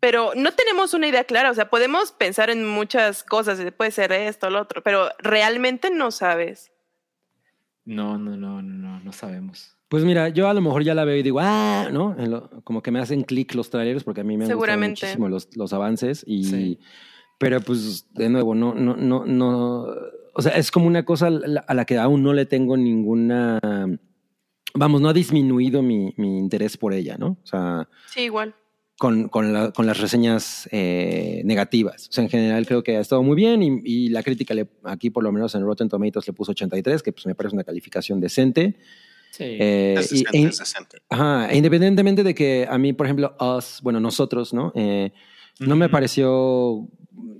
Pero 0.00 0.32
no 0.36 0.52
tenemos 0.52 0.92
una 0.94 1.08
idea 1.08 1.24
clara, 1.24 1.50
o 1.50 1.54
sea, 1.54 1.68
podemos 1.70 2.12
pensar 2.12 2.50
en 2.50 2.66
muchas 2.68 3.22
cosas, 3.22 3.56
de 3.58 3.70
puede 3.72 3.90
ser 3.90 4.12
esto, 4.12 4.48
lo 4.50 4.60
otro, 4.60 4.82
pero 4.82 5.08
realmente 5.18 5.90
no 5.90 6.10
sabes. 6.10 6.72
no, 7.86 8.18
no, 8.18 8.36
no, 8.36 8.60
no, 8.62 8.74
no, 8.74 9.00
no 9.00 9.12
sabemos. 9.12 9.76
Pues 9.88 10.04
mira, 10.04 10.28
yo 10.28 10.48
a 10.48 10.54
lo 10.54 10.60
mejor 10.60 10.84
ya 10.84 10.94
la 10.94 11.04
veo 11.04 11.16
y 11.16 11.22
digo, 11.22 11.38
ah, 11.40 11.88
¿no? 11.90 12.14
En 12.18 12.30
lo- 12.30 12.48
como 12.62 12.82
que 12.82 12.90
me 12.92 13.00
hacen 13.00 13.22
clic 13.24 13.54
los 13.54 13.70
trailers 13.70 14.04
porque 14.04 14.20
a 14.20 14.24
mí 14.24 14.36
me 14.36 14.44
han 14.44 14.52
gustado 14.52 14.78
muchísimo 14.78 15.28
los, 15.28 15.48
los 15.56 15.72
avances 15.72 16.22
y... 16.26 16.44
Sí. 16.44 16.78
Pero 17.38 17.60
pues, 17.62 18.12
de 18.12 18.28
nuevo, 18.28 18.54
no, 18.54 18.74
no, 18.74 18.94
no, 18.96 19.24
no... 19.24 19.86
O 20.34 20.42
sea, 20.42 20.52
es 20.52 20.70
como 20.70 20.86
una 20.86 21.04
cosa 21.04 21.28
a 21.66 21.74
la, 21.74 21.84
que 21.84 21.98
aún 21.98 22.22
no 22.22 22.32
le 22.32 22.46
tengo 22.46 22.76
ninguna... 22.76 23.58
Vamos, 24.74 25.00
no 25.00 25.08
ha 25.08 25.12
disminuido 25.12 25.82
mi, 25.82 26.14
mi 26.16 26.38
interés 26.38 26.76
por 26.76 26.92
ella, 26.94 27.16
¿no? 27.18 27.38
O 27.42 27.46
sea, 27.46 27.88
Sí, 28.06 28.20
igual. 28.20 28.54
con, 28.98 29.28
con, 29.28 29.52
la- 29.52 29.72
con 29.72 29.84
las 29.86 29.98
reseñas 30.00 30.68
eh, 30.70 31.42
negativas. 31.44 32.08
O 32.08 32.12
sea, 32.12 32.22
en 32.22 32.30
general 32.30 32.66
creo 32.66 32.84
que 32.84 32.96
ha 32.96 33.00
estado 33.00 33.22
muy 33.24 33.34
bien 33.34 33.62
y, 33.64 33.80
y 33.84 34.08
la 34.10 34.22
crítica 34.22 34.54
le, 34.54 34.68
aquí 34.84 35.10
por 35.10 35.24
lo 35.24 35.32
menos 35.32 35.54
en 35.56 35.62
Rotten 35.64 35.88
Tomatoes 35.88 36.26
le 36.28 36.32
puso 36.34 36.52
83, 36.52 37.02
que 37.02 37.12
pues 37.12 37.26
me 37.26 37.34
parece 37.34 37.56
una 37.56 37.64
calificación 37.64 38.20
decente. 38.20 38.76
Sí. 39.32 39.44
Eh, 39.44 39.94
Es 39.98 40.10
decente, 40.10 40.38
es 40.48 40.58
decente. 40.58 40.98
Ajá, 41.08 41.50
e 41.50 41.56
independientemente 41.56 42.22
de 42.22 42.34
que 42.34 42.68
a 42.70 42.78
mí, 42.78 42.92
por 42.92 43.06
ejemplo, 43.06 43.34
Us, 43.40 43.80
bueno, 43.82 43.98
nosotros, 43.98 44.54
¿no? 44.54 44.72
Eh, 44.76 45.10
no 45.58 45.74
me 45.74 45.88
pareció 45.88 46.88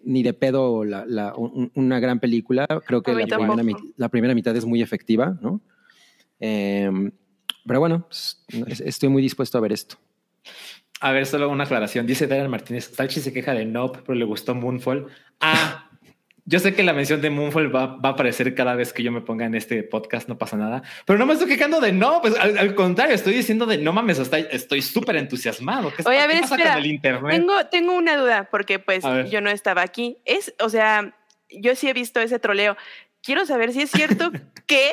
ni 0.05 0.23
de 0.23 0.33
pedo 0.33 0.85
la- 0.85 1.05
la- 1.07 1.35
un- 1.35 1.71
una 1.75 2.01
gran 2.01 2.21
película. 2.21 2.67
Creo 2.87 3.03
que 3.03 3.13
la 3.97 4.09
primera, 4.09 4.29
la 4.29 4.35
mitad 4.35 4.57
es 4.57 4.65
muy 4.65 4.83
efectiva, 4.83 5.39
¿no? 5.41 5.61
Eh, 6.39 6.91
pero 7.67 7.81
bueno, 7.81 8.07
pues, 8.09 8.45
es- 8.67 8.81
estoy 8.81 9.09
muy 9.09 9.23
dispuesto 9.23 9.59
a 9.59 9.61
ver 9.61 9.73
esto. 9.73 9.97
A 11.01 11.13
ver, 11.13 11.27
solo 11.27 11.49
una 11.49 11.65
aclaración. 11.65 12.07
Dice 12.07 12.27
Darren 12.27 12.51
Martínez, 12.51 12.93
Salchi 12.95 13.21
se 13.21 13.33
queja 13.33 13.55
de 13.55 13.65
Nope, 13.65 14.01
pero 14.07 14.19
le 14.19 14.25
gustó 14.25 14.55
Moonfall. 14.55 15.07
Ah, 15.41 15.90
yo 16.45 16.59
sé 16.59 16.75
que 16.75 16.83
la 16.83 16.93
mención 16.93 17.21
de 17.21 17.31
Moonfall 17.31 17.75
va, 17.75 17.87
va 17.87 18.11
a 18.11 18.13
aparecer 18.13 18.55
cada 18.55 18.75
vez 18.75 18.93
que 18.93 19.03
yo 19.03 19.13
me 19.13 19.21
ponga 19.21 19.47
en 19.47 19.55
este 19.55 19.83
podcast, 19.83 20.29
no 20.29 20.39
pasa 20.39 20.57
nada. 20.57 20.83
Pero 21.05 21.19
no 21.19 21.27
me 21.27 21.35
estoy 21.35 21.49
quejando 21.49 21.81
de 21.81 21.93
no, 21.93 22.21
pues 22.21 22.35
al, 22.39 22.59
al 22.59 22.75
contrario, 22.75 23.15
estoy 23.15 23.35
diciendo 23.35 23.67
de 23.67 23.79
no 23.79 23.93
mames, 23.93 24.19
estoy 24.19 24.47
estoy 24.51 24.83
súper 24.83 25.17
entusiasmado. 25.17 25.93
¿Qué, 25.95 26.03
Oye, 26.07 26.19
a 26.19 26.23
qué 26.23 26.35
ver, 26.35 26.41
pasa 26.43 26.55
espera. 26.57 26.75
con 26.75 26.83
el 26.83 26.91
internet? 26.91 27.37
Tengo, 27.37 27.67
tengo 27.67 27.93
una 27.95 28.17
duda, 28.17 28.49
porque 28.51 28.79
pues 28.79 29.05
yo 29.31 29.41
no 29.41 29.51
estaba 29.51 29.83
aquí. 29.83 30.19
Es, 30.25 30.55
o 30.61 30.69
sea, 30.69 31.17
yo 31.51 31.75
sí 31.77 31.89
he 31.89 31.93
visto 31.93 32.21
ese 32.21 32.39
troleo. 32.39 32.77
Quiero 33.23 33.45
saber 33.47 33.73
si 33.73 33.83
es 33.83 33.91
cierto 33.91 34.31
que, 34.67 34.93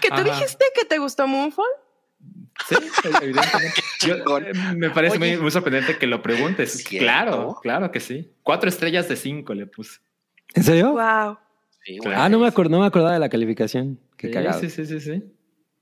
que 0.00 0.08
tú 0.08 0.14
Ajá. 0.14 0.24
dijiste 0.24 0.64
que 0.74 0.84
te 0.84 0.98
gustó 0.98 1.26
Moonfall. 1.26 1.66
Sí, 2.68 2.76
evidentemente. 3.20 3.82
Yo, 4.06 4.38
eh, 4.38 4.52
me 4.76 4.90
parece 4.90 5.18
muy, 5.18 5.28
Oye. 5.32 5.38
muy 5.38 5.50
sorprendente 5.50 5.98
que 5.98 6.06
lo 6.06 6.22
preguntes. 6.22 6.84
¿Cierto? 6.84 7.04
Claro, 7.04 7.58
claro 7.62 7.90
que 7.90 8.00
sí. 8.00 8.32
Cuatro 8.42 8.68
estrellas 8.68 9.08
de 9.08 9.16
cinco 9.16 9.54
le 9.54 9.66
puse. 9.66 10.00
¿En 10.54 10.62
serio? 10.62 10.92
Wow. 10.92 11.38
Sí, 11.84 11.98
Claro. 11.98 12.02
güey. 12.02 12.14
Ah, 12.16 12.28
no 12.28 12.38
me, 12.38 12.46
acuerdo, 12.48 12.70
no 12.70 12.80
me 12.80 12.86
acordaba 12.86 13.12
de 13.14 13.18
la 13.20 13.28
calificación. 13.28 13.98
Qué 14.16 14.28
Sí, 14.28 14.32
cagado. 14.32 14.60
Sí, 14.60 14.70
sí, 14.70 14.86
sí, 14.86 15.00
sí. 15.00 15.22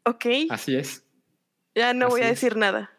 Ok, 0.04 0.26
Así 0.50 0.74
es. 0.76 1.04
ya 1.74 1.92
no 1.94 2.08
voy 2.08 2.22
a 2.22 2.24
es. 2.24 2.30
decir 2.40 2.56
nada. 2.56 2.90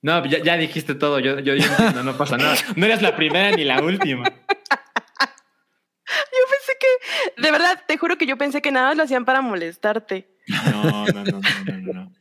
No, 0.00 0.24
ya, 0.26 0.38
ya 0.42 0.56
dijiste 0.56 0.94
todo. 0.94 1.18
Yo, 1.18 1.40
yo, 1.40 1.54
yo 1.54 1.66
entiendo, 1.66 2.02
no 2.04 2.16
pasa 2.16 2.36
nada. 2.38 2.54
No 2.76 2.86
eres 2.86 3.02
la 3.02 3.16
primera 3.16 3.50
ni 3.54 3.64
la 3.64 3.82
última. 3.82 4.24
Yo 6.08 6.44
pensé 6.50 6.72
que, 6.80 7.42
de 7.42 7.50
verdad, 7.50 7.82
te 7.86 7.98
juro 7.98 8.16
que 8.16 8.26
yo 8.26 8.38
pensé 8.38 8.62
que 8.62 8.70
nada 8.72 8.88
más 8.88 8.96
lo 8.96 9.02
hacían 9.02 9.24
para 9.26 9.40
molestarte. 9.42 10.26
No, 10.46 11.04
no, 11.06 11.12
no, 11.12 11.24
no, 11.24 11.40
no, 11.66 11.78
no, 11.78 11.92
no. 11.92 12.12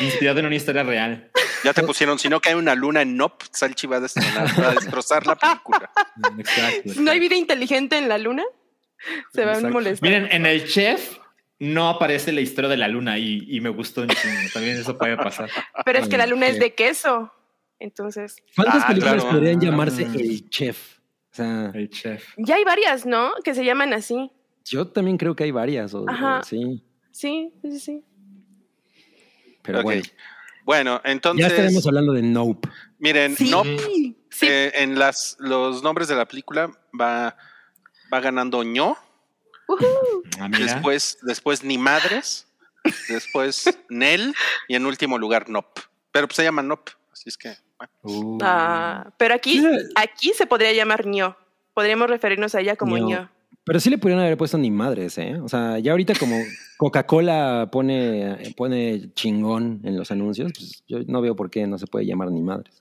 Inspirado 0.00 0.40
en 0.40 0.46
una 0.46 0.54
historia 0.56 0.82
real. 0.82 1.30
Ya 1.64 1.72
te 1.72 1.82
pusieron, 1.82 2.18
si 2.18 2.28
no 2.28 2.40
cae 2.40 2.54
una 2.54 2.74
luna 2.74 3.02
en 3.02 3.16
Nop, 3.16 3.42
Salchi 3.50 3.86
va 3.86 3.96
a, 3.96 4.00
destronar- 4.00 4.62
va 4.62 4.70
a 4.70 4.74
destrozar 4.74 5.26
la 5.26 5.34
película. 5.36 5.90
Exacto. 6.38 6.92
¿No 7.00 7.10
hay 7.10 7.18
vida 7.18 7.34
inteligente 7.34 7.96
en 7.98 8.08
la 8.08 8.18
luna? 8.18 8.44
Se 9.32 9.44
van 9.44 9.64
a 9.64 9.68
molestar. 9.70 10.08
Miren, 10.08 10.28
en 10.30 10.46
el 10.46 10.66
chef 10.68 11.18
no 11.58 11.88
aparece 11.88 12.30
la 12.32 12.40
historia 12.40 12.70
de 12.70 12.76
la 12.76 12.86
luna 12.88 13.18
y, 13.18 13.44
y 13.48 13.60
me 13.60 13.70
gustó 13.70 14.02
un 14.02 14.08
chingo. 14.08 14.36
También 14.54 14.76
eso 14.78 14.96
puede 14.96 15.16
pasar. 15.16 15.50
Pero 15.84 15.98
es 15.98 16.08
que 16.08 16.16
la 16.16 16.26
luna 16.26 16.46
es 16.48 16.58
de 16.58 16.74
queso. 16.74 17.32
Entonces, 17.80 18.36
¿Cuántas 18.56 18.82
Ah, 18.84 18.88
películas 18.88 19.14
claro. 19.22 19.30
podrían 19.30 19.60
llamarse 19.60 20.04
Ah. 20.08 20.12
El 20.16 20.48
Chef? 20.50 20.98
O 21.30 21.34
sea, 21.38 21.70
El 21.74 21.88
chef. 21.90 22.24
ya 22.36 22.56
hay 22.56 22.64
varias, 22.64 23.06
¿no? 23.06 23.30
Que 23.44 23.54
se 23.54 23.64
llaman 23.64 23.92
así. 23.92 24.30
yo 24.64 24.88
también 24.88 25.16
creo 25.16 25.36
que 25.36 25.44
hay 25.44 25.50
varias. 25.52 25.94
o- 25.94 26.04
Ajá. 26.08 26.40
o 26.40 26.42
sí, 26.44 26.84
Sí, 27.12 27.52
sí, 27.62 27.78
sí. 27.80 28.04
Pero 29.68 29.78
Ok. 29.80 29.84
bueno. 29.84 30.02
Bueno, 30.64 31.00
Ya 31.04 31.10
entonces, 31.12 31.46
estaremos 31.46 31.86
hablando 31.86 32.12
de 32.12 32.20
Nope. 32.22 32.68
miren, 32.98 33.36
Sí. 33.36 33.48
Nope, 33.50 33.76
Sí. 34.30 34.46
eh, 34.46 34.72
en 34.74 34.98
las, 34.98 35.36
los 35.38 35.82
nombres 35.82 36.08
de 36.08 36.14
la 36.16 36.26
película 36.26 36.70
va, 36.98 37.36
va 38.12 38.20
ganando 38.20 38.62
ño. 38.64 38.96
Ah, 40.40 40.48
después, 40.50 41.18
después 41.22 41.62
ni 41.64 41.78
madres, 41.78 42.46
después 43.08 43.78
Nel 43.88 44.34
y 44.68 44.74
en 44.74 44.86
último 44.86 45.18
lugar 45.18 45.48
Nop. 45.48 45.78
Pero 46.12 46.26
pues 46.28 46.36
se 46.36 46.44
llama 46.44 46.62
Nop, 46.62 46.88
así 47.12 47.28
es 47.28 47.36
que 47.38 47.56
bueno. 47.78 47.92
Uh. 48.02 48.38
Ah, 48.42 49.10
pero 49.18 49.34
aquí, 49.34 49.62
aquí 49.94 50.32
se 50.34 50.46
podría 50.46 50.72
llamar 50.72 51.06
ño. 51.06 51.36
Podríamos 51.74 52.08
referirnos 52.10 52.54
a 52.54 52.60
ella 52.60 52.76
como 52.76 52.98
ño. 52.98 53.06
ño. 53.08 53.30
Pero 53.68 53.80
sí 53.80 53.90
le 53.90 53.98
pudieron 53.98 54.24
haber 54.24 54.38
puesto 54.38 54.56
ni 54.56 54.70
madres, 54.70 55.18
¿eh? 55.18 55.38
O 55.42 55.46
sea, 55.46 55.78
ya 55.78 55.90
ahorita 55.90 56.14
como 56.18 56.42
Coca-Cola 56.78 57.68
pone, 57.70 58.54
pone 58.56 59.12
chingón 59.12 59.82
en 59.84 59.94
los 59.94 60.10
anuncios, 60.10 60.52
pues 60.56 60.82
yo 60.88 61.00
no 61.06 61.20
veo 61.20 61.36
por 61.36 61.50
qué 61.50 61.66
no 61.66 61.76
se 61.76 61.86
puede 61.86 62.06
llamar 62.06 62.30
ni 62.30 62.40
madres. 62.40 62.80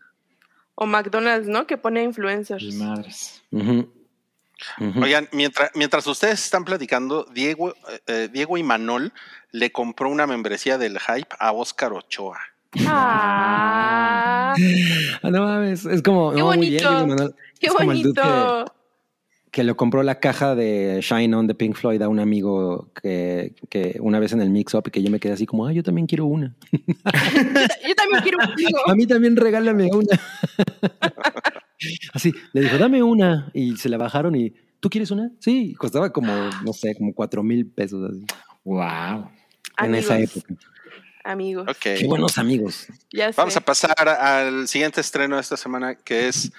O 0.76 0.86
McDonald's, 0.86 1.50
¿no? 1.50 1.68
Que 1.68 1.76
pone 1.76 2.04
influencers. 2.04 2.64
Mis 2.64 2.76
madres. 2.76 3.44
Oigan, 5.02 5.28
mientras, 5.34 5.72
mientras 5.76 6.08
ustedes 6.08 6.42
están 6.42 6.64
platicando, 6.64 7.26
Diego, 7.34 7.72
eh, 7.72 8.00
eh, 8.08 8.30
Diego 8.32 8.58
y 8.58 8.64
Manol 8.64 9.12
le 9.52 9.74
compró 9.74 10.08
una 10.10 10.26
membresía 10.26 10.78
del 10.78 11.00
hype 11.00 11.36
a 11.38 11.52
Oscar 11.52 11.92
Ochoa. 11.92 12.40
Ah, 12.86 14.56
Ah, 15.22 15.30
no 15.30 15.44
mames, 15.44 15.86
es 15.86 16.02
como 16.02 16.32
Qué 16.32 16.40
no, 16.40 16.54
muy 16.54 16.70
bien, 16.70 16.84
bonito. 16.84 17.36
qué 17.60 17.68
Es 17.68 17.74
bonito. 17.74 18.74
Que, 19.58 19.64
le 19.64 19.74
compró 19.74 20.03
la 20.03 20.20
caja 20.20 20.53
de 20.53 20.99
Shine 21.01 21.36
On 21.36 21.47
de 21.47 21.55
Pink 21.55 21.76
Floyd 21.76 22.01
a 22.03 22.10
un 22.10 22.20
amigo 22.20 22.91
que, 23.01 23.55
que 23.70 23.97
una 23.99 24.20
vez 24.20 24.32
en 24.34 24.41
el 24.41 24.51
mix 24.51 24.76
up 24.76 24.84
y 24.86 24.91
que 24.91 25.01
yo 25.01 25.10
me 25.10 25.20
quedé 25.20 25.34
así 25.34 25.47
como, 25.47 25.66
ah, 25.66 25.74
yo 25.74 25.82
también 25.82 26.05
quiero 26.05 26.26
una. 26.26 26.55
Yo 26.72 27.95
también 27.95 28.22
quiero 28.22 28.38
un 28.38 28.60
hijo. 28.60 28.89
A 28.89 28.93
mí 28.95 29.08
también 29.08 29.36
regálame 29.36 29.89
una. 29.91 30.20
Así, 32.14 32.34
le 32.53 32.62
dijo, 32.62 32.78
dame 32.78 33.01
una. 33.01 33.49
Y 33.53 33.78
se 33.78 33.89
la 33.89 33.97
bajaron 33.97 34.36
y, 34.36 34.53
¿tú 34.80 34.89
quieres 34.89 35.12
una? 35.12 35.32
Sí, 35.39 35.74
costaba 35.76 36.12
como, 36.12 36.34
no 36.64 36.74
sé, 36.74 36.95
como 36.95 37.14
cuatro 37.14 37.43
mil 37.43 37.66
pesos 37.66 38.12
así, 38.12 38.26
Wow. 38.64 39.30
en 39.80 39.95
esa 39.95 40.20
época. 40.20 40.53
amigos. 41.24 41.68
Qué 41.80 42.05
buenos 42.08 42.38
amigos. 42.38 42.88
Ya 43.12 43.32
sé. 43.32 43.38
Vamos 43.38 43.58
a 43.58 43.62
pasar 43.62 44.08
al 44.08 44.68
siguiente 44.68 45.01
estreno 45.01 45.36
de 45.36 45.41
esta 45.41 45.58
semana, 45.58 45.95
que 45.95 46.28
es 46.28 46.51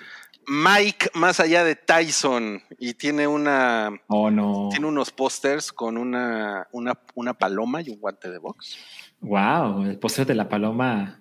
Mike 0.49 1.11
más 1.15 1.41
allá 1.41 1.63
de 1.65 1.77
Tyson. 1.77 2.63
Y 2.79 2.95
tiene 2.95 3.27
una 3.27 3.91
Oh, 4.09 4.31
no. 4.31 4.69
tiene 4.71 4.87
unos 4.87 5.11
pósters 5.11 5.73
con 5.73 5.97
una, 5.99 6.67
una, 6.73 6.99
una 7.15 7.35
paloma 7.35 7.83
y 7.83 7.91
un 7.91 8.01
guante 8.01 8.31
de 8.31 8.39
box. 8.39 8.77
Wow. 9.21 9.83
El 9.85 9.99
póster 9.99 10.27
de 10.27 10.35
la 10.35 10.49
paloma 10.49 11.21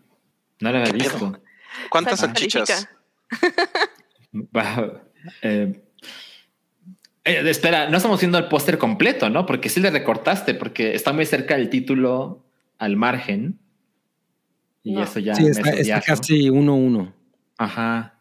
no 0.60 0.72
lo 0.72 0.78
había 0.80 0.92
visto. 0.94 1.42
¿Cuántas 1.90 2.20
salchichas? 2.22 2.88
Wow. 4.32 5.00
Eh, 5.42 5.82
eh, 7.24 7.44
espera, 7.50 7.90
no 7.90 7.98
estamos 7.98 8.20
viendo 8.20 8.38
el 8.38 8.48
póster 8.50 8.78
completo, 8.78 9.30
¿no? 9.30 9.46
Porque 9.46 9.70
sí 9.70 9.80
le 9.80 9.90
recortaste, 9.90 10.54
porque 10.54 10.94
está 10.96 11.12
muy 11.14 11.26
cerca 11.26 11.56
del 11.56 11.70
título 11.70 12.46
al 12.78 12.98
margen. 12.98 13.60
Y 14.84 14.94
No. 14.94 15.04
eso 15.04 15.20
ya 15.20 15.34
Sí, 15.36 15.44
me 15.44 15.50
está, 15.50 16.02
casi 16.02 16.50
uno 16.50 16.74
a 16.74 16.76
uno. 16.76 17.14
Ajá. 17.58 18.17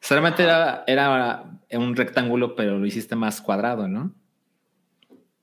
Solamente 0.00 0.42
era, 0.42 0.84
era 0.86 1.44
un 1.72 1.94
rectángulo, 1.94 2.56
pero 2.56 2.78
lo 2.78 2.86
hiciste 2.86 3.16
más 3.16 3.40
cuadrado, 3.40 3.86
¿no? 3.86 4.12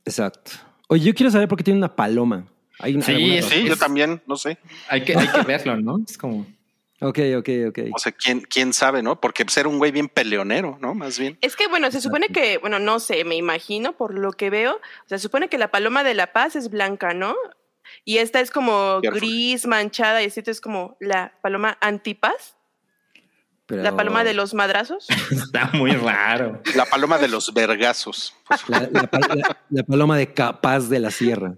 Exacto. 0.04 0.52
Oye, 0.88 1.06
yo 1.06 1.14
quiero 1.14 1.32
saber 1.32 1.48
por 1.48 1.58
qué 1.58 1.64
tiene 1.64 1.80
una 1.80 1.96
paloma. 1.96 2.48
Hay 2.80 2.96
una, 2.96 3.06
Sí? 3.06 3.42
Sí, 3.42 3.66
yo 3.66 3.76
también, 3.76 4.22
no 4.26 4.36
sé. 4.36 4.58
Hay 4.90 5.04
que, 5.04 5.18
hay 5.18 5.28
que 5.28 5.42
verlo, 5.42 5.78
¿no? 5.78 6.00
Es 6.08 6.18
como. 6.18 6.46
Ok, 7.00 7.20
ok, 7.38 7.50
ok. 7.70 7.80
O 7.94 8.00
sea, 8.00 8.12
¿quién, 8.12 8.42
quién 8.42 8.74
sabe, 8.74 9.04
¿no? 9.04 9.22
Porque 9.22 9.46
ser 9.48 9.68
un 9.68 9.78
güey 9.78 9.92
bien 9.92 10.10
peleonero, 10.10 10.78
¿no? 10.82 10.96
Más 10.96 11.20
bien. 11.20 11.38
Es 11.42 11.56
que, 11.56 11.68
bueno, 11.68 11.92
se 11.92 12.02
supone 12.02 12.30
que, 12.30 12.58
bueno, 12.58 12.80
no 12.80 13.00
sé, 13.00 13.24
me 13.24 13.36
imagino 13.36 13.96
por 13.96 14.18
lo 14.18 14.32
que 14.32 14.50
veo, 14.50 14.76
o 14.76 15.08
sea, 15.08 15.20
se 15.20 15.24
supone 15.24 15.48
que 15.48 15.60
la 15.60 15.70
paloma 15.70 16.04
de 16.04 16.16
la 16.16 16.34
paz 16.34 16.56
es 16.56 16.72
blanca, 16.72 17.14
¿no? 17.14 17.36
Y 18.04 18.18
esta 18.18 18.42
es 18.42 18.50
como 18.50 19.00
Careful. 19.02 19.20
gris, 19.20 19.68
manchada, 19.68 20.24
y 20.24 20.26
esta 20.26 20.50
es 20.50 20.60
como 20.60 20.98
la 21.00 21.34
paloma 21.42 21.78
antipaz, 21.82 22.57
Pero- 23.68 23.84
la 23.84 23.96
paloma 23.96 24.24
de 24.24 24.34
los 24.34 24.54
madrazos. 24.54 25.08
Está 25.32 25.70
muy 25.74 25.92
raro. 25.92 26.62
La 26.76 26.86
paloma 26.86 27.18
de 27.18 27.28
los 27.28 27.54
vergazos. 27.54 28.34
La, 28.70 28.80
la 28.92 29.12
pal- 29.12 29.36
la- 29.38 29.58
la 29.70 29.84
paloma 29.84 30.18
de 30.18 30.34
capaz 30.34 30.88
de 30.90 31.00
la 31.00 31.12
sierra. 31.12 31.54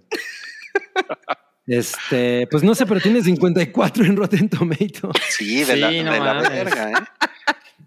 Este, 1.66 2.48
pues 2.50 2.62
no 2.64 2.74
sé, 2.74 2.84
pero 2.86 3.00
tiene 3.00 3.22
54 3.22 4.04
en 4.04 4.16
Rotten 4.16 4.48
Tomatoes. 4.48 5.16
Sí, 5.28 5.62
de 5.62 5.74
Sí, 5.74 5.80
la, 5.80 5.90
no 6.02 6.12
de 6.12 6.20
la 6.20 6.34
verga, 6.48 6.90
¿eh? 6.90 6.94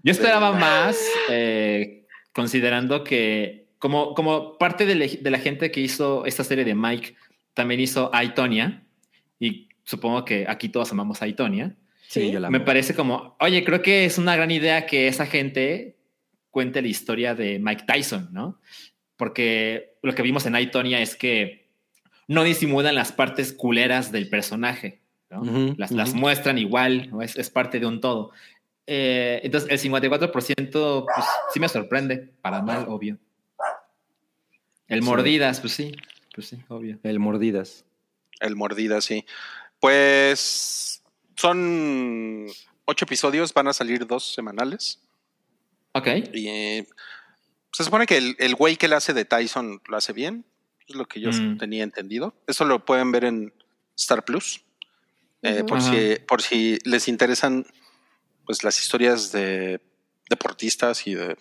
Yo 0.03 0.11
esperaba 0.11 0.53
más, 0.53 0.97
eh, 1.30 2.05
considerando 2.34 3.03
que 3.03 3.67
como, 3.80 4.13
como 4.13 4.57
parte 4.57 4.86
de, 4.86 4.95
le- 4.95 5.17
de 5.21 5.30
la 5.32 5.39
gente 5.39 5.69
que 5.71 5.82
hizo 5.82 6.26
esta 6.26 6.43
serie 6.45 6.63
de 6.63 6.76
Mike, 6.76 7.15
también 7.53 7.82
hizo 7.82 8.09
Aitonia, 8.13 8.84
y 9.39 9.67
supongo 9.84 10.24
que 10.24 10.45
aquí 10.47 10.69
todos 10.69 10.91
amamos 10.93 11.21
a 11.21 11.26
Aitonia, 11.26 11.76
Sí. 12.14 12.32
yo 12.32 12.39
la 12.39 12.49
me 12.51 12.59
parece 12.59 12.93
como, 12.93 13.36
oye, 13.39 13.64
creo 13.64 13.82
que 13.82 14.05
es 14.05 14.18
una 14.18 14.36
gran 14.36 14.51
idea 14.51 14.86
que 14.86 15.07
esa 15.07 15.26
gente 15.26 15.97
cuente 16.51 16.82
la 16.82 16.88
historia 16.88 17.34
de 17.34 17.57
Mike 17.59 17.86
Tyson, 17.88 18.30
¿no? 18.32 18.59
Porque 19.16 19.97
lo 20.03 20.14
que 20.14 20.22
vimos 20.22 20.45
en 20.45 20.53
Aitonia 20.53 20.99
es 21.01 21.16
que 21.16 21.70
no 22.28 22.43
disimulan 22.43 22.93
las 22.93 23.11
partes 23.11 23.51
culeras 23.51 24.11
del 24.11 24.30
personaje, 24.30 25.01
¿no? 25.32 25.41
Las, 25.78 25.91
las 25.91 26.14
muestran 26.14 26.57
igual, 26.59 27.09
¿no? 27.09 27.22
es, 27.24 27.36
es 27.36 27.49
parte 27.49 27.80
de 27.80 27.88
un 27.88 27.99
todo. 27.99 28.32
Eh, 28.86 29.41
entonces, 29.43 29.70
el 29.72 29.91
54% 29.91 31.05
pues, 31.05 31.26
sí 31.53 31.59
me 31.59 31.68
sorprende, 31.70 32.34
para 32.41 32.61
mal, 32.61 32.86
obvio. 32.88 33.18
El 34.88 35.01
Sí. 35.01 35.05
mordidas, 35.05 35.59
pues 35.61 35.74
sí, 35.74 35.95
pues 36.36 36.47
sí, 36.47 36.57
obvio. 36.68 36.99
El 37.01 37.20
mordidas. 37.20 37.86
El 38.39 38.55
mordida, 38.55 39.01
sí. 39.01 39.26
Pues 39.80 41.03
son 41.36 42.48
ocho 42.86 43.06
episodios, 43.06 43.54
van 43.54 43.68
a 43.68 43.74
salir 43.74 44.06
dos 44.08 44.34
semanales. 44.34 45.00
Ok. 45.94 46.08
Y 46.34 46.48
eh, 46.48 46.88
se 47.72 47.84
supone 47.84 48.06
que 48.06 48.18
el, 48.18 48.36
el 48.40 48.55
güey 48.55 48.76
que 48.78 48.88
le 48.88 48.96
hace 48.96 49.14
de 49.14 49.26
Tyson 49.26 49.82
lo 49.88 49.97
hace 49.97 50.14
bien. 50.14 50.46
Es 50.88 50.96
lo 50.96 51.05
que 51.05 51.22
yo 51.22 51.30
Mm. 51.32 51.58
tenía 51.58 51.84
entendido. 51.84 52.36
Eso 52.47 52.66
lo 52.66 52.84
pueden 52.86 53.12
ver 53.12 53.26
en 53.26 53.54
Star 53.96 54.26
Plus. 54.26 54.64
Eh, 55.42 55.64
por, 55.68 55.82
si, 55.82 56.16
por 56.28 56.42
si 56.42 56.78
les 56.86 57.08
interesan 57.08 57.66
pues 58.46 58.64
las 58.64 58.80
historias 58.82 59.32
de 59.32 59.82
deportistas 60.30 61.05
y 61.08 61.16
de, 61.16 61.38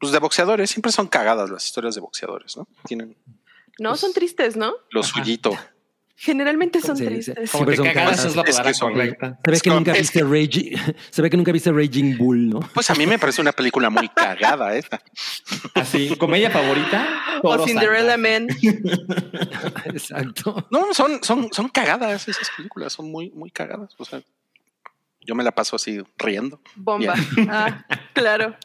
pues, 0.00 0.12
de 0.12 0.18
boxeadores. 0.18 0.70
Siempre 0.70 0.90
son 0.92 1.06
cagadas 1.08 1.50
las 1.50 1.64
historias 1.64 1.94
de 1.94 2.00
boxeadores, 2.00 2.56
¿no? 2.56 2.66
Tienen 2.86 3.16
No, 3.78 3.96
son 3.96 4.12
tristes, 4.12 4.56
¿no? 4.56 4.74
lo 4.90 5.00
Ajá. 5.00 5.08
suyito. 5.12 5.50
Generalmente 6.14 6.80
son 6.80 6.96
Sí, 6.96 7.04
tristes. 7.06 7.50
Como 7.50 7.66
que 7.66 7.76
cagadas 7.76 8.24
es 8.24 8.36
la 8.36 8.42
Es 8.42 8.60
que 8.60 8.72
correcta. 8.78 9.38
Se 9.44 9.50
ve 9.50 9.56
Es 9.56 9.62
que 9.62 9.70
como- 9.70 9.80
nunca 9.80 9.92
es 9.92 9.98
viste 9.98 10.22
Raging, 10.22 10.76
se 11.10 11.22
ve 11.22 11.30
que 11.30 11.36
nunca 11.36 11.50
viste 11.52 11.72
Raging 11.72 12.16
Bull, 12.16 12.48
¿no? 12.50 12.60
Pues 12.74 12.88
a 12.90 12.94
mí 12.94 13.06
me 13.06 13.18
parece 13.18 13.40
una 13.40 13.52
película 13.52 13.90
muy 13.90 14.08
cagada 14.08 14.76
esa. 14.76 15.00
Así, 15.74 16.14
comedia 16.16 16.50
favorita. 16.50 17.08
O 17.42 17.66
Cinderella. 17.66 18.16
Man. 18.16 18.46
Exacto. 19.86 20.66
No, 20.70 20.92
son, 20.94 21.22
son, 21.24 21.48
son 21.52 21.68
cagadas 21.68 22.28
esas 22.28 22.50
películas, 22.56 22.92
son 22.92 23.10
muy, 23.10 23.30
muy 23.30 23.50
cagadas. 23.50 23.94
O 23.98 24.04
sea, 24.04 24.22
yo 25.22 25.34
me 25.34 25.42
la 25.44 25.52
paso 25.52 25.76
así 25.76 26.00
riendo. 26.18 26.60
Bomba. 26.76 27.14
Ah, 27.48 27.84
claro. 28.12 28.56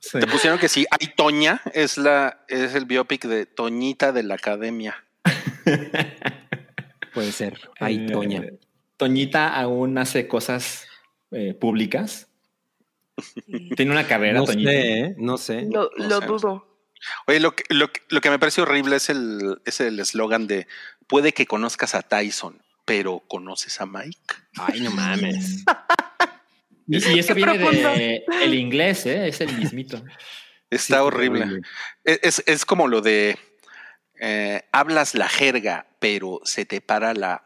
Sí. 0.00 0.18
Te 0.18 0.26
pusieron 0.26 0.58
que 0.58 0.68
sí, 0.68 0.84
hay 0.90 1.08
Toña, 1.16 1.60
es 1.72 1.96
la, 1.96 2.44
es 2.48 2.74
el 2.74 2.84
biopic 2.86 3.24
de 3.26 3.46
Toñita 3.46 4.12
de 4.12 4.22
la 4.24 4.34
Academia. 4.34 5.03
Puede 7.12 7.32
ser. 7.32 7.58
Ay, 7.80 8.06
Eh, 8.06 8.12
Toña. 8.12 8.42
Toñita 8.96 9.54
aún 9.54 9.98
hace 9.98 10.26
cosas 10.28 10.86
eh, 11.30 11.54
públicas. 11.54 12.28
Tiene 13.76 13.92
una 13.92 14.06
carrera, 14.06 14.40
No 14.40 14.44
Toñita. 14.44 14.70
sé, 14.70 14.98
¿eh? 15.00 15.14
No 15.18 15.36
sé. 15.38 15.62
Lo, 15.62 15.90
No 15.96 16.08
lo 16.08 16.20
sé. 16.20 16.26
dudo. 16.26 16.78
Oye, 17.26 17.38
lo 17.40 17.54
que, 17.54 17.64
lo, 17.68 17.92
que- 17.92 18.00
lo 18.08 18.20
que 18.20 18.30
me 18.30 18.38
parece 18.38 18.62
horrible 18.62 18.96
es 18.96 19.10
el 19.10 19.60
es 19.66 19.80
el 19.80 20.00
eslogan 20.00 20.46
de 20.46 20.66
puede 21.06 21.32
que 21.32 21.46
conozcas 21.46 21.94
a 21.94 22.02
Tyson, 22.02 22.62
pero 22.84 23.20
¿conoces 23.28 23.80
a 23.80 23.86
Mike? 23.86 24.18
Ay, 24.58 24.80
no 24.80 24.90
mames. 24.90 25.64
Y, 26.86 26.96
y 26.96 27.18
eso 27.18 27.28
Qué 27.28 27.34
viene 27.34 27.54
profundo. 27.54 27.88
de 27.94 28.24
el 28.42 28.52
inglés, 28.52 29.06
¿eh? 29.06 29.26
es 29.28 29.40
el 29.40 29.56
mismito. 29.56 30.04
Está 30.68 31.02
horrible. 31.02 31.62
Es, 32.04 32.42
es 32.44 32.66
como 32.66 32.88
lo 32.88 33.00
de 33.00 33.38
Eh, 34.20 34.62
hablas 34.72 35.14
la 35.14 35.28
jerga, 35.28 35.86
pero 35.98 36.40
se 36.44 36.64
te 36.64 36.80
para 36.80 37.14
la. 37.14 37.42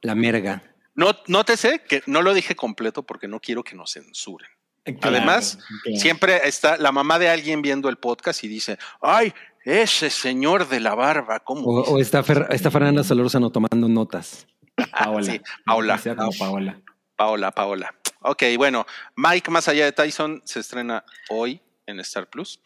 La 0.00 0.14
merga. 0.14 0.62
No, 0.94 1.16
nótese 1.26 1.80
que 1.88 2.02
no 2.06 2.22
lo 2.22 2.34
dije 2.34 2.54
completo 2.54 3.02
porque 3.02 3.28
no 3.28 3.40
quiero 3.40 3.62
que 3.62 3.74
nos 3.76 3.92
censuren. 3.94 4.48
Claro, 4.84 5.16
Además, 5.16 5.58
claro. 5.84 5.98
Siempre 5.98 6.40
está 6.48 6.76
la 6.76 6.90
mamá 6.90 7.18
de 7.18 7.28
alguien 7.28 7.62
viendo 7.62 7.88
el 7.88 7.96
podcast 7.98 8.42
y 8.42 8.48
dice, 8.48 8.78
ay, 9.00 9.32
ese 9.64 10.10
señor 10.10 10.68
de 10.68 10.80
la 10.80 10.94
barba, 10.96 11.38
¿cómo? 11.40 11.62
O, 11.66 11.80
dice?" 11.80 11.92
o 11.92 11.98
está, 12.00 12.24
Fer- 12.24 12.48
está 12.50 12.70
Fernanda 12.70 13.04
Solórzano 13.04 13.50
tomando 13.50 13.88
notas. 13.88 14.46
Paola. 14.90 15.24
Sí, 15.32 15.40
Paola. 15.64 16.00
Paola. 16.38 16.80
Paola, 17.14 17.50
Paola. 17.52 17.94
Ok, 18.22 18.42
bueno, 18.56 18.84
Mike 19.14 19.50
más 19.52 19.68
allá 19.68 19.84
de 19.84 19.92
Tyson 19.92 20.42
se 20.44 20.58
estrena 20.60 21.04
hoy 21.30 21.60
en 21.86 22.00
Star 22.00 22.28
Plus. 22.28 22.60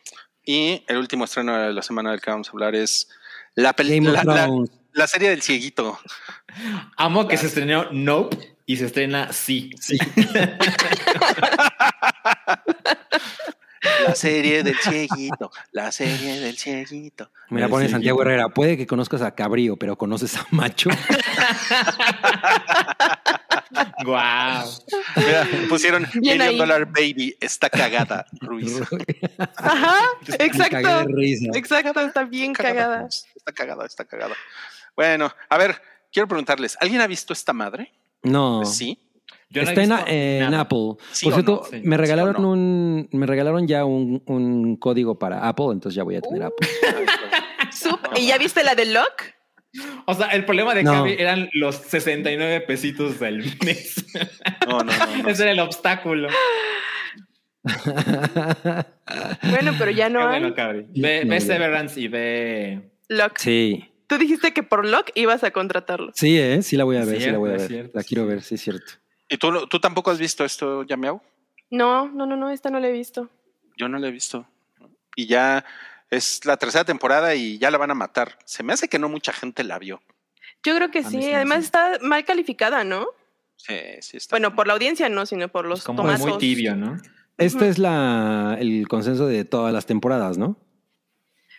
Y 0.47 0.83
el 0.87 0.97
último 0.97 1.25
estreno 1.27 1.59
de 1.59 1.73
la 1.73 1.83
semana 1.83 2.13
del 2.13 2.21
que 2.21 2.31
vamos 2.31 2.49
a 2.49 2.53
hablar 2.53 2.75
es 2.77 3.09
la, 3.57 3.71
of 3.71 3.79
la, 3.81 4.23
la- 4.25 4.45
Thrones. 4.47 4.71
la 4.93 5.07
serie 5.09 5.29
del 5.31 5.43
cieguito. 5.43 5.99
Amo 6.97 7.27
que 7.29 7.37
se 7.37 7.47
estrenó 7.49 7.91
Nope 7.91 8.57
y 8.65 8.77
se 8.77 8.87
estrena 8.87 9.33
Sí. 9.33 9.71
Sí. 9.81 9.99
La 14.07 14.15
serie 14.15 14.63
del 14.63 14.77
cieguito. 14.77 15.51
La 15.73 15.91
serie 15.93 16.41
del 16.41 16.57
cieguito. 16.57 17.31
Mira, 17.51 17.69
pone. 17.69 17.89
Santiago 17.89 18.23
Herrera. 18.23 18.49
Puede 18.49 18.77
que 18.77 18.87
conozcas 18.87 19.23
a 19.23 19.35
Cabrío, 19.35 19.77
pero 19.77 19.97
conoces 19.97 20.37
a 20.37 20.47
Macho. 20.51 20.91
Guau. 24.05 24.65
Mira, 25.17 25.47
pusieron 25.69 26.07
Bien 26.15 26.39
Million 26.39 26.49
ahí. 26.49 26.59
Dollar 26.59 26.87
Baby. 26.87 27.37
Está 27.41 27.69
cagada, 27.71 28.27
Ruiz. 28.41 28.81
Ajá, 29.57 29.97
exacto. 30.39 31.07
Exacto, 31.55 32.01
está 32.01 32.25
bien 32.25 32.53
cagada. 32.53 33.03
Ruiz. 33.03 33.27
Está 33.35 33.53
cagada, 33.53 33.87
está 33.87 34.05
cagada. 34.05 34.35
Bueno, 34.95 35.33
a 35.49 35.59
ver, 35.59 35.81
quiero 36.13 36.27
preguntarles, 36.29 36.77
¿alguien 36.81 37.01
ha 37.01 37.07
visto 37.07 37.33
esta 37.33 37.53
madre? 37.53 37.93
No. 38.23 38.65
Sí. 38.65 38.99
Yo 39.49 39.63
no 39.63 39.69
Está 39.71 39.83
en. 40.09 40.55
Apple. 40.55 40.97
¿Sí 41.13 41.25
Por 41.27 41.35
cierto, 41.35 41.63
no? 41.65 41.71
Sí. 41.71 41.81
me 41.85 41.97
¿Sí 41.97 42.01
regalaron 42.01 42.43
no? 42.43 42.51
un, 42.51 43.09
me 43.13 43.27
regalaron 43.27 43.69
ya 43.69 43.85
un, 43.85 44.21
un 44.27 44.77
código 44.77 45.19
para 45.19 45.47
Apple, 45.49 45.67
entonces 45.73 45.95
ya 45.95 46.03
voy 46.03 46.17
a 46.17 46.21
tener 46.21 46.43
Apple. 46.43 46.69
Sup- 47.71 48.19
¿Y 48.19 48.27
ya 48.27 48.39
viste 48.39 48.65
la 48.65 48.75
de 48.75 48.87
Lock? 48.87 49.23
O 50.07 50.15
sea, 50.15 50.27
el 50.29 50.45
problema 50.45 50.75
de 50.75 50.83
No. 50.85 50.93
Cavi 50.93 51.17
eran 51.19 51.49
los 51.53 51.77
69 51.77 52.61
pesitos 52.63 53.19
del 53.21 53.45
mes. 53.65 54.05
No, 54.67 54.79
no, 54.81 54.85
no. 54.85 55.23
no. 55.23 55.29
Ese 55.29 55.43
era 55.45 55.53
el 55.53 55.61
obstáculo. 55.61 56.29
Bueno, 59.51 59.73
pero 59.79 59.91
ya 59.91 60.09
no 60.09 60.21
Qué 60.21 60.25
hay 60.27 60.41
bueno, 60.41 60.55
Cabri. 60.55 60.87
Ve, 60.95 61.25
No, 61.25 61.31
ve 61.31 61.41
ya. 61.41 61.47
Severance 61.47 62.01
y 62.01 62.09
ve. 62.09 62.91
Lock. 63.09 63.39
sí, 63.39 63.91
Tú 64.09 64.19
dijiste 64.19 64.53
que 64.53 64.63
por 64.63 64.87
Lock 64.87 65.11
ibas 65.17 65.43
a 65.43 65.51
contratarlo. 65.51 66.13
sí, 66.15 66.39
eh, 66.39 66.63
sí 66.63 66.77
la 66.77 66.85
voy 66.85 66.97
a 66.97 67.05
ver, 67.05 67.21
sí 67.21 67.29
la 67.31 67.39
voy 67.39 67.51
a 67.51 67.55
es 67.57 67.63
ver. 67.63 67.69
cierto, 67.71 67.93
la 67.95 68.03
sí. 68.03 68.09
quiero 68.09 68.27
ver, 68.27 68.43
sí 68.43 68.55
es 68.55 68.61
cierto. 68.61 68.93
¿Y 69.29 69.37
tú, 69.37 69.67
tú 69.67 69.81
tampoco 69.81 70.11
has 70.13 70.19
visto 70.21 70.45
esto, 70.45 70.85
Yameau? 70.85 71.21
No, 71.71 72.09
no, 72.09 72.25
no, 72.27 72.37
no, 72.37 72.51
esta 72.51 72.71
no 72.71 72.79
la 72.79 72.89
he 72.89 72.93
visto. 72.93 73.29
Yo 73.77 73.89
no 73.89 73.99
la 73.99 74.07
he 74.09 74.11
visto. 74.13 74.47
Y 75.17 75.27
ya 75.27 75.65
es 76.11 76.45
la 76.45 76.57
tercera 76.57 76.85
temporada 76.85 77.35
y 77.35 77.59
ya 77.59 77.71
la 77.71 77.79
van 77.79 77.91
a 77.91 77.95
matar. 77.95 78.39
Se 78.45 78.63
me 78.63 78.73
hace 78.73 78.89
que 78.89 78.99
no 78.99 79.09
mucha 79.09 79.33
gente 79.33 79.65
la 79.65 79.79
vio. 79.79 80.01
Yo 80.63 80.75
creo 80.77 80.91
que 80.91 81.03
sí. 81.05 81.33
Además 81.33 81.65
está 81.65 81.99
mal 82.03 82.25
calificada, 82.25 82.85
¿no? 82.85 83.07
Sí, 83.57 83.75
sí 84.01 84.17
está. 84.19 84.35
Bueno, 84.35 84.55
por 84.55 84.67
la 84.67 84.75
audiencia 84.75 85.09
no, 85.09 85.27
sino 85.27 85.49
por 85.49 85.67
los 85.67 85.85
Como 85.85 86.03
tomazos. 86.03 86.27
muy 86.29 86.39
tibio, 86.39 86.77
¿no? 86.77 86.97
Este 87.39 87.69
es 87.69 87.79
la, 87.79 88.57
el 88.59 88.87
consenso 88.89 89.27
de 89.27 89.45
todas 89.45 89.73
las 89.73 89.87
temporadas, 89.87 90.39
¿no? 90.39 90.57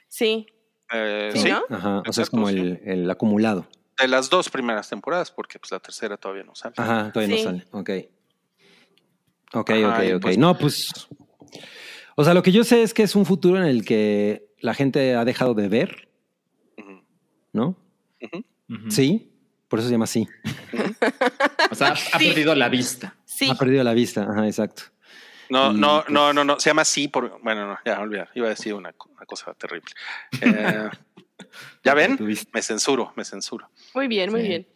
Sí. 0.07 0.47
Eh, 0.91 1.31
Sí, 1.35 1.49
¿no? 1.51 1.63
Ajá, 1.69 2.01
o 2.07 2.13
sea, 2.13 2.23
es 2.23 2.29
como 2.29 2.47
sí. 2.49 2.57
el, 2.57 2.81
el 2.85 3.11
acumulado. 3.11 3.67
de 3.99 4.07
las 4.07 4.29
dos 4.29 4.49
primeras 4.49 4.89
temporadas, 4.89 5.31
porque 5.31 5.59
pues 5.59 5.71
la 5.71 5.79
tercera 5.79 6.17
todavía 6.17 6.43
no 6.43 6.55
sale. 6.55 6.75
Ajá, 6.77 7.11
todavía 7.11 7.37
Sí. 7.37 7.43
no 7.43 7.49
sale. 7.51 7.65
Ok. 7.71 7.89
Ok, 9.53 9.69
Ajá, 9.71 9.89
ok, 10.03 10.15
ok. 10.15 10.21
pues- 10.21 10.37
no, 10.37 10.57
pues. 10.57 11.07
O 12.19 12.23
sea, 12.23 12.33
lo 12.33 12.41
que 12.41 12.51
yo 12.51 12.63
sé 12.63 12.81
es 12.81 12.93
que 12.95 13.03
es 13.03 13.15
un 13.15 13.25
futuro 13.27 13.57
en 13.59 13.65
el 13.65 13.85
que 13.85 14.47
la 14.59 14.73
gente 14.73 15.13
ha 15.15 15.23
dejado 15.23 15.53
de 15.53 15.67
ver. 15.69 16.09
¿no? 17.53 17.75
Sí, 18.89 19.31
por 19.67 19.79
eso 19.79 19.87
se 19.87 19.93
llama 19.93 20.05
así. 20.05 20.27
O 21.71 21.75
sea, 21.75 21.89
ha 21.89 21.95
Sí. 21.95 22.27
perdido 22.27 22.55
la 22.55 22.69
vista. 22.69 23.15
Sí. 23.25 23.49
Ha 23.49 23.55
perdido 23.55 23.83
la 23.83 23.93
vista, 23.93 24.23
ajá, 24.23 24.45
exacto. 24.47 24.83
No, 25.49 25.71
Y, 25.71 25.77
no, 25.79 26.01
pues- 26.03 26.13
no, 26.13 26.33
no, 26.33 26.43
no. 26.43 26.59
Se 26.59 26.69
llama 26.69 26.83
sí 26.85 27.07
por. 27.07 27.39
Bueno, 27.41 27.67
no, 27.67 27.77
ya 27.85 27.99
olvidar. 28.01 28.29
Iba 28.35 28.47
a 28.47 28.49
decir 28.49 28.73
una, 28.73 28.93
una 29.09 29.25
cosa 29.25 29.53
terrible. 29.53 29.89
Eh, 30.41 30.89
¿Ya 31.83 31.93
ven? 31.95 32.17
Me 32.51 32.61
censuro, 32.61 33.13
me 33.15 33.23
censuro. 33.23 33.69
Muy 33.95 34.07
bien, 34.07 34.29
muy 34.31 34.41
Sí. 34.41 34.47
bien. 34.47 34.67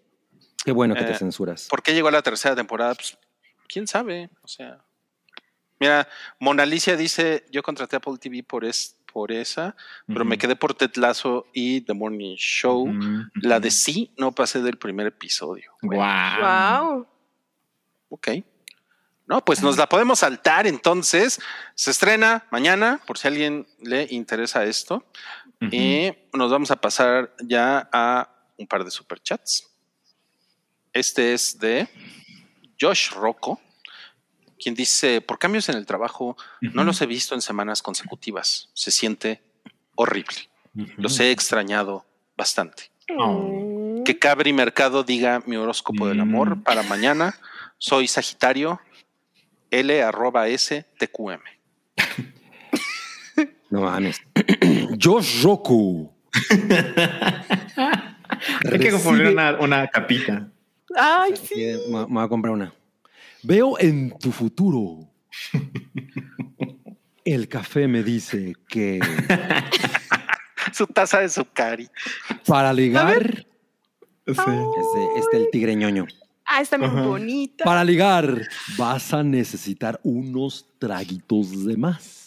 Qué 0.64 0.72
bueno 0.72 0.94
que 0.96 1.02
Eh, 1.02 1.08
te 1.08 1.16
censuras. 1.16 1.68
¿Por 1.70 1.82
qué 1.84 1.94
llegó 1.94 2.08
a 2.08 2.12
la 2.12 2.22
tercera 2.22 2.56
temporada? 2.56 2.94
Pues, 2.96 3.18
quién 3.68 3.86
sabe. 3.88 4.30
O 4.44 4.48
sea, 4.48 4.84
mira, 5.82 6.08
Mona 6.40 6.64
Alicia 6.64 6.96
dice: 6.96 7.44
Yo 7.52 7.64
contraté 7.64 7.98
Apple 7.98 8.18
TV 8.20 8.44
por, 8.44 8.64
es, 8.64 8.96
por 9.12 9.32
esa, 9.32 9.76
pero 10.08 10.24
me 10.24 10.38
quedé 10.38 10.56
por 10.56 10.76
Ted 10.76 10.96
Lasso 10.96 11.48
y 11.54 11.82
The 11.82 11.94
Morning 11.94 12.36
Show. 12.38 12.88
La 13.34 13.60
de 13.60 13.72
sí 13.72 14.14
no 14.18 14.32
pasé 14.32 14.62
del 14.62 14.78
primer 14.78 15.08
episodio. 15.08 15.74
Guau. 15.82 16.94
Wow. 16.94 17.08
Ok. 18.10 18.28
No, 19.26 19.44
pues 19.44 19.62
nos 19.64 19.78
la 19.78 19.90
podemos 19.90 20.20
saltar 20.20 20.68
entonces. 20.68 21.40
Se 21.74 21.90
estrena 21.90 22.46
mañana, 22.52 23.02
por 23.08 23.18
si 23.18 23.28
a 23.28 23.32
alguien 23.32 23.68
le 23.82 24.08
interesa 24.12 24.64
esto. 24.64 25.04
Y 25.72 26.12
nos 26.34 26.52
vamos 26.52 26.72
a 26.72 26.76
pasar 26.76 27.34
ya 27.42 27.90
a 27.92 28.30
un 28.58 28.68
par 28.68 28.84
de 28.84 28.92
superchats. 28.92 29.68
Este 30.94 31.34
es 31.34 31.58
de 31.60 31.88
Josh 32.80 33.12
Rocco, 33.12 33.62
quien 34.62 34.76
dice, 34.76 35.22
por 35.22 35.40
cambios 35.40 35.68
en 35.70 35.76
el 35.76 35.86
trabajo, 35.86 36.38
no 36.62 36.84
los 36.84 37.02
he 37.02 37.06
visto 37.06 37.36
en 37.36 37.42
semanas 37.42 37.82
consecutivas. 37.82 38.70
Se 38.74 38.92
siente 38.92 39.42
horrible. 39.96 40.50
Los 40.98 41.20
he 41.20 41.32
extrañado 41.32 42.06
bastante. 42.38 42.92
Oh. 43.18 44.02
Que 44.06 44.18
Cabri 44.18 44.54
Mercado 44.54 45.04
diga 45.04 45.44
mi 45.46 45.58
horóscopo 45.58 46.08
del 46.08 46.22
amor 46.22 46.56
Mm. 46.58 46.64
para 46.64 46.84
mañana. 46.84 47.36
Soy 47.78 48.08
Sagitario, 48.08 48.80
L 49.70 50.02
arroba 50.04 50.48
S 50.48 50.86
TQM. 50.98 51.42
No 53.70 53.82
mames. 53.82 54.22
Josh 55.02 55.44
Roku. 55.44 56.12
Hay 58.72 58.80
que 58.80 58.92
poner 59.04 59.28
una, 59.28 59.60
una 59.60 59.88
capita. 59.88 60.48
Ay, 60.96 61.36
sí. 61.38 61.48
Sí, 61.56 61.66
Me 61.90 62.00
me 62.00 62.06
voy 62.06 62.24
a 62.24 62.28
comprar 62.28 62.54
una. 62.54 62.74
Veo 63.44 63.80
en 63.80 64.18
tu 64.20 64.32
futuro. 64.32 65.10
El 67.26 67.48
café 67.48 67.88
me 67.88 68.04
dice 68.04 68.56
que 68.68 69.00
Su 70.74 70.88
taza 70.88 71.20
de 71.20 71.30
su 71.30 71.46
cari. 71.46 71.88
para 72.46 72.74
ligar. 72.74 73.46
Sí. 74.26 74.34
Este, 74.36 75.20
este 75.20 75.38
el 75.38 75.48
tigre 75.52 75.76
ñoño. 75.76 76.08
Ah, 76.46 76.62
está 76.62 76.78
muy 76.78 76.88
Ajá. 76.88 77.02
bonita. 77.04 77.64
Para 77.64 77.84
ligar 77.84 78.42
vas 78.78 79.14
a 79.14 79.24
necesitar 79.24 80.00
unos 80.04 80.68
traguitos 80.80 81.66
de 81.66 81.78
más 81.78 82.22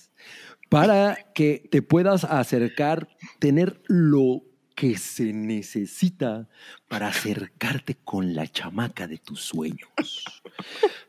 para 0.74 1.19
que 1.35 1.69
te 1.70 1.82
puedas 1.82 2.24
acercar, 2.24 3.09
tener 3.39 3.81
lo 3.86 4.43
que 4.74 4.98
se 4.98 5.32
necesita 5.32 6.48
para 6.88 7.09
acercarte 7.09 7.96
con 8.05 8.34
la 8.34 8.46
chamaca 8.46 9.06
de 9.06 9.18
tus 9.18 9.40
sueños. 9.40 9.88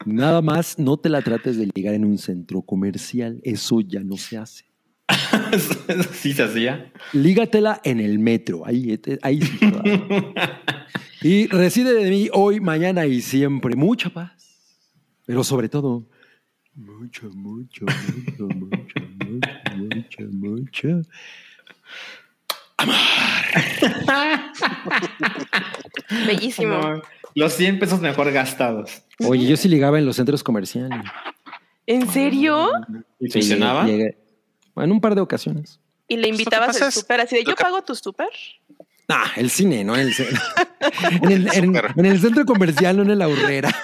Nada 0.05 0.41
más, 0.41 0.77
no 0.77 0.97
te 0.97 1.09
la 1.09 1.21
trates 1.21 1.57
de 1.57 1.69
ligar 1.73 1.93
en 1.95 2.05
un 2.05 2.17
centro 2.17 2.61
comercial, 2.61 3.39
eso 3.43 3.81
ya 3.81 4.01
no 4.01 4.17
se 4.17 4.37
hace. 4.37 4.65
sí 6.13 6.33
se 6.33 6.43
hacía. 6.43 6.91
Lígatela 7.13 7.81
en 7.83 7.99
el 7.99 8.19
metro, 8.19 8.65
ahí, 8.65 8.99
ahí 9.21 9.41
sí. 9.41 9.59
Y 11.21 11.47
reside 11.47 11.93
de 11.93 12.09
mí 12.09 12.29
hoy, 12.33 12.59
mañana 12.59 13.07
y 13.07 13.21
siempre 13.21 13.75
mucha 13.75 14.11
paz. 14.11 14.31
Pero 15.25 15.43
sobre 15.43 15.69
todo, 15.69 16.07
mucha, 16.75 17.27
mucha, 17.29 17.85
mucha, 17.85 18.55
mucha, 18.55 19.01
mucha, 19.75 20.23
mucha, 20.29 21.01
mucha. 22.83 24.51
Bellísimo. 26.27 27.01
Los 27.33 27.53
100 27.53 27.79
pesos 27.79 27.99
mejor 28.01 28.31
gastados. 28.31 29.03
Oye, 29.25 29.45
yo 29.47 29.57
sí 29.57 29.67
ligaba 29.69 29.99
en 29.99 30.05
los 30.05 30.15
centros 30.15 30.43
comerciales. 30.43 30.99
¿En 31.87 32.09
serio? 32.11 32.71
¿Y 33.19 33.29
funcionaba? 33.29 33.85
llegué- 33.85 34.17
en 34.77 34.91
un 34.91 34.99
par 35.01 35.15
de 35.15 35.21
ocasiones. 35.21 35.79
¿Y 36.07 36.17
le 36.17 36.27
Pues 36.27 36.31
invitabas 36.39 36.81
al 36.81 36.91
súper 36.91 37.21
así 37.21 37.35
de 37.37 37.43
yo 37.43 37.55
pago 37.55 37.81
tu 37.83 37.95
súper? 37.95 38.29
Ah, 39.07 39.31
el 39.35 39.49
cine, 39.49 39.83
no 39.83 39.95
en 39.95 40.01
el 40.01 40.13
centro. 40.13 40.41
en, 41.21 41.31
el, 41.31 41.47
en- 41.53 41.75
en 41.95 42.05
el 42.05 42.19
centro 42.21 42.45
comercial, 42.45 42.97
no 42.97 43.03
en 43.11 43.19
la 43.19 43.25
aurrera. 43.25 43.69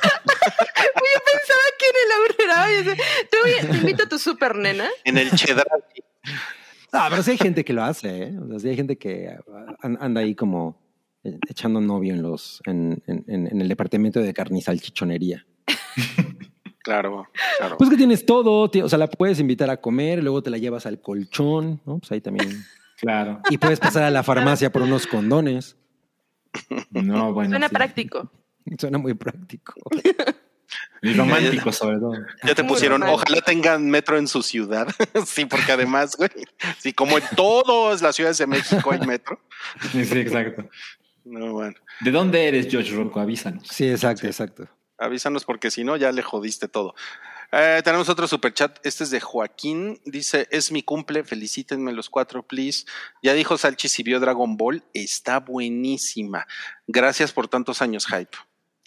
Pensaba 1.24 1.62
que 1.80 1.86
en 1.88 1.96
el 2.06 2.12
aurrera. 2.18 2.66
oye, 2.66 2.96
Te, 3.30 3.68
te 3.68 3.78
invito 3.78 4.04
a 4.04 4.10
tu 4.10 4.18
súper, 4.20 4.56
nena. 4.56 4.88
En 5.04 5.18
el 5.18 5.32
cheddar. 5.32 5.66
Ah, 6.92 7.08
pero 7.10 7.24
sí 7.24 7.32
hay 7.32 7.38
gente 7.38 7.64
que 7.64 7.74
lo 7.74 7.84
hace, 7.84 8.24
¿eh? 8.24 8.38
O 8.40 8.48
sea, 8.48 8.60
sí 8.60 8.70
hay 8.70 8.76
gente 8.76 8.98
que 8.98 9.30
an- 9.82 9.98
anda 10.02 10.22
ahí 10.22 10.36
como 10.36 10.78
eh, 11.24 11.38
echando 11.50 11.80
novio 11.82 12.14
en 12.14 12.22
los 12.22 12.62
en, 12.66 13.02
en- 13.08 13.62
el 13.62 13.68
departamento 13.70 14.20
de 14.20 14.34
carnizal 14.34 14.80
chichonería. 14.82 15.46
Claro, 16.84 17.28
claro. 17.60 17.78
Pues 17.78 17.92
que 17.92 17.96
tienes 17.96 18.26
todo, 18.26 18.68
tío. 18.72 18.86
o 18.86 18.90
sea, 18.90 18.98
la 18.98 19.06
puedes 19.08 19.40
invitar 19.40 19.70
a 19.70 19.78
comer, 19.78 20.24
luego 20.24 20.42
te 20.42 20.50
la 20.50 20.58
llevas 20.58 20.88
al 20.88 21.00
colchón, 21.00 21.80
¿no? 21.86 22.00
Pues 22.00 22.12
ahí 22.12 22.22
también. 22.22 22.66
Claro. 23.00 23.40
Y 23.52 23.60
puedes 23.60 23.80
pasar 23.80 24.02
a 24.02 24.10
la 24.10 24.24
farmacia 24.24 24.72
por 24.72 24.82
unos 24.82 25.06
condones. 25.06 25.78
No, 26.90 27.34
bueno. 27.36 27.52
Suena 27.52 27.68
sí. 27.70 27.76
práctico. 27.76 28.32
Suena 28.80 28.98
muy 28.98 29.14
práctico. 29.14 29.74
Y 31.04 31.14
romántico, 31.14 31.72
sobre 31.72 31.98
todo. 31.98 32.14
Ya 32.44 32.54
te 32.54 32.64
pusieron, 32.64 33.02
ojalá 33.02 33.42
tengan 33.42 33.90
metro 33.90 34.20
en 34.20 34.28
su 34.28 34.44
ciudad. 34.44 34.88
sí, 35.26 35.46
porque 35.46 35.72
además, 35.72 36.16
güey, 36.16 36.30
sí, 36.78 36.94
como 36.94 37.18
en 37.18 37.24
todas 37.36 38.04
las 38.04 38.16
ciudades 38.16 38.38
de 38.38 38.46
México 38.46 38.92
hay 38.92 39.00
metro. 39.00 39.40
Sí, 39.92 40.06
sí, 40.06 40.20
exacto. 40.20 40.70
No, 41.24 41.54
bueno, 41.54 41.76
¿De 42.02 42.12
dónde 42.12 42.48
eres, 42.48 42.68
George 42.70 42.92
Rocco? 42.96 43.20
Avísanos. 43.20 43.68
Sí, 43.68 43.90
exacto, 43.90 44.28
exacto. 44.28 44.68
avísanos 44.98 45.44
porque 45.46 45.72
si 45.72 45.84
no, 45.84 45.98
ya 45.98 46.12
le 46.12 46.22
jodiste 46.22 46.68
todo. 46.68 46.94
Eh, 47.52 47.82
tenemos 47.84 48.08
otro 48.08 48.28
superchat. 48.28 48.80
Este 48.84 49.04
es 49.04 49.10
de 49.10 49.20
Joaquín. 49.20 50.00
Dice: 50.06 50.48
Es 50.52 50.72
mi 50.72 50.84
cumple. 50.84 51.24
Felicítenme 51.24 51.92
los 51.92 52.10
cuatro, 52.10 52.44
please. 52.44 52.86
Ya 53.22 53.34
dijo 53.34 53.58
Salchi 53.58 53.90
si 53.90 54.04
vio 54.04 54.20
Dragon 54.20 54.56
Ball. 54.56 54.84
Está 54.94 55.40
buenísima. 55.40 56.48
Gracias 56.88 57.34
por 57.34 57.48
tantos 57.48 57.82
años, 57.82 58.08
hype. 58.08 58.38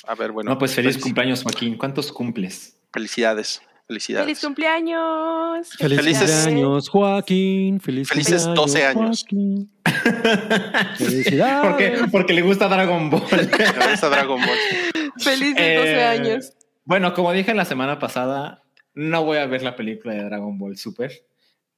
A 0.07 0.15
ver, 0.15 0.33
bueno. 0.33 0.51
No, 0.51 0.59
pues 0.59 0.75
feliz 0.75 0.99
cumpleaños, 0.99 1.43
Joaquín. 1.43 1.77
¿Cuántos 1.77 2.13
cumples? 2.13 2.79
Felicidades. 2.93 3.61
Felicidades. 3.87 4.25
¡Feliz 4.27 4.41
cumpleaños! 4.41 5.69
Feliz 5.77 5.99
Felices- 6.01 6.31
cumpleaños, 6.45 6.89
Joaquín. 6.89 7.81
Feliz 7.81 8.09
Felices 8.09 8.45
cumpleaños, 8.45 8.73
12 8.73 8.87
años. 8.87 9.27
Felicidades. 10.97 11.69
¿Por 11.71 11.77
qué? 11.77 11.93
Porque 12.11 12.33
le 12.33 12.43
gusta 12.43 12.69
Dragon 12.69 13.11
Ball. 13.11 13.23
Gracias 13.31 14.05
a 14.05 14.09
Dragon 14.09 14.41
Ball. 14.41 15.13
¡Feliz 15.19 15.55
de 15.55 15.77
12 15.77 15.91
Eh, 15.93 16.03
años! 16.05 16.53
Bueno, 16.85 17.15
como 17.15 17.33
dije 17.33 17.55
la 17.55 17.65
semana 17.65 17.99
pasada, 17.99 18.63
no 18.95 19.25
voy 19.25 19.39
a 19.39 19.47
ver 19.47 19.63
la 19.63 19.77
película 19.77 20.15
de 20.15 20.25
Dragon 20.25 20.59
Ball 20.59 20.77
Super. 20.77 21.13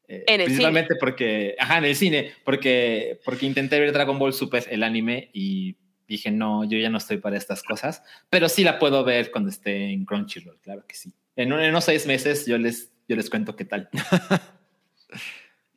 Eh, 0.09 0.24
En 0.27 0.40
el 0.40 0.47
principalmente 0.47 0.94
porque, 1.01 1.57
ajá, 1.59 1.78
en 1.78 1.85
el 1.86 1.97
cine, 1.97 2.32
porque, 2.44 3.20
porque 3.24 3.47
intenté 3.47 3.81
ver 3.81 3.93
Dragon 3.93 4.19
Ball 4.19 4.32
Super, 4.32 4.65
el 4.70 4.82
anime, 4.82 5.31
y 5.32 5.77
dije, 6.09 6.31
no, 6.31 6.65
yo 6.65 6.78
ya 6.78 6.89
no 6.91 6.99
estoy 6.99 7.16
para 7.19 7.37
estas 7.37 7.62
cosas, 7.62 8.03
pero 8.31 8.49
sí 8.49 8.62
la 8.65 8.78
puedo 8.78 9.03
ver 9.05 9.31
cuando 9.31 9.51
esté 9.51 9.91
en 9.93 10.05
Crunchyroll, 10.05 10.59
claro 10.61 10.85
que 10.87 10.95
sí. 10.95 11.12
En, 11.37 11.53
un- 11.53 11.61
en 11.61 11.70
unos 11.70 11.85
seis 11.85 12.07
meses 12.07 12.47
yo 12.47 12.57
les, 12.59 12.91
yo 13.09 13.16
les 13.16 13.28
cuento 13.31 13.55
qué 13.57 13.65
tal. 13.65 13.89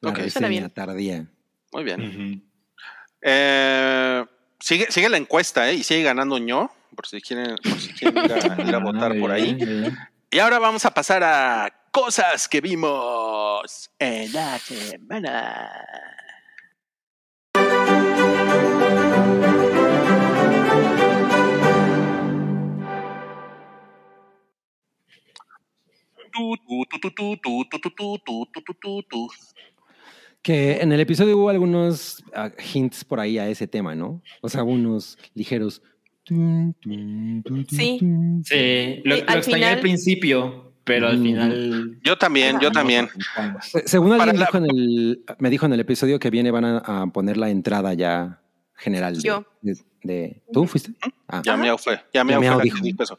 Ok. 0.02 0.20
Suena 0.30 0.48
bien. 0.48 0.70
tardía. 0.70 1.26
Muy 1.74 1.84
bien. 1.84 2.42
Eh, 3.22 4.26
sigue, 4.60 4.88
sigue 4.90 5.10
la 5.10 5.18
encuesta, 5.18 5.70
¿eh? 5.70 5.74
Y 5.76 5.84
sigue 5.84 6.04
ganando 6.04 6.38
ño, 6.38 6.72
por 6.96 7.06
si 7.06 7.22
quieren, 7.22 7.56
por 7.58 7.80
si 7.80 7.92
quieren 7.94 8.24
ir 8.24 8.32
a, 8.34 8.62
ir 8.70 8.76
a 8.76 8.80
votar 8.80 9.12
Ah, 9.12 9.20
por 9.20 9.32
ahí. 9.32 9.54
bien, 9.56 9.82
bien. 9.82 9.98
Y 10.32 10.40
ahora 10.40 10.58
vamos 10.58 10.86
a 10.86 10.94
pasar 10.94 11.22
a 11.24 11.70
cosas 11.92 12.48
que 12.48 12.62
vimos 12.62 13.92
en 14.00 14.32
la 14.32 14.58
semana. 14.60 15.70
Que 30.42 30.78
en 30.82 30.92
el 30.94 31.00
episodio 31.02 31.38
hubo 31.38 31.50
algunos 31.50 32.24
ah, 32.34 32.50
hints 32.74 33.04
por 33.04 33.20
ahí 33.20 33.38
a 33.38 33.50
ese 33.50 33.68
tema, 33.68 33.94
¿no? 33.96 34.22
O 34.42 34.48
sea, 34.50 34.64
unos 34.64 35.18
ligeros. 35.34 35.82
Sí. 36.26 38.00
Sí, 38.44 39.02
lo, 39.04 39.16
al 39.16 39.22
extrañé 39.38 39.38
al 39.38 39.44
final- 39.46 39.80
principio, 39.80 40.74
pero 40.84 41.08
al 41.08 41.18
Mm. 41.20 41.24
final... 41.24 42.00
Yo 42.04 42.18
también, 42.18 42.60
yo 42.60 42.72
también. 42.72 43.10
Se- 43.62 43.88
Según 43.88 44.14
alguien 44.14 44.28
Para 44.36 44.40
la- 44.40 44.46
dijo 44.46 44.58
en 44.58 44.66
el, 44.78 45.24
me 45.40 45.50
dijo 45.50 45.66
en 45.66 45.74
el 45.74 45.80
episodio 45.82 46.20
que 46.20 46.30
viene, 46.30 46.52
van 46.52 46.66
a, 46.66 46.78
a 46.78 47.08
poner 47.08 47.38
la 47.38 47.50
entrada 47.50 47.94
ya 47.94 48.42
general. 48.80 49.16
de- 49.16 49.22
Yo. 49.22 49.46
De, 49.62 49.76
de- 50.04 50.42
¿Tú 50.52 50.66
fuiste? 50.66 50.92
Ah. 51.28 51.42
Ya 51.46 51.56
Miau 51.58 51.78
fue, 51.78 52.04
ya 52.14 52.24
Miau 52.24 52.42
fue 52.42 52.50
la 52.58 52.64
dijo. 52.64 52.78
que 52.78 52.84
dijo 52.84 53.04
eso. 53.04 53.18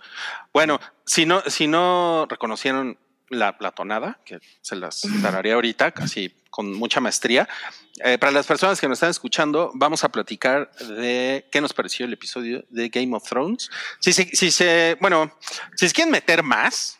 Bueno, 0.52 0.80
si 1.06 1.26
no, 1.26 1.42
si 1.46 1.66
no 1.68 2.26
reconocieron 2.28 2.98
la, 3.28 3.56
la 3.60 3.70
tonada, 3.70 4.18
que 4.24 4.40
se 4.60 4.74
las 4.74 5.02
daré 5.22 5.52
ahorita, 5.52 5.92
casi 5.92 6.34
con 6.50 6.72
mucha 6.74 7.00
maestría. 7.00 7.48
eh, 8.04 8.18
para 8.18 8.32
las 8.32 8.44
personas 8.46 8.80
que 8.80 8.88
nos 8.88 8.96
están 8.96 9.10
escuchando, 9.10 9.70
vamos 9.74 10.02
a 10.02 10.08
platicar 10.08 10.68
de 10.78 11.46
qué 11.52 11.60
nos 11.60 11.72
pareció 11.72 12.06
el 12.06 12.12
episodio 12.14 12.64
de 12.70 12.88
Game 12.88 13.14
of 13.14 13.28
Thrones. 13.28 13.70
Si 14.00 14.12
se, 14.12 14.24
si 14.34 14.50
se 14.50 14.96
bueno, 15.00 15.30
si 15.76 15.86
se 15.86 15.94
quieren 15.94 16.10
meter 16.10 16.42
más 16.42 16.98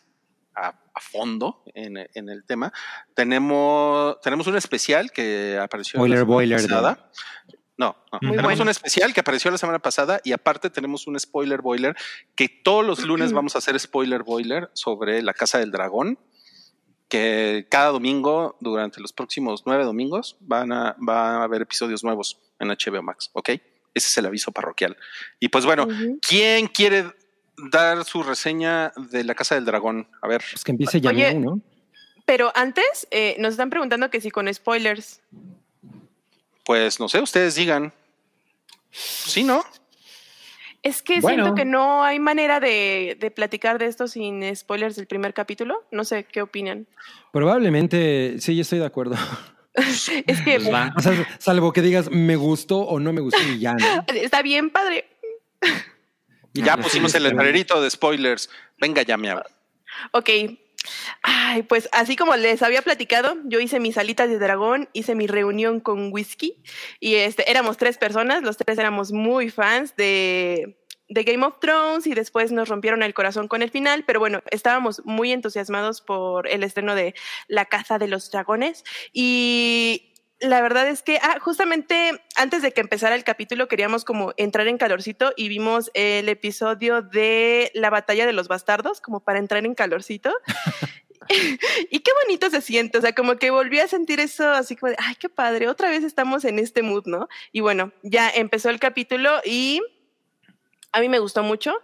a, 0.55 0.69
a 0.69 1.01
fondo 1.01 1.65
en, 1.74 1.97
en 2.15 2.28
el 2.28 2.45
tema, 2.45 2.73
tenemos, 3.15 4.20
tenemos 4.20 4.47
un 4.47 4.57
especial 4.57 5.11
que 5.11 5.59
apareció 5.61 5.99
la 5.99 6.01
Boiler, 6.03 6.24
boiler 6.24 6.61
de- 6.61 6.69
pasada. 6.69 7.11
No, 7.81 7.97
no. 8.12 8.19
Muy 8.20 8.32
tenemos 8.32 8.43
bueno. 8.43 8.62
un 8.65 8.69
especial 8.69 9.15
que 9.15 9.20
apareció 9.20 9.51
la 9.51 9.57
semana 9.57 9.78
pasada 9.78 10.20
y 10.23 10.32
aparte 10.32 10.69
tenemos 10.69 11.07
un 11.07 11.19
spoiler 11.19 11.62
boiler 11.62 11.97
que 12.35 12.47
todos 12.51 12.85
los 12.85 13.02
lunes 13.07 13.32
vamos 13.32 13.55
a 13.55 13.59
hacer 13.59 13.81
spoiler 13.81 14.23
boiler 14.23 14.69
sobre 14.74 15.23
la 15.23 15.32
Casa 15.32 15.59
del 15.59 15.70
Dragón 15.70 16.19
que 17.09 17.66
cada 17.70 17.89
domingo 17.89 18.59
durante 18.61 19.01
los 19.01 19.15
próximos 19.15 19.62
nueve 19.65 19.85
domingos 19.85 20.36
van 20.40 20.73
a, 20.73 20.94
va 20.97 21.39
a 21.39 21.44
haber 21.44 21.62
episodios 21.62 22.05
nuevos 22.05 22.39
en 22.59 22.69
HBO 22.69 23.02
Max, 23.02 23.31
¿ok? 23.32 23.48
Ese 23.48 24.09
es 24.09 24.19
el 24.19 24.27
aviso 24.27 24.52
parroquial. 24.52 24.98
Y 25.40 25.48
pues 25.48 25.65
bueno. 25.65 25.89
¿quién 26.20 26.69
quiere 26.69 27.07
dar 27.70 28.05
su 28.05 28.23
reseña 28.23 28.93
de 29.11 29.24
la 29.24 29.35
Casa 29.35 29.55
del 29.55 29.65
Dragón? 29.65 30.07
A 30.20 30.28
ver, 30.28 30.43
Pues 30.52 30.62
que 30.65 30.73
empiece 30.73 31.01
ya, 31.01 31.11
Oye. 31.11 31.35
¿no? 31.35 31.62
Pero 32.27 32.52
antes 32.55 33.09
eh, 33.11 33.36
nos 33.39 33.52
están 33.52 33.70
preguntando 33.70 34.11
que 34.11 34.20
si 34.20 34.31
con 34.31 34.52
spoilers. 34.52 35.23
Pues 36.70 37.01
no 37.01 37.09
sé, 37.09 37.20
ustedes 37.20 37.56
digan. 37.56 37.92
Sí, 38.92 39.42
¿no? 39.42 39.64
Es 40.84 41.02
que 41.02 41.20
Bueno. 41.20 41.42
siento 41.42 41.56
que 41.56 41.64
no 41.64 42.05
hay 42.05 42.20
manera 42.20 42.60
de, 42.60 43.16
de 43.18 43.32
platicar 43.32 43.80
de 43.80 43.86
esto 43.86 44.06
sin 44.06 44.55
spoilers 44.55 44.94
del 44.94 45.09
primer 45.09 45.34
capítulo. 45.34 45.82
No 45.90 46.05
sé 46.05 46.22
qué 46.22 46.42
opinan. 46.42 46.86
Probablemente, 47.32 48.36
sí, 48.38 48.55
yo 48.55 48.62
estoy 48.62 48.78
de 48.78 48.86
acuerdo. 48.86 49.16
Es 49.74 50.09
que 50.44 50.60
Pues 50.60 50.72
va. 50.72 50.94
O 50.97 51.01
sea, 51.02 51.26
salvo 51.40 51.72
que 51.72 51.82
digas 51.82 52.09
me 52.09 52.36
gustó 52.36 52.78
o 52.78 53.01
no 53.01 53.12
me 53.12 53.20
gustó 53.20 53.42
y 53.42 53.59
ya, 53.59 53.74
¿no? 53.74 54.05
está 54.14 54.40
bien, 54.42 54.70
padre. 54.70 55.09
Y 56.55 56.62
Ya 56.62 56.74
pues, 56.74 56.86
pusimos 56.86 57.12
el 57.16 57.24
letrerito 57.24 57.82
de 57.82 57.90
spoilers. 57.90 58.48
Venga 58.78 59.02
ya, 59.02 59.16
Miau. 59.16 59.42
Ok. 60.12 60.30
Ay, 61.23 61.62
pues 61.62 61.89
así 61.93 62.16
como 62.16 62.36
les 62.36 62.62
había 62.62 62.82
platicado, 62.82 63.36
yo 63.44 63.61
hice 63.61 63.81
mis 63.81 63.98
alitas 63.98 64.28
de 64.28 64.39
dragón, 64.39 64.89
hice 64.93 65.15
mi 65.15 65.27
reunión 65.27 65.81
con 65.81 66.12
whisky 66.12 66.62
y 67.01 67.16
este, 67.16 67.51
éramos 67.51 67.77
tres 67.77 67.98
personas, 67.98 68.43
los 68.43 68.57
tres 68.57 68.78
éramos 68.78 69.12
muy 69.12 69.51
fans 69.51 69.94
de, 69.97 70.81
de 71.11 71.24
Game 71.24 71.44
of 71.44 71.59
Thrones 71.61 72.07
y 72.07 72.15
después 72.15 72.52
nos 72.52 72.69
rompieron 72.69 73.02
el 73.02 73.12
corazón 73.12 73.48
con 73.48 73.62
el 73.62 73.70
final, 73.70 74.05
pero 74.07 74.20
bueno, 74.20 74.43
estábamos 74.51 75.02
muy 75.05 75.32
entusiasmados 75.32 76.01
por 76.01 76.48
el 76.48 76.62
estreno 76.62 76.94
de 76.94 77.15
La 77.48 77.66
Caza 77.66 77.98
de 77.98 78.09
los 78.09 78.31
Dragones 78.31 78.85
y 79.12 80.10
la 80.41 80.61
verdad 80.61 80.89
es 80.89 81.03
que 81.03 81.19
ah, 81.23 81.39
justamente 81.41 82.23
antes 82.37 82.62
de 82.62 82.73
que 82.73 82.81
empezara 82.81 83.15
el 83.15 83.25
capítulo 83.25 83.69
queríamos 83.69 84.05
como 84.05 84.33
entrar 84.37 84.67
en 84.69 84.79
calorcito 84.79 85.33
y 85.37 85.49
vimos 85.49 85.91
el 85.95 86.29
episodio 86.29 87.03
de 87.03 87.71
la 87.75 87.91
batalla 87.91 88.27
de 88.27 88.33
los 88.33 88.49
bastardos 88.49 89.01
como 89.01 89.21
para 89.21 89.39
entrar 89.39 89.65
en 89.65 89.75
calorcito. 89.75 90.33
y 91.91 92.01
qué 92.01 92.11
bonito 92.25 92.51
se 92.51 92.61
siente, 92.61 92.99
o 92.99 93.01
sea, 93.01 93.15
como 93.15 93.37
que 93.37 93.51
volví 93.51 93.79
a 93.79 93.89
sentir 93.89 94.21
eso 94.21 94.51
así 94.51 94.77
como 94.77 94.91
de, 94.91 94.97
ay, 94.99 95.15
qué 95.17 95.29
padre, 95.29 95.69
otra 95.69 95.91
vez 95.91 96.05
estamos 96.05 96.45
en 96.45 96.59
este 96.59 96.83
mood, 96.83 97.07
¿no? 97.07 97.29
Y 97.53 97.61
bueno, 97.61 97.93
ya 98.03 98.31
empezó 98.31 98.71
el 98.71 98.81
capítulo 98.81 99.41
y 99.45 99.81
a 100.93 101.01
mí 101.01 101.09
me 101.09 101.19
gustó 101.19 101.43
mucho. 101.43 101.75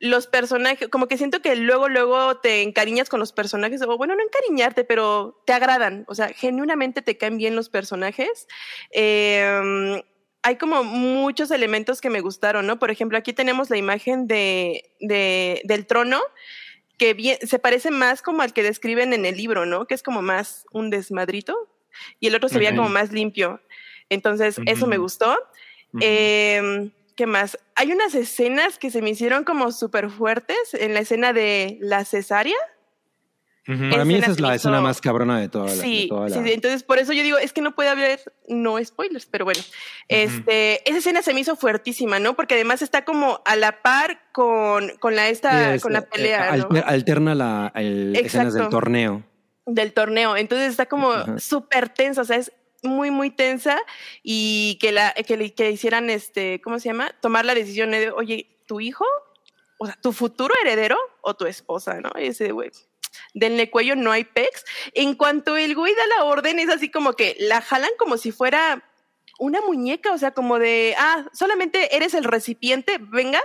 Los 0.00 0.26
personajes, 0.28 0.88
como 0.88 1.08
que 1.08 1.16
siento 1.18 1.42
que 1.42 1.56
luego, 1.56 1.88
luego 1.88 2.36
te 2.38 2.62
encariñas 2.62 3.08
con 3.08 3.18
los 3.18 3.32
personajes, 3.32 3.82
o 3.82 3.96
bueno, 3.96 4.14
no 4.14 4.22
encariñarte, 4.22 4.84
pero 4.84 5.42
te 5.44 5.52
agradan, 5.52 6.04
o 6.06 6.14
sea, 6.14 6.28
genuinamente 6.28 7.02
te 7.02 7.16
caen 7.16 7.36
bien 7.36 7.56
los 7.56 7.68
personajes. 7.68 8.46
Eh, 8.92 10.02
hay 10.42 10.56
como 10.56 10.84
muchos 10.84 11.50
elementos 11.50 12.00
que 12.00 12.10
me 12.10 12.20
gustaron, 12.20 12.66
¿no? 12.66 12.78
Por 12.78 12.92
ejemplo, 12.92 13.18
aquí 13.18 13.32
tenemos 13.32 13.70
la 13.70 13.76
imagen 13.76 14.28
de, 14.28 14.88
de- 15.00 15.60
del 15.64 15.84
trono, 15.86 16.20
que 16.96 17.14
bien, 17.14 17.38
se 17.44 17.58
parece 17.58 17.90
más 17.90 18.22
como 18.22 18.42
al 18.42 18.52
que 18.52 18.62
describen 18.62 19.12
en 19.12 19.24
el 19.26 19.36
libro, 19.36 19.66
¿no? 19.66 19.86
Que 19.86 19.94
es 19.94 20.02
como 20.04 20.22
más 20.22 20.64
un 20.72 20.90
desmadrito, 20.90 21.56
y 22.20 22.28
el 22.28 22.36
otro 22.36 22.48
se 22.48 22.58
veía 22.58 22.70
como 22.76 22.88
más 22.88 23.12
limpio. 23.12 23.60
Entonces, 24.10 24.58
eso 24.66 24.86
me 24.86 24.96
gustó. 24.98 25.36
Eh, 26.00 26.90
¿Qué 27.18 27.26
más? 27.26 27.58
Hay 27.74 27.90
unas 27.90 28.14
escenas 28.14 28.78
que 28.78 28.92
se 28.92 29.02
me 29.02 29.10
hicieron 29.10 29.42
como 29.42 29.72
súper 29.72 30.08
fuertes 30.08 30.56
en 30.72 30.94
la 30.94 31.00
escena 31.00 31.32
de 31.32 31.76
la 31.80 32.04
cesárea. 32.04 32.54
Para 33.90 34.04
mí 34.06 34.14
esa 34.14 34.30
es 34.30 34.40
la 34.40 34.54
escena 34.54 34.80
más 34.80 34.98
cabrona 35.02 35.38
de 35.40 35.48
toda 35.50 35.66
la. 35.66 35.72
de 35.72 35.78
Sí, 35.82 36.06
toda 36.08 36.28
sí, 36.30 36.36
la- 36.36 36.42
sí, 36.44 36.52
entonces 36.52 36.82
por 36.84 36.98
eso 36.98 37.12
yo 37.12 37.22
digo, 37.22 37.36
es 37.36 37.52
que 37.52 37.60
no 37.60 37.74
puede 37.74 37.90
haber, 37.90 38.20
no 38.48 38.82
spoilers, 38.82 39.26
pero 39.26 39.44
bueno, 39.44 39.60
este, 40.08 40.88
esa 40.88 40.98
escena 40.98 41.20
se 41.22 41.34
me 41.34 41.40
hizo 41.40 41.54
fuertísima, 41.56 42.18
¿no? 42.18 42.34
Porque 42.34 42.54
además 42.54 42.80
está 42.80 43.04
como 43.04 43.42
a 43.44 43.56
la 43.56 43.82
par 43.82 44.20
con, 44.32 44.96
con 45.00 45.16
la 45.16 45.28
esta, 45.28 45.76
con 45.80 45.92
la 45.92 45.98
es- 45.98 46.04
pelea, 46.06 46.54
eh, 46.54 46.58
¿no? 46.58 46.64
alter- 46.68 46.84
alterna 46.86 47.34
la, 47.34 47.72
el- 47.74 48.16
escenas 48.16 48.54
del 48.54 48.68
torneo. 48.70 49.22
del 49.66 49.92
torneo. 49.92 50.34
Entonces 50.36 50.70
está 50.70 50.86
como 50.86 51.12
Ajá. 51.12 51.38
súper 51.38 51.90
tensa, 51.90 52.22
o 52.22 52.24
sea, 52.24 52.36
es 52.38 52.52
muy, 52.82 53.10
muy 53.10 53.30
tensa 53.30 53.80
y 54.22 54.78
que 54.80 54.92
la 54.92 55.12
que 55.12 55.36
le 55.36 55.54
que 55.54 55.70
hicieran 55.70 56.10
este, 56.10 56.60
¿cómo 56.60 56.78
se 56.78 56.88
llama? 56.88 57.10
Tomar 57.20 57.44
la 57.44 57.54
decisión 57.54 57.90
de, 57.90 58.10
oye, 58.10 58.48
tu 58.66 58.80
hijo, 58.80 59.04
o 59.78 59.86
sea, 59.86 59.98
tu 60.00 60.12
futuro 60.12 60.54
heredero 60.62 60.96
o 61.22 61.34
tu 61.34 61.46
esposa, 61.46 62.00
¿no? 62.00 62.10
Y 62.18 62.28
ese 62.28 62.52
güey. 62.52 62.70
Denle 63.34 63.70
cuello, 63.70 63.96
no 63.96 64.12
hay 64.12 64.24
pex. 64.24 64.64
En 64.92 65.14
cuanto 65.14 65.56
el 65.56 65.74
güey 65.74 65.94
da 65.94 66.06
la 66.18 66.24
orden, 66.24 66.58
es 66.58 66.68
así 66.68 66.90
como 66.90 67.14
que 67.14 67.36
la 67.40 67.60
jalan 67.60 67.90
como 67.98 68.16
si 68.16 68.32
fuera 68.32 68.84
una 69.38 69.60
muñeca, 69.60 70.12
o 70.12 70.18
sea, 70.18 70.32
como 70.32 70.58
de, 70.58 70.94
ah, 70.98 71.24
solamente 71.32 71.96
eres 71.96 72.12
el 72.14 72.24
recipiente, 72.24 72.98
venga, 73.00 73.40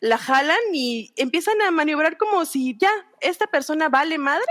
la 0.00 0.18
jalan 0.18 0.58
y 0.72 1.12
empiezan 1.16 1.60
a 1.62 1.70
maniobrar 1.70 2.18
como 2.18 2.44
si 2.44 2.76
ya, 2.78 2.90
esta 3.20 3.46
persona 3.46 3.88
vale 3.88 4.18
madre 4.18 4.46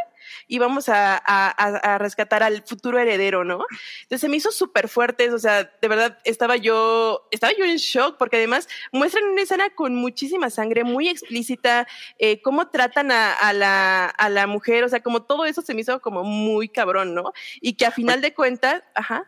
y 0.47 0.59
vamos 0.59 0.89
a, 0.89 1.15
a- 1.15 1.49
a- 1.49 1.97
rescatar 1.97 2.43
al 2.43 2.63
futuro 2.63 2.99
heredero, 2.99 3.43
¿no? 3.43 3.65
Entonces 4.03 4.21
se 4.21 4.29
me 4.29 4.37
hizo 4.37 4.51
súper 4.51 4.87
fuerte, 4.89 5.31
o 5.31 5.39
sea, 5.39 5.63
de 5.81 5.87
verdad 5.87 6.17
estaba 6.23 6.55
yo, 6.57 7.27
estaba 7.31 7.53
yo 7.57 7.65
en 7.65 7.77
shock 7.77 8.17
porque 8.17 8.37
además 8.37 8.67
muestran 8.91 9.25
una 9.25 9.41
escena 9.41 9.69
con 9.71 9.95
muchísima 9.95 10.49
sangre, 10.49 10.83
muy 10.83 11.07
explícita, 11.09 11.87
eh, 12.19 12.41
cómo 12.41 12.69
tratan 12.69 13.11
a, 13.11 13.33
a 13.33 13.53
la, 13.53 14.05
a 14.07 14.29
la 14.29 14.47
mujer, 14.47 14.83
o 14.83 14.89
sea, 14.89 15.01
como 15.01 15.23
todo 15.23 15.45
eso 15.45 15.61
se 15.61 15.73
me 15.73 15.81
hizo 15.81 15.99
como 16.01 16.23
muy 16.23 16.69
cabrón, 16.69 17.13
¿no? 17.15 17.33
Y 17.61 17.73
que 17.73 17.85
a 17.85 17.91
final 17.91 18.21
de 18.21 18.33
cuentas, 18.33 18.83
ajá, 18.95 19.25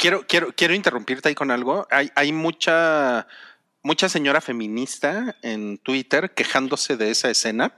Quiero, 0.00 0.24
quiero, 0.28 0.52
quiero 0.54 0.74
interrumpirte 0.74 1.28
ahí 1.28 1.34
con 1.34 1.50
algo. 1.50 1.84
Hay, 1.90 2.08
hay 2.14 2.30
mucha, 2.32 3.26
mucha 3.82 4.08
señora 4.08 4.40
feminista 4.40 5.34
en 5.42 5.76
Twitter 5.78 6.34
quejándose 6.34 6.96
de 6.96 7.10
esa 7.10 7.30
escena. 7.30 7.72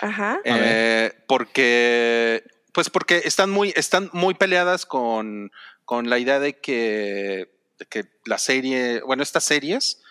Ajá, 0.00 0.40
Eh, 0.44 1.12
porque 1.26 2.44
pues 2.72 2.90
porque 2.90 3.22
están 3.24 3.50
muy 3.50 3.72
están 3.76 4.10
muy 4.12 4.34
peleadas 4.34 4.84
con, 4.86 5.50
con 5.84 6.10
la 6.10 6.18
idea 6.18 6.40
de 6.40 6.58
que, 6.60 7.48
de 7.78 7.86
que 7.88 8.04
la 8.24 8.38
serie 8.38 9.00
bueno 9.02 9.22
estas 9.22 9.44
series 9.44 10.02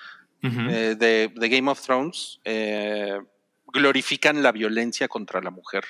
eh, 0.43 0.95
de, 0.97 1.31
de 1.34 1.49
Game 1.49 1.69
of 1.72 1.81
Thrones 1.81 2.39
eh, 2.45 3.18
glorifican 3.68 4.43
la 4.43 4.51
violencia 4.51 5.07
contra 5.07 5.41
la 5.41 5.49
mujer. 5.51 5.84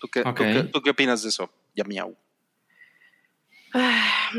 ¿Tú 0.00 0.08
qué, 0.08 0.22
tú 0.22 0.28
Ok. 0.30 0.36
qué- 0.38 0.68
tú 0.72 0.82
qué 0.82 0.90
opinas 0.90 1.22
de 1.22 1.28
eso 1.30 1.50
ya 1.74 1.84
miau 1.84 2.16
Ah, 3.74 4.30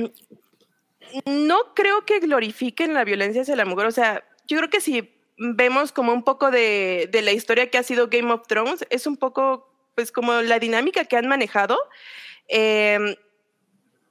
no 1.26 1.74
creo 1.76 2.06
que 2.06 2.20
glorifiquen 2.20 2.94
la 2.94 3.04
violencia 3.04 3.42
hacia 3.42 3.56
la 3.56 3.66
mujer. 3.66 3.86
O 3.88 3.92
sea, 3.92 4.24
yo 4.48 4.58
creo 4.58 4.70
que 4.70 4.82
si 4.82 5.10
vemos 5.38 5.92
como 5.92 6.14
un 6.14 6.24
poco 6.24 6.52
de, 6.52 7.10
de 7.12 7.22
la 7.22 7.32
historia 7.32 7.70
que 7.70 7.78
ha 7.78 7.84
sido 7.84 8.08
Game 8.08 8.32
of 8.32 8.48
Thrones, 8.48 8.86
es 8.90 9.08
un 9.08 9.18
poco, 9.18 9.72
pues, 9.96 10.12
como 10.12 10.34
la 10.42 10.60
dinámica 10.60 11.06
que 11.06 11.18
han 11.18 11.28
manejado. 11.28 11.78
Eh, 12.48 13.18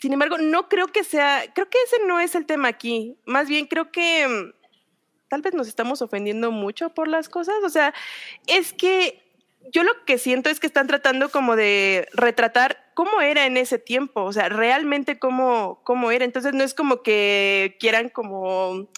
sin 0.03 0.13
embargo, 0.13 0.37
no 0.37 0.69
creo 0.69 0.89
que 0.89 1.05
sea, 1.05 1.45
creo 1.55 1.71
que 1.71 1.79
ese 1.87 2.05
no 2.07 2.19
es 2.19 2.35
el 2.35 2.45
tema 2.45 2.67
aquí. 2.67 3.17
Más 3.25 3.49
bien, 3.49 3.67
creo 3.67 3.93
que 3.93 4.27
mm, 4.27 4.53
tal 5.29 5.43
vez 5.43 5.55
nos 5.55 5.69
estamos 5.69 6.03
ofendiendo 6.03 6.51
mucho 6.51 6.91
por 6.91 7.07
las 7.07 7.29
cosas. 7.29 7.55
O 7.65 7.71
sea, 7.71 7.95
es 8.49 8.73
que 8.73 9.23
yo 9.73 9.85
lo 9.85 10.05
que 10.05 10.19
siento 10.19 10.51
es 10.51 10.59
que 10.59 10.67
están 10.67 10.89
tratando 10.89 11.29
como 11.31 11.55
de 11.55 12.09
retratar 12.15 12.91
cómo 12.95 13.21
era 13.21 13.47
en 13.47 13.57
ese 13.57 13.79
tiempo, 13.79 14.25
o 14.25 14.33
sea, 14.33 14.49
realmente 14.49 15.21
cómo, 15.21 15.81
cómo 15.85 16.11
era. 16.11 16.25
Entonces 16.25 16.53
no 16.53 16.65
es 16.65 16.75
como 16.75 17.03
que 17.03 17.77
quieran 17.79 18.09
como 18.09 18.89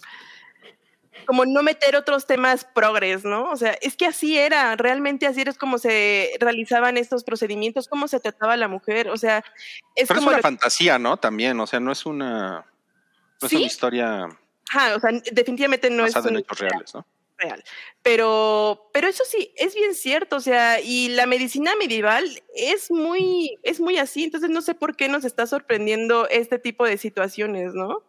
como 1.25 1.45
no 1.47 1.63
meter 1.63 1.97
otros 1.97 2.27
temas 2.27 2.65
progres, 2.65 3.25
¿no? 3.25 3.51
O 3.51 3.57
sea, 3.57 3.73
es 3.83 3.97
que 3.97 4.07
así 4.07 4.39
era, 4.39 4.77
realmente 4.77 5.27
así 5.27 5.41
era 5.41 5.53
como 5.55 5.79
se 5.79 6.31
realizaban 6.41 6.97
estos 6.97 7.25
procedimientos, 7.25 7.89
cómo 7.89 8.09
se 8.09 8.21
trataba 8.21 8.55
a 8.55 8.57
la 8.57 8.69
mujer, 8.69 9.09
o 9.09 9.17
sea, 9.17 9.39
es 9.95 10.09
pero 10.09 10.19
es 10.21 10.25
como 10.25 10.29
una 10.29 10.37
lo- 10.39 10.43
fantasía 10.43 10.99
no 10.99 11.17
también 11.17 11.59
o 11.61 11.67
sea 11.67 11.81
no 11.81 11.93
es 11.93 12.07
una 12.07 12.65
no 13.41 13.47
es 13.47 13.53
una 13.53 13.63
historia 13.63 14.29
Ajá, 14.71 14.97
o 14.97 15.01
sea, 15.01 15.11
definitivamente 15.33 15.91
no 15.91 16.07
es 16.07 16.17
en 16.17 16.37
hechos 16.37 16.59
reales 16.59 16.95
no 16.95 17.07
real. 17.39 17.63
Pero, 18.03 18.91
pero 18.93 19.09
eso 19.09 19.25
sí, 19.27 19.53
es 19.57 19.75
bien 19.75 19.95
cierto, 19.95 20.37
o 20.37 20.41
sea, 20.41 20.81
y 20.81 21.09
la 21.09 21.27
medicina 21.27 21.73
medieval 21.77 22.25
es 22.55 22.91
muy, 22.91 23.59
es 23.63 23.81
muy 23.81 23.99
así, 23.99 24.25
entonces 24.25 24.51
no 24.51 24.63
sé 24.63 24.75
por 24.75 24.97
qué 24.97 25.09
nos 25.09 25.25
está 25.25 25.47
sorprendiendo 25.47 26.29
este 26.29 26.59
tipo 26.59 26.85
de 26.85 26.99
situaciones, 26.99 27.75
¿no? 27.75 28.03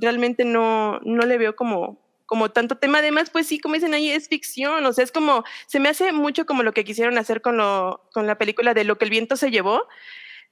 Realmente 0.00 0.44
no, 0.44 0.98
no 1.00 1.26
le 1.26 1.38
veo 1.38 1.56
como, 1.56 1.98
como 2.28 2.50
tanto 2.50 2.76
tema. 2.76 2.98
Además, 2.98 3.30
pues 3.30 3.46
sí, 3.46 3.58
como 3.58 3.74
dicen 3.74 3.94
ahí, 3.94 4.10
es 4.10 4.28
ficción, 4.28 4.84
o 4.84 4.92
sea, 4.92 5.02
es 5.02 5.10
como, 5.10 5.44
se 5.66 5.80
me 5.80 5.88
hace 5.88 6.12
mucho 6.12 6.44
como 6.44 6.62
lo 6.62 6.74
que 6.74 6.84
quisieron 6.84 7.16
hacer 7.16 7.40
con, 7.40 7.56
lo, 7.56 8.06
con 8.12 8.26
la 8.26 8.36
película 8.36 8.74
de 8.74 8.84
Lo 8.84 8.98
que 8.98 9.06
el 9.06 9.10
viento 9.10 9.36
se 9.36 9.50
llevó, 9.50 9.88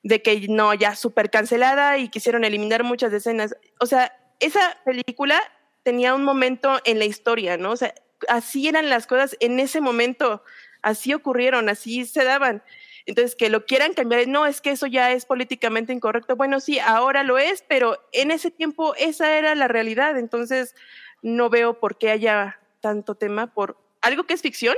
de 0.03 0.23
que 0.23 0.49
no, 0.49 0.73
ya 0.73 0.97
súper 0.97 1.31
cancelada 1.31 1.99
y 1.99 2.09
quisieron 2.09 2.45
eliminar 2.45 2.83
muchas 2.83 3.13
escenas. 3.13 3.55
O 3.79 3.85
sea, 3.85 4.17
esa 4.41 4.79
película 4.87 5.39
tenía 5.83 6.15
un 6.15 6.25
momento 6.25 6.81
en 6.87 6.99
la 6.99 7.05
historia, 7.05 7.59
¿no? 7.59 7.73
O 7.73 7.77
sea, 7.77 7.95
así 8.27 8.69
eran 8.69 8.89
las 8.89 9.07
cosas 9.07 9.37
en 9.41 9.61
ese 9.61 9.83
momento, 9.83 10.43
así 10.81 11.13
ocurrieron, 11.13 11.69
así 11.69 12.07
se 12.07 12.25
daban. 12.25 12.63
Entonces, 13.05 13.37
que 13.37 13.51
lo 13.51 13.67
quieran 13.67 13.93
cambiar, 13.93 14.27
no, 14.29 14.47
es 14.47 14.63
que 14.63 14.71
eso 14.71 14.87
ya 14.87 15.13
es 15.13 15.27
políticamente 15.27 15.93
incorrecto. 15.93 16.37
Bueno, 16.37 16.59
sí, 16.59 16.79
ahora 16.79 17.23
lo 17.23 17.37
es, 17.37 17.63
pero 17.69 17.99
en 18.13 18.31
ese 18.31 18.51
tiempo 18.51 18.95
esa 18.97 19.37
era 19.37 19.55
la 19.55 19.69
realidad. 19.69 20.19
Entonces, 20.19 20.75
no 21.23 21.51
veo 21.51 21.79
por 21.81 21.99
qué 21.99 22.11
haya 22.11 22.59
tanto 22.81 23.15
tema 23.15 23.53
por 23.53 23.77
algo 24.01 24.25
que 24.25 24.35
es 24.35 24.43
ficción 24.43 24.77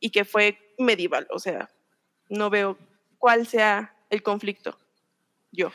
y 0.00 0.10
que 0.10 0.24
fue 0.24 0.58
medieval. 0.78 1.26
O 1.30 1.38
sea, 1.38 1.68
no 2.28 2.50
veo 2.50 2.78
cuál 3.18 3.46
sea 3.46 3.94
el 4.10 4.22
conflicto. 4.22 4.78
Yo. 5.52 5.70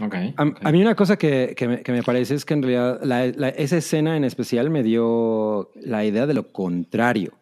Ok. 0.00 0.14
A, 0.36 0.72
mí 0.72 0.80
una 0.80 0.94
cosa 0.94 1.16
que, 1.16 1.54
que 1.56 1.68
me, 1.68 1.82
que 1.82 1.92
me 1.92 2.02
parece 2.02 2.34
es 2.34 2.44
que 2.44 2.54
en 2.54 2.62
realidad 2.62 3.00
la- 3.02 3.26
la- 3.26 3.48
esa 3.50 3.76
escena 3.76 4.16
en 4.16 4.24
especial 4.24 4.70
me 4.70 4.82
dio 4.82 5.70
la 5.74 6.04
idea 6.04 6.26
de 6.26 6.34
lo 6.34 6.52
contrario. 6.52 7.32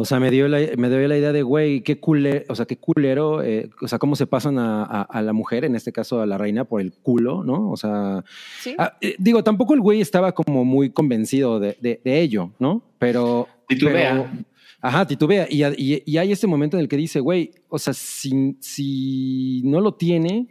O 0.00 0.04
sea, 0.06 0.18
me 0.18 0.30
dio 0.30 0.48
la, 0.48 0.58
me 0.78 0.88
dio 0.88 1.06
la 1.08 1.18
idea 1.18 1.30
de, 1.32 1.42
güey, 1.42 1.82
qué 1.82 2.00
culero, 2.00 2.44
o 2.48 2.54
sea, 2.54 2.64
qué 2.64 2.78
culero, 2.78 3.42
eh, 3.42 3.68
o 3.82 3.86
sea, 3.86 3.98
cómo 3.98 4.16
se 4.16 4.26
pasan 4.26 4.58
a, 4.58 4.82
a- 4.82 5.02
a 5.02 5.20
la 5.20 5.34
mujer, 5.34 5.66
en 5.66 5.74
este 5.74 5.92
caso 5.92 6.22
a 6.22 6.26
la 6.26 6.38
reina, 6.38 6.64
por 6.64 6.80
el 6.80 6.92
culo, 6.92 7.44
¿no? 7.44 7.70
O 7.70 7.76
sea, 7.76 8.24
¿Sí? 8.60 8.74
ah, 8.78 8.96
eh, 9.02 9.14
digo, 9.18 9.44
tampoco 9.44 9.74
el 9.74 9.80
güey 9.82 10.00
estaba 10.00 10.32
como 10.32 10.64
muy 10.64 10.88
convencido 10.90 11.60
de, 11.60 11.76
de- 11.82 12.00
de 12.02 12.20
ello, 12.22 12.52
¿no? 12.58 12.82
Pero... 12.98 13.46
Titubea. 13.68 14.10
pero- 14.12 14.44
Ajá, 14.80 15.06
titubea. 15.06 15.46
Y, 15.50 15.62
y, 15.76 16.02
y 16.06 16.16
hay 16.16 16.32
este 16.32 16.46
momento 16.46 16.78
en 16.78 16.80
el 16.80 16.88
que 16.88 16.96
dice, 16.96 17.20
güey, 17.20 17.50
o 17.68 17.78
sea, 17.78 17.92
si, 17.92 18.56
si 18.60 19.60
no 19.66 19.80
lo 19.82 19.92
tiene, 19.94 20.48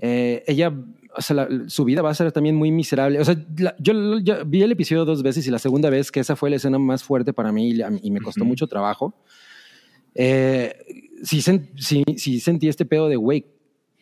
eh, 0.00 0.42
ella, 0.48 0.74
o 1.16 1.22
sea, 1.22 1.36
la- 1.36 1.48
su 1.68 1.84
vida 1.84 2.02
va 2.02 2.10
a 2.10 2.14
ser 2.14 2.32
también 2.32 2.56
muy 2.56 2.70
miserable. 2.70 3.20
O 3.20 3.24
sea, 3.24 3.36
la- 3.58 3.74
yo, 3.78 4.18
yo 4.20 4.44
vi 4.44 4.62
el 4.62 4.72
episodio 4.72 5.04
dos 5.04 5.22
veces 5.22 5.46
y 5.46 5.50
la 5.50 5.58
segunda 5.58 5.90
vez, 5.90 6.10
que 6.12 6.20
esa 6.20 6.36
fue 6.36 6.50
la 6.50 6.56
escena 6.56 6.78
más 6.78 7.02
fuerte 7.02 7.32
para 7.32 7.52
mí 7.52 7.70
y, 8.02 8.10
me 8.10 8.20
costó 8.20 8.42
Ujú. 8.42 8.48
mucho 8.48 8.66
trabajo, 8.66 9.14
eh, 10.14 10.74
sí, 11.22 11.40
sí, 11.76 12.04
sí 12.16 12.40
sentí 12.40 12.68
este 12.68 12.84
pedo 12.84 13.08
de, 13.08 13.16
güey, 13.16 13.46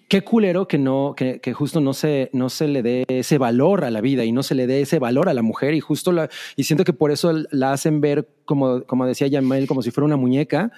qué 0.08 0.22
culero 0.22 0.66
que 0.66 0.78
no, 0.78 1.14
que, 1.16 1.38
que 1.40 1.52
justo 1.52 1.80
no 1.80 1.92
se, 1.92 2.30
no 2.32 2.48
se 2.48 2.66
le 2.66 2.82
dé 2.82 3.04
ese 3.08 3.36
valor 3.36 3.84
a 3.84 3.90
la 3.90 4.00
vida 4.00 4.24
y 4.24 4.32
no 4.32 4.42
se 4.42 4.54
le 4.54 4.66
dé 4.66 4.80
ese 4.80 4.98
valor 4.98 5.28
a 5.28 5.34
la 5.34 5.42
mujer 5.42 5.74
y 5.74 5.80
justo 5.80 6.12
la, 6.12 6.30
y 6.56 6.64
siento 6.64 6.84
que 6.84 6.94
por 6.94 7.10
eso 7.10 7.32
la 7.50 7.72
hacen 7.72 8.00
ver 8.00 8.26
como, 8.46 8.84
como 8.84 9.06
decía 9.06 9.26
Yamel, 9.26 9.66
como 9.66 9.82
si 9.82 9.90
fuera 9.90 10.06
una 10.06 10.16
muñeca, 10.16 10.72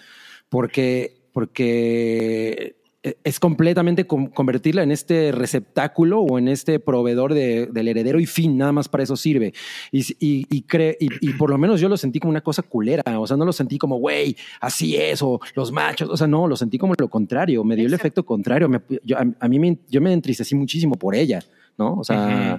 porque, 0.49 1.21
porque 1.33 2.80
es 3.03 3.41
completamente 3.41 4.07
con- 4.07 4.27
convertirla 4.27 4.83
en 4.83 4.91
este 4.91 5.33
receptáculo 5.33 6.21
o 6.21 6.39
en 6.39 6.49
este 6.49 6.79
proveedor 6.81 7.33
de- 7.33 7.67
del 7.67 7.89
heredero 7.89 8.21
y 8.21 8.27
fin, 8.27 8.59
nada 8.59 8.73
más 8.73 8.89
para 8.91 9.05
eso 9.05 9.17
sirve. 9.17 9.55
Y, 9.91 10.01
y, 10.19 10.47
y, 10.51 10.65
cre- 10.67 10.97
y, 11.01 11.09
y 11.21 11.33
por 11.33 11.49
lo 11.49 11.57
menos 11.57 11.81
yo 11.81 11.89
lo 11.89 11.97
sentí 11.97 12.21
como 12.21 12.31
una 12.31 12.43
cosa 12.43 12.63
culera, 12.63 13.19
o 13.19 13.27
sea, 13.27 13.37
no 13.39 13.47
lo 13.47 13.53
sentí 13.55 13.79
como, 13.79 13.97
güey, 13.99 14.37
así 14.61 14.97
es, 14.97 15.23
o 15.23 15.41
los 15.55 15.73
machos, 15.73 16.11
o 16.11 16.17
sea, 16.17 16.27
no, 16.27 16.47
lo 16.47 16.57
sentí 16.57 16.77
como 16.77 16.93
lo 16.99 17.09
contrario, 17.09 17.65
me 17.65 17.75
dio 17.77 17.87
el 17.87 17.95
efecto 17.95 18.25
contrario, 18.27 18.69
me- 18.69 18.81
yo- 19.03 19.17
a, 19.17 19.25
a 19.41 19.49
mí 19.49 19.59
me, 19.59 19.79
yo 19.89 20.01
me 20.03 20.13
entristecí 20.13 20.55
muchísimo 20.55 20.97
por 20.97 21.15
ella, 21.15 21.43
¿no? 21.79 21.95
O 21.95 22.05
sea... 22.05 22.57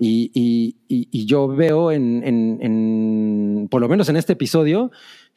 Y, 0.00 0.30
y- 0.34 0.74
y- 0.88 1.08
y 1.12 1.24
yo 1.24 1.46
veo 1.46 1.92
en, 1.92 2.22
en- 2.26 2.58
en- 2.60 3.68
por 3.70 3.80
lo 3.80 3.88
menos 3.88 4.08
en 4.08 4.16
este 4.16 4.32
episodio, 4.32 4.90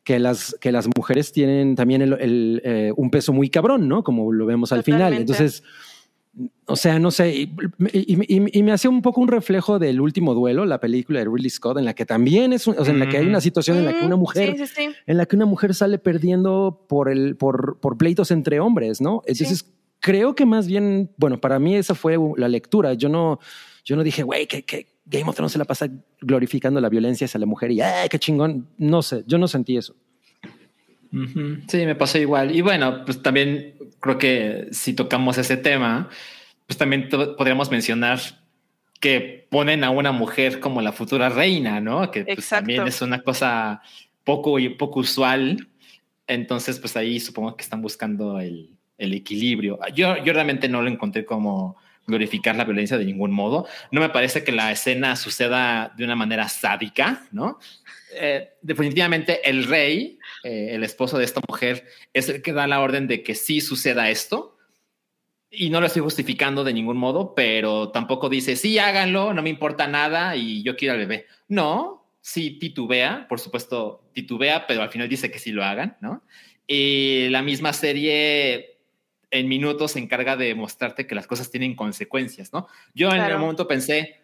que 0.06 0.20
las, 0.20 0.56
que 0.62 0.72
las 0.72 0.88
mujeres 0.96 1.34
tienen 1.34 1.76
también 1.76 2.02
el- 2.02 2.14
el, 2.22 2.62
eh, 2.64 2.94
un 2.96 3.10
peso 3.12 3.34
muy 3.34 3.50
cabrón, 3.50 3.90
¿no? 3.90 4.04
Como 4.04 4.32
lo 4.32 4.46
vemos 4.46 4.72
al 4.72 4.84
final. 4.84 5.12
Totalmente. 5.12 5.34
Entonces, 5.34 5.64
o 6.66 6.76
sea, 6.76 7.00
no 7.00 7.12
sé, 7.12 7.34
y, 7.34 7.42
y- 7.94 8.36
y- 8.36 8.60
y 8.60 8.64
me 8.64 8.74
hacía 8.74 8.90
un 8.90 9.02
poco 9.02 9.22
un 9.22 9.30
reflejo 9.30 9.80
del 9.80 10.02
último 10.02 10.34
duelo, 10.34 10.66
la 10.66 10.80
película 10.82 11.20
de 11.20 11.26
Ridley 11.26 11.50
Scott, 11.50 11.78
en 11.78 11.86
la 11.86 11.94
que 11.96 12.06
también 12.06 12.52
es, 12.52 12.68
un- 12.68 12.76
o 12.78 12.84
sea, 12.84 12.94
en 12.94 13.00
la 13.00 13.08
que 13.08 13.18
hay 13.18 13.26
una 13.26 13.40
situación 13.40 13.78
en 13.78 13.86
la 13.86 13.98
que 13.98 14.06
una 14.06 14.18
mujer, 14.18 14.56
Sí, 14.58 14.66
sí, 14.68 14.74
sí. 14.76 14.90
en 15.08 15.18
la 15.18 15.26
que 15.26 15.36
una 15.38 15.46
mujer 15.46 15.74
sale 15.74 15.98
perdiendo 15.98 16.86
por 16.90 17.10
el, 17.10 17.38
por, 17.38 17.80
por 17.80 17.98
pleitos 17.98 18.32
entre 18.32 18.60
hombres, 18.60 19.00
¿no? 19.02 19.22
Entonces, 19.26 19.74
creo 20.02 20.36
que 20.36 20.46
más 20.46 20.68
bien, 20.68 21.10
bueno, 21.18 21.40
para 21.40 21.58
mí 21.58 21.76
esa 21.76 21.96
fue 21.96 22.18
la 22.38 22.50
lectura. 22.50 22.94
Yo 22.94 23.08
no, 23.10 23.40
yo 23.86 23.96
no 23.96 24.04
dije, 24.04 24.24
güey, 24.24 24.46
que, 24.46 24.64
que 24.66 24.88
Game 25.06 25.30
of 25.30 25.36
Thrones 25.36 25.52
se 25.52 25.60
la 25.60 25.66
pasa 25.66 25.90
glorificando 26.20 26.82
la 26.82 26.90
violencia 26.90 27.26
hacia 27.26 27.40
la 27.40 27.46
mujer 27.46 27.72
y 27.72 27.82
¡ay, 27.82 28.10
qué 28.10 28.20
chingón! 28.20 28.68
No 28.78 29.02
sé, 29.02 29.24
yo 29.28 29.38
no 29.38 29.48
sentí 29.48 29.78
eso. 29.78 29.96
Sí, 31.68 31.86
me 31.86 31.96
pasó 31.96 32.18
igual. 32.18 32.54
Y 32.54 32.62
bueno, 32.62 33.06
pues 33.06 33.22
también 33.22 33.76
creo 34.02 34.18
que 34.18 34.68
si 34.72 34.94
tocamos 34.94 35.38
ese 35.38 35.56
tema, 35.56 36.10
pues 36.68 36.78
también 36.78 37.08
podríamos 37.10 37.72
mencionar 37.72 38.20
que 39.00 39.48
ponen 39.50 39.84
a 39.84 39.92
una 39.92 40.12
mujer 40.12 40.60
como 40.60 40.82
la 40.82 40.92
futura 40.92 41.30
reina, 41.30 41.80
¿no? 41.80 42.12
Que 42.12 42.26
pues, 42.26 42.50
también 42.50 42.88
es 42.88 43.02
una 43.02 43.22
cosa 43.22 43.82
poco 44.24 44.60
y 44.60 44.70
poco 44.70 45.02
usual. 45.02 45.70
Entonces, 46.28 46.80
pues 46.80 46.98
ahí 46.98 47.20
supongo 47.20 47.56
que 47.56 47.64
están 47.64 47.82
buscando 47.82 48.40
el, 48.40 48.72
el 48.98 49.14
equilibrio. 49.14 49.80
Yo, 49.94 50.22
yo 50.24 50.34
realmente 50.34 50.68
no 50.68 50.82
lo 50.82 50.90
encontré 50.90 51.24
como 51.24 51.78
glorificar 52.08 52.56
la 52.56 52.66
violencia 52.66 52.98
de 52.98 53.06
ningún 53.06 53.32
modo. 53.32 53.68
No 53.92 54.02
me 54.02 54.10
parece 54.10 54.44
que 54.44 54.52
la 54.52 54.72
escena 54.72 55.16
suceda 55.16 55.94
de 55.98 56.04
una 56.04 56.16
manera 56.16 56.48
sádica, 56.48 57.28
¿no? 57.32 57.60
Eh, 58.14 58.54
definitivamente 58.62 59.48
el 59.50 59.66
rey, 59.66 60.20
eh, 60.44 60.70
el 60.72 60.84
esposo 60.84 61.18
de 61.18 61.26
esta 61.26 61.42
mujer, 61.48 61.86
es 62.14 62.30
el 62.30 62.42
que 62.42 62.54
da 62.54 62.68
la 62.68 62.82
orden 62.82 63.08
de 63.08 63.24
que 63.24 63.36
sí 63.36 63.62
suceda 63.62 64.10
esto. 64.10 64.58
Y 65.50 65.70
no 65.70 65.80
lo 65.80 65.88
estoy 65.88 66.02
justificando 66.02 66.64
de 66.64 66.74
ningún 66.74 66.98
modo, 66.98 67.34
pero 67.34 67.90
tampoco 67.90 68.30
dice, 68.30 68.56
sí, 68.56 68.78
háganlo, 68.78 69.34
no 69.34 69.42
me 69.42 69.50
importa 69.50 69.88
nada 69.88 70.36
y 70.36 70.64
yo 70.64 70.76
quiero 70.76 70.94
al 70.94 71.00
bebé. 71.00 71.28
No, 71.48 72.10
sí 72.22 72.52
titubea, 72.60 73.28
por 73.30 73.40
supuesto 73.40 74.10
titubea, 74.14 74.68
pero 74.68 74.82
al 74.82 74.90
final 74.90 75.08
dice 75.08 75.32
que 75.32 75.40
sí 75.40 75.52
lo 75.52 75.64
hagan, 75.64 75.98
¿no? 76.02 76.24
Y 76.68 77.30
la 77.30 77.42
misma 77.42 77.72
serie 77.72 78.75
en 79.36 79.48
minutos 79.48 79.92
se 79.92 80.00
encarga 80.00 80.36
de 80.36 80.56
mostrarte 80.56 81.06
que 81.06 81.16
las 81.16 81.28
cosas 81.28 81.52
tienen 81.52 81.76
consecuencias, 81.76 82.54
¿no? 82.54 82.68
Yo 82.94 83.12
en 83.12 83.22
el 83.22 83.38
momento 83.38 83.68
pensé, 83.68 84.22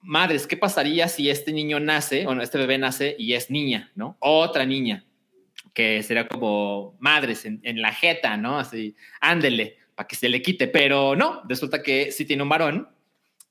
madres, 0.00 0.46
¿qué 0.46 0.56
pasaría 0.56 1.08
si 1.08 1.28
este 1.30 1.52
niño 1.52 1.80
nace, 1.80 2.26
o 2.26 2.34
no, 2.34 2.42
este 2.42 2.58
bebé 2.58 2.78
nace 2.78 3.14
y 3.18 3.34
es 3.34 3.50
niña, 3.50 3.92
¿no? 3.94 4.16
Otra 4.20 4.64
niña, 4.64 5.04
que 5.74 6.02
sería 6.02 6.28
como 6.28 6.96
madres 6.98 7.44
en, 7.44 7.60
en 7.62 7.82
la 7.82 7.92
jeta, 7.92 8.36
¿no? 8.36 8.58
Así, 8.58 8.96
ándele, 9.20 9.78
para 9.94 10.06
que 10.06 10.16
se 10.16 10.28
le 10.28 10.42
quite, 10.42 10.68
pero 10.68 11.16
no, 11.16 11.42
resulta 11.48 11.82
que 11.82 12.12
sí 12.12 12.24
tiene 12.24 12.42
un 12.42 12.48
varón. 12.48 12.88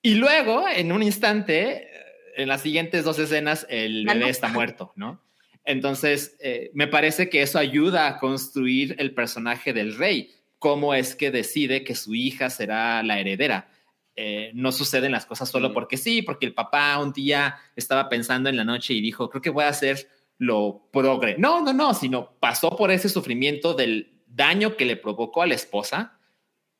Y 0.01 0.15
luego, 0.15 0.65
en 0.67 0.91
un 0.91 1.03
instante, 1.03 1.83
eh, 1.83 1.89
en 2.37 2.47
las 2.47 2.61
siguientes 2.61 3.03
dos 3.03 3.19
escenas, 3.19 3.65
el 3.69 4.05
bebé 4.05 4.19
no. 4.19 4.27
está 4.27 4.47
muerto, 4.49 4.93
¿no? 4.95 5.21
Entonces, 5.65 6.37
eh, 6.39 6.69
me 6.73 6.87
parece 6.87 7.27
que 7.27 7.41
eso 7.41 7.57
ayuda 7.57 8.07
a 8.07 8.19
construir 8.19 8.95
el 8.99 9.13
personaje 9.15 9.73
del 9.73 9.97
rey, 9.97 10.31
cómo 10.59 10.93
es 10.93 11.15
que 11.15 11.31
decide 11.31 11.83
que 11.83 11.95
su 11.95 12.15
hija 12.15 12.49
será 12.49 13.03
la 13.03 13.19
heredera. 13.19 13.69
Eh, 14.15 14.51
no 14.53 14.71
suceden 14.71 15.11
las 15.11 15.25
cosas 15.25 15.49
solo 15.49 15.73
porque 15.73 15.97
sí, 15.97 16.21
porque 16.21 16.45
el 16.45 16.53
papá 16.53 16.97
un 16.99 17.11
día 17.11 17.57
estaba 17.75 18.07
pensando 18.07 18.49
en 18.49 18.55
la 18.55 18.63
noche 18.63 18.93
y 18.93 19.01
dijo, 19.01 19.29
creo 19.29 19.41
que 19.41 19.49
voy 19.49 19.65
a 19.65 19.69
hacer 19.69 20.07
lo 20.37 20.89
progre. 20.91 21.35
No, 21.37 21.61
no, 21.61 21.73
no, 21.73 21.93
sino 21.93 22.37
pasó 22.39 22.75
por 22.75 22.91
ese 22.91 23.09
sufrimiento 23.09 23.73
del 23.73 24.21
daño 24.27 24.75
que 24.75 24.85
le 24.85 24.97
provocó 24.97 25.41
a 25.41 25.47
la 25.47 25.55
esposa, 25.55 26.19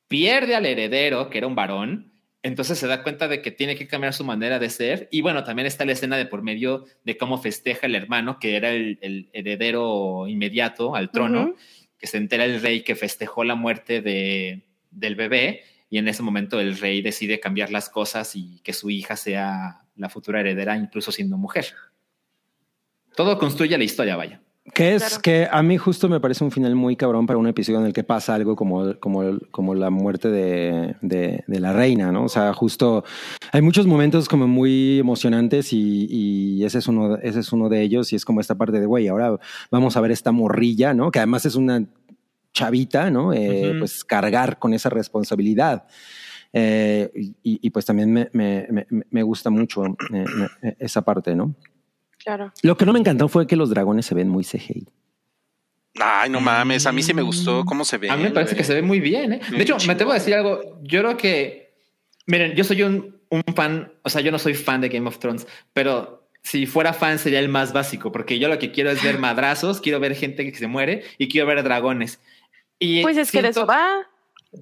pierde 0.07 0.55
al 0.55 0.65
heredero, 0.65 1.29
que 1.29 1.37
era 1.37 1.47
un 1.47 1.55
varón, 1.55 2.13
entonces 2.43 2.77
se 2.77 2.87
da 2.87 3.01
cuenta 3.01 3.27
de 3.27 3.41
que 3.41 3.49
tiene 3.49 3.75
que 3.75 3.87
cambiar 3.87 4.13
su 4.13 4.23
manera 4.23 4.59
de 4.59 4.69
ser. 4.69 5.07
Y 5.11 5.21
bueno, 5.21 5.43
también 5.43 5.65
está 5.65 5.83
la 5.83 5.93
escena 5.93 6.15
de 6.15 6.27
por 6.27 6.43
medio 6.43 6.85
de 7.03 7.17
cómo 7.17 7.39
festeja 7.39 7.87
el 7.87 7.95
hermano, 7.95 8.37
que 8.39 8.55
era 8.55 8.69
el, 8.69 8.99
el 9.01 9.29
heredero 9.33 10.27
inmediato 10.27 10.95
al 10.95 11.09
trono. 11.09 11.55
Se 12.05 12.17
entera 12.17 12.45
el 12.45 12.61
rey 12.61 12.83
que 12.83 12.95
festejó 12.95 13.43
la 13.43 13.55
muerte 13.55 14.01
de, 14.01 14.65
del 14.91 15.15
bebé. 15.15 15.63
Y 15.89 15.97
en 15.97 16.07
ese 16.07 16.23
momento 16.23 16.59
el 16.59 16.77
rey 16.77 17.01
decide 17.01 17.39
cambiar 17.39 17.71
las 17.71 17.89
cosas 17.89 18.35
y 18.35 18.59
que 18.63 18.73
su 18.73 18.89
hija 18.89 19.15
sea 19.15 19.83
la 19.95 20.09
futura 20.09 20.39
heredera, 20.39 20.75
incluso 20.75 21.11
siendo 21.11 21.37
mujer. 21.37 21.67
Todo 23.15 23.37
construye 23.37 23.77
la 23.77 23.83
historia, 23.83 24.17
vaya. 24.17 24.41
Que 24.73 24.95
es 24.95 25.03
Claro. 25.03 25.21
que 25.21 25.47
a 25.49 25.61
mí 25.63 25.77
justo 25.77 26.09
me 26.09 26.19
parece 26.19 26.43
un 26.43 26.51
final 26.51 26.73
muy 26.75 26.95
cabrón 26.95 27.27
para 27.27 27.37
un 27.37 27.47
episodio 27.47 27.79
en 27.79 27.85
el 27.85 27.93
que 27.93 28.03
pasa 28.03 28.33
algo 28.33 28.55
como, 28.55 28.95
como, 28.99 29.21
como 29.51 29.75
la 29.75 29.89
muerte 29.91 30.29
de, 30.29 30.95
de, 31.01 31.43
de 31.47 31.59
la 31.59 31.71
reina, 31.71 32.11
¿no? 32.11 32.23
O 32.25 32.29
sea, 32.29 32.51
justo 32.53 33.03
hay 33.51 33.61
muchos 33.61 33.85
momentos 33.85 34.27
como 34.27 34.47
muy 34.47 34.99
emocionantes 34.99 35.71
y, 35.71 36.07
y 36.09 36.63
ese, 36.65 36.79
es 36.79 36.87
uno, 36.87 37.15
ese 37.17 37.41
es 37.41 37.53
uno 37.53 37.69
de 37.69 37.81
ellos 37.83 38.11
y 38.11 38.15
es 38.15 38.25
como 38.25 38.41
esta 38.41 38.55
parte 38.55 38.79
de, 38.79 38.85
güey, 38.87 39.07
ahora 39.07 39.37
vamos 39.69 39.95
a 39.97 40.01
ver 40.01 40.11
esta 40.11 40.31
morrilla, 40.31 40.93
¿no? 40.95 41.11
Que 41.11 41.19
además 41.19 41.45
es 41.45 41.55
una 41.55 41.85
chavita, 42.51 43.11
¿no? 43.11 43.33
Eh. 43.33 43.75
Pues 43.77 44.03
cargar 44.03 44.57
con 44.57 44.73
esa 44.73 44.89
responsabilidad. 44.89 45.85
Eh, 46.53 47.11
y, 47.43 47.59
y, 47.61 47.69
pues 47.69 47.85
también 47.85 48.11
me, 48.11 48.29
me, 48.33 48.65
me, 48.71 48.87
me 49.09 49.23
gusta 49.23 49.49
mucho 49.49 49.85
eh, 49.85 49.93
me- 50.61 50.75
esa 50.79 51.03
parte, 51.03 51.35
¿no? 51.35 51.53
Claro. 52.25 52.51
Lo 52.63 52.75
que 52.75 52.85
no 52.85 52.91
me 52.93 52.99
encantó 52.99 53.29
fue 53.29 53.47
que 53.47 53.55
los 53.55 53.69
dragones 53.69 54.05
se 54.05 54.15
ven 54.15 54.27
muy 54.27 54.43
CGI. 54.43 54.87
Ay, 55.97 56.29
no 56.29 56.41
mames, 56.41 56.85
a 56.87 56.91
mí 56.91 57.01
sí 57.01 57.13
me 57.13 57.21
gustó 57.21 57.63
cómo 57.63 57.85
se 57.85 57.97
ve. 57.97 58.09
A 58.09 58.17
mí 58.17 58.23
me 58.23 58.31
parece 58.31 58.55
que 58.55 58.63
se 58.65 58.73
ve 58.73 58.81
muy 58.81 58.99
bien. 58.99 59.33
¿eh? 59.33 59.39
De 59.45 59.51
Muy 59.51 59.61
hecho, 59.61 59.77
me 59.87 59.93
atrevo 59.93 60.11
a 60.11 60.15
decir 60.15 60.33
algo. 60.33 60.77
Yo 60.83 60.99
creo 61.01 61.15
que, 61.15 61.73
miren, 62.25 62.53
yo 62.55 62.65
soy 62.65 62.81
un, 62.83 63.15
un 63.29 63.43
fan, 63.55 63.93
o 64.03 64.09
sea, 64.09 64.19
yo 64.21 64.31
no 64.31 64.39
soy 64.39 64.55
fan 64.55 64.81
de 64.81 64.89
Game 64.89 65.07
of 65.07 65.19
Thrones, 65.19 65.47
pero 65.71 66.27
si 66.43 66.65
fuera 66.65 66.91
fan 66.93 67.17
sería 67.17 67.39
el 67.39 67.47
más 67.47 67.71
básico, 67.71 68.11
porque 68.11 68.39
yo 68.39 68.49
lo 68.49 68.59
que 68.59 68.71
quiero 68.71 68.91
es 68.91 69.01
ver 69.01 69.19
madrazos, 69.19 69.79
quiero 69.79 69.99
ver 70.01 70.15
gente 70.15 70.51
que 70.51 70.57
se 70.57 70.67
muere 70.67 71.03
y 71.17 71.29
quiero 71.29 71.47
ver 71.47 71.63
dragones. 71.63 72.19
Y 72.77 73.01
Pues 73.01 73.15
es 73.17 73.31
que 73.31 73.37
de 73.41 73.53
siento- 73.53 73.61
eso 73.61 73.67
va. 73.67 74.05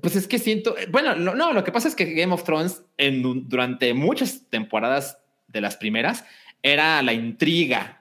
Pues 0.02 0.16
es 0.16 0.28
que 0.28 0.38
siento, 0.40 0.76
bueno, 0.92 1.16
no, 1.16 1.34
no, 1.36 1.54
lo 1.54 1.64
que 1.64 1.72
pasa 1.72 1.88
es 1.88 1.96
que 1.96 2.06
Game 2.14 2.34
of 2.34 2.44
Thrones 2.44 2.84
en, 2.98 3.48
durante 3.48 3.94
muchas 3.94 4.50
temporadas 4.50 5.20
de 5.48 5.62
las 5.62 5.78
primeras 5.78 6.26
era 6.64 7.02
la 7.04 7.14
intriga. 7.14 8.00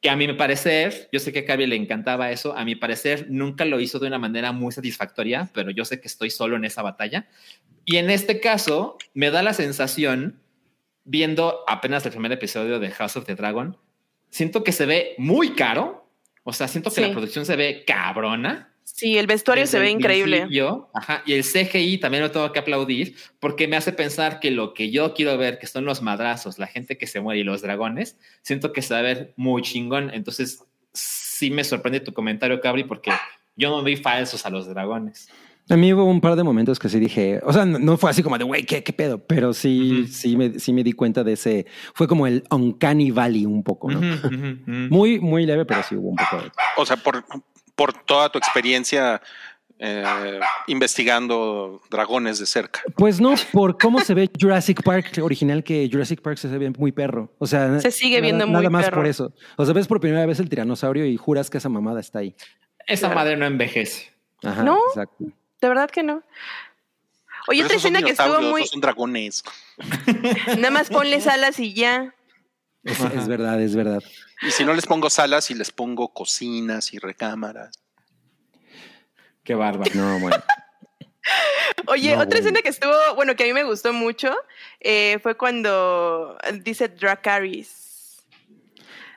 Que 0.00 0.10
a 0.10 0.16
mí 0.16 0.26
me 0.26 0.34
parecer, 0.34 1.08
yo 1.12 1.20
sé 1.20 1.32
que 1.32 1.40
a 1.40 1.44
Cavi 1.44 1.66
le 1.66 1.76
encantaba 1.76 2.30
eso, 2.32 2.56
a 2.56 2.64
mi 2.64 2.74
parecer 2.74 3.26
nunca 3.30 3.64
lo 3.64 3.80
hizo 3.80 3.98
de 3.98 4.08
una 4.08 4.18
manera 4.18 4.50
muy 4.52 4.72
satisfactoria, 4.72 5.48
pero 5.54 5.70
yo 5.70 5.84
sé 5.84 6.00
que 6.00 6.08
estoy 6.08 6.30
solo 6.30 6.56
en 6.56 6.64
esa 6.64 6.82
batalla. 6.82 7.26
Y 7.84 7.96
en 7.96 8.10
este 8.10 8.40
caso, 8.40 8.98
me 9.14 9.30
da 9.30 9.42
la 9.42 9.54
sensación, 9.54 10.40
viendo 11.04 11.60
apenas 11.68 12.04
el 12.06 12.10
primer 12.12 12.32
episodio 12.32 12.78
de 12.80 12.90
House 12.90 13.16
of 13.16 13.24
the 13.24 13.34
Dragon, 13.36 13.76
siento 14.30 14.62
que 14.64 14.72
se 14.72 14.84
ve 14.86 15.14
muy 15.16 15.54
caro, 15.54 16.08
o 16.42 16.52
sea, 16.52 16.66
siento 16.68 16.90
que 16.90 16.96
Sí. 16.96 17.00
la 17.02 17.12
producción 17.12 17.46
se 17.46 17.56
ve 17.56 17.84
cabrona. 17.86 18.69
Sí, 19.00 19.16
el 19.16 19.26
vestuario 19.26 19.62
Desde 19.62 19.78
se 19.78 19.82
ve 19.82 19.90
increíble. 19.90 20.46
ajá, 20.92 21.22
y 21.24 21.32
el 21.32 21.42
CGI 21.42 21.96
también 21.96 22.22
lo 22.22 22.30
tengo 22.30 22.52
que 22.52 22.58
aplaudir 22.58 23.16
porque 23.38 23.66
me 23.66 23.78
hace 23.78 23.94
pensar 23.94 24.40
que 24.40 24.50
lo 24.50 24.74
que 24.74 24.90
yo 24.90 25.14
quiero 25.14 25.38
ver, 25.38 25.58
que 25.58 25.66
son 25.66 25.86
los 25.86 26.02
madrazos, 26.02 26.58
la 26.58 26.66
gente 26.66 26.98
que 26.98 27.06
se 27.06 27.18
muere 27.18 27.40
y 27.40 27.44
los 27.44 27.62
dragones, 27.62 28.18
siento 28.42 28.74
que 28.74 28.82
se 28.82 28.92
va 28.92 29.00
a 29.00 29.02
ver 29.02 29.32
muy 29.36 29.62
chingón. 29.62 30.10
Entonces, 30.12 30.66
sí 30.92 31.50
me 31.50 31.64
sorprende 31.64 32.00
tu 32.00 32.12
comentario, 32.12 32.60
Cabri, 32.60 32.84
porque 32.84 33.10
yo 33.56 33.70
no 33.70 33.82
vi 33.82 33.96
falsos 33.96 34.44
a 34.44 34.50
los 34.50 34.68
dragones. 34.68 35.30
A 35.70 35.78
mí 35.78 35.94
hubo 35.94 36.04
un 36.04 36.20
par 36.20 36.36
de 36.36 36.42
momentos 36.42 36.78
que 36.78 36.90
sí 36.90 37.00
dije, 37.00 37.40
o 37.42 37.54
sea, 37.54 37.64
no, 37.64 37.78
no 37.78 37.96
fue 37.96 38.10
así 38.10 38.22
como 38.22 38.36
de, 38.36 38.44
güey, 38.44 38.64
¿qué, 38.64 38.82
¿qué 38.82 38.92
pedo? 38.92 39.24
Pero 39.26 39.54
sí, 39.54 40.08
sí, 40.08 40.36
me, 40.36 40.58
sí 40.58 40.74
me 40.74 40.84
di 40.84 40.92
cuenta 40.92 41.24
de 41.24 41.32
ese, 41.32 41.64
fue 41.94 42.06
como 42.06 42.26
el 42.26 42.44
Uncanny 42.50 43.12
Valley 43.12 43.46
un 43.46 43.62
poco. 43.62 43.88
Muy, 44.66 45.20
muy 45.20 45.46
leve, 45.46 45.64
pero 45.64 45.82
sí 45.84 45.96
hubo 45.96 46.10
un 46.10 46.16
poco 46.16 46.42
de... 46.42 46.50
O 46.76 46.84
sea, 46.84 46.98
por, 46.98 47.24
por 47.80 47.94
toda 47.94 48.28
tu 48.28 48.36
experiencia 48.38 49.22
eh, 49.78 50.38
investigando 50.66 51.80
dragones 51.90 52.38
de 52.38 52.44
cerca. 52.44 52.82
Pues 52.94 53.22
no, 53.22 53.34
por 53.52 53.78
cómo 53.78 54.00
se 54.00 54.12
ve 54.12 54.28
Jurassic 54.38 54.82
Park 54.82 55.12
original, 55.22 55.64
que 55.64 55.88
Jurassic 55.90 56.20
Park 56.20 56.36
se 56.36 56.48
ve 56.48 56.68
muy 56.76 56.92
perro. 56.92 57.32
O 57.38 57.46
sea, 57.46 57.80
Se 57.80 57.90
sigue 57.90 58.16
nada- 58.16 58.22
viendo 58.22 58.46
muy 58.46 58.56
Nada 58.56 58.68
más 58.68 58.84
perro. 58.84 58.96
por 58.98 59.06
eso. 59.06 59.32
O 59.56 59.64
sea, 59.64 59.72
ves 59.72 59.86
por 59.86 59.98
primera 59.98 60.26
vez 60.26 60.38
el 60.40 60.50
tiranosaurio 60.50 61.06
y 61.06 61.16
juras 61.16 61.48
que 61.48 61.56
esa 61.56 61.70
mamada 61.70 62.00
está 62.00 62.18
ahí. 62.18 62.34
Esa 62.86 63.06
Claro. 63.06 63.14
madre 63.14 63.36
no 63.38 63.46
envejece. 63.46 64.12
Ajá, 64.42 64.62
¿No? 64.62 64.78
exacto. 64.90 65.24
De 65.62 65.68
verdad 65.68 65.88
que 65.90 66.02
no. 66.02 66.22
Oye, 67.48 67.64
otra 67.64 67.76
escena 67.76 68.02
que 68.02 68.10
estuvo 68.10 68.42
muy. 68.42 68.60
no 68.60 68.66
son 68.66 68.80
dragones. 68.82 69.42
Nada 70.58 70.70
más 70.70 70.90
ponles 70.90 71.26
alas 71.26 71.58
y 71.58 71.72
ya. 71.72 72.14
Es, 72.84 73.00
es 73.00 73.26
verdad, 73.28 73.58
es 73.62 73.74
verdad. 73.74 74.02
Y 74.42 74.50
si 74.50 74.64
no 74.64 74.72
les 74.74 74.86
pongo 74.86 75.10
salas 75.10 75.50
y 75.50 75.54
les 75.54 75.70
pongo 75.70 76.12
cocinas 76.12 76.92
y 76.94 76.98
recámaras. 76.98 77.78
Qué 79.44 79.54
bárbaro. 79.54 79.90
No, 79.94 80.18
bueno. 80.20 80.36
Oye, 81.86 82.10
No, 82.10 82.22
otra 82.22 82.26
bueno. 82.26 82.36
escena 82.38 82.62
que 82.62 82.68
estuvo, 82.70 82.92
bueno, 83.14 83.36
que 83.36 83.44
a 83.44 83.46
mí 83.46 83.52
me 83.52 83.64
gustó 83.64 83.92
mucho, 83.92 84.34
eh, 84.80 85.18
fue 85.22 85.36
cuando 85.36 86.36
dice 86.64 86.88
Dracaris. 86.88 88.22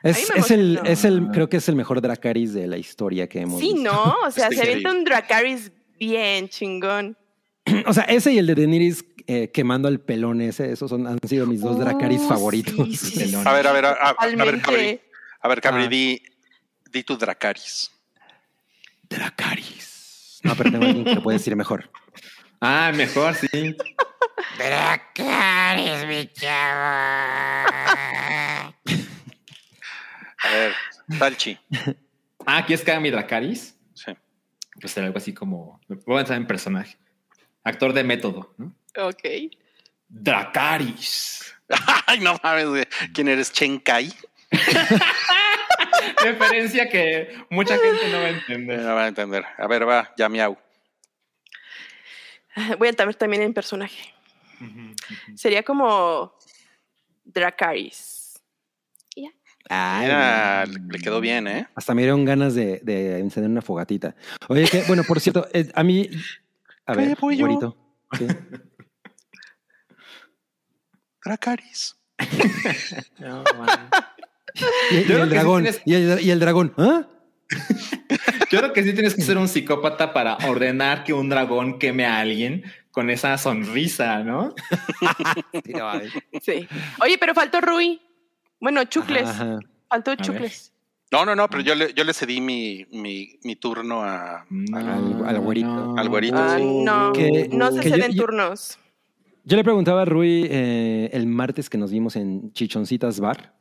Es, 0.02 0.28
el, 0.50 0.78
es 0.84 1.04
el, 1.06 1.28
creo 1.32 1.48
que 1.48 1.56
es 1.56 1.68
el 1.70 1.76
mejor 1.76 2.02
Dracaris 2.02 2.52
de 2.52 2.66
la 2.66 2.76
historia 2.76 3.26
que 3.26 3.40
hemos 3.40 3.58
Sí, 3.58 3.72
visto. 3.72 3.90
¿no? 3.90 4.14
O 4.26 4.30
sea, 4.30 4.48
Está 4.48 4.62
se 4.64 4.70
avienta 4.70 4.90
un 4.90 5.04
Dracaris 5.04 5.72
bien 5.98 6.48
chingón. 6.48 7.16
O 7.86 7.92
sea, 7.94 8.04
ese 8.04 8.30
y 8.32 8.38
el 8.38 8.46
de 8.46 8.54
Daenerys 8.56 9.02
eh, 9.26 9.50
quemando 9.50 9.88
al 9.88 9.98
pelón 10.00 10.42
ese, 10.42 10.70
esos 10.70 10.90
son, 10.90 11.06
han 11.06 11.18
sido 11.26 11.46
mis 11.46 11.62
dos 11.62 11.78
Dracaris 11.78 12.20
Oh, 12.24 12.28
favoritos. 12.28 12.86
sí, 12.98 13.26
sí. 13.28 13.34
A 13.42 13.52
ver, 13.54 13.66
a 13.66 13.72
ver, 13.72 13.86
a, 13.86 13.92
a- 13.92 14.10
a 14.18 14.26
ver. 14.26 15.00
A 15.44 15.48
ver, 15.48 15.60
Cabri, 15.60 15.84
Ah. 15.84 15.88
di, 15.88 16.22
di 16.90 17.02
tu 17.04 17.16
Dracaris. 17.16 17.90
Dracaris. 19.08 20.40
No, 20.42 20.54
pero 20.56 20.70
tengo 20.70 20.84
alguien 20.86 21.04
que 21.04 21.14
lo 21.16 21.22
puede 21.22 21.36
decir 21.38 21.54
mejor. 21.56 21.90
Ah, 22.60 22.92
mejor, 22.94 23.34
sí. 23.34 23.76
Dracaris, 24.56 26.06
mi 26.06 26.26
chavo. 26.32 26.84
A 30.42 30.48
ver, 30.50 30.72
Salchi. 31.18 31.58
Ah, 32.46 32.58
aquí 32.58 32.72
es 32.74 32.82
Kami 32.82 33.10
Dracaris. 33.10 33.76
Sí. 33.94 34.12
Pues 34.80 34.92
será 34.92 35.06
algo 35.06 35.18
así 35.18 35.32
como. 35.34 35.80
Voy 36.06 36.16
a 36.16 36.20
entrar 36.20 36.38
en 36.38 36.46
personaje. 36.46 36.96
Actor 37.64 37.92
de 37.92 38.04
método, 38.04 38.54
¿no? 38.58 38.74
Ok. 38.98 39.22
Dracaris. 40.08 41.54
Ay, 42.06 42.20
no 42.20 42.38
mames, 42.42 42.66
güey. 42.66 42.84
¿Quién 43.14 43.28
eres? 43.28 43.52
¿Chen 43.52 43.78
Kai? 43.78 44.12
Referencia 46.22 46.88
que 46.88 47.36
mucha 47.50 47.76
gente 47.78 48.08
no 48.10 48.18
va 48.18 48.24
a 48.24 48.30
entender. 48.30 48.78
No 48.80 48.94
van 48.94 49.04
a 49.04 49.08
entender. 49.08 49.44
A 49.58 49.66
ver, 49.66 49.88
va, 49.88 50.12
ya 50.16 50.28
miau. 50.28 50.56
Voy 52.78 52.86
a 52.86 52.90
entrar 52.90 53.14
también 53.14 53.42
en 53.42 53.52
personaje. 53.54 54.14
Sería 55.34 55.62
como 55.62 56.34
Dracaris. 57.24 58.14
Mira, 59.70 60.66
le 60.66 60.98
quedó 60.98 61.20
bien, 61.20 61.48
¿eh? 61.48 61.66
Hasta 61.74 61.94
me 61.94 62.02
dieron 62.02 62.24
ganas 62.26 62.54
de, 62.54 62.80
de 62.82 63.18
encender 63.18 63.50
una 63.50 63.62
fogatita. 63.62 64.14
Oye, 64.48 64.68
que, 64.68 64.82
bueno, 64.82 65.04
por 65.04 65.20
cierto, 65.20 65.48
eh, 65.54 65.70
a 65.74 65.82
mí. 65.82 66.10
A 66.84 66.94
ver, 66.94 67.08
¿Qué, 67.08 67.16
pollo? 67.16 67.46
güerito. 67.46 67.76
Sí. 68.18 68.26
Dracaris. 71.24 71.96
Y, 74.90 74.94
el 74.96 75.04
sí 75.06 75.12
dragón. 75.28 75.62
tienes- 75.64 75.82
y, 75.84 75.94
el, 75.94 76.20
y 76.22 76.30
el 76.30 76.40
dragón. 76.40 76.72
¿Ah? 76.76 77.06
Yo 78.50 78.58
creo 78.60 78.72
que 78.72 78.82
sí 78.84 78.92
tienes 78.92 79.14
que 79.14 79.22
ser 79.22 79.36
un 79.36 79.48
psicópata 79.48 80.12
para 80.12 80.36
ordenar 80.48 81.04
que 81.04 81.12
un 81.12 81.28
dragón 81.28 81.78
queme 81.78 82.06
a 82.06 82.18
alguien 82.20 82.62
con 82.92 83.10
esa 83.10 83.36
sonrisa, 83.38 84.22
¿no? 84.22 84.54
Sí. 86.42 86.66
Oye, 87.02 87.18
pero 87.18 87.34
faltó 87.34 87.60
Rui. 87.60 88.00
Bueno, 88.60 88.84
Chucles. 88.84 89.28
Ajá. 89.28 89.58
Faltó. 89.88 90.14
Chucles. 90.16 90.72
No, 91.10 91.24
no, 91.24 91.34
no, 91.36 91.48
pero 91.48 91.62
yo 91.62 91.74
le, 91.74 91.92
yo 91.94 92.02
le 92.04 92.12
cedí 92.14 92.40
mi, 92.40 92.86
mi, 92.90 93.38
mi 93.44 93.56
turno 93.56 94.02
a. 94.02 94.46
Al- 94.72 95.24
al 95.26 95.40
güerito. 95.40 95.94
Al 95.96 96.08
güerito, 96.08 96.56
sí. 96.56 96.64
no, 96.64 97.12
Que- 97.12 97.48
no 97.52 97.70
se 97.72 97.76
yo- 97.88 97.94
ceden 97.96 98.12
yo- 98.12 98.22
turnos. 98.24 98.78
Yo 99.44 99.56
le 99.58 99.64
preguntaba 99.64 100.02
a 100.02 100.04
Rui 100.06 100.46
eh, 100.50 101.10
el 101.12 101.26
martes 101.26 101.68
que 101.68 101.76
nos 101.76 101.90
vimos 101.92 102.16
en 102.16 102.52
Chichoncitas 102.54 103.20
Bar. 103.20 103.52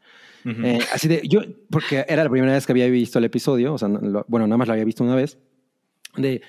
Eh, 0.46 0.80
así 0.94 1.08
de, 1.08 1.22
yo, 1.28 1.42
porque 1.70 2.06
era 2.08 2.24
la 2.24 2.30
primera 2.30 2.54
vez 2.54 2.66
que 2.66 2.72
había 2.74 2.88
visto 2.88 3.20
el 3.20 3.26
episodio, 3.26 3.74
o 3.74 3.78
sea, 3.78 3.88
no- 3.88 4.00
lo- 4.00 4.26
bueno, 4.28 4.46
nada 4.48 4.58
más 4.58 4.68
lo 4.68 4.74
había 4.74 4.86
visto 4.86 5.04
una 5.04 5.16
vez. 5.16 5.38
De, 6.18 6.42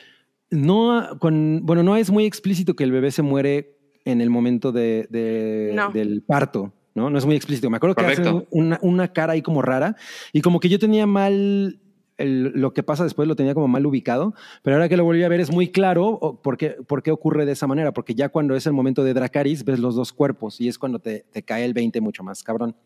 no, 0.51 1.19
con, 1.21 1.61
bueno, 1.65 1.83
no 1.83 1.97
es 1.97 2.11
muy 2.11 2.25
explícito 2.27 2.75
que 2.77 2.85
el 2.85 2.93
bebé 2.93 3.11
se 3.11 3.23
muere 3.23 3.79
en 4.05 4.21
el 4.21 4.31
momento 4.31 4.73
de, 4.73 5.07
de- 5.11 5.73
No. 5.75 5.91
del 5.91 6.23
parto, 6.23 6.73
¿no? 6.95 7.09
No 7.11 7.19
es 7.19 7.25
muy 7.27 7.37
explícito. 7.37 7.71
Me 7.71 7.77
acuerdo 7.79 7.95
que 7.97 8.05
hacen 8.05 8.47
una, 8.51 8.79
una 8.83 9.13
cara 9.13 9.33
ahí 9.33 9.43
como 9.43 9.63
rara 9.63 9.97
y 10.33 10.41
como 10.43 10.61
que 10.61 10.69
yo 10.69 10.79
tenía 10.79 11.07
mal. 11.07 11.81
El- 12.17 12.53
lo 12.55 12.73
que 12.73 12.83
pasa 12.83 13.05
después 13.05 13.27
lo 13.27 13.37
tenía 13.37 13.55
como 13.55 13.69
mal 13.69 13.85
ubicado, 13.87 14.35
pero 14.63 14.77
ahora 14.77 14.89
que 14.89 14.97
lo 14.97 15.05
volví 15.05 15.23
a 15.25 15.29
ver 15.29 15.41
es 15.41 15.51
muy 15.51 15.71
claro 15.73 16.07
o- 16.07 16.41
por 16.41 16.57
qué, 16.57 16.71
por 16.87 17.03
qué 17.03 17.11
ocurre 17.11 17.45
de 17.47 17.53
esa 17.53 17.67
manera, 17.67 17.93
porque 17.93 18.15
ya 18.15 18.29
cuando 18.29 18.55
es 18.55 18.67
el 18.67 18.73
momento 18.73 19.03
de 19.05 19.15
Dracaris 19.15 19.65
ves 19.65 19.79
los 19.81 19.95
dos 19.97 20.13
cuerpos 20.13 20.61
y 20.61 20.69
es 20.69 20.79
cuando 20.79 20.99
te, 21.01 21.25
te 21.33 21.43
cae 21.43 21.65
el 21.65 21.75
20 21.75 22.01
mucho 22.01 22.23
más 22.23 22.43
cabrón. 22.43 22.77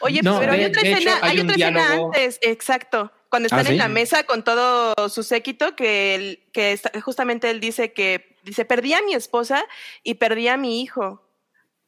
Oye, 0.00 0.20
No, 0.22 0.38
pero 0.40 0.52
hay 0.52 0.64
otra 0.64 0.82
hecho, 0.82 0.96
escena, 0.98 1.18
hay 1.22 1.38
otra 1.40 1.54
escena 1.54 1.92
antes, 1.92 2.38
exacto. 2.42 3.10
Cuando 3.30 3.46
están 3.46 3.60
¿Ah, 3.60 3.64
sí? 3.64 3.72
en 3.72 3.78
la 3.78 3.88
mesa 3.88 4.22
con 4.24 4.44
todo 4.44 4.94
su 5.08 5.22
séquito, 5.24 5.74
que, 5.74 6.14
él- 6.14 6.40
que 6.52 6.72
está- 6.72 6.92
justamente 7.00 7.50
él 7.50 7.58
dice 7.60 7.92
que 7.92 8.36
dice 8.44 8.64
perdí 8.64 8.92
a 8.92 9.02
mi 9.02 9.14
esposa 9.14 9.64
y 10.02 10.14
perdí 10.14 10.48
a 10.48 10.56
mi 10.56 10.80
hijo. 10.82 11.20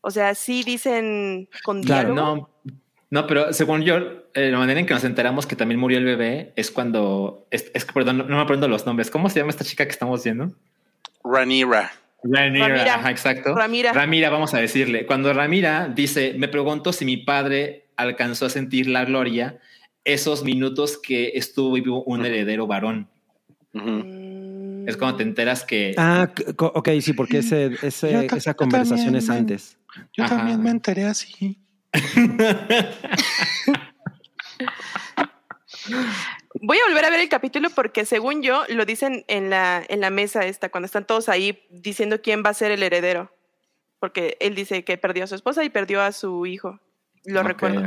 O 0.00 0.10
sea, 0.10 0.34
sí 0.34 0.62
dicen 0.64 1.48
con 1.64 1.82
Claro, 1.82 2.14
diálogo. 2.14 2.36
No, 2.64 2.72
no, 3.20 3.26
pero 3.26 3.52
según 3.52 3.82
yo, 3.82 3.96
eh, 4.34 4.50
la 4.50 4.58
manera 4.58 4.78
en 4.78 4.86
que 4.86 4.94
nos 4.94 5.04
enteramos 5.04 5.46
que 5.46 5.56
también 5.56 5.80
murió 5.80 5.98
el 5.98 6.04
bebé 6.04 6.52
es 6.56 6.70
cuando. 6.70 7.46
Es, 7.50 7.70
es 7.74 7.84
que, 7.84 7.92
perdón, 7.92 8.18
no, 8.18 8.24
no 8.24 8.36
me 8.36 8.42
aprendo 8.42 8.68
los 8.68 8.84
nombres. 8.86 9.10
¿Cómo 9.10 9.28
se 9.30 9.38
llama 9.40 9.50
esta 9.50 9.64
chica 9.64 9.84
que 9.86 9.90
estamos 9.92 10.22
viendo? 10.22 10.52
Ranira. 11.24 11.92
Ramira, 12.22 12.68
Ramira. 12.68 12.94
ajá, 12.96 13.10
exacto. 13.10 13.54
Ramira. 13.54 13.92
Ramira, 13.92 14.30
vamos 14.30 14.52
a 14.54 14.58
decirle. 14.58 15.06
Cuando 15.06 15.32
Ramira 15.32 15.88
dice, 15.88 16.34
me 16.36 16.48
pregunto 16.48 16.92
si 16.92 17.04
mi 17.04 17.16
padre 17.18 17.86
alcanzó 17.96 18.46
a 18.46 18.50
sentir 18.50 18.88
la 18.88 19.04
gloria 19.04 19.58
esos 20.04 20.44
minutos 20.44 20.98
que 20.98 21.32
estuvo 21.34 21.72
vivo 21.72 22.02
un 22.04 22.24
heredero 22.26 22.66
varón. 22.66 23.08
Es 24.86 24.96
cuando 24.96 25.16
te 25.16 25.22
enteras 25.24 25.64
que 25.64 25.94
Ah, 25.96 26.28
ok, 26.58 26.88
sí, 27.00 27.12
porque 27.12 27.38
ese, 27.38 27.72
ese- 27.82 28.26
esa 28.36 28.54
conversación 28.54 28.98
también, 29.12 29.16
es 29.22 29.30
antes. 29.30 29.78
Yo 30.12 30.24
Ajá. 30.24 30.36
también 30.36 30.62
me 30.62 30.70
enteré 30.70 31.04
así. 31.04 31.58
Voy 36.60 36.78
a 36.78 36.88
volver 36.88 37.04
a 37.04 37.10
ver 37.10 37.20
el 37.20 37.28
capítulo 37.28 37.68
porque 37.70 38.04
según 38.04 38.42
yo 38.42 38.64
lo 38.68 38.84
dicen 38.84 39.24
en 39.28 39.50
la, 39.50 39.84
en 39.88 40.00
la 40.00 40.10
mesa 40.10 40.46
esta, 40.46 40.68
cuando 40.68 40.86
están 40.86 41.06
todos 41.06 41.28
ahí 41.28 41.66
diciendo 41.70 42.22
quién 42.22 42.42
va 42.44 42.50
a 42.50 42.54
ser 42.54 42.70
el 42.70 42.82
heredero. 42.82 43.32
Porque 43.98 44.36
él 44.40 44.54
dice 44.54 44.84
que 44.84 44.98
perdió 44.98 45.24
a 45.24 45.26
su 45.26 45.34
esposa 45.34 45.64
y 45.64 45.70
perdió 45.70 46.02
a 46.02 46.12
su 46.12 46.46
hijo. 46.46 46.80
Lo 47.26 47.42
recuerdo. 47.42 47.82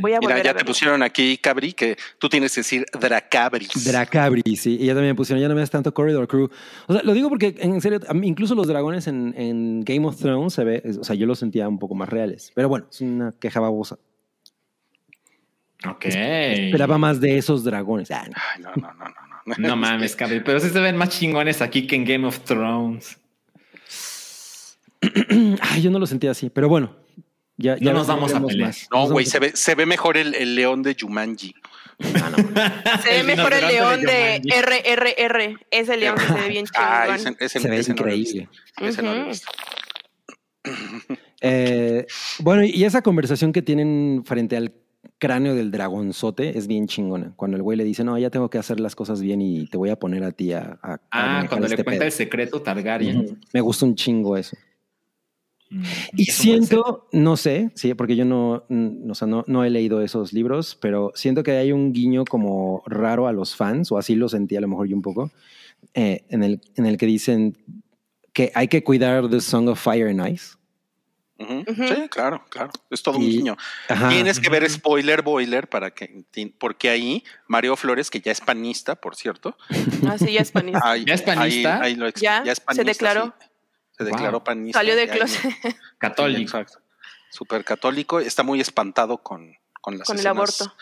Voy 0.00 0.12
a 0.12 0.20
volver 0.20 0.36
Mira, 0.36 0.42
ya 0.42 0.50
a 0.50 0.54
te 0.54 0.64
pusieron 0.64 1.02
aquí, 1.02 1.38
Cabri, 1.38 1.72
que 1.72 1.96
tú 2.18 2.28
tienes 2.28 2.54
que 2.54 2.60
decir 2.60 2.84
Dracabris. 2.98 3.84
Dracabri, 3.84 4.56
sí. 4.56 4.76
Y 4.80 4.86
ya 4.86 4.94
también 4.94 5.12
me 5.12 5.14
pusieron, 5.14 5.40
ya 5.40 5.48
no 5.48 5.54
me 5.54 5.60
das 5.60 5.70
tanto 5.70 5.92
Corridor 5.94 6.28
Crew. 6.28 6.50
O 6.86 6.92
sea, 6.92 7.02
lo 7.02 7.14
digo 7.14 7.28
porque, 7.28 7.54
en 7.58 7.80
serio, 7.80 8.00
incluso 8.22 8.54
los 8.54 8.66
dragones 8.66 9.06
en, 9.06 9.34
en 9.36 9.80
Game 9.84 10.06
of 10.06 10.18
Thrones 10.18 10.52
se 10.52 10.64
ve, 10.64 10.82
o 11.00 11.04
sea, 11.04 11.16
yo 11.16 11.26
los 11.26 11.38
sentía 11.38 11.68
un 11.68 11.78
poco 11.78 11.94
más 11.94 12.08
reales. 12.08 12.52
Pero 12.54 12.68
bueno, 12.68 12.86
es 12.90 13.00
una 13.00 13.32
queja 13.32 13.60
babosa. 13.60 13.98
Ok. 15.86 16.06
Esperaba 16.06 16.98
más 16.98 17.20
de 17.20 17.38
esos 17.38 17.64
dragones. 17.64 18.10
Ah, 18.10 18.26
no. 18.28 18.34
Ay, 18.36 18.62
no, 18.62 18.70
no, 18.74 18.94
no, 18.94 19.04
no. 19.04 19.56
no. 19.56 19.68
No 19.68 19.76
mames, 19.76 20.14
cabrón. 20.14 20.42
Pero 20.44 20.60
sí 20.60 20.68
se 20.68 20.80
ven 20.80 20.96
más 20.96 21.08
chingones 21.08 21.62
aquí 21.62 21.86
que 21.86 21.96
en 21.96 22.04
Game 22.04 22.26
of 22.26 22.40
Thrones. 22.40 23.18
Ay, 25.60 25.82
yo 25.82 25.90
no 25.90 25.98
lo 25.98 26.06
sentía 26.06 26.32
así. 26.32 26.50
Pero 26.50 26.68
bueno, 26.68 26.94
ya, 27.58 27.76
ya 27.78 27.92
nos 27.92 28.06
vamos 28.06 28.32
a 28.32 28.40
pelear. 28.40 28.68
más. 28.68 28.88
No, 28.90 29.08
güey, 29.10 29.26
se 29.26 29.38
ve, 29.38 29.52
se 29.54 29.74
ve 29.74 29.84
mejor 29.84 30.16
el, 30.16 30.34
el 30.34 30.54
león 30.54 30.82
de 30.82 30.96
Jumanji. 30.98 31.54
Se 33.02 33.10
ve 33.10 33.22
mejor 33.24 33.52
el 33.52 33.66
león 33.66 34.00
de 34.02 34.40
de 34.40 34.62
RRR. 34.62 35.58
Ese 35.68 35.96
león 35.96 36.14
que 36.16 36.26
se 36.26 36.32
ve 36.34 36.48
bien 36.48 36.64
Ah, 36.76 37.16
chingón. 37.16 37.34
ese, 37.40 37.44
ese, 37.44 37.58
Se 37.60 37.68
ve 37.68 37.78
ese 37.78 37.90
increíble. 37.90 38.48
Ese 38.80 39.02
no. 39.02 39.26
Eh, 41.40 42.06
bueno, 42.40 42.64
y 42.64 42.84
esa 42.84 43.02
conversación 43.02 43.52
que 43.52 43.62
tienen 43.62 44.22
frente 44.24 44.56
al 44.56 44.72
cráneo 45.18 45.54
del 45.54 45.70
dragonzote 45.70 46.56
es 46.58 46.66
bien 46.66 46.86
chingona. 46.86 47.32
Cuando 47.36 47.56
el 47.56 47.62
güey 47.62 47.76
le 47.76 47.84
dice, 47.84 48.04
no, 48.04 48.18
ya 48.18 48.30
tengo 48.30 48.50
que 48.50 48.58
hacer 48.58 48.80
las 48.80 48.94
cosas 48.94 49.20
bien 49.20 49.40
y 49.40 49.66
te 49.66 49.76
voy 49.76 49.90
a 49.90 49.96
poner 49.96 50.22
a 50.24 50.32
ti 50.32 50.52
a, 50.52 50.78
Ah, 51.10 51.46
cuando 51.48 51.66
le 51.68 51.74
este 51.74 51.84
cuenta 51.84 52.00
pedo". 52.00 52.06
el 52.06 52.12
secreto 52.12 52.62
Targaryen. 52.62 53.18
Ujú. 53.18 53.36
Me 53.52 53.60
gusta 53.60 53.84
un 53.86 53.94
chingo 53.94 54.36
eso. 54.36 54.56
Y 56.16 56.24
siento, 56.26 57.08
no 57.12 57.36
sé, 57.36 57.70
sí, 57.74 57.92
porque 57.94 58.16
yo 58.16 58.24
no, 58.24 58.64
mm, 58.68 59.10
o 59.10 59.14
sea, 59.14 59.28
no, 59.28 59.44
no 59.46 59.64
he 59.64 59.70
leído 59.70 60.00
esos 60.02 60.32
libros, 60.32 60.78
pero 60.80 61.12
siento 61.14 61.42
que 61.42 61.52
hay 61.52 61.72
un 61.72 61.92
guiño 61.92 62.24
como 62.24 62.82
raro 62.86 63.26
a 63.26 63.32
los 63.32 63.54
fans, 63.54 63.92
o 63.92 63.98
así 63.98 64.14
lo 64.14 64.28
sentí 64.28 64.56
a 64.56 64.60
lo 64.60 64.68
mejor 64.68 64.88
yo 64.88 64.96
un 64.96 65.02
poco, 65.02 65.30
eh, 65.94 66.24
en, 66.30 66.42
el, 66.42 66.60
en 66.76 66.86
el 66.86 66.96
que 66.96 67.06
dicen 67.06 67.56
que 68.32 68.50
hay 68.54 68.68
que 68.68 68.82
cuidar 68.82 69.28
The 69.28 69.40
Song 69.40 69.68
of 69.68 69.80
Fire 69.82 70.08
and 70.08 70.26
Ice. 70.32 70.54
Sí, 71.38 72.08
claro, 72.10 72.42
claro. 72.50 72.70
Es 72.90 73.00
todo 73.00 73.16
un 73.18 73.28
guiño. 73.28 73.56
Ajá. 73.88 74.08
Tienes 74.08 74.40
que 74.40 74.50
ver 74.50 74.68
spoiler 74.68 75.22
boiler 75.22 75.68
para 75.68 75.92
que 75.92 76.24
porque 76.58 76.90
ahí 76.90 77.22
Mario 77.46 77.76
Flores, 77.76 78.10
que 78.10 78.20
ya 78.20 78.32
es 78.32 78.40
panista, 78.40 78.96
por 78.96 79.14
cierto, 79.14 79.56
Ah, 80.04 80.18
sí, 80.18 80.32
ya 80.32 80.40
es 80.40 80.50
panista. 80.50 80.80
ahí- 80.90 81.04
¿Ya 81.06 81.14
es 81.14 81.22
panista? 81.22 81.76
ahí- 81.76 81.92
ahí 81.92 81.94
lo 81.94 82.08
ex- 82.08 82.20
Ya, 82.20 82.38
es 82.38 82.58
se 82.58 82.64
panista, 82.64 82.82
declaró. 82.84 83.34
sí. 83.38 83.46
Se 83.98 84.04
declaró 84.04 84.38
Wow. 84.38 84.44
panista. 84.44 84.78
Salió 84.78 84.96
de 84.96 85.04
y 85.04 85.08
ahí- 85.10 85.16
closet 85.18 85.40
Sí, 85.42 85.68
Católico. 85.98 86.40
exacto. 86.42 86.78
Súper 87.30 87.64
católico. 87.64 88.20
Está 88.20 88.42
muy 88.42 88.60
espantado 88.60 89.18
con, 89.22 89.54
con 89.82 89.98
las 89.98 90.06
con 90.06 90.18
el 90.18 90.26
aborto. 90.26 90.72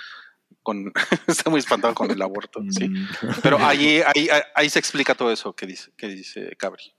Con, 0.62 0.92
está 1.26 1.50
muy 1.50 1.58
espantado 1.60 1.94
con 1.94 2.10
el 2.10 2.20
aborto, 2.22 2.60
sí. 2.70 2.88
Mm. 2.88 3.08
Pero 3.42 3.58
ahí, 3.58 4.00
ahí, 4.14 4.28
ahí, 4.28 4.42
ahí 4.54 4.70
se 4.70 4.78
explica 4.78 5.14
todo 5.14 5.32
eso 5.32 5.54
que 5.54 5.66
dice, 5.66 5.90
que 5.96 6.06
dice 6.08 6.54
Cabri. 6.56 6.94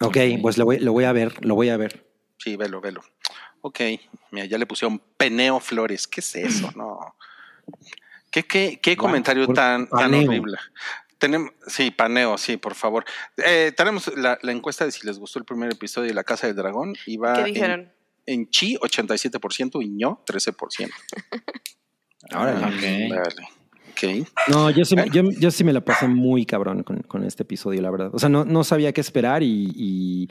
Ok, 0.00 0.16
pues 0.40 0.56
lo 0.58 0.64
voy, 0.64 0.78
lo 0.78 0.92
voy 0.92 1.04
a 1.04 1.12
ver, 1.12 1.44
lo 1.44 1.54
voy 1.56 1.68
a 1.70 1.76
ver. 1.76 2.06
Sí, 2.38 2.54
velo, 2.56 2.80
velo. 2.80 3.02
Ok, 3.62 3.80
mira, 4.30 4.46
ya 4.46 4.56
le 4.56 4.66
pusieron 4.66 5.00
Peneo 5.16 5.58
Flores. 5.58 6.06
¿Qué 6.06 6.20
es 6.20 6.36
eso? 6.36 6.70
No. 6.76 7.16
¿Qué, 8.30 8.44
qué, 8.44 8.78
qué 8.80 8.96
comentario 8.96 9.46
tan, 9.48 9.88
tan 9.88 9.98
paneo. 9.98 10.28
horrible? 10.28 10.56
Tenemos, 11.18 11.50
sí, 11.66 11.90
paneo, 11.90 12.38
sí, 12.38 12.56
por 12.56 12.74
favor. 12.74 13.04
Eh, 13.38 13.72
tenemos 13.76 14.10
la, 14.16 14.38
la 14.42 14.52
encuesta 14.52 14.84
de 14.84 14.92
si 14.92 15.06
les 15.06 15.18
gustó 15.18 15.38
el 15.38 15.44
primer 15.44 15.72
episodio 15.72 16.08
de 16.08 16.14
La 16.14 16.24
Casa 16.24 16.46
del 16.46 16.56
Dragón. 16.56 16.94
Y 17.06 17.16
va 17.16 17.34
¿Qué 17.34 17.40
en, 17.40 17.46
dijeron? 17.54 17.92
en 18.26 18.48
Chi 18.50 18.76
87% 18.76 19.82
y 19.82 19.88
ño 19.88 20.22
13%. 20.26 20.90
Órale. 22.34 22.64
Ah, 22.64 22.68
Ok. 22.68 23.10
Vale. 23.10 23.48
Ok. 24.22 24.28
No, 24.48 24.70
yo 24.70 24.84
sí, 24.84 24.94
me- 24.94 25.10
yo, 25.10 25.22
yo 25.40 25.50
sí 25.50 25.64
me 25.64 25.72
la 25.72 25.80
pasé 25.80 26.06
muy 26.06 26.46
cabrón 26.46 26.82
con, 26.84 26.98
con 27.02 27.24
este 27.24 27.42
episodio, 27.42 27.82
la 27.82 27.90
verdad. 27.90 28.10
O 28.14 28.18
sea, 28.18 28.28
no, 28.28 28.44
no 28.44 28.62
sabía 28.64 28.92
qué 28.92 29.00
esperar 29.00 29.42
y... 29.42 29.72
y- 29.74 30.28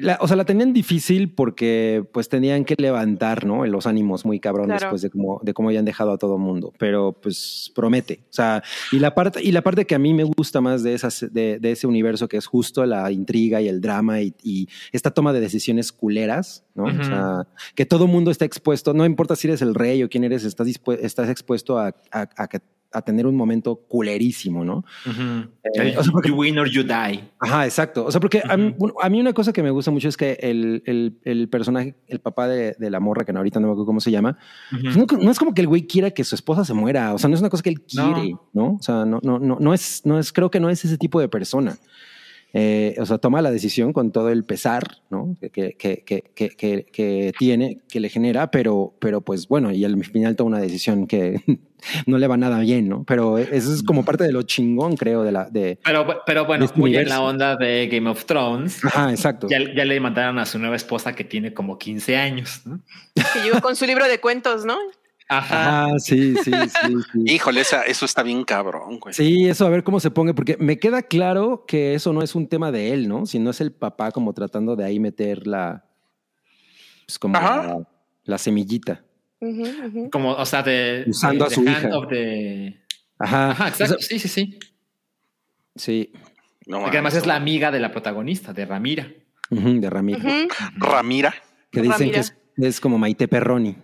la- 0.00 0.18
o 0.20 0.26
sea, 0.28 0.36
la 0.36 0.44
tenían 0.44 0.72
difícil 0.72 1.32
porque 1.34 2.04
pues 2.12 2.28
tenían 2.28 2.64
que 2.64 2.74
levantar, 2.78 3.44
¿no? 3.46 3.64
Los 3.66 3.86
ánimos 3.86 4.24
muy 4.24 4.38
cabrón 4.40 4.66
Claro. 4.66 4.80
después 4.80 5.02
de 5.02 5.10
cómo, 5.10 5.40
de 5.42 5.54
cómo 5.54 5.68
hayan 5.70 5.84
dejado 5.84 6.12
a 6.12 6.18
todo 6.18 6.38
mundo. 6.38 6.72
Pero 6.78 7.12
pues 7.12 7.72
promete. 7.74 8.20
O 8.24 8.32
sea, 8.32 8.62
y 8.92 8.98
la 8.98 9.14
parte, 9.14 9.42
y 9.42 9.52
la 9.52 9.62
parte 9.62 9.84
que 9.86 9.94
a 9.94 9.98
mí 9.98 10.12
me 10.14 10.24
gusta 10.24 10.60
más 10.60 10.82
de, 10.82 10.94
esas, 10.94 11.26
de, 11.32 11.58
de 11.58 11.72
ese 11.72 11.86
universo 11.86 12.28
que 12.28 12.36
es 12.36 12.46
justo 12.46 12.84
la 12.86 13.10
intriga 13.10 13.60
y 13.60 13.68
el 13.68 13.80
drama 13.80 14.20
y, 14.20 14.34
y 14.42 14.68
esta 14.92 15.10
toma 15.10 15.32
de 15.32 15.40
decisiones 15.40 15.92
culeras, 15.92 16.64
¿no? 16.74 16.84
Ujú. 16.84 17.00
O 17.00 17.04
sea, 17.04 17.46
que 17.74 17.86
todo 17.86 18.06
mundo 18.06 18.30
está 18.30 18.44
expuesto, 18.44 18.92
no 18.94 19.04
importa 19.06 19.36
si 19.36 19.48
eres 19.48 19.62
el 19.62 19.74
rey 19.74 20.02
o 20.02 20.08
quién 20.08 20.24
eres, 20.24 20.44
estás, 20.44 20.68
estás 21.00 21.28
expuesto 21.30 21.78
a, 21.78 21.88
a- 22.12 22.28
a 22.36 22.48
que- 22.48 22.60
a 22.92 23.02
tener 23.02 23.26
un 23.26 23.36
momento 23.36 23.76
culerísimo, 23.88 24.64
¿no? 24.64 24.84
Eh, 25.74 25.94
o 25.96 26.02
sea, 26.02 26.12
porque- 26.12 26.28
you 26.30 26.34
win 26.36 26.58
or 26.58 26.68
you 26.68 26.82
die. 26.82 27.20
Ajá, 27.38 27.64
exacto. 27.64 28.04
O 28.04 28.10
sea, 28.10 28.20
porque 28.20 28.42
a, 28.48 28.56
mí, 28.56 28.74
a 29.00 29.06
una 29.20 29.32
cosa 29.32 29.52
que 29.52 29.62
me 29.62 29.70
gusta 29.70 29.90
mucho 29.90 30.08
es 30.08 30.16
que 30.16 30.38
el, 30.40 30.82
el- 30.86 31.18
el 31.24 31.48
personaje, 31.48 31.94
el 32.08 32.18
papá 32.20 32.48
de, 32.48 32.74
de 32.78 32.90
la 32.90 32.98
morra, 33.00 33.24
que 33.24 33.32
ahorita 33.32 33.60
no 33.60 33.68
me 33.68 33.72
acuerdo 33.72 33.86
cómo 33.86 34.00
se 34.00 34.10
llama, 34.10 34.38
pues 34.82 34.96
no, 34.96 35.06
no 35.20 35.30
es 35.30 35.38
como 35.38 35.54
que 35.54 35.60
el 35.60 35.68
güey 35.68 35.86
quiera 35.86 36.10
que 36.10 36.24
su 36.24 36.34
esposa 36.34 36.64
se 36.64 36.74
muera. 36.74 37.14
O 37.14 37.18
sea, 37.18 37.28
no 37.28 37.34
es 37.34 37.40
una 37.40 37.50
cosa 37.50 37.62
que 37.62 37.70
él 37.70 37.82
No. 37.94 38.12
quiere, 38.14 38.34
¿no? 38.52 38.74
O 38.74 38.82
sea, 38.82 39.04
no, 39.04 39.20
no, 39.22 39.38
no, 39.38 39.56
no 39.60 39.72
es, 39.74 40.02
no 40.04 40.18
es, 40.18 40.32
creo 40.32 40.50
que 40.50 40.58
no 40.60 40.68
es 40.70 40.84
ese 40.84 40.98
tipo 40.98 41.20
de 41.20 41.28
persona. 41.28 41.76
Eh, 42.52 42.96
o 42.98 43.06
sea, 43.06 43.18
toma 43.18 43.40
la 43.42 43.52
decisión 43.52 43.92
con 43.92 44.10
todo 44.10 44.28
el 44.30 44.42
pesar, 44.44 44.82
¿no? 45.08 45.36
Que, 45.40 45.50
que, 45.50 45.74
que, 45.74 46.02
que, 46.04 46.22
que, 46.34 46.48
que- 46.50 46.84
que 46.90 47.32
tiene, 47.38 47.78
que 47.88 48.00
le 48.00 48.08
genera, 48.08 48.50
pero, 48.50 48.92
pero 48.98 49.20
pues 49.20 49.46
bueno, 49.46 49.70
y 49.70 49.84
al 49.84 50.04
final 50.04 50.34
toma 50.34 50.48
una 50.56 50.58
decisión 50.58 51.06
que 51.06 51.40
no 52.06 52.18
le 52.18 52.26
va 52.26 52.36
nada 52.36 52.58
bien, 52.60 52.88
¿no? 52.88 53.04
Pero 53.04 53.38
eso 53.38 53.72
es 53.72 53.82
como 53.82 54.04
parte 54.04 54.24
de 54.24 54.32
lo 54.32 54.42
chingón, 54.42 54.96
creo, 54.96 55.22
de 55.22 55.32
la, 55.32 55.48
de, 55.50 55.78
Pero, 55.84 56.06
pero 56.26 56.46
bueno, 56.46 56.60
De 56.60 56.66
este 56.66 56.78
muy 56.78 56.90
en 56.90 56.96
universo. 57.00 57.14
la 57.14 57.22
onda 57.28 57.56
de 57.56 57.86
Game 57.88 58.08
of 58.08 58.24
Thrones. 58.24 58.84
ajá, 58.84 59.10
exacto. 59.10 59.46
Ya, 59.48 59.58
ya 59.74 59.84
le 59.84 59.98
mandaron 60.00 60.38
a 60.38 60.46
su 60.46 60.58
nueva 60.58 60.76
esposa 60.76 61.14
que 61.14 61.24
tiene 61.24 61.52
como 61.54 61.78
15 61.78 62.16
años. 62.16 62.62
¿no? 62.64 62.80
Que 63.14 63.40
llegó 63.42 63.60
con 63.60 63.76
su 63.76 63.86
libro 63.86 64.06
de 64.08 64.20
cuentos, 64.20 64.64
¿no? 64.64 64.76
Ajá. 65.32 65.84
Ah, 65.84 65.98
sí, 66.00 66.34
sí, 66.42 66.50
sí. 66.50 66.94
sí. 67.12 67.18
Híjole, 67.26 67.60
esa, 67.60 67.82
eso 67.82 68.04
está 68.04 68.24
bien 68.24 68.42
cabrón, 68.42 68.98
güey. 68.98 69.14
Sí, 69.14 69.48
eso 69.48 69.64
a 69.64 69.68
ver 69.70 69.84
cómo 69.84 70.00
se 70.00 70.10
ponga, 70.10 70.34
porque 70.34 70.56
me 70.58 70.80
queda 70.80 71.02
claro 71.02 71.64
que 71.68 71.94
eso 71.94 72.12
no 72.12 72.22
es 72.22 72.34
un 72.34 72.48
tema 72.48 72.72
de 72.72 72.92
él, 72.92 73.06
¿no? 73.06 73.26
Sino 73.26 73.50
es 73.50 73.60
el 73.60 73.70
papá 73.70 74.10
como 74.10 74.32
tratando 74.34 74.74
de 74.74 74.84
ahí 74.84 74.98
meter 74.98 75.46
la, 75.46 75.84
pues 77.06 77.16
como 77.20 77.36
Ajá. 77.36 77.62
la, 77.64 77.88
la 78.24 78.38
semillita. 78.38 79.04
Como, 80.10 80.32
o 80.32 80.46
sea, 80.46 80.62
de. 80.62 81.04
Usando 81.06 81.46
de- 81.46 81.50
a 81.50 81.54
su 81.54 81.62
hija. 81.64 81.90
the- 82.08 82.80
Ajá, 83.18 83.50
Ajá, 83.50 83.64
O 83.64 83.68
exacto. 83.68 83.98
sea, 83.98 84.06
sí, 84.08 84.18
sí, 84.18 84.28
sí. 84.28 84.58
sí, 85.76 86.12
No 86.66 86.80
Porque 86.82 86.98
además 86.98 87.14
es 87.14 87.26
la 87.26 87.36
amiga 87.36 87.70
de 87.70 87.80
la 87.80 87.90
protagonista, 87.90 88.52
de 88.52 88.64
Ramira. 88.66 89.08
De 89.50 89.90
Ramiro. 89.90 90.18
Ujú. 90.18 90.48
Ramira. 90.76 91.34
Que 91.72 91.80
dicen 91.82 91.98
Ramira. 91.98 92.14
que 92.14 92.20
es, 92.20 92.34
es 92.56 92.80
como 92.80 92.98
Maite 92.98 93.28
Perroni. 93.28 93.76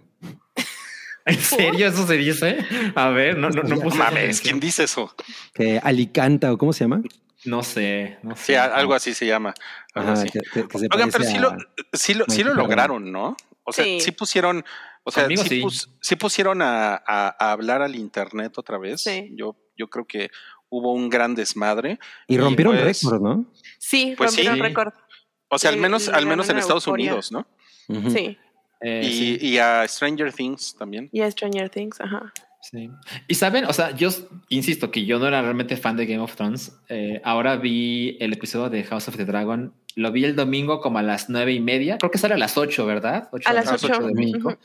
¿En 1.25 1.41
serio 1.41 1.89
eso 1.89 2.07
se 2.07 2.17
dice? 2.17 2.59
A 2.95 3.09
ver, 3.09 3.37
no, 3.37 3.51
no, 3.51 3.63
no 3.65 3.75
No 3.77 3.81
puse 3.81 3.99
mames. 3.99 4.41
¿quién 4.41 4.61
dice 4.61 4.85
eso? 4.85 5.13
Que 5.55 5.81
Alicanta, 5.83 6.53
o 6.53 6.59
cómo 6.59 6.73
se 6.73 6.85
llama? 6.85 7.03
No 7.45 7.63
sé, 7.65 8.19
no 8.23 8.37
sé. 8.37 8.45
Sí, 8.45 8.55
algo 8.55 8.95
así 8.95 9.13
se 9.13 9.27
llama. 9.27 9.53
algo 9.95 10.13
Ajá, 10.13 10.21
así. 10.23 10.31
que, 10.31 10.41
que- 10.41 10.69
que 10.69 10.79
se 10.79 10.89
Oigan, 10.93 11.11
pero 11.11 11.25
sí 11.25 11.39
lo, 11.39 11.57
sí 11.93 12.15
lo, 12.15 12.25
sí 12.29 12.45
lo 12.45 12.55
lograron, 12.55 13.11
¿no? 13.11 13.37
O 13.65 13.73
sea, 13.73 13.85
sí, 13.85 14.01
Sí. 14.01 14.13
pusieron, 14.13 14.65
o 15.07 15.11
sea, 15.13 15.23
Conmigo 15.23 15.43
sí, 15.45 15.49
sí. 15.49 15.61
pus- 15.63 15.91
sí 16.01 16.17
pusieron 16.17 16.61
a, 16.63 16.95
a- 16.97 17.37
a 17.39 17.53
hablar 17.53 17.81
al 17.81 17.95
internet 17.95 18.59
otra 18.59 18.77
vez. 18.77 19.01
Sí. 19.03 19.31
Yo, 19.37 19.57
yo 19.77 19.89
creo 19.89 20.05
que 20.07 20.31
hubo 20.69 20.93
un 20.93 21.09
gran 21.09 21.35
desmadre. 21.35 21.99
Y 22.27 22.37
rompieron 22.39 22.75
pues, 22.77 23.03
récord, 23.03 23.23
¿no? 23.23 23.47
Sí, 23.79 24.15
Pues 24.19 24.31
rompieron 24.31 24.57
sí. 24.57 24.63
récord. 24.63 24.93
O 25.49 25.59
sea, 25.59 25.71
al 25.71 25.77
menos, 25.77 26.09
al 26.09 26.27
menos 26.27 26.49
en 26.49 26.59
Estados 26.59 26.87
euforia. 26.89 27.13
Unidos, 27.13 27.31
¿no? 27.33 27.47
Sí. 28.11 28.37
Eh, 28.81 29.01
y, 29.05 29.13
sí. 29.13 29.39
y 29.41 29.59
a 29.59 29.87
Stranger 29.87 30.33
Things 30.33 30.75
también. 30.77 31.09
Y 31.13 31.21
a 31.21 31.31
Stranger 31.31 31.71
Things, 31.71 32.01
ajá. 32.01 32.33
Sí. 32.61 32.91
Y 33.29 33.35
saben, 33.37 33.65
o 33.67 33.73
sea, 33.73 33.93
yo 33.93 34.09
insisto 34.49 34.91
que 34.91 35.05
yo 35.07 35.21
no 35.21 35.29
era 35.29 35.41
realmente 35.41 35.77
fan 35.77 35.97
de 35.97 36.05
Game 36.07 36.19
of 36.21 36.35
Thrones. 36.35 36.73
Eh, 36.89 37.21
ahora 37.23 37.55
vi 37.57 38.17
el 38.19 38.33
episodio 38.33 38.69
de 38.71 38.83
House 38.83 39.07
of 39.07 39.17
the 39.17 39.25
Dragon. 39.25 39.73
Lo 39.95 40.11
vi 40.11 40.25
el 40.25 40.35
domingo 40.35 40.81
como 40.81 40.99
a 40.99 41.03
las 41.03 41.31
nueve 41.31 41.53
y 41.53 41.61
media. 41.61 41.97
Creo 41.99 42.11
que 42.11 42.19
sale 42.19 42.35
a 42.35 42.39
las 42.39 42.59
ocho, 42.59 42.85
¿verdad? 42.85 43.29
Ocho 43.31 43.49
A 43.49 43.53
las 43.53 43.71
ocho. 43.73 44.01
de 44.01 44.13
México. 44.13 44.59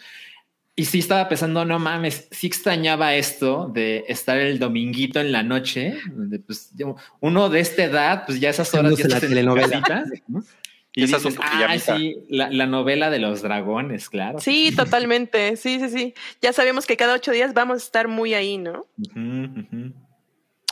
Y 0.82 0.86
sí 0.86 0.98
estaba 0.98 1.30
pensando, 1.30 1.64
no 1.64 1.78
mames, 1.78 2.28
sí 2.32 2.48
extrañaba 2.48 3.14
esto 3.14 3.70
de 3.72 4.04
estar 4.08 4.40
el 4.40 4.58
dominguito 4.58 5.20
en 5.20 5.32
la 5.32 5.44
noche, 5.44 6.00
donde 6.12 6.40
pues 6.40 6.72
uno 7.20 7.50
de 7.50 7.60
esta 7.60 7.84
edad, 7.84 8.24
pues 8.26 8.40
ya 8.40 8.50
esas 8.50 8.74
horas 8.74 8.98
ya 8.98 9.08
la 9.08 9.20
telenovela. 9.20 9.80
casita, 9.80 10.06
¿no? 10.28 10.44
Y 10.96 11.04
Esas 11.04 11.22
dices, 11.22 11.40
ah, 11.40 11.52
pijamita". 11.52 11.98
sí, 11.98 12.26
la, 12.30 12.50
la 12.50 12.66
novela 12.66 13.12
de 13.12 13.20
los 13.20 13.44
dragones, 13.44 14.10
claro. 14.10 14.40
Sí, 14.40 14.72
totalmente. 14.76 15.56
Sí, 15.56 15.80
sí, 15.80 15.90
sí. 15.90 16.14
Ya 16.42 16.52
sabemos 16.52 16.88
que 16.88 16.98
cada 16.98 17.14
ocho 17.14 17.30
días 17.32 17.54
vamos 17.54 17.76
a 17.76 17.86
estar 17.86 18.08
muy 18.08 18.34
ahí, 18.34 18.58
¿no? 18.58 18.88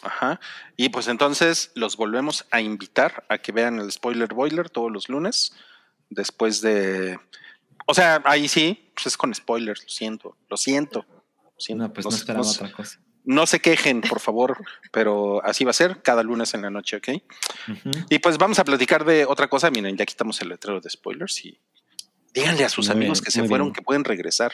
Ajá. 0.01 0.39
Y 0.75 0.89
pues 0.89 1.07
entonces 1.07 1.71
los 1.75 1.97
volvemos 1.97 2.47
a 2.49 2.61
invitar 2.61 3.25
a 3.29 3.37
que 3.37 3.51
vean 3.51 3.77
el 3.77 3.91
Spoiler 3.91 4.33
Boiler 4.33 4.71
todos 4.71 4.91
los 4.91 5.07
lunes. 5.07 5.53
Después 6.09 6.61
de. 6.61 7.19
O 7.89 7.93
sea, 7.95 8.21
ahí 8.25 8.47
sí, 8.47 8.91
pues 8.93 9.07
es 9.07 9.17
con 9.17 9.33
spoilers, 9.33 9.81
lo 9.83 9.89
siento, 9.89 10.37
lo 10.47 10.57
siento. 10.57 11.05
lo 11.09 11.51
siento. 11.59 11.87
No, 11.87 11.93
pues 11.93 12.05
no 12.05 12.11
esperaba 12.15 12.43
se- 12.43 12.63
otra 12.63 12.71
cosa. 12.71 12.99
no 13.25 13.47
se 13.47 13.59
quejen, 13.59 14.01
por 14.01 14.19
favor, 14.19 14.57
pero 14.91 15.43
así 15.43 15.63
va 15.63 15.71
a 15.71 15.73
ser 15.73 16.01
cada 16.03 16.21
lunes 16.21 16.53
en 16.53 16.61
la 16.61 16.69
noche, 16.69 16.97
¿ok? 16.97 17.09
Y 18.09 18.19
pues 18.19 18.37
vamos 18.37 18.59
a 18.59 18.63
platicar 18.63 19.05
de 19.05 19.25
otra 19.25 19.47
cosa. 19.47 19.71
Miren, 19.71 19.97
ya 19.97 20.05
quitamos 20.05 20.39
el 20.41 20.49
letrero 20.49 20.79
de 20.81 20.89
spoilers 20.89 21.45
y 21.45 21.59
díganle 22.33 22.63
a 22.63 22.69
sus 22.69 22.87
Muy 22.87 22.95
amigos 22.97 23.19
bien, 23.21 23.25
que 23.25 23.31
se 23.31 23.43
fueron 23.47 23.67
bien. 23.69 23.73
que 23.73 23.81
pueden 23.81 24.03
regresar. 24.03 24.51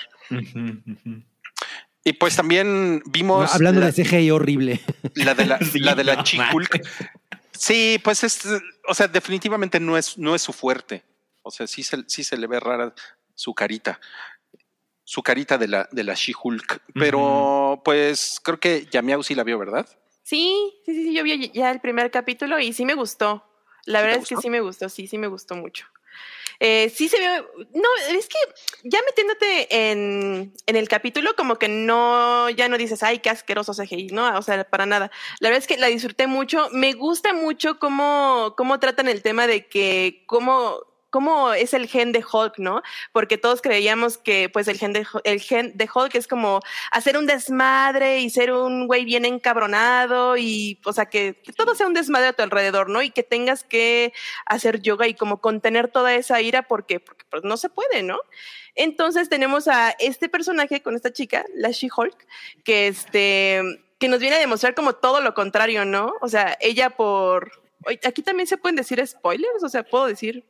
Y 2.04 2.14
pues 2.14 2.36
también 2.36 3.02
vimos 3.08 3.50
No, 3.50 3.54
hablando 3.56 3.82
la, 3.82 3.92
de 3.92 4.04
CGI 4.04 4.32
horrible. 4.32 4.80
la 5.16 5.34
de 5.34 5.46
la, 5.46 5.58
Sí, 5.72 5.80
la 5.80 5.96
de 5.96 6.04
la 6.04 6.16
no 6.18 6.24
Chihulk. 6.24 6.80
Sí, 7.52 8.00
pues 8.04 8.24
es, 8.24 8.42
o 8.88 8.94
sea, 8.94 9.08
definitivamente 9.08 9.80
no 9.80 9.98
es, 9.98 10.18
no 10.18 10.36
es 10.36 10.42
su 10.42 10.54
fuerte. 10.54 11.04
O 11.42 11.52
sea, 11.52 11.66
sí 11.68 11.84
se, 11.84 12.04
sí 12.08 12.24
se 12.24 12.38
le 12.38 12.48
ve 12.48 12.60
rara 12.60 12.94
su 13.36 13.54
carita. 13.54 14.00
Su 15.04 15.22
carita 15.22 15.60
de 15.60 15.68
la, 15.68 15.88
de 15.92 16.04
la 16.04 16.16
She-Hulk. 16.16 16.82
Pero, 16.96 17.82
pues, 17.86 18.40
creo 18.42 18.60
que 18.60 18.88
Yamiau 18.90 19.22
sí 19.22 19.36
la 19.36 19.44
vio, 19.44 19.60
¿verdad? 19.60 19.88
Sí, 20.24 20.74
sí, 20.84 20.96
sí, 20.96 21.04
sí, 21.04 21.14
yo 21.14 21.24
vi 21.24 21.52
ya 21.54 21.70
el 21.70 21.80
primer 21.80 22.10
capítulo 22.10 22.60
y 22.60 22.74
sí 22.74 22.86
me 22.86 22.96
gustó. 22.96 23.46
La 23.86 24.00
¿Sí 24.00 24.02
te 24.02 24.08
verdad 24.08 24.24
es 24.24 24.30
que 24.30 24.38
sí 24.38 24.50
me 24.50 24.62
gustó, 24.62 24.90
sí, 24.90 25.08
sí 25.08 25.20
me 25.20 25.28
gustó 25.28 25.56
mucho. 25.56 25.86
Eh, 26.60 26.90
sí 26.90 27.10
se 27.10 27.20
ve, 27.20 27.44
no, 27.74 27.90
es 28.10 28.28
que 28.28 28.38
ya 28.84 29.00
metiéndote 29.06 29.92
en, 29.92 30.54
en 30.66 30.76
el 30.76 30.88
capítulo, 30.88 31.36
como 31.36 31.58
que 31.58 31.68
no, 31.68 32.50
ya 32.50 32.70
no 32.70 32.78
dices, 32.78 33.04
ay, 33.04 33.20
qué 33.20 33.30
asqueroso 33.30 33.74
CGI, 33.74 34.08
no, 34.08 34.38
o 34.38 34.42
sea, 34.42 34.64
para 34.64 34.86
nada. 34.86 35.12
La 35.40 35.50
verdad 35.50 35.62
es 35.62 35.68
que 35.68 35.78
la 35.78 35.88
disfruté 35.88 36.28
mucho, 36.28 36.70
me 36.72 36.94
gusta 36.94 37.34
mucho 37.34 37.78
cómo, 37.78 38.54
cómo 38.58 38.80
tratan 38.80 39.10
el 39.10 39.22
tema 39.22 39.48
de 39.48 39.68
que, 39.68 40.24
cómo, 40.28 40.80
cómo 41.16 41.54
es 41.54 41.74
el 41.74 41.88
gen 41.88 42.12
de 42.12 42.26
Hulk, 42.30 42.58
¿no? 42.58 42.82
Porque 43.14 43.38
todos 43.38 43.62
creíamos 43.62 44.18
que, 44.18 44.50
pues, 44.50 44.68
el 44.68 44.78
gen 44.78 44.92
de, 44.92 45.08
el 45.24 45.40
gen 45.40 45.72
de 45.74 45.88
Hulk 45.88 46.14
es 46.14 46.28
como 46.28 46.60
hacer 46.92 47.18
un 47.18 47.26
desmadre 47.26 48.20
y 48.20 48.30
ser 48.30 48.52
un 48.52 48.86
güey 48.86 49.06
bien 49.06 49.24
encabronado 49.24 50.36
y, 50.36 50.78
o 50.84 50.92
sea, 50.92 51.06
que, 51.06 51.40
que 51.42 51.54
todo 51.54 51.74
sea 51.74 51.88
un 51.88 51.94
desmadre 51.94 52.28
a 52.28 52.34
tu 52.34 52.44
alrededor, 52.44 52.90
¿no? 52.90 53.02
Y 53.02 53.12
que 53.12 53.24
tengas 53.24 53.64
que 53.64 54.12
hacer 54.46 54.82
yoga 54.82 55.08
y 55.08 55.14
como 55.14 55.40
contener 55.40 55.88
toda 55.88 56.14
esa 56.16 56.42
ira 56.42 56.64
porque, 56.64 57.00
porque 57.00 57.24
pues, 57.32 57.46
no 57.46 57.56
se 57.56 57.70
puede, 57.70 58.04
¿no? 58.04 58.20
Entonces 58.76 59.30
tenemos 59.30 59.70
a 59.70 59.92
este 59.92 60.28
personaje 60.28 60.82
con 60.82 60.96
esta 60.96 61.14
chica, 61.14 61.46
la 61.56 61.72
She-Hulk, 61.72 62.28
que 62.66 62.88
este 62.88 63.62
que 64.00 64.10
nos 64.10 64.20
viene 64.20 64.36
a 64.36 64.40
demostrar 64.40 64.76
como 64.76 64.96
todo 64.96 65.22
lo 65.22 65.34
contrario, 65.34 65.86
¿no? 65.86 66.14
O 66.20 66.28
sea, 66.28 66.58
ella 66.60 66.90
por 66.90 67.54
aquí 68.04 68.22
también 68.22 68.48
se 68.48 68.58
pueden 68.58 68.76
decir 68.76 69.02
spoilers, 69.08 69.64
o 69.64 69.70
sea, 69.70 69.84
puedo 69.84 70.08
decir 70.08 70.44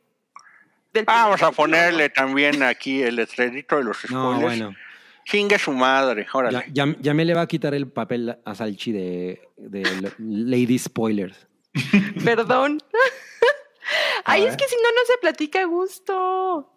del 0.96 1.04
Vamos 1.04 1.42
a 1.42 1.52
ponerle 1.52 2.08
también 2.08 2.62
aquí 2.62 3.02
el 3.02 3.16
letrerito 3.16 3.76
de 3.76 3.84
los 3.84 4.10
No, 4.10 4.32
spoilers. 4.34 4.42
bueno. 4.42 4.76
Chingue 5.24 5.58
su 5.58 5.72
madre, 5.72 6.26
órale. 6.32 6.64
Ya, 6.72 6.86
ya, 6.86 6.96
ya 7.00 7.14
me 7.14 7.24
le 7.24 7.34
va 7.34 7.42
a 7.42 7.46
quitar 7.48 7.74
el 7.74 7.88
papel 7.88 8.36
a 8.44 8.54
Salchi 8.54 8.92
de, 8.92 9.42
de 9.56 10.12
Lady 10.18 10.78
Spoilers. 10.78 11.46
¿no? 11.74 12.24
Perdón. 12.24 12.80
Ay, 14.24 14.44
es 14.44 14.56
que 14.56 14.64
si 14.68 14.76
no, 14.76 14.82
no 14.90 15.00
se 15.06 15.18
platica 15.18 15.60
a 15.62 15.64
gusto. 15.64 16.72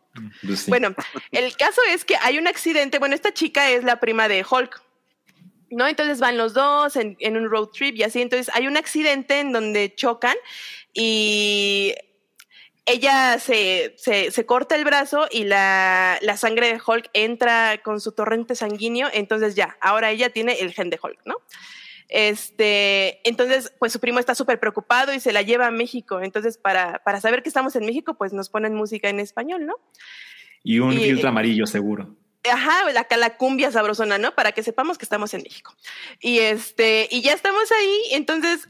Pues 0.46 0.62
sí. 0.62 0.72
Bueno, 0.72 0.96
el 1.32 1.56
caso 1.58 1.82
es 1.90 2.04
que 2.06 2.16
hay 2.22 2.38
un 2.40 2.48
accidente. 2.48 2.98
Bueno, 3.00 3.14
esta 3.16 3.34
chica 3.34 3.70
es 3.70 3.84
la 3.84 4.00
prima 4.00 4.28
de 4.28 4.44
Hulk. 4.50 4.82
¿no? 5.72 5.88
Entonces 5.88 6.20
van 6.20 6.36
los 6.38 6.54
dos 6.56 6.96
en, 6.96 7.16
en 7.20 7.38
un 7.38 7.50
road 7.50 7.68
trip 7.68 7.96
y 7.96 8.04
así. 8.04 8.22
Entonces 8.22 8.50
hay 8.56 8.68
un 8.68 8.78
accidente 8.78 9.40
en 9.40 9.52
donde 9.52 9.94
chocan 9.96 10.36
y 10.94 11.94
ella 12.92 13.40
se, 13.40 13.94
se, 13.98 14.32
se 14.32 14.46
corta 14.46 14.76
el 14.76 14.84
brazo 14.86 15.28
y 15.32 15.44
la, 15.44 16.18
la 16.22 16.38
sangre 16.38 16.68
de 16.74 16.82
Hulk 16.86 17.10
entra 17.14 17.82
con 17.84 18.02
su 18.02 18.12
torrente 18.12 18.56
sanguíneo. 18.56 19.08
Entonces 19.14 19.56
ya, 19.56 19.78
ahora 19.82 20.12
ella 20.12 20.30
tiene 20.30 20.54
el 20.60 20.74
gen 20.74 20.90
de 20.90 21.00
Hulk, 21.02 21.20
¿no? 21.26 21.36
Este, 22.08 23.22
entonces, 23.28 23.72
pues 23.80 23.94
su 23.94 24.00
primo 24.00 24.20
está 24.20 24.34
súper 24.36 24.60
preocupado 24.60 25.14
y 25.14 25.20
se 25.20 25.32
la 25.32 25.42
lleva 25.44 25.68
a 25.68 25.72
México. 25.72 26.22
Entonces, 26.22 26.58
para, 26.58 27.04
para 27.04 27.22
saber 27.22 27.44
que 27.44 27.50
estamos 27.50 27.76
en 27.76 27.86
México, 27.86 28.16
pues 28.16 28.34
nos 28.34 28.50
ponen 28.50 28.74
música 28.74 29.10
en 29.10 29.20
español, 29.20 29.66
¿no? 29.66 29.76
Y 30.64 30.80
un 30.80 30.94
Y- 30.94 30.98
filtro 30.98 31.30
amarillo 31.30 31.66
seguro. 31.68 32.16
Ajá, 32.50 32.90
la, 32.92 33.06
la 33.18 33.38
cumbia 33.38 33.70
sabrosona, 33.70 34.18
¿no? 34.18 34.34
Para 34.34 34.54
que 34.54 34.64
sepamos 34.64 34.98
que 34.98 35.06
estamos 35.06 35.34
en 35.34 35.44
México. 35.44 35.76
Y 36.20 36.40
este, 36.40 37.08
y 37.12 37.22
ya 37.22 37.34
estamos 37.34 37.70
ahí, 37.72 38.02
entonces 38.12 38.68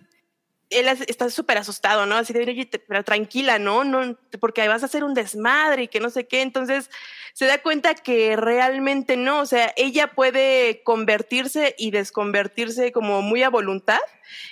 él 0.69 0.87
está 1.07 1.29
súper 1.29 1.57
asustado, 1.57 2.05
¿no? 2.05 2.15
Así 2.15 2.31
de, 2.31 2.41
oye, 2.41 2.69
pero 2.87 3.03
tranquila, 3.03 3.57
¿no? 3.57 3.83
No, 3.83 4.17
porque 4.39 4.67
vas 4.67 4.83
a 4.83 4.85
hacer 4.85 5.03
un 5.03 5.13
desmadre 5.13 5.83
y 5.83 5.87
que 5.87 5.99
no 5.99 6.09
sé 6.09 6.27
qué. 6.27 6.41
Entonces 6.41 6.89
se 7.33 7.45
da 7.45 7.61
cuenta 7.61 7.95
que 7.95 8.35
realmente 8.35 9.17
no, 9.17 9.39
o 9.39 9.45
sea, 9.45 9.73
ella 9.77 10.11
puede 10.11 10.83
convertirse 10.83 11.75
y 11.77 11.91
desconvertirse 11.91 12.91
como 12.91 13.21
muy 13.21 13.41
a 13.43 13.49
voluntad 13.49 13.99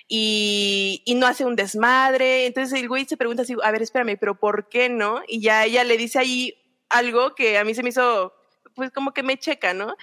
y, 0.07 1.03
y 1.05 1.15
no 1.15 1.27
hace 1.27 1.45
un 1.45 1.55
desmadre. 1.55 2.47
Entonces 2.47 2.79
el 2.79 2.87
güey 2.87 3.05
se 3.05 3.17
pregunta 3.17 3.43
así, 3.43 3.55
a 3.61 3.71
ver, 3.71 3.83
espérame, 3.83 4.17
pero 4.19 4.39
¿por 4.39 4.69
qué 4.69 4.89
no? 4.89 5.21
Y 5.27 5.41
ya 5.41 5.65
ella 5.65 5.83
le 5.83 5.97
dice 5.97 6.17
ahí 6.17 6.55
algo 6.89 7.35
que 7.35 7.57
a 7.57 7.63
mí 7.63 7.75
se 7.75 7.83
me 7.83 7.89
hizo, 7.89 8.33
pues 8.73 8.91
como 8.91 9.13
que 9.13 9.23
me 9.23 9.37
checa, 9.37 9.73
¿no? 9.73 9.95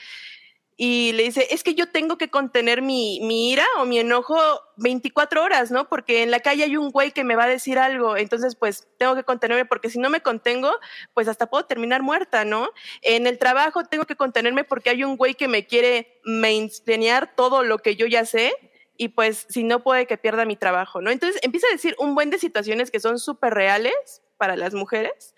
Y 0.76 1.12
le 1.12 1.22
dice, 1.22 1.46
es 1.50 1.62
que 1.62 1.74
yo 1.74 1.90
tengo 1.90 2.18
que 2.18 2.30
contener 2.30 2.82
mi, 2.82 3.20
mi 3.20 3.52
ira 3.52 3.64
o 3.78 3.84
mi 3.84 3.98
enojo 3.98 4.36
24 4.76 5.42
horas, 5.42 5.70
¿no? 5.70 5.88
Porque 5.88 6.24
en 6.24 6.32
la 6.32 6.40
calle 6.40 6.64
hay 6.64 6.76
un 6.76 6.90
güey 6.90 7.12
que 7.12 7.22
me 7.22 7.36
va 7.36 7.44
a 7.44 7.48
decir 7.48 7.78
algo, 7.78 8.16
entonces 8.16 8.56
pues 8.56 8.88
tengo 8.98 9.14
que 9.14 9.22
contenerme 9.22 9.66
porque 9.66 9.88
si 9.88 10.00
no 10.00 10.10
me 10.10 10.20
contengo, 10.20 10.72
pues 11.12 11.28
hasta 11.28 11.46
puedo 11.46 11.64
terminar 11.66 12.02
muerta, 12.02 12.44
¿no? 12.44 12.70
En 13.02 13.28
el 13.28 13.38
trabajo 13.38 13.84
tengo 13.84 14.04
que 14.04 14.16
contenerme 14.16 14.64
porque 14.64 14.90
hay 14.90 15.04
un 15.04 15.16
güey 15.16 15.34
que 15.34 15.46
me 15.46 15.64
quiere 15.64 16.20
mainstreamear 16.24 17.36
todo 17.36 17.62
lo 17.62 17.78
que 17.78 17.94
yo 17.94 18.06
ya 18.06 18.24
sé 18.24 18.52
y 18.96 19.08
pues 19.08 19.46
si 19.48 19.62
no 19.62 19.82
puede 19.82 20.06
que 20.06 20.18
pierda 20.18 20.44
mi 20.44 20.56
trabajo, 20.56 21.00
¿no? 21.00 21.10
Entonces 21.10 21.40
empieza 21.44 21.68
a 21.68 21.72
decir 21.72 21.94
un 21.98 22.16
buen 22.16 22.30
de 22.30 22.38
situaciones 22.38 22.90
que 22.90 23.00
son 23.00 23.20
súper 23.20 23.54
reales 23.54 24.22
para 24.38 24.56
las 24.56 24.74
mujeres 24.74 25.34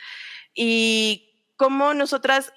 y 0.55 1.53
cómo 1.57 1.95
nosotras 1.95 2.53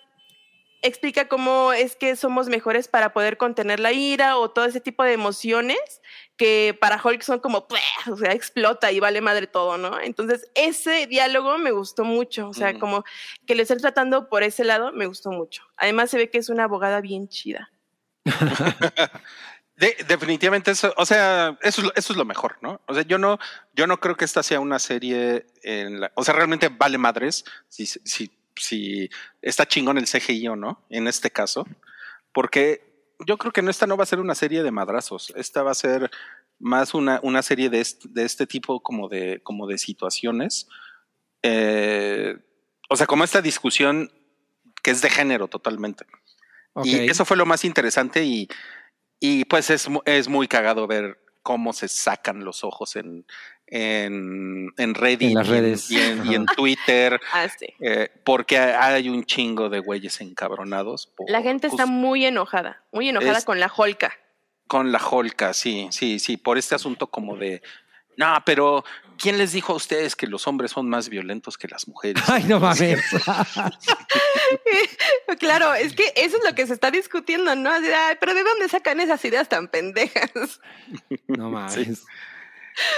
explica 0.81 1.27
cómo 1.27 1.73
es 1.73 1.95
que 1.95 2.15
somos 2.15 2.47
mejores 2.47 2.88
para 2.88 3.11
poder 3.14 3.38
contener 3.38 3.80
la 3.80 3.91
ira 3.91 4.38
o 4.38 4.49
todo 4.49 4.65
ese 4.65 4.80
tipo 4.81 5.03
de 5.03 5.14
emociones 5.14 5.77
que 6.38 6.77
para 6.80 7.01
Hulk 7.03 7.22
son 7.22 7.39
como, 7.39 7.68
o 8.11 8.15
sea, 8.18 8.31
explota 8.31 8.91
y 8.91 8.99
vale 8.99 9.19
madre 9.22 9.47
todo, 9.47 9.77
¿no? 9.77 9.99
Entonces, 9.99 10.49
ese 10.56 11.06
diálogo 11.07 11.57
me 11.57 11.72
gustó 11.72 12.06
mucho, 12.06 12.47
o 12.49 12.53
sea, 12.53 12.72
Mm. 12.73 12.80
como 12.80 13.03
que 13.45 13.56
lo 13.56 13.61
estén 13.64 13.80
tratando 13.80 14.30
por 14.30 14.43
ese 14.43 14.64
lado, 14.64 14.91
me 14.93 15.06
gustó 15.06 15.31
mucho. 15.31 15.64
Además, 15.76 16.10
se 16.11 16.18
ve 16.18 16.30
que 16.30 16.38
es 16.38 16.49
una 16.49 16.64
abogada 16.64 17.01
bien 17.01 17.27
chida. 17.27 17.72
De- 19.76 19.95
definitivamente 20.10 20.72
eso, 20.72 20.93
o 20.97 21.06
sea, 21.06 21.57
eso, 21.61 21.80
es 21.81 21.88
lo- 21.88 21.93
eso 21.95 22.11
es 22.14 22.18
lo 22.18 22.26
mejor, 22.26 22.57
¿no? 22.61 22.81
O 22.85 22.93
sea, 22.93 23.03
yo 23.03 23.18
no, 23.18 23.39
yo 23.73 23.88
no 23.88 23.97
creo 24.01 24.18
que 24.18 24.26
esta 24.26 24.43
sea 24.43 24.60
una 24.60 24.77
serie 24.77 25.45
en 25.64 26.01
la, 26.01 26.11
o 26.15 26.23
sea, 26.26 26.34
realmente 26.34 26.68
vale 26.68 26.97
madres 26.97 27.45
si, 27.69 27.85
si, 27.85 28.30
si 28.60 29.10
está 29.41 29.68
chingón 29.68 29.98
el 29.98 30.07
CGI 30.07 30.48
o 30.49 30.56
no, 30.56 30.86
en 30.90 31.07
este 31.07 31.31
caso, 31.31 31.65
porque 32.34 32.90
yo 33.26 33.38
creo 33.38 33.52
que 33.52 33.61
no, 33.61 33.69
esta 33.69 33.88
no 33.88 33.98
va 33.98 34.03
a 34.03 34.07
ser 34.07 34.19
una 34.19 34.36
serie 34.36 34.64
de 34.64 34.72
madrazos, 34.72 35.34
esta 35.36 35.64
va 35.64 35.72
a 35.72 35.76
ser 35.76 36.10
más 36.60 36.94
una, 36.94 37.19
una 37.23 37.41
serie 37.41 37.69
de 37.69 37.81
este, 37.81 38.07
de 38.10 38.26
este 38.26 38.45
tipo 38.45 38.81
como 38.81 39.07
de, 39.07 39.41
como 39.44 39.68
de 39.68 39.77
situaciones. 39.77 40.68
Eh, 41.41 42.38
o 42.90 42.95
sea, 42.95 43.07
como 43.07 43.23
esta 43.23 43.41
discusión 43.41 44.11
que 44.84 44.91
es 44.91 45.02
de 45.02 45.10
género 45.10 45.48
totalmente. 45.48 46.06
Ok. 46.73 46.86
Y 46.86 47.10
eso 47.10 47.26
fue 47.26 47.38
lo 47.38 47.45
más 47.45 47.65
interesante 47.65 48.23
y, 48.23 48.48
y 49.19 49.45
pues 49.45 49.69
es, 49.69 49.88
es 50.06 50.27
muy 50.27 50.48
cagado 50.48 50.88
ver 50.88 51.19
cómo 51.41 51.73
se 51.73 51.88
sacan 51.88 52.44
los 52.44 52.64
ojos 52.64 52.95
en, 52.95 53.26
en, 53.71 54.73
en 54.77 54.95
Reddit 54.95 55.29
En 55.29 55.33
las 55.35 55.47
y 55.47 55.51
en- 55.51 55.55
redes. 55.61 55.91
y 55.91 55.99
en, 56.01 56.25
y 56.31 56.35
en 56.35 56.45
Twitter, 56.47 57.19
Ah, 57.33 57.47
sí. 57.49 57.67
eh, 57.79 58.09
porque 58.23 58.57
hay 58.57 59.09
un 59.09 59.23
chingo 59.25 59.69
de 59.69 59.79
güeyes 59.79 60.19
encabronados. 60.21 61.07
por- 61.15 61.29
La 61.29 61.41
gente 61.41 61.67
está 61.67 61.85
muy 61.85 62.25
enojada, 62.25 62.81
muy 62.91 63.09
enojada 63.09 63.37
Es- 63.37 63.45
con 63.45 63.59
la 63.59 63.71
Holka. 63.75 64.13
con 64.67 64.91
la 64.91 64.99
Holca, 64.99 65.53
sí, 65.53 65.87
sí, 65.91 66.19
sí, 66.19 66.37
por 66.37 66.57
este 66.57 66.75
asunto 66.75 67.07
como 67.07 67.37
de, 67.37 67.61
no, 68.17 68.35
pero 68.45 68.83
¿quién 69.17 69.37
les 69.37 69.51
dijo 69.53 69.73
a 69.73 69.77
ustedes 69.77 70.15
que 70.15 70.27
los 70.27 70.47
hombres 70.47 70.71
son 70.71 70.89
más 70.89 71.09
violentos 71.09 71.57
que 71.57 71.67
las 71.67 71.87
mujeres? 71.87 72.23
Ay, 72.27 72.43
no 72.45 72.59
mames. 72.59 72.99
claro, 75.39 75.73
es 75.73 75.93
que 75.93 76.11
eso 76.15 76.37
es 76.37 76.43
lo 76.43 76.53
que 76.55 76.67
se 76.67 76.73
está 76.73 76.91
discutiendo, 76.91 77.55
¿no? 77.55 77.71
"Ay, 77.71 78.15
pero 78.19 78.33
¿de 78.33 78.43
dónde 78.43 78.69
sacan 78.69 78.99
esas 78.99 79.23
ideas 79.25 79.47
tan 79.49 79.67
pendejas? 79.67 80.59
No 81.27 81.49
mames. 81.49 82.03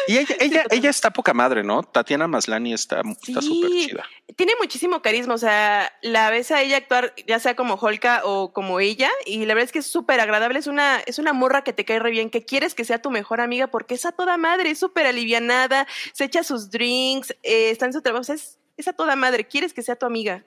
Y 0.08 0.18
ella, 0.18 0.36
ella, 0.40 0.64
total. 0.64 0.78
ella 0.78 0.90
está 0.90 1.12
poca 1.12 1.34
madre, 1.34 1.64
¿no? 1.64 1.84
Tatiana 1.84 2.28
Maslani 2.28 2.74
está 2.74 3.02
está 3.22 3.41
Sí. 3.41 3.48
súper 3.48 3.70
chida. 3.72 4.06
tiene 4.36 4.53
muchísimo 4.60 5.02
carisma, 5.02 5.34
o 5.34 5.38
sea, 5.38 5.91
la 6.02 6.30
ves 6.30 6.52
a 6.52 6.62
ella 6.62 6.78
actuar 6.78 7.14
ya 7.28 7.40
sea 7.40 7.56
como 7.56 7.76
Holka 7.76 8.22
o 8.24 8.53
como 8.53 8.80
ella, 8.80 9.10
y 9.26 9.45
la 9.45 9.53
verdad 9.53 9.66
es 9.66 9.72
que 9.72 9.80
es 9.80 9.88
súper 9.88 10.20
agradable, 10.20 10.60
es 10.60 10.68
una, 10.68 10.99
es 11.06 11.20
una 11.20 11.34
morra 11.34 11.64
que 11.64 11.74
te 11.74 11.86
cae 11.86 11.99
re 11.99 12.12
bien, 12.12 12.30
que 12.30 12.45
quieres 12.45 12.74
que 12.76 12.86
sea 12.86 13.02
tu 13.02 13.12
mejor 13.12 13.41
amiga 13.41 13.68
porque 13.68 13.95
es 13.95 14.06
a 14.06 14.12
toda 14.12 14.38
madre, 14.38 14.72
es 14.72 14.80
súper 14.80 15.06
alivianada, 15.06 15.88
se 16.14 16.26
echa 16.26 16.44
sus 16.44 16.70
drinks, 16.72 17.32
eh, 17.44 17.72
está 17.72 17.86
en 17.86 17.94
su 17.94 18.02
trabajo, 18.02 18.22
o 18.22 18.24
sea, 18.26 18.36
es, 18.36 18.58
es 18.78 18.88
a 18.88 18.94
toda 18.94 19.16
madre, 19.16 19.45
quieres 19.48 19.74
que 19.74 19.82
sea 19.82 19.95
tu 19.95 20.06
amiga. 20.06 20.44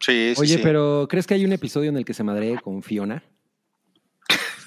Sí, 0.00 0.32
sí, 0.34 0.40
Oye, 0.40 0.54
sí. 0.56 0.60
pero 0.62 1.06
¿crees 1.08 1.26
que 1.26 1.34
hay 1.34 1.44
un 1.44 1.52
episodio 1.52 1.88
en 1.88 1.96
el 1.96 2.04
que 2.04 2.14
se 2.14 2.24
madree 2.24 2.58
con 2.60 2.82
Fiona? 2.82 3.22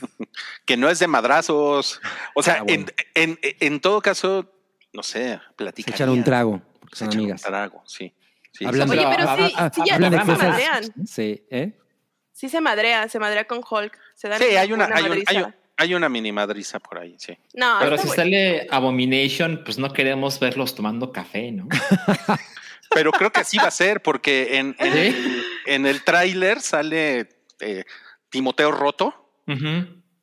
que 0.65 0.77
no 0.77 0.89
es 0.89 0.99
de 0.99 1.07
madrazos. 1.07 2.01
O 2.35 2.43
sea, 2.43 2.55
Ah, 2.59 2.63
bueno. 2.63 2.85
en, 3.15 3.37
en, 3.41 3.55
en 3.59 3.79
todo 3.79 4.01
caso, 4.01 4.51
no 4.93 5.03
sé, 5.03 5.39
platicar. 5.55 5.93
echan 5.95 6.09
un 6.09 6.23
trago, 6.23 6.61
porque 6.79 6.95
Se 6.95 6.99
son 6.99 7.07
echan 7.09 7.19
un 7.19 7.23
amigas. 7.25 7.41
trago, 7.41 7.83
sí. 7.85 8.13
sí 8.51 8.65
Hablan 8.65 8.89
Oye, 8.89 8.99
de- 8.99 9.15
pero 9.15 9.29
ah, 9.29 9.35
sí, 9.37 9.53
ah, 9.57 9.71
sí, 9.73 9.81
ya 9.85 9.97
de 9.99 10.09
se 10.09 10.25
madrean. 10.25 10.83
Sí, 11.05 11.45
¿eh? 11.49 11.77
Sí 12.31 12.49
se 12.49 12.61
madrea, 12.61 13.09
se 13.09 13.19
madrea 13.19 13.45
con 13.45 13.61
Hulk, 13.67 13.97
se 14.13 14.29
dan 14.29 14.39
Sí, 14.39 14.45
hay 14.55 14.71
una, 14.71 14.85
hay, 14.85 14.91
un- 14.91 14.97
hay, 14.97 15.09
madriza. 15.09 15.45
un- 15.47 15.55
hay 15.79 15.93
una 15.95 16.09
mini 16.09 16.31
madriza 16.31 16.79
por 16.79 16.99
ahí, 16.99 17.15
sí. 17.19 17.37
No, 17.53 17.77
Pero 17.79 17.97
si 17.97 18.07
bueno. 18.07 18.23
sale 18.23 18.67
Abomination, 18.71 19.61
pues 19.63 19.77
no 19.77 19.91
queremos 19.93 20.39
verlos 20.39 20.73
tomando 20.75 21.11
café, 21.11 21.51
¿no? 21.51 21.67
Pero 22.91 23.11
creo 23.11 23.31
que 23.31 23.41
así 23.41 23.57
va 23.57 23.67
a 23.67 23.71
ser, 23.71 24.01
porque 24.01 24.57
en, 24.57 24.75
en, 24.79 24.93
¿Sí? 24.93 24.99
el, 24.99 25.43
en 25.65 25.85
el 25.85 26.03
tráiler 26.03 26.61
sale 26.61 27.27
eh, 27.59 27.83
Timoteo 28.29 28.71
Roto, 28.71 29.26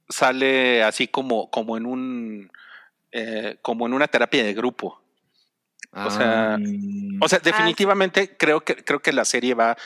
Sale 0.08 0.82
así 0.82 1.08
como, 1.08 1.50
como 1.50 1.76
en 1.76 1.86
un 1.86 2.50
eh, 3.12 3.56
como 3.62 3.86
en 3.86 3.94
una 3.94 4.08
terapia 4.08 4.42
de 4.44 4.54
grupo. 4.54 5.00
O 5.96 6.10
sea, 6.10 6.58
o 7.20 7.28
sea, 7.28 7.38
Ah, 7.38 7.42
sí. 7.44 7.50
definitivamente 7.50 8.36
creo 8.36 8.62
que 8.62 8.74
creo 8.74 8.98
que 9.00 9.12
la 9.12 9.24
serie 9.24 9.54
va, 9.54 9.76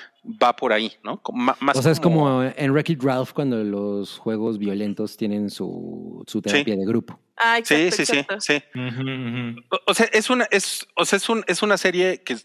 va 0.42 0.56
por 0.56 0.72
ahí, 0.72 0.94
¿no? 1.04 1.20
Más 1.34 1.76
o 1.76 1.82
sea, 1.82 1.92
es 1.92 2.00
como 2.00 2.42
en 2.42 2.70
Wreck-It 2.70 3.02
Ralph 3.02 3.32
cuando 3.32 3.62
los 3.62 4.16
juegos 4.16 4.58
violentos 4.58 5.18
tienen 5.18 5.50
su, 5.50 6.24
su 6.26 6.40
terapia 6.40 6.76
de 6.76 6.86
grupo. 6.86 7.20
Ah, 7.36 7.58
Sí, 7.62 7.74
exacto, 7.74 8.40
sí, 8.40 8.54
sí, 8.54 8.62
sí. 8.72 9.56
O 9.86 9.92
sea, 9.92 10.06
es 10.10 10.30
una, 10.30 10.44
es, 10.50 10.88
o 10.96 11.04
sea, 11.04 11.18
es 11.18 11.28
un, 11.28 11.44
es 11.46 11.62
una 11.62 11.76
serie 11.76 12.22
que, 12.22 12.38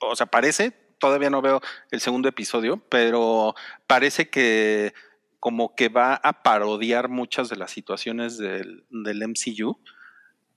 o 0.00 0.14
sea, 0.14 0.26
parece, 0.26 0.72
todavía 0.98 1.30
no 1.30 1.40
veo 1.40 1.62
el 1.90 2.00
segundo 2.00 2.28
episodio, 2.28 2.82
pero 2.90 3.54
parece 3.86 4.28
que 4.28 4.92
como 5.46 5.76
que 5.76 5.88
va 5.88 6.14
a 6.16 6.42
parodiar 6.42 7.08
muchas 7.08 7.48
de 7.48 7.54
las 7.54 7.70
situaciones 7.70 8.36
del, 8.36 8.84
del 8.90 9.22
MCU 9.28 9.78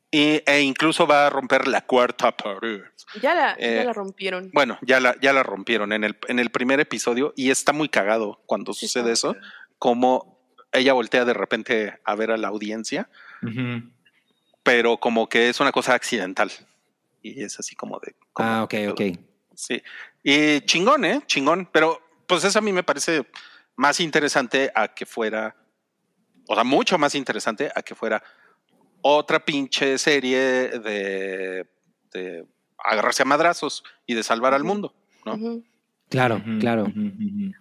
y, 0.09 0.41
e 0.47 0.61
incluso 0.61 1.05
va 1.05 1.27
a 1.27 1.29
romper 1.29 1.67
la 1.67 1.81
cuarta 1.85 2.35
pared. 2.35 2.81
Ya 3.21 3.35
la, 3.35 3.55
Eh, 3.59 3.75
ya 3.75 3.83
la 3.83 3.93
rompieron. 3.93 4.49
Bueno, 4.51 4.79
ya 4.81 4.99
la, 4.99 5.15
ya 5.21 5.31
la 5.31 5.43
rompieron 5.43 5.93
en 5.93 6.03
el, 6.03 6.17
en 6.27 6.39
el 6.39 6.49
primer 6.49 6.79
episodio 6.79 7.33
y 7.35 7.51
está 7.51 7.71
muy 7.71 7.87
cagado 7.87 8.41
cuando 8.47 8.73
Sí, 8.73 8.87
sucede 8.87 9.11
eso, 9.11 9.35
como 9.77 10.39
ella 10.71 10.93
voltea 10.93 11.23
de 11.23 11.35
repente 11.35 11.99
a 12.03 12.15
ver 12.15 12.31
a 12.31 12.37
la 12.37 12.47
audiencia, 12.47 13.09
pero 14.63 14.97
como 14.97 15.29
que 15.29 15.49
es 15.49 15.59
una 15.59 15.71
cosa 15.71 15.93
accidental. 15.93 16.51
Y 17.21 17.43
es 17.43 17.59
así 17.59 17.75
como 17.75 17.99
de... 17.99 18.15
como 18.33 18.49
Ah, 18.49 18.63
ok, 18.63 18.71
de- 18.73 18.89
ok. 18.89 19.01
Sí. 19.53 19.83
Y 20.23 20.61
chingón, 20.61 21.05
¿eh? 21.05 21.21
Chingón. 21.27 21.69
Pero 21.71 22.01
pues 22.25 22.43
eso 22.43 22.57
a 22.57 22.61
mí 22.63 22.71
me 22.71 22.81
parece 22.83 23.25
más 23.80 24.01
interesante 24.01 24.73
a 24.76 24.89
que 24.89 25.06
fuera, 25.06 25.56
o 26.49 26.53
sea, 26.53 26.65
mucho 26.65 26.97
más 26.97 27.15
interesante 27.15 27.72
a 27.73 27.81
que 27.81 27.95
fuera 27.95 28.22
otra 29.01 29.39
pinche 29.39 29.97
serie 29.97 30.38
de, 30.68 31.65
de 32.11 32.45
agarrarse 32.77 33.23
a 33.23 33.26
madrazos 33.26 33.85
y 34.06 34.15
de 34.15 34.23
salvar 34.23 34.53
al 34.53 34.65
mundo, 34.65 34.93
¿no? 35.23 35.64
Claro, 36.10 36.41
claro. 36.60 36.91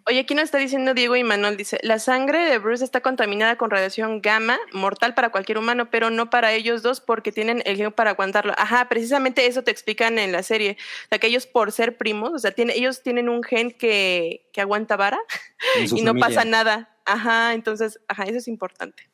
Oye, 0.06 0.20
aquí 0.20 0.34
nos 0.34 0.44
está 0.44 0.56
diciendo 0.56 0.94
Diego 0.94 1.16
y 1.16 1.22
Manuel, 1.22 1.58
dice, 1.58 1.78
la 1.82 1.98
sangre 1.98 2.46
de 2.46 2.58
Bruce 2.58 2.82
está 2.82 3.02
contaminada 3.02 3.56
con 3.58 3.68
radiación 3.70 4.22
gamma, 4.22 4.58
mortal 4.72 5.12
para 5.12 5.28
cualquier 5.30 5.58
humano, 5.58 5.90
pero 5.90 6.08
no 6.08 6.30
para 6.30 6.52
ellos 6.52 6.82
dos 6.82 7.00
porque 7.02 7.30
tienen 7.30 7.62
el 7.66 7.76
gen 7.76 7.92
para 7.92 8.12
aguantarlo. 8.12 8.54
Ajá, 8.56 8.88
precisamente 8.88 9.46
eso 9.46 9.64
te 9.64 9.70
explican 9.70 10.18
en 10.18 10.32
la 10.32 10.42
serie. 10.42 10.78
O 11.04 11.08
sea, 11.10 11.18
que 11.18 11.26
ellos 11.26 11.46
por 11.46 11.72
ser 11.72 11.98
primos, 11.98 12.32
o 12.32 12.38
sea, 12.38 12.52
tiene, 12.52 12.72
ellos 12.74 13.02
tienen 13.02 13.28
un 13.28 13.42
gen 13.42 13.70
que, 13.70 14.48
que 14.54 14.62
aguanta 14.62 14.96
vara 14.96 15.18
y 15.94 16.02
no 16.02 16.14
pasa 16.20 16.44
nada. 16.46 16.96
Ajá, 17.04 17.52
entonces, 17.52 18.00
ajá, 18.08 18.24
eso 18.24 18.38
es 18.38 18.48
importante. 18.48 19.10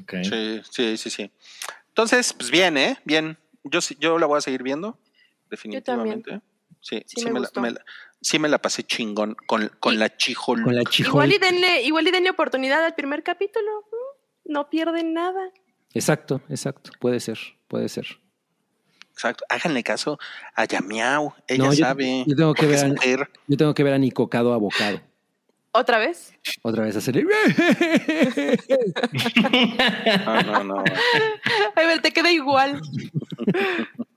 Ok. 0.00 0.14
Sí, 0.22 0.62
sí, 0.70 0.96
sí, 0.96 1.10
sí. 1.10 1.32
Entonces, 1.88 2.32
pues 2.32 2.50
bien, 2.50 2.76
¿eh? 2.76 2.98
Bien. 3.04 3.36
Yo, 3.64 3.80
sí- 3.80 3.96
yo 3.98 4.18
la 4.18 4.26
voy 4.26 4.38
a 4.38 4.40
seguir 4.42 4.62
viendo, 4.62 4.98
definitivamente. 5.50 6.40
Sí, 6.84 7.02
Sí 7.06 7.20
sí, 7.20 7.24
me 7.24 7.32
me 7.32 7.40
la, 7.40 7.46
gustó. 7.46 7.60
me 7.62 7.70
la- 7.70 7.80
sí 8.20 8.38
me 8.38 8.48
la 8.48 8.58
pasé 8.58 8.82
chingón 8.84 9.34
con, 9.46 9.70
con 9.80 9.94
Y- 9.94 9.96
la 9.96 10.14
chijol. 10.16 10.62
Con 10.62 10.74
la 10.76 10.84
chijol. 10.84 11.10
Igual 11.12 11.32
y, 11.32 11.38
denle, 11.38 11.82
igual 11.82 12.06
y 12.06 12.10
denle 12.10 12.28
oportunidad 12.30 12.84
al 12.84 12.94
primer 12.94 13.22
capítulo. 13.22 13.70
No 14.44 14.68
pierden 14.68 15.14
nada. 15.14 15.50
Exacto, 15.94 16.42
exacto. 16.50 16.90
Puede 17.00 17.20
ser, 17.20 17.38
puede 17.68 17.88
ser. 17.88 18.06
Exacto. 19.12 19.44
Háganle 19.48 19.82
caso 19.82 20.18
a 20.54 20.64
Yamiau. 20.66 21.32
Ella 21.46 21.64
No, 21.64 21.72
yo- 21.72 21.84
sabe. 21.86 22.24
yo 22.26 22.36
tengo 22.36 22.52
que 22.52 22.66
ver- 22.66 22.88
mujer. 22.88 23.30
Yo 23.46 23.56
tengo 23.56 23.72
que 23.72 23.82
ver 23.84 23.94
a 23.94 23.98
Nicocado 23.98 24.52
abocado. 24.52 25.00
¿Otra 25.76 25.98
vez? 25.98 26.34
Otra 26.62 26.84
vez 26.84 26.96
hacer. 26.96 27.16
No, 30.26 30.42
no, 30.42 30.64
no. 30.64 30.84
A 31.74 31.80
ver, 31.86 32.00
te 32.02 32.12
queda 32.12 32.30
igual. 32.30 32.80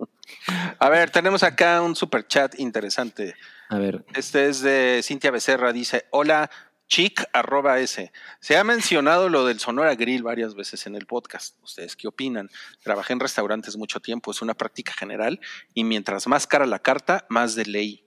A 0.80 0.90
ver, 0.90 1.10
tenemos 1.10 1.44
acá 1.44 1.82
un 1.82 1.96
super 1.96 2.28
chat 2.28 2.60
interesante. 2.60 3.36
A 3.70 3.78
ver, 3.78 4.06
Este 4.14 4.48
es 4.48 4.62
de 4.62 5.02
Cintia 5.04 5.32
Becerra. 5.32 5.74
Dice: 5.74 6.06
Hola, 6.12 6.50
chic, 6.88 7.24
arroba 7.34 7.80
S. 7.80 8.12
Se 8.40 8.58
ha 8.58 8.64
mencionado 8.64 9.30
lo 9.30 9.46
del 9.46 9.60
Sonora 9.60 9.96
Grill 9.96 10.24
varias 10.24 10.56
veces 10.56 10.86
en 10.88 10.96
el 10.96 11.06
podcast. 11.06 11.56
¿Ustedes 11.64 11.96
qué 11.96 12.08
opinan? 12.08 12.50
Trabajé 12.82 13.14
en 13.14 13.20
restaurantes 13.20 13.78
mucho 13.78 14.00
tiempo, 14.00 14.32
es 14.32 14.42
una 14.42 14.54
práctica 14.54 14.94
general 14.94 15.40
y 15.74 15.84
mientras 15.84 16.28
más 16.28 16.48
cara 16.48 16.66
la 16.66 16.80
carta, 16.80 17.26
más 17.30 17.56
de 17.56 17.66
ley. 17.66 18.06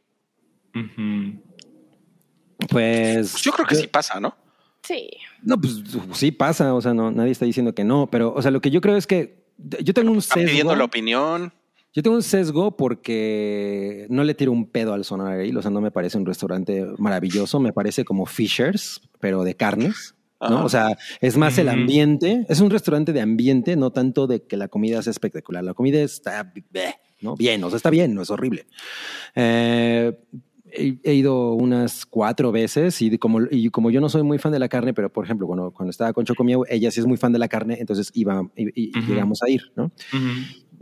Pues. 0.73 0.83
Pues 3.33 3.43
yo 3.43 3.53
creo 3.53 3.67
que 3.67 3.75
sí 3.75 3.87
pasa, 3.87 4.21
¿no? 4.21 4.37
Sí. 4.83 5.11
No, 5.43 5.61
pues 5.61 5.83
sí 6.15 6.33
pasa, 6.33 6.75
o 6.75 6.81
sea, 6.81 6.95
no, 6.95 7.11
nadie 7.11 7.33
está 7.33 7.45
diciendo 7.45 7.75
que 7.75 7.85
no, 7.85 8.09
pero, 8.11 8.33
o 8.35 8.43
sea, 8.43 8.51
lo 8.51 8.61
que 8.61 8.71
yo 8.71 8.81
creo 8.81 8.97
es 8.97 9.07
que 9.07 9.45
yo 9.59 9.93
tengo 9.95 10.11
un 10.11 10.19
Están 10.19 10.45
pidiendo 10.45 10.73
la 10.73 10.77
sesgo. 10.77 10.85
opinión. 10.87 11.53
Yo 11.93 12.03
tengo 12.03 12.17
un 12.17 12.23
sesgo 12.23 12.77
porque 12.77 14.07
no 14.11 14.23
le 14.23 14.35
tiro 14.35 14.53
un 14.53 14.67
pedo 14.71 14.95
al 14.95 15.05
Sonora 15.05 15.37
Grill, 15.37 15.57
o 15.57 15.62
sea, 15.62 15.73
no 15.73 15.81
me 15.81 15.91
parece 15.91 16.19
un 16.19 16.27
restaurante 16.27 16.87
maravilloso, 16.99 17.59
me 17.59 17.73
parece 17.73 18.05
como 18.05 18.27
Fishers, 18.27 19.01
pero 19.19 19.43
de 19.43 19.57
carnes. 19.57 20.15
¿no? 20.41 20.47
Ajá. 20.47 20.65
O 20.65 20.69
sea, 20.69 20.99
es 21.21 21.37
más 21.37 21.59
el 21.59 21.69
ambiente, 21.69 22.47
es 22.49 22.61
un 22.61 22.71
restaurante 22.71 23.12
de 23.12 23.21
ambiente, 23.21 23.77
no 23.77 23.91
tanto 23.91 24.27
de 24.27 24.43
que 24.45 24.57
la 24.57 24.69
comida 24.69 25.03
sea 25.03 25.11
espectacular. 25.11 25.65
La 25.65 25.75
comida 25.75 26.01
está 26.01 26.53
¿no? 27.21 27.35
bien, 27.35 27.62
o 27.65 27.69
sea, 27.71 27.77
está 27.77 27.91
bien, 27.91 28.15
no 28.15 28.23
es 28.23 28.31
horrible. 28.31 28.67
Eh, 29.35 30.17
he, 30.73 31.15
ido 31.15 31.55
unas 31.55 32.07
cuatro 32.07 32.53
veces 32.53 33.03
y 33.03 33.19
como, 33.19 33.41
y 33.51 33.69
como 33.71 33.91
yo 33.91 34.01
no 34.01 34.09
soy 34.09 34.23
muy 34.23 34.39
fan 34.39 34.53
de 34.53 34.59
la 34.59 34.69
carne, 34.69 34.95
pero 34.95 35.12
por 35.12 35.25
ejemplo, 35.25 35.47
cuando, 35.47 35.73
cuando 35.73 35.91
estaba 35.91 36.12
con 36.12 36.25
Chocomiao, 36.25 36.65
ella 36.69 36.91
sí 36.91 37.01
es 37.01 37.07
muy 37.07 37.17
fan 37.17 37.33
de 37.33 37.39
la 37.39 37.49
carne, 37.49 37.79
entonces 37.81 38.11
iba 38.15 38.49
y, 38.57 38.93
llegamos 39.07 39.43
a 39.43 39.51
ir, 39.51 39.73
¿no? 39.77 39.91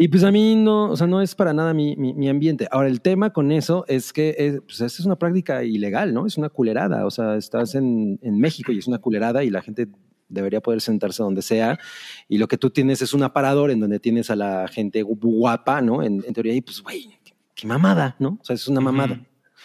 Y 0.00 0.06
pues 0.06 0.22
a 0.22 0.30
mí 0.30 0.54
no, 0.54 0.92
o 0.92 0.96
sea, 0.96 1.08
no 1.08 1.20
es 1.20 1.34
para 1.34 1.52
nada 1.52 1.74
mi, 1.74 1.96
mi, 1.96 2.14
mi 2.14 2.28
ambiente. 2.28 2.68
Ahora, 2.70 2.88
el 2.88 3.00
tema 3.00 3.30
con 3.30 3.50
eso 3.50 3.84
es 3.88 4.12
que 4.12 4.36
es, 4.38 4.60
pues, 4.60 4.80
esta 4.80 5.02
es 5.02 5.04
una 5.04 5.16
práctica 5.16 5.64
ilegal, 5.64 6.14
¿no? 6.14 6.24
Es 6.24 6.38
una 6.38 6.48
culerada. 6.48 7.04
O 7.04 7.10
sea, 7.10 7.34
estás 7.34 7.74
en, 7.74 8.20
en 8.22 8.38
México 8.38 8.70
y 8.70 8.78
es 8.78 8.86
una 8.86 8.98
culerada 8.98 9.42
y 9.42 9.50
la 9.50 9.60
gente 9.60 9.88
debería 10.28 10.60
poder 10.60 10.80
sentarse 10.80 11.20
donde 11.20 11.42
sea. 11.42 11.80
Y 12.28 12.38
lo 12.38 12.46
que 12.46 12.56
tú 12.56 12.70
tienes 12.70 13.02
es 13.02 13.12
un 13.12 13.24
aparador 13.24 13.72
en 13.72 13.80
donde 13.80 13.98
tienes 13.98 14.30
a 14.30 14.36
la 14.36 14.68
gente 14.68 15.02
guapa, 15.02 15.82
¿no? 15.82 16.04
En, 16.04 16.22
en 16.24 16.32
teoría, 16.32 16.54
y 16.54 16.60
pues, 16.60 16.80
güey, 16.80 17.18
qué 17.56 17.66
mamada, 17.66 18.14
¿no? 18.20 18.38
O 18.40 18.44
sea, 18.44 18.54
es 18.54 18.68
una 18.68 18.80
mamada. 18.80 19.20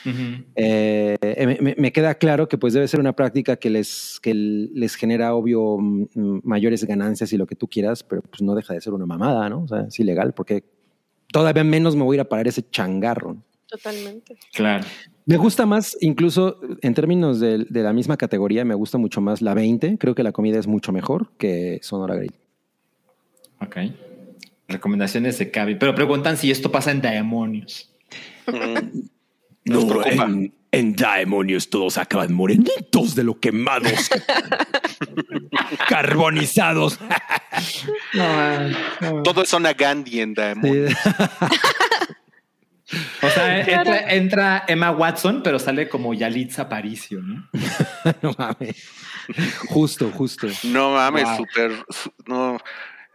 Ujú. 0.06 0.44
Eh, 0.56 1.76
me, 1.78 1.92
queda 1.92 2.16
claro 2.16 2.48
que 2.48 2.58
pues 2.58 2.74
debe 2.74 2.88
ser 2.88 3.00
una 3.00 3.14
práctica 3.14 3.56
que 3.56 3.70
les, 3.70 4.20
que 4.22 4.34
les 4.34 4.96
genera 4.96 5.34
obvio 5.36 5.78
mm, 5.78 6.08
mm, 6.14 6.42
mayores 6.44 6.84
ganancias 6.86 7.32
y 7.34 7.38
lo 7.38 7.48
que 7.48 7.56
tú 7.56 7.68
quieras, 7.68 8.04
pero 8.04 8.22
pues 8.22 8.42
no 8.42 8.56
deja 8.56 8.74
de 8.74 8.82
ser 8.82 8.94
una 8.94 9.06
mamada, 9.06 9.50
¿no? 9.50 9.64
O 9.64 9.68
sea, 9.68 9.82
es 9.88 10.00
ilegal 10.00 10.34
porque 10.34 10.64
todavía 11.32 11.64
menos 11.64 11.96
me 11.96 12.04
voy 12.04 12.16
a 12.16 12.18
ir 12.18 12.22
a 12.22 12.30
parar 12.30 12.48
ese 12.48 12.70
changarro. 12.70 13.38
Totalmente. 13.68 14.38
Claro. 14.54 14.86
Me 15.26 15.38
gusta 15.38 15.66
más, 15.66 15.98
incluso 16.02 16.60
en 16.82 16.94
términos 16.94 17.40
de, 17.40 17.66
de 17.70 17.84
la 17.84 17.94
misma 17.94 18.18
categoría, 18.18 18.66
me 18.66 18.76
gusta 18.76 18.98
mucho 18.98 19.22
más 19.22 19.42
la 19.42 19.54
20. 19.54 19.98
Creo 19.98 20.14
que 20.14 20.22
la 20.22 20.32
comida 20.32 20.60
es 20.60 20.68
mucho 20.68 20.92
mejor 20.92 21.32
que 21.38 21.80
Sonora 21.82 22.16
Grill. 22.16 22.34
Ok. 23.62 23.78
Recomendaciones 24.68 25.38
de 25.40 25.52
Cavi. 25.52 25.76
Pero 25.76 25.96
preguntan 25.96 26.38
si 26.38 26.52
esto 26.52 26.72
pasa 26.72 26.92
en 26.92 27.02
demonios. 27.02 27.90
Nos 29.66 29.86
No, 29.86 29.90
preocupa. 30.02 30.26
en, 30.26 30.54
en 30.72 30.96
Daemonios 30.96 31.70
todos 31.70 31.98
acaban 31.98 32.34
morenitos 32.34 33.16
de 33.16 33.24
lo 33.24 33.40
quemados. 33.40 34.10
Carbonizados. 35.90 37.00
Todo 39.24 39.44
es 39.44 39.54
una 39.54 39.74
Gandhi 39.74 40.22
en. 40.22 40.36
Sí. 40.36 40.96
O 43.24 43.30
sea, 43.30 43.64
Claro. 43.64 43.92
entra, 43.92 44.14
entra 44.14 44.64
Emma 44.68 44.92
Watson, 44.92 45.42
pero 45.42 45.58
sale 45.58 45.90
como 45.90 46.14
Yalitza 46.14 46.64
Aparicio, 46.64 47.22
¿no? 47.22 47.50
no 48.22 48.36
mames. 48.38 48.88
Justo, 49.70 50.12
justo. 50.12 50.48
No 50.66 50.92
mames, 50.92 51.24
Wow. 51.24 51.38
súper. 51.38 51.72
su- 51.90 52.14
No, 52.28 52.60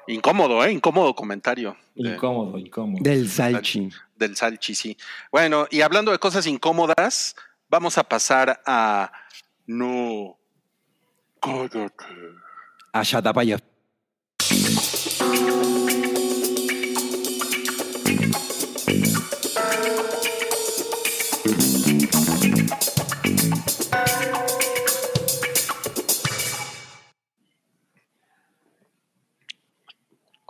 incómodo, 0.08 0.64
¿eh? 0.64 0.72
Incómodo 0.72 1.14
comentario. 1.14 1.76
de- 1.94 2.10
Incómodo, 2.14 2.58
incómodo. 2.58 3.02
Del 3.02 3.28
salchi. 3.28 3.88
del 4.16 4.36
Salchi, 4.36 4.74
sí. 4.74 4.96
Bueno, 5.30 5.66
y 5.70 5.80
hablando 5.80 6.10
de 6.12 6.18
cosas 6.18 6.46
incómodas, 6.46 7.36
vamos 7.68 7.98
a 7.98 8.04
pasar 8.04 8.60
a. 8.66 9.12
No. 9.66 10.36
Cállate. 11.40 12.04
A. 12.92 13.02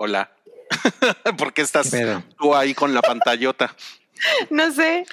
Hola. 0.00 0.30
¿Por 1.36 1.52
qué 1.52 1.62
estás 1.62 1.90
tú 2.38 2.54
ahí 2.54 2.72
con 2.72 2.94
la 2.94 3.02
pantallota? 3.02 3.74
No 4.50 4.72
sé. 4.72 5.06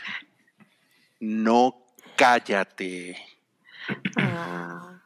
No, 1.19 1.77
cállate. 2.15 3.15
Ah, 4.17 4.99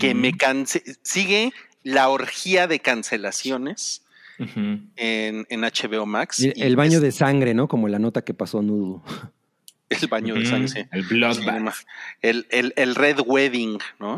Que 0.00 0.14
me 0.14 0.32
canse. 0.36 0.82
Sigue 1.04 1.52
la 1.84 2.08
orgía 2.08 2.66
de 2.66 2.80
cancelaciones 2.80 4.04
en, 4.38 5.46
en 5.48 5.60
HBO 5.60 6.06
Max. 6.06 6.40
Y 6.40 6.52
y 6.56 6.62
El 6.62 6.74
baño 6.74 6.96
es 6.96 7.02
de 7.02 7.12
sangre, 7.12 7.54
¿no? 7.54 7.68
Como 7.68 7.86
la 7.86 8.00
nota 8.00 8.22
que 8.24 8.34
pasó 8.34 8.62
Nudo. 8.62 9.04
El 9.88 10.08
baño 10.08 10.34
de 10.34 10.46
sangre, 10.46 10.68
sí. 10.68 10.86
El 10.90 11.02
Bloodbath. 11.04 11.74
el, 12.22 12.46
el, 12.50 12.72
el 12.76 12.94
Red 12.96 13.20
Wedding, 13.26 13.78
¿no? 14.00 14.16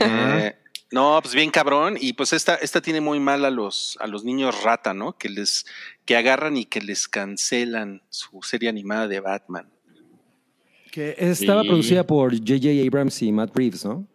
Eh, 0.00 0.56
no, 0.92 1.18
pues 1.22 1.34
bien 1.34 1.50
cabrón. 1.50 1.96
Y 2.00 2.12
pues 2.14 2.32
esta, 2.32 2.56
esta 2.56 2.80
tiene 2.80 3.00
muy 3.00 3.20
mal 3.20 3.44
a 3.44 3.50
los, 3.50 3.96
a 4.00 4.06
los 4.06 4.24
niños 4.24 4.62
rata, 4.62 4.92
¿no? 4.94 5.16
Que 5.16 5.28
les, 5.28 5.64
que 6.04 6.16
agarran 6.16 6.56
y 6.56 6.64
que 6.64 6.80
les 6.80 7.06
cancelan 7.08 8.02
su 8.08 8.42
serie 8.42 8.68
animada 8.68 9.06
de 9.08 9.20
Batman. 9.20 9.70
Que 10.90 11.14
estaba 11.18 11.62
Sí. 11.62 11.68
producida 11.68 12.04
por 12.06 12.32
J.J. 12.36 12.68
Abrams 12.86 13.22
y 13.22 13.30
Matt 13.32 13.56
Reeves, 13.56 13.84
¿no? 13.84 14.06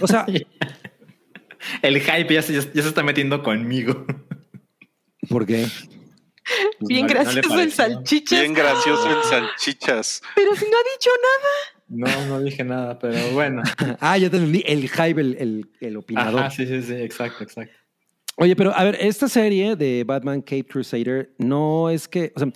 O 0.00 0.06
sea, 0.06 0.24
El 1.82 2.00
hype 2.00 2.32
ya 2.32 2.40
se, 2.42 2.52
ya 2.54 2.62
se 2.62 2.88
está 2.88 3.02
metiendo 3.02 3.42
conmigo. 3.42 4.06
¿por 5.28 5.44
qué? 5.44 5.66
bien 6.80 7.06
no 7.06 7.12
le- 7.12 7.18
no 7.18 7.24
gracioso 7.24 7.60
el 7.60 7.72
salchichas. 7.72 8.40
Bien 8.40 8.54
gracioso 8.54 9.10
el 9.10 9.22
salchichas. 9.24 10.22
Pero 10.34 10.54
si 10.54 10.64
no 10.70 10.76
ha 10.78 10.82
dicho 10.96 11.10
nada. 11.20 11.77
No, 11.88 12.06
no 12.26 12.40
dije 12.40 12.64
nada, 12.64 12.98
pero 12.98 13.18
bueno. 13.32 13.62
Ah, 14.00 14.18
ya 14.18 14.28
te 14.30 14.36
entendí. 14.36 14.62
El 14.66 14.88
hype, 14.88 15.20
el, 15.20 15.36
el, 15.38 15.70
el 15.80 15.96
opinador. 15.96 16.40
Ajá, 16.40 16.50
sí, 16.50 16.66
sí, 16.66 16.82
sí, 16.82 16.94
exacto, 16.94 17.44
exacto. 17.44 17.74
Oye, 18.36 18.54
pero 18.54 18.72
a 18.74 18.84
ver, 18.84 18.96
esta 19.00 19.28
serie 19.28 19.74
de 19.74 20.04
Batman 20.04 20.42
Cape 20.42 20.66
Crusader 20.66 21.34
no 21.38 21.90
es 21.90 22.06
que, 22.06 22.32
o 22.36 22.38
sea, 22.38 22.48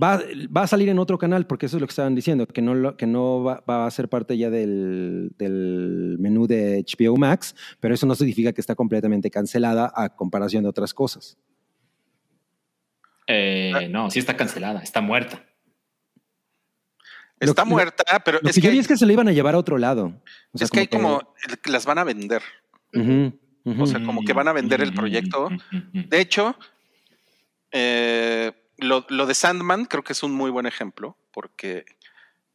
va, 0.00 0.22
va 0.56 0.62
a 0.62 0.66
salir 0.66 0.88
en 0.88 0.98
otro 0.98 1.18
canal, 1.18 1.46
porque 1.46 1.66
eso 1.66 1.76
es 1.76 1.80
lo 1.80 1.86
que 1.86 1.92
estaban 1.92 2.14
diciendo, 2.14 2.46
que 2.46 2.62
no, 2.62 2.96
que 2.96 3.06
no 3.06 3.42
va, 3.42 3.64
va 3.68 3.86
a 3.86 3.90
ser 3.90 4.08
parte 4.08 4.38
ya 4.38 4.48
del, 4.50 5.32
del 5.36 6.16
menú 6.20 6.46
de 6.46 6.84
HBO 6.86 7.16
Max, 7.16 7.56
pero 7.80 7.94
eso 7.94 8.06
no 8.06 8.14
significa 8.14 8.52
que 8.52 8.60
está 8.60 8.74
completamente 8.76 9.30
cancelada 9.30 9.92
a 9.94 10.14
comparación 10.14 10.62
de 10.62 10.68
otras 10.68 10.94
cosas. 10.94 11.36
Eh, 13.26 13.88
no, 13.90 14.10
sí 14.10 14.20
está 14.20 14.36
cancelada, 14.36 14.80
está 14.80 15.00
muerta. 15.00 15.44
Está 17.40 17.64
muerta, 17.64 18.04
pero 18.24 18.38
Lo 18.42 18.48
es 18.48 18.56
que, 18.56 18.60
yo 18.60 18.70
vi 18.70 18.78
es 18.78 18.88
que 18.88 18.96
se 18.96 19.06
lo 19.06 19.12
iban 19.12 19.28
a 19.28 19.32
llevar 19.32 19.54
a 19.54 19.58
otro 19.58 19.78
lado. 19.78 20.12
O 20.52 20.58
sea, 20.58 20.64
es 20.64 20.70
que 20.70 20.80
hay 20.80 20.88
como 20.88 21.34
que 21.62 21.70
las 21.70 21.86
van 21.86 21.98
a 21.98 22.04
vender. 22.04 22.42
O 22.94 23.86
sea, 23.86 24.02
como 24.04 24.22
que 24.22 24.32
van 24.32 24.48
a 24.48 24.52
vender 24.52 24.80
el 24.80 24.92
proyecto. 24.92 25.48
De 25.92 26.20
hecho, 26.20 26.56
eh, 27.70 28.52
lo, 28.78 29.06
lo 29.08 29.26
de 29.26 29.34
Sandman 29.34 29.84
creo 29.84 30.02
que 30.02 30.12
es 30.12 30.22
un 30.22 30.32
muy 30.32 30.50
buen 30.50 30.66
ejemplo 30.66 31.16
porque 31.32 31.84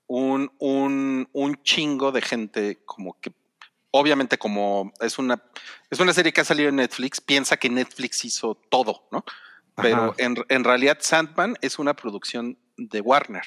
un, 0.08 0.52
un, 0.60 1.30
un 1.32 1.64
chingo 1.64 2.12
de 2.12 2.22
gente 2.22 2.84
como 2.86 3.20
que 3.20 3.32
obviamente 3.92 4.38
como 4.38 4.92
es 5.00 5.20
una 5.20 5.44
es 5.90 6.00
una 6.00 6.14
serie 6.14 6.34
que 6.34 6.42
ha 6.42 6.46
salido 6.46 6.70
en 6.70 6.78
Netflix, 6.78 7.22
piensa 7.22 7.58
que 7.58 7.70
Netflix 7.70 8.26
hizo 8.26 8.56
todo, 8.70 9.08
¿no? 9.12 9.24
Pero 9.76 10.14
en, 10.18 10.36
en 10.50 10.64
realidad 10.64 10.98
Sandman 11.02 11.56
es 11.62 11.80
una 11.80 11.96
producción 11.96 12.58
de 12.78 13.02
Warner. 13.02 13.44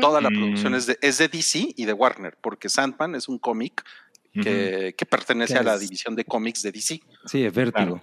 Toda 0.00 0.20
la 0.20 0.30
Mm. 0.30 0.34
producción 0.34 0.74
es 0.74 0.86
de, 0.86 0.98
es 1.00 1.18
de 1.18 1.28
DC 1.28 1.74
y 1.76 1.84
de 1.84 1.92
Warner, 1.92 2.36
porque 2.40 2.68
Sandman 2.68 3.14
es 3.14 3.28
un 3.28 3.38
cómic 3.38 3.84
que, 4.32 4.94
que 4.96 5.06
pertenece 5.06 5.56
a 5.56 5.62
la 5.62 5.74
es- 5.74 5.80
división 5.80 6.14
de 6.16 6.24
cómics 6.24 6.62
de 6.62 6.72
DC. 6.72 7.00
Sí, 7.26 7.44
es 7.44 7.52
vértigo. 7.54 8.00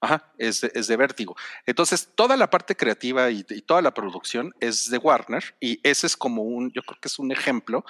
Ajá, 0.00 0.32
es 0.38 0.60
de, 0.62 0.72
es 0.74 0.88
de 0.88 0.96
vértigo. 0.96 1.36
Entonces, 1.64 2.08
toda 2.16 2.36
la 2.36 2.50
parte 2.50 2.74
creativa 2.74 3.30
y, 3.30 3.44
y 3.48 3.62
toda 3.62 3.80
la 3.82 3.94
producción 3.94 4.52
es 4.58 4.90
de 4.90 4.98
Warner 4.98 5.54
y 5.60 5.78
ese 5.84 6.06
es 6.08 6.16
como 6.16 6.42
un, 6.42 6.72
yo 6.72 6.82
creo 6.82 6.98
que 7.00 7.06
es 7.08 7.18
un 7.20 7.30
ejemplo 7.30 7.84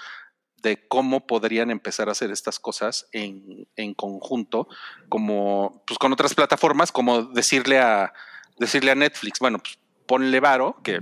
de 0.62 0.86
cómo 0.89 1.26
podrían 1.26 1.70
empezar 1.70 2.09
a 2.09 2.12
hacer 2.12 2.30
estas 2.30 2.59
cosas 2.60 3.09
en, 3.12 3.66
en 3.76 3.94
conjunto, 3.94 4.68
como 5.09 5.82
pues 5.86 5.98
con 5.98 6.12
otras 6.12 6.34
plataformas, 6.34 6.93
como 6.93 7.22
decirle 7.22 7.78
a 7.78 8.12
decirle 8.59 8.90
a 8.90 8.94
Netflix, 8.94 9.39
bueno, 9.40 9.59
pues 9.59 9.78
ponle 10.06 10.39
varo, 10.39 10.76
que 10.84 11.01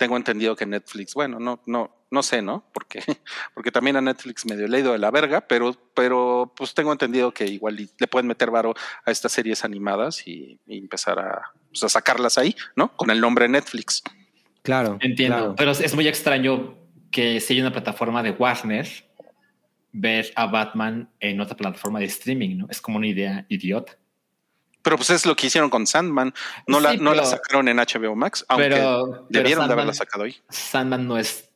tengo 0.00 0.16
entendido 0.16 0.56
que 0.56 0.64
Netflix, 0.64 1.12
bueno, 1.12 1.38
no, 1.38 1.60
no, 1.66 1.94
no 2.10 2.22
sé, 2.22 2.40
¿no? 2.40 2.64
Porque, 2.72 3.02
porque 3.54 3.70
también 3.70 3.96
a 3.96 4.00
Netflix 4.00 4.46
medio 4.46 4.66
le 4.66 4.78
ha 4.78 4.80
ido 4.80 4.92
de 4.92 4.98
la 4.98 5.10
verga, 5.10 5.42
pero, 5.42 5.76
pero 5.92 6.54
pues 6.56 6.72
tengo 6.72 6.90
entendido 6.90 7.34
que 7.34 7.44
igual 7.44 7.76
le 7.76 8.06
pueden 8.06 8.26
meter 8.26 8.50
varo 8.50 8.72
a 9.04 9.10
estas 9.10 9.32
series 9.32 9.62
animadas 9.62 10.26
y, 10.26 10.58
y 10.66 10.78
empezar 10.78 11.18
a, 11.18 11.52
pues, 11.68 11.82
a 11.82 11.90
sacarlas 11.90 12.38
ahí, 12.38 12.56
¿no? 12.76 12.96
Con 12.96 13.10
el 13.10 13.20
nombre 13.20 13.46
Netflix. 13.46 14.02
Claro. 14.62 14.96
Entiendo, 15.02 15.36
claro. 15.36 15.54
pero 15.54 15.72
es 15.72 15.80
es 15.80 15.94
muy 15.94 16.08
extraño 16.08 16.78
que 17.10 17.38
si 17.40 17.52
hay 17.52 17.60
una 17.60 17.72
plataforma 17.72 18.22
de 18.22 18.30
Warner, 18.30 18.88
ver 19.92 20.32
a 20.34 20.46
Batman 20.46 21.10
en 21.20 21.42
otra 21.42 21.58
plataforma 21.58 21.98
de 21.98 22.06
streaming, 22.06 22.56
¿no? 22.56 22.68
Es 22.70 22.80
como 22.80 22.96
una 22.96 23.06
idea 23.06 23.44
idiota. 23.50 23.98
Pero 24.82 24.96
pues 24.96 25.10
es 25.10 25.26
lo 25.26 25.36
que 25.36 25.46
hicieron 25.46 25.70
con 25.70 25.86
Sandman. 25.86 26.32
No, 26.66 26.80
la, 26.80 26.94
no 26.94 27.14
la 27.14 27.24
sacaron 27.24 27.68
en 27.68 27.76
HBO 27.76 28.16
Max, 28.16 28.44
aunque 28.48 28.68
Pero, 28.68 29.10
pero 29.10 29.26
debieron 29.28 29.66
de 29.66 29.72
haberla 29.72 29.92
sacado 29.92 30.24
ahí. 30.24 30.36
Sandman 30.48 31.06
no 31.06 31.18
es 31.18 31.50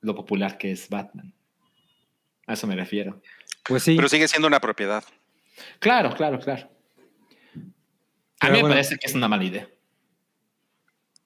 lo 0.00 0.14
popular 0.14 0.58
que 0.58 0.72
es 0.72 0.88
Batman. 0.88 1.32
A 2.46 2.52
eso 2.52 2.66
me 2.66 2.76
refiero. 2.76 3.20
Pues 3.64 3.82
sí. 3.82 3.96
Pero 3.96 4.08
sigue 4.08 4.28
siendo 4.28 4.46
una 4.46 4.60
propiedad. 4.60 5.02
Claro, 5.78 6.14
claro, 6.14 6.38
claro. 6.38 6.68
A 8.40 8.48
Pero 8.48 8.52
mí 8.52 8.62
me 8.62 8.68
parece 8.68 8.96
que 8.96 9.06
es 9.06 9.14
una 9.14 9.28
mala 9.28 9.44
idea. 9.44 9.68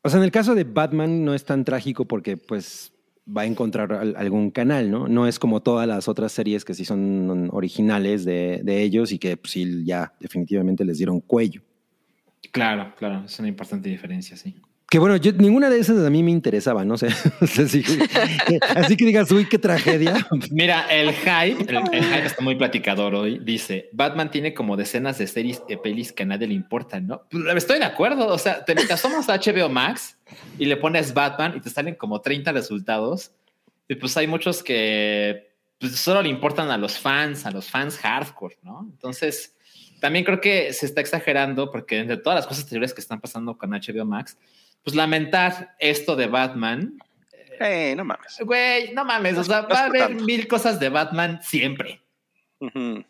O 0.02 0.08
sea, 0.08 0.18
en 0.18 0.24
el 0.24 0.30
caso 0.30 0.54
de 0.54 0.64
Batman 0.64 1.24
no 1.24 1.34
es 1.34 1.44
tan 1.44 1.64
trágico 1.64 2.06
porque 2.06 2.36
pues 2.36 2.92
va 3.36 3.42
a 3.42 3.46
encontrar 3.46 3.92
al- 3.92 4.16
algún 4.16 4.50
canal, 4.50 4.90
¿no? 4.90 5.08
No 5.08 5.26
es 5.26 5.38
como 5.38 5.60
todas 5.60 5.86
las 5.86 6.08
otras 6.08 6.32
series 6.32 6.64
que 6.64 6.74
sí 6.74 6.84
son 6.84 7.48
originales 7.52 8.24
de, 8.24 8.60
de 8.62 8.82
ellos 8.82 9.12
y 9.12 9.18
que 9.18 9.36
pues, 9.36 9.52
sí 9.52 9.84
ya 9.84 10.12
definitivamente 10.20 10.84
les 10.84 10.98
dieron 10.98 11.20
cuello. 11.20 11.62
Claro, 12.52 12.92
claro, 12.98 13.24
es 13.26 13.38
una 13.38 13.48
importante 13.48 13.88
diferencia, 13.88 14.36
sí. 14.36 14.56
Que 14.90 14.98
bueno, 14.98 15.16
ninguna 15.38 15.70
de 15.70 15.78
esas 15.78 16.04
a 16.04 16.10
mí 16.10 16.24
me 16.24 16.32
interesaba, 16.32 16.84
no 16.84 16.98
sé. 16.98 17.10
Así 17.40 18.96
que 18.96 19.04
digas, 19.04 19.30
uy, 19.30 19.48
qué 19.48 19.56
tragedia. 19.56 20.26
Mira, 20.50 20.84
el 20.90 21.12
hype, 21.12 21.72
el, 21.72 21.84
hype 21.86 22.26
está 22.26 22.42
muy 22.42 22.56
platicador 22.56 23.14
hoy. 23.14 23.38
Dice, 23.38 23.88
Batman 23.92 24.32
tiene 24.32 24.52
como 24.52 24.76
decenas 24.76 25.16
de 25.18 25.28
series 25.28 25.64
de 25.68 25.78
pelis 25.78 26.10
que 26.10 26.24
a 26.24 26.26
nadie 26.26 26.48
le 26.48 26.54
importan, 26.54 27.06
¿no? 27.06 27.22
Pues, 27.30 27.44
Estoy 27.54 27.78
de 27.78 27.84
acuerdo. 27.84 28.26
O 28.26 28.38
sea, 28.38 28.64
te, 28.64 28.72
asomas 28.92 29.28
a 29.28 29.38
HBO 29.38 29.68
Max 29.68 30.18
y 30.58 30.64
le 30.64 30.76
pones 30.76 31.14
Batman 31.14 31.54
y 31.56 31.60
te 31.60 31.70
salen 31.70 31.94
como 31.94 32.20
30 32.20 32.50
resultados. 32.50 33.30
Y 33.88 33.94
pues 33.94 34.16
hay 34.16 34.26
muchos 34.26 34.60
que 34.60 35.54
pues, 35.78 35.94
solo 36.00 36.20
le 36.20 36.30
importan 36.30 36.68
a 36.72 36.76
los 36.76 36.98
fans, 36.98 37.46
a 37.46 37.52
los 37.52 37.70
fans 37.70 37.96
hardcore, 37.96 38.58
¿no? 38.64 38.88
Entonces, 38.90 39.54
también 40.00 40.24
creo 40.24 40.40
que 40.40 40.72
se 40.72 40.86
está 40.86 41.00
exagerando 41.00 41.70
porque 41.70 41.98
entre 42.00 42.16
todas 42.16 42.38
las 42.38 42.48
cosas 42.48 42.64
anteriores 42.64 42.92
que 42.92 43.00
están 43.00 43.20
pasando 43.20 43.56
con 43.56 43.70
HBO 43.70 44.04
Max, 44.04 44.36
pues 44.84 44.96
lamentar 44.96 45.74
esto 45.78 46.16
de 46.16 46.26
Batman 46.26 46.98
Eh, 47.60 47.94
no 47.96 48.04
mames. 48.04 48.38
Güey, 48.40 48.92
no 48.94 49.04
mames, 49.04 49.36
o 49.36 49.44
sea, 49.44 49.62
No 49.62 49.68
va 49.68 49.80
a 49.80 49.84
haber 49.86 50.08
tanto. 50.08 50.24
mil 50.24 50.48
cosas 50.48 50.80
de 50.80 50.88
Batman 50.88 51.40
siempre. 51.42 52.00
Sí, 52.60 52.70
pues 52.72 53.04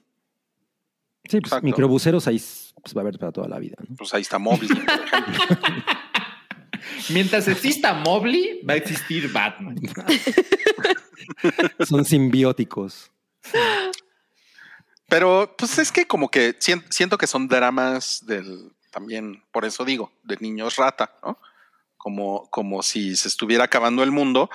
Exacto. 1.44 1.64
microbuseros 1.64 2.26
ahí 2.26 2.42
pues, 2.82 2.94
va 2.96 3.00
a 3.00 3.02
haber 3.02 3.18
para 3.18 3.30
toda 3.32 3.46
la 3.48 3.58
vida. 3.60 3.76
¿no? 3.88 3.94
Pues 3.96 4.12
ahí 4.14 4.22
está 4.22 4.38
móvil. 4.38 4.68
Mientras 7.10 7.46
exista 7.48 7.92
Mobley, 7.94 8.60
va 8.68 8.74
a 8.74 8.76
existir 8.76 9.30
Batman. 9.32 9.76
Son 11.88 12.04
simbióticos. 12.04 13.10
Pero 15.08 15.54
pues 15.58 15.78
es 15.78 15.90
que 15.92 16.06
como 16.06 16.30
que 16.30 16.54
sien- 16.58 16.84
siento 16.90 17.18
que 17.18 17.26
son 17.26 17.48
dramas 17.48 18.24
del 18.26 18.70
también, 18.90 19.42
por 19.52 19.64
eso 19.64 19.84
digo, 19.84 20.12
de 20.22 20.36
niños 20.40 20.76
rata, 20.76 21.12
¿no? 21.24 21.38
Como, 22.02 22.48
como 22.50 22.82
si 22.82 23.14
se 23.14 23.28
estuviera 23.28 23.64
acabando 23.64 24.02
el 24.02 24.10
mundo. 24.10 24.48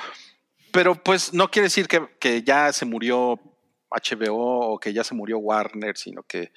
Pero 0.71 0.95
pues 0.95 1.31
no 1.31 1.51
quiere 1.51 1.67
decir 1.67 1.87
que, 1.87 2.01
que 2.19 2.41
ya 2.41 2.73
se 2.73 2.85
murió 2.85 3.39
HBO 3.91 4.71
o 4.73 4.79
que 4.79 4.91
ya 4.93 5.03
se 5.03 5.13
murió 5.13 5.37
Warner, 5.37 5.95
sino 5.95 6.23
que 6.23 6.51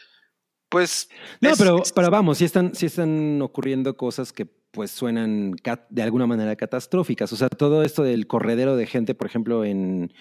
pues... 0.70 1.10
No, 1.42 1.50
es- 1.50 1.58
pero, 1.58 1.82
es- 1.82 1.92
pero 1.92 2.10
vamos, 2.10 2.38
sí 2.38 2.46
están, 2.46 2.74
sí 2.74 2.86
están 2.86 3.40
ocurriendo 3.42 3.96
cosas 3.98 4.32
que 4.32 4.46
pues 4.46 4.90
suenan 4.90 5.54
de 5.90 6.02
alguna 6.02 6.26
manera 6.26 6.56
catastróficas. 6.56 7.32
O 7.32 7.36
sea, 7.36 7.48
todo 7.50 7.82
esto 7.82 8.02
del 8.02 8.26
corredero 8.26 8.74
de 8.76 8.86
gente, 8.86 9.14
por 9.14 9.26
ejemplo, 9.26 9.64
en, 9.66 10.12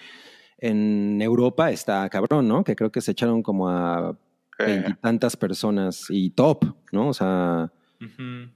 en 0.58 1.20
Europa 1.22 1.70
está 1.70 2.08
cabrón, 2.10 2.46
¿no? 2.46 2.62
Que 2.64 2.76
creo 2.76 2.92
que 2.92 3.00
se 3.00 3.12
echaron 3.12 3.42
como 3.42 3.68
a 3.70 4.18
eh, 4.58 4.84
tantas 5.00 5.36
personas 5.36 6.06
y 6.10 6.30
top, 6.30 6.64
¿no? 6.92 7.08
O 7.08 7.14
sea, 7.14 7.72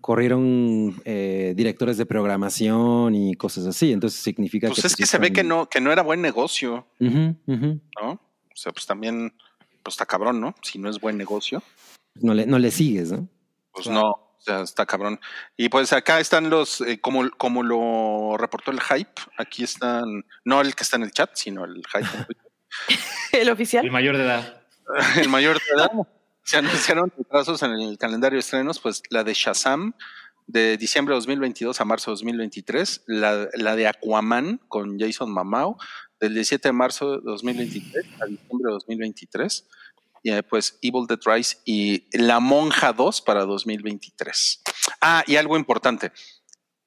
corrieron 0.01 1.01
eh, 1.05 1.53
directores 1.57 1.97
de 1.97 2.07
programación 2.07 3.15
y 3.15 3.35
cosas 3.35 3.67
así. 3.67 3.93
Entonces 3.93 4.21
significa 4.21 4.69
pues 4.69 4.81
que... 4.81 4.87
es 4.87 4.93
sí 4.93 5.03
que 5.03 5.07
se 5.07 5.19
ve 5.19 5.33
que 5.33 5.45
no, 5.45 5.69
que 5.69 5.81
no 5.81 5.93
era 5.93 6.03
buen 6.03 6.21
negocio. 6.21 6.87
¿no? 6.99 7.41
O 8.03 8.57
sea, 8.57 8.73
pues 8.73 8.87
también, 8.87 9.35
pues 9.83 9.95
está 9.95 10.07
cabrón, 10.07 10.41
¿no? 10.41 10.55
Si 10.63 10.79
no 10.79 10.89
es 10.91 11.01
buen 11.01 11.17
negocio. 11.17 11.63
No 12.15 12.35
le, 12.35 12.47
no 12.47 12.59
le 12.59 12.71
sigues, 12.71 13.13
¿no? 13.13 13.29
Pues 13.73 13.89
no, 13.89 14.03
o 14.03 14.45
sea, 14.45 14.63
está 14.63 14.87
cabrón. 14.87 15.21
Y 15.57 15.69
pues 15.69 15.93
acá 15.93 16.21
están 16.21 16.51
los, 16.51 16.81
eh, 16.83 17.01
como, 17.01 17.31
como 17.31 17.63
lo 17.63 18.37
reportó 18.37 18.71
el 18.71 18.81
hype, 18.81 19.23
aquí 19.39 19.63
están, 19.63 20.25
no 20.45 20.61
el 20.61 20.75
que 20.75 20.83
está 20.83 20.97
en 20.97 21.05
el 21.05 21.13
chat, 21.13 21.31
sino 21.35 21.65
el 21.65 21.83
hype, 21.87 22.27
El 23.33 23.51
oficial. 23.51 23.85
El 23.85 23.93
mayor 23.93 24.17
de 24.17 24.25
edad. 24.25 24.63
el 25.17 25.29
mayor 25.29 25.59
de 25.59 25.75
edad. 25.77 25.91
Se 26.45 26.57
anunciaron 26.59 27.13
retrasos 27.17 27.63
en 27.63 27.73
el 27.73 27.97
calendario 27.99 28.37
de 28.37 28.41
estrenos, 28.41 28.81
pues 28.81 29.03
la 29.11 29.25
de 29.25 29.33
Shazam 29.35 29.95
de 30.47 30.77
diciembre 30.77 31.15
de 31.15 31.19
2022 31.19 31.81
a 31.81 31.85
marzo 31.85 32.11
de 32.11 32.15
2023, 32.15 33.05
la, 33.07 33.49
la 33.55 33.77
de 33.77 33.87
Aquaman 33.87 34.59
con 34.69 34.99
Jason 34.99 35.33
Mamao 35.33 35.79
del 36.21 36.35
17 36.35 36.69
de 36.69 36.73
marzo 36.73 37.13
de 37.13 37.21
2023 37.25 38.05
a 38.21 38.27
diciembre 38.27 38.67
de 38.67 38.73
2023, 38.73 39.69
y 40.25 40.31
eh, 40.33 40.43
pues 40.43 40.79
Evil 40.83 41.07
Dead 41.09 41.19
Rise 41.25 41.59
y 41.65 42.07
La 42.19 42.39
Monja 42.41 42.93
2 42.93 43.23
para 43.23 43.45
2023. 43.45 44.63
Ah, 45.01 45.23
y 45.27 45.37
algo 45.37 45.57
importante, 45.57 46.13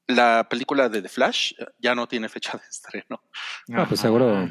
la 0.07 0.48
película 0.49 0.88
de 0.90 1.02
The 1.02 1.10
Flash 1.10 1.53
eh, 1.57 1.65
ya 1.80 1.95
no 1.95 2.07
tiene 2.07 2.27
fecha 2.30 2.57
de 2.57 2.64
estreno, 2.69 3.23
Ah, 3.73 3.86
pues 3.88 4.02
seguro. 4.02 4.49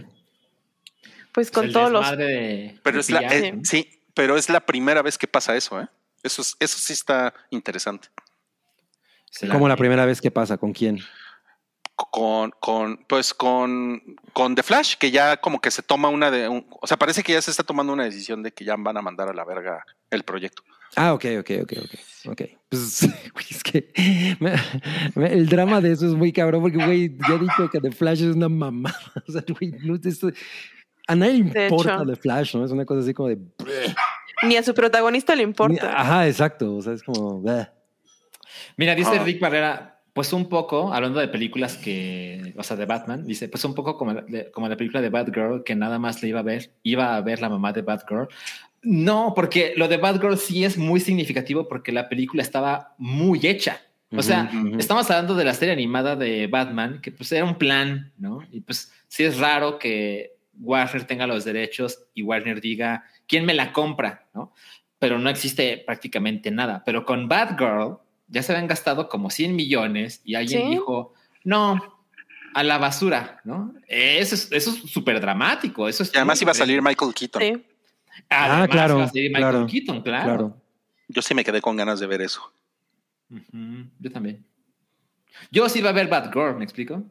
Pues 1.32 1.50
con 1.50 1.66
El 1.66 1.72
todos 1.72 1.90
los. 1.90 2.16
de- 2.16 2.78
pero 2.82 2.96
de 2.96 3.00
es 3.00 3.10
la, 3.10 3.20
eh, 3.20 3.52
¿no? 3.52 3.60
sí, 3.64 3.88
pero 4.14 4.36
es 4.36 4.48
la 4.48 4.60
primera 4.60 5.02
vez 5.02 5.18
que 5.18 5.26
pasa 5.26 5.56
eso, 5.56 5.80
¿eh? 5.80 5.88
Eso, 6.22 6.42
es- 6.42 6.56
eso 6.60 6.78
sí 6.78 6.92
está 6.92 7.34
interesante. 7.50 8.08
Se 9.30 9.48
Como 9.48 9.68
la 9.68 9.76
primera 9.76 10.06
vez 10.06 10.20
que 10.20 10.30
pasa, 10.30 10.56
¿con 10.56 10.72
quién? 10.72 11.00
con, 11.96 12.50
con, 12.58 13.04
pues 13.08 13.32
con, 13.34 14.02
con 14.32 14.56
The 14.56 14.64
Flash, 14.64 14.96
que 14.96 15.12
ya 15.12 15.36
como 15.36 15.60
que 15.60 15.70
se 15.70 15.80
toma 15.82 16.08
una 16.08 16.28
de, 16.30 16.48
un- 16.48 16.66
o 16.80 16.86
sea, 16.88 16.96
parece 16.96 17.22
que 17.22 17.32
ya 17.32 17.40
se 17.42 17.52
está 17.52 17.62
tomando 17.62 17.92
una 17.92 18.02
decisión 18.04 18.42
de 18.42 18.52
que 18.52 18.64
ya 18.64 18.74
van 18.76 18.96
a 18.96 19.02
mandar 19.02 19.28
a 19.28 19.32
la 19.32 19.44
verga 19.44 19.84
el 20.10 20.24
proyecto. 20.24 20.64
Ah, 20.96 21.12
ok, 21.14 21.24
ok, 21.40 21.50
ok, 21.62 21.72
ok. 21.84 22.30
ok. 22.32 22.42
Pues, 22.68 23.00
güey, 23.32 23.46
es 23.48 23.62
que 23.62 24.36
me- 24.40 24.56
me- 25.14 25.32
el 25.32 25.48
drama 25.48 25.80
de 25.80 25.92
eso 25.92 26.06
es 26.06 26.14
muy 26.14 26.32
cabrón 26.32 26.62
porque, 26.62 26.84
güey, 26.84 27.16
ya 27.28 27.34
he 27.34 27.38
dicho 27.38 27.70
que 27.70 27.80
The 27.80 27.92
Flash 27.92 28.22
es 28.22 28.34
una 28.34 28.48
mamada. 28.48 28.98
O 29.28 29.32
sea, 29.32 29.44
güey, 29.48 29.70
no, 29.84 29.94
esto- 30.02 30.30
a 31.06 31.14
nadie 31.14 31.44
le 31.44 31.50
De 31.50 31.64
importa 31.68 31.94
hecho. 31.96 32.06
The 32.06 32.16
Flash, 32.16 32.54
¿no? 32.56 32.64
Es 32.64 32.70
una 32.70 32.84
cosa 32.84 33.00
así 33.00 33.12
como 33.14 33.28
de... 33.28 33.38
Ni 34.42 34.56
a 34.56 34.62
su 34.62 34.74
protagonista 34.74 35.34
le 35.34 35.42
importa. 35.42 35.98
Ajá, 35.98 36.26
exacto. 36.26 36.76
O 36.76 36.82
sea, 36.82 36.92
es 36.92 37.02
como... 37.02 37.40
bleh. 37.40 37.68
Mira, 38.76 38.94
dice 38.94 39.18
Ah. 39.18 39.22
Rick 39.24 39.40
Barrera, 39.40 40.00
pues 40.12 40.32
un 40.32 40.48
poco, 40.48 40.92
hablando 40.92 41.20
de 41.20 41.28
películas 41.28 41.76
que, 41.76 42.52
o 42.56 42.62
sea, 42.62 42.76
de 42.76 42.86
Batman, 42.86 43.26
dice, 43.26 43.48
pues 43.48 43.64
un 43.64 43.74
poco 43.74 43.96
como, 43.96 44.12
la- 44.12 44.22
de- 44.22 44.50
como 44.50 44.68
la 44.68 44.76
película 44.76 45.00
de 45.00 45.08
Batgirl, 45.10 45.62
que 45.64 45.74
nada 45.74 45.98
más 45.98 46.22
le 46.22 46.28
iba 46.28 46.40
a 46.40 46.44
ver, 46.44 46.70
iba 46.82 47.16
a 47.16 47.20
ver 47.20 47.40
la 47.40 47.48
mamá 47.48 47.72
de 47.72 47.82
Batgirl. 47.82 48.28
No, 48.82 49.32
porque 49.34 49.72
lo 49.76 49.88
de 49.88 49.96
Batgirl 49.96 50.36
sí 50.36 50.64
es 50.64 50.76
muy 50.76 51.00
significativo 51.00 51.68
porque 51.68 51.90
la 51.92 52.08
película 52.08 52.42
estaba 52.42 52.94
muy 52.98 53.40
hecha. 53.46 53.80
O 54.16 54.22
sea, 54.22 54.48
estamos 54.78 55.10
hablando 55.10 55.34
de 55.34 55.44
la 55.44 55.54
serie 55.54 55.72
animada 55.74 56.14
de 56.14 56.46
Batman, 56.46 57.00
que 57.02 57.10
pues 57.10 57.32
era 57.32 57.44
un 57.44 57.56
plan, 57.56 58.12
¿no? 58.16 58.44
Y 58.52 58.60
pues 58.60 58.92
sí 59.08 59.24
es 59.24 59.38
raro 59.40 59.76
que 59.80 60.33
Warner 60.60 61.04
tenga 61.06 61.26
los 61.26 61.44
derechos 61.44 62.04
y 62.14 62.22
Warner 62.22 62.60
diga, 62.60 63.04
¿quién 63.26 63.44
me 63.44 63.54
la 63.54 63.72
compra? 63.72 64.26
¿No? 64.34 64.52
Pero 64.98 65.18
no 65.18 65.28
existe 65.30 65.82
prácticamente 65.84 66.50
nada. 66.50 66.82
Pero 66.86 67.04
con 67.04 67.28
Batgirl 67.28 67.98
ya 68.28 68.42
se 68.42 68.52
habían 68.52 68.68
gastado 68.68 69.08
como 69.08 69.30
100 69.30 69.54
millones 69.54 70.20
y 70.24 70.34
alguien 70.34 70.62
Sí. 70.62 70.68
dijo, 70.70 71.12
no, 71.44 71.80
a 72.54 72.62
la 72.62 72.78
basura, 72.78 73.40
¿no? 73.44 73.74
Eso 73.88 74.34
es 74.36 74.50
eso 74.52 74.70
es 74.70 74.90
súper 74.90 75.20
dramático. 75.20 75.88
Eso 75.88 76.02
es 76.04 76.12
Y 76.14 76.16
además 76.16 76.40
iba 76.40 76.52
a 76.52 76.54
salir. 76.54 76.80
Michael 76.80 77.12
Keaton. 77.14 77.42
Sí. 77.42 77.64
Además, 78.28 78.68
claro, 78.68 78.94
iba 78.96 79.04
a 79.04 79.08
salir 79.08 79.30
Michael 79.30 79.50
claro, 79.50 79.66
Keaton, 79.66 80.02
claro. 80.02 80.24
Claro. 80.24 80.62
Yo 81.08 81.20
sí 81.20 81.34
me 81.34 81.44
quedé 81.44 81.60
con 81.60 81.76
ganas 81.76 81.98
de 82.00 82.06
ver 82.06 82.22
eso. 82.22 82.52
Yo 83.28 84.10
también. 84.12 84.44
Yo 85.50 85.68
sí 85.68 85.80
iba 85.80 85.90
a 85.90 85.92
ver 85.92 86.06
Batgirl, 86.08 86.56
¿me 86.56 86.64
explico? 86.64 87.02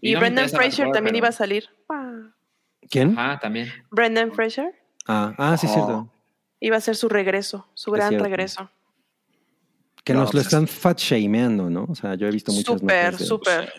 Y, 0.00 0.12
no 0.12 0.20
me 0.20 0.26
Brendan 0.26 0.48
Fraser 0.48 0.86
también 0.86 1.04
pero- 1.06 1.16
iba 1.18 1.28
a 1.28 1.32
salir. 1.32 1.68
Ah. 1.88 2.07
¿Quién? 2.90 3.18
Ajá, 3.18 3.38
también. 3.38 3.72
Brendan 3.90 4.32
Fraser 4.32 4.74
Ah, 5.06 5.34
ah, 5.38 5.56
sí, 5.56 5.66
es 5.66 5.72
Oh. 5.72 5.74
cierto. 5.74 6.12
iba 6.60 6.76
a 6.76 6.80
ser 6.80 6.96
su 6.96 7.08
regreso, 7.08 7.66
su 7.74 7.90
Es 7.94 7.96
gran 7.98 8.08
cierto. 8.10 8.24
regreso. 8.24 8.70
Que 10.04 10.12
No, 10.14 10.20
nos 10.20 10.28
lo 10.34 10.38
pues- 10.38 10.44
están 10.46 10.66
fat 10.68 10.98
shameando, 10.98 11.68
¿no? 11.70 11.86
O 11.88 11.94
sea, 11.94 12.14
yo 12.14 12.26
he 12.26 12.30
visto 12.30 12.52
muchas 12.52 12.80
Súper, 12.80 13.16
súper. 13.18 13.72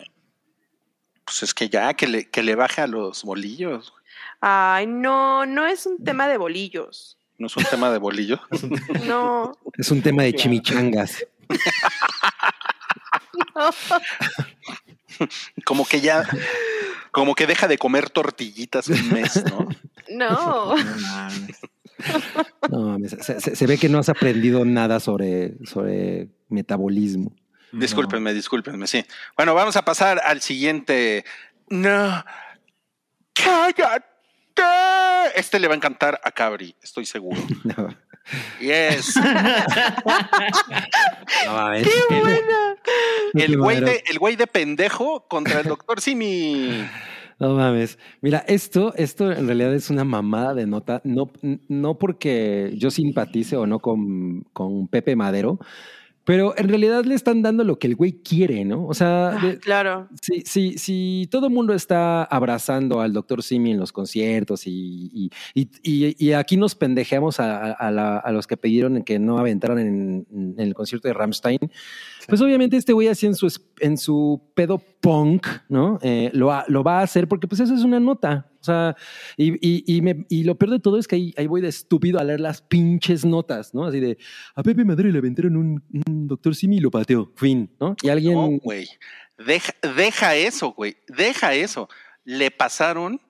Pues 1.24 1.42
es 1.44 1.54
que 1.54 1.68
ya, 1.68 1.94
que 1.94 2.06
le, 2.08 2.28
que 2.30 2.42
le 2.42 2.54
baje 2.54 2.80
a 2.80 2.86
los 2.86 3.22
bolillos. 3.24 3.92
Ay, 4.40 4.86
no, 4.86 5.46
no 5.46 5.66
es 5.66 5.86
un 5.86 6.02
tema 6.02 6.26
de 6.28 6.36
bolillos. 6.38 7.16
No 7.38 7.46
es 7.46 7.56
un 7.56 7.64
tema 7.64 7.90
de 7.90 7.98
bolillo. 7.98 8.40
No, 9.06 9.52
Es 9.78 9.90
un 9.90 10.02
tema 10.02 10.22
de 10.24 10.34
chimichangas. 10.34 11.24
Como 15.64 15.84
que 15.86 16.00
ya, 16.00 16.24
como 17.12 17.34
que 17.34 17.46
deja 17.46 17.66
de 17.68 17.76
comer 17.78 18.08
tortillitas 18.10 18.88
un 18.88 19.12
mes, 19.12 19.42
¿no? 19.46 19.68
no. 20.10 20.76
No 20.76 20.96
mames. 21.00 21.58
No, 22.70 22.80
mames, 22.82 23.16
se, 23.20 23.40
se- 23.40 23.56
se 23.56 23.66
ve 23.66 23.76
que 23.78 23.88
no 23.88 23.98
has 23.98 24.08
aprendido 24.08 24.64
nada 24.64 25.00
sobre, 25.00 25.54
sobre 25.66 26.28
metabolismo. 26.48 27.34
Discúlpenme, 27.72 28.32
discúlpenme, 28.32 28.86
sí. 28.86 29.04
Bueno, 29.36 29.54
vamos 29.54 29.76
a 29.76 29.84
pasar 29.84 30.20
al 30.24 30.40
siguiente. 30.40 31.24
No. 31.68 32.24
¡Cállate! 33.34 34.04
Este 35.36 35.58
le 35.60 35.68
va 35.68 35.74
a 35.74 35.76
encantar 35.76 36.20
a 36.24 36.30
Cabri, 36.32 36.74
estoy 36.82 37.06
seguro. 37.06 37.40
No, 37.64 37.88
Yes. 38.60 39.16
no 41.46 41.52
mames. 41.52 41.88
¡Qué 41.88 42.20
buena! 42.20 42.76
El 43.34 43.56
güey 43.58 43.80
de, 43.80 44.02
el 44.06 44.18
güey 44.18 44.36
de 44.36 44.46
pendejo 44.46 45.26
contra 45.28 45.60
el 45.60 45.66
doctor 45.66 46.00
Simi. 46.00 46.84
No 47.38 47.54
mames. 47.54 47.98
Mira, 48.20 48.44
esto, 48.46 48.92
esto 48.96 49.32
en 49.32 49.46
realidad 49.46 49.74
es 49.74 49.88
una 49.90 50.04
mamada 50.04 50.54
de 50.54 50.66
nota. 50.66 51.00
No, 51.04 51.30
no 51.68 51.98
porque 51.98 52.72
yo 52.76 52.90
simpatice 52.90 53.56
o 53.56 53.66
no 53.66 53.78
con, 53.78 54.42
con 54.52 54.88
Pepe 54.88 55.16
Madero, 55.16 55.58
pero 56.30 56.54
en 56.56 56.68
realidad 56.68 57.04
le 57.04 57.16
están 57.16 57.42
dando 57.42 57.64
lo 57.64 57.76
que 57.80 57.88
el 57.88 57.96
güey 57.96 58.12
quiere, 58.22 58.64
¿no? 58.64 58.86
O 58.86 58.94
sea, 58.94 59.30
de- 59.42 59.58
Claro. 59.58 60.06
si, 60.22 60.42
si, 60.42 60.78
si 60.78 61.26
todo 61.28 61.48
el 61.48 61.52
mundo 61.52 61.74
está 61.74 62.22
abrazando 62.22 63.00
al 63.00 63.12
doctor 63.12 63.42
Simi 63.42 63.72
en 63.72 63.80
los 63.80 63.90
conciertos 63.92 64.64
y, 64.68 65.10
y, 65.12 65.30
y- 65.54 65.68
y- 65.82 66.14
y 66.28 66.32
aquí 66.34 66.56
nos 66.56 66.76
pendejeamos 66.76 67.40
a, 67.40 67.56
a- 67.56 67.72
a 67.72 67.90
la- 67.90 68.18
a 68.18 68.30
los 68.30 68.46
que 68.46 68.56
pidieron 68.56 69.02
que 69.02 69.18
no 69.18 69.38
aventaran 69.38 69.80
en, 69.80 70.26
en 70.30 70.54
el 70.58 70.72
concierto 70.74 71.08
de 71.08 71.14
Ramstein, 71.14 71.58
pues 72.28 72.40
obviamente 72.40 72.76
este 72.76 72.92
güey 72.92 73.08
así 73.08 73.26
en 73.26 73.34
su, 73.34 73.48
es- 73.48 73.60
en 73.80 73.98
su 73.98 74.40
pedo 74.54 74.80
punk, 75.00 75.48
¿no? 75.68 75.98
Eh, 76.00 76.30
lo, 76.32 76.52
ha- 76.52 76.64
lo 76.68 76.84
va 76.84 77.00
a 77.00 77.02
hacer 77.02 77.26
porque 77.26 77.48
pues 77.48 77.60
eso 77.60 77.74
es 77.74 77.82
una 77.82 77.98
nota. 77.98 78.46
O 78.60 78.64
sea, 78.64 78.94
y, 79.38 79.52
y, 79.66 79.84
y, 79.86 80.02
me- 80.02 80.26
y 80.28 80.44
lo 80.44 80.54
peor 80.56 80.72
de 80.72 80.80
todo 80.80 80.98
es 80.98 81.08
que 81.08 81.16
ahí, 81.16 81.34
ahí 81.38 81.46
voy 81.46 81.62
de 81.62 81.68
estúpido 81.68 82.18
a 82.18 82.24
leer 82.24 82.40
las 82.40 82.60
pinches 82.60 83.24
notas, 83.24 83.72
¿no? 83.74 83.86
Así 83.86 84.00
de, 84.00 84.18
a 84.54 84.62
Pepe 84.62 84.84
Madero 84.84 85.08
le 85.08 85.18
aventaron 85.18 85.56
un, 85.56 85.82
un 86.06 86.26
doctor 86.28 86.54
Simi 86.54 86.76
y 86.76 86.80
lo 86.80 86.90
pateó, 86.90 87.32
fin, 87.36 87.70
¿no? 87.80 87.96
Y 88.02 88.08
alguien... 88.10 88.34
No, 88.34 88.48
güey. 88.62 88.86
Deja, 89.38 89.72
deja 89.96 90.34
eso, 90.34 90.72
güey. 90.74 90.96
Deja 91.08 91.54
eso. 91.54 91.88
Le 92.24 92.50
pasaron 92.50 93.20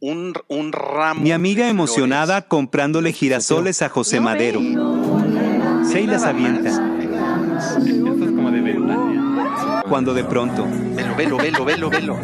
un, 0.00 0.34
un 0.48 0.72
ramo. 0.72 1.20
Mi 1.20 1.30
amiga 1.30 1.68
emocionada 1.68 2.34
flores. 2.38 2.48
comprándole 2.48 3.12
girasoles 3.12 3.80
a 3.80 3.88
José 3.88 4.16
No 4.16 4.22
Madero. 4.22 4.58
ve. 4.60 5.84
Se 5.86 6.00
y 6.02 6.06
las 6.08 6.22
Nada 6.22 6.30
avienta. 6.30 6.68
Esto 6.68 8.24
es 8.24 8.32
como 8.32 8.50
de 8.50 8.60
venta. 8.60 9.82
Cuando 9.88 10.12
de 10.14 10.24
pronto, 10.24 10.66
Velo, 10.66 11.14
velo, 11.16 11.36
velo, 11.38 11.64
velo, 11.64 11.90
velo. 11.90 12.16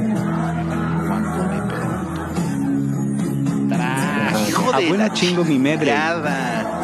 Hijo 4.49 4.73
de 4.73 4.85
abuela 4.87 5.09
la 5.09 5.13
chingo 5.13 5.45
mi 5.45 5.57
chingada. 5.57 6.81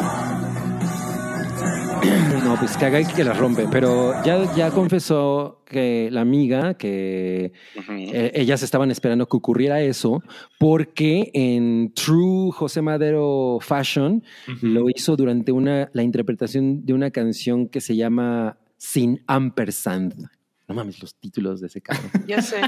No, 2.43 2.55
pues 2.57 2.77
caga 2.77 3.01
y 3.01 3.05
que 3.05 3.23
la 3.23 3.33
rompe, 3.33 3.67
pero 3.69 4.13
ya, 4.23 4.53
ya 4.55 4.71
confesó 4.71 5.61
que 5.65 6.09
la 6.11 6.21
amiga, 6.21 6.75
que 6.75 7.51
eh, 7.89 8.31
ellas 8.33 8.63
estaban 8.63 8.91
esperando 8.91 9.27
que 9.27 9.35
ocurriera 9.35 9.81
eso, 9.81 10.23
porque 10.57 11.29
en 11.33 11.91
True 11.93 12.51
José 12.53 12.81
Madero 12.81 13.57
Fashion 13.59 14.23
lo 14.61 14.89
hizo 14.89 15.17
durante 15.17 15.51
una, 15.51 15.89
la 15.91 16.03
interpretación 16.03 16.85
de 16.85 16.93
una 16.93 17.11
canción 17.11 17.67
que 17.67 17.81
se 17.81 17.97
llama 17.97 18.57
Sin 18.77 19.21
Ampersand. 19.27 20.29
No 20.67 20.75
mames, 20.75 21.01
los 21.01 21.15
títulos 21.15 21.61
de 21.61 21.67
ese 21.67 21.81
cabrón. 21.81 22.11
Ya 22.27 22.41
sé. 22.41 22.59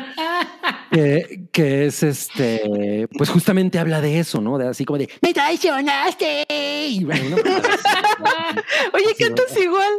que, 0.91 1.49
que 1.51 1.85
es 1.87 2.01
este, 2.01 3.07
pues 3.17 3.29
justamente 3.29 3.77
habla 3.77 3.99
de 3.99 4.19
eso, 4.19 4.39
¿no? 4.39 4.57
De 4.57 4.67
así 4.67 4.85
como 4.85 4.97
de, 4.97 5.09
me 5.21 5.33
traicionaste. 5.33 6.45
Y 6.49 7.03
bueno, 7.03 7.29
no, 7.31 7.35
Oye, 7.35 9.05
Así 9.11 9.23
va. 9.23 9.27
cantas 9.27 9.57
igual. 9.57 9.93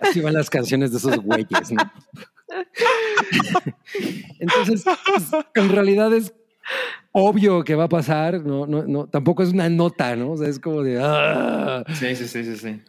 Así 0.00 0.20
van 0.20 0.34
las 0.34 0.50
canciones 0.50 0.90
de 0.90 0.98
esos 0.98 1.16
güeyes, 1.18 1.72
¿no? 1.72 1.92
Entonces, 4.40 4.84
pues, 4.84 5.44
en 5.54 5.68
realidad 5.68 6.12
es 6.12 6.34
obvio 7.12 7.62
que 7.62 7.74
va 7.74 7.84
a 7.84 7.88
pasar, 7.88 8.40
no, 8.40 8.66
no, 8.66 8.84
no, 8.84 9.06
tampoco 9.06 9.42
es 9.42 9.50
una 9.50 9.68
nota, 9.68 10.16
¿no? 10.16 10.32
O 10.32 10.36
sea, 10.36 10.48
es 10.48 10.58
como 10.58 10.82
de, 10.82 11.00
ah. 11.00 11.84
Sí, 11.94 12.16
sí, 12.16 12.26
sí, 12.26 12.44
sí, 12.44 12.56
sí. 12.56 12.82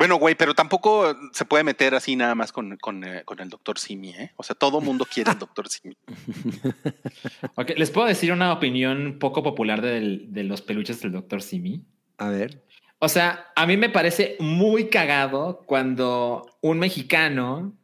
Bueno, 0.00 0.16
güey, 0.16 0.34
pero 0.34 0.54
tampoco 0.54 1.14
se 1.34 1.44
puede 1.44 1.62
meter 1.62 1.94
así 1.94 2.16
nada 2.16 2.34
más 2.34 2.52
con, 2.52 2.78
con, 2.78 3.04
eh, 3.04 3.22
con 3.26 3.38
el 3.38 3.50
doctor 3.50 3.78
Simi, 3.78 4.08
¿eh? 4.14 4.32
O 4.36 4.42
sea, 4.42 4.56
todo 4.56 4.80
mundo 4.80 5.04
quiere 5.04 5.30
al 5.30 5.38
doctor 5.38 5.68
Simi. 5.68 5.94
Ok, 7.56 7.72
les 7.76 7.90
puedo 7.90 8.06
decir 8.06 8.32
una 8.32 8.50
opinión 8.54 9.18
poco 9.18 9.42
popular 9.42 9.82
del- 9.82 10.32
de 10.32 10.44
los 10.44 10.62
peluches 10.62 11.02
del 11.02 11.12
doctor 11.12 11.42
Simi. 11.42 11.84
A 12.16 12.30
ver. 12.30 12.64
O 12.98 13.10
sea, 13.10 13.48
a 13.54 13.66
mí 13.66 13.76
me 13.76 13.90
parece 13.90 14.36
muy 14.40 14.88
cagado 14.88 15.64
cuando 15.66 16.46
un 16.62 16.78
mexicano, 16.78 17.76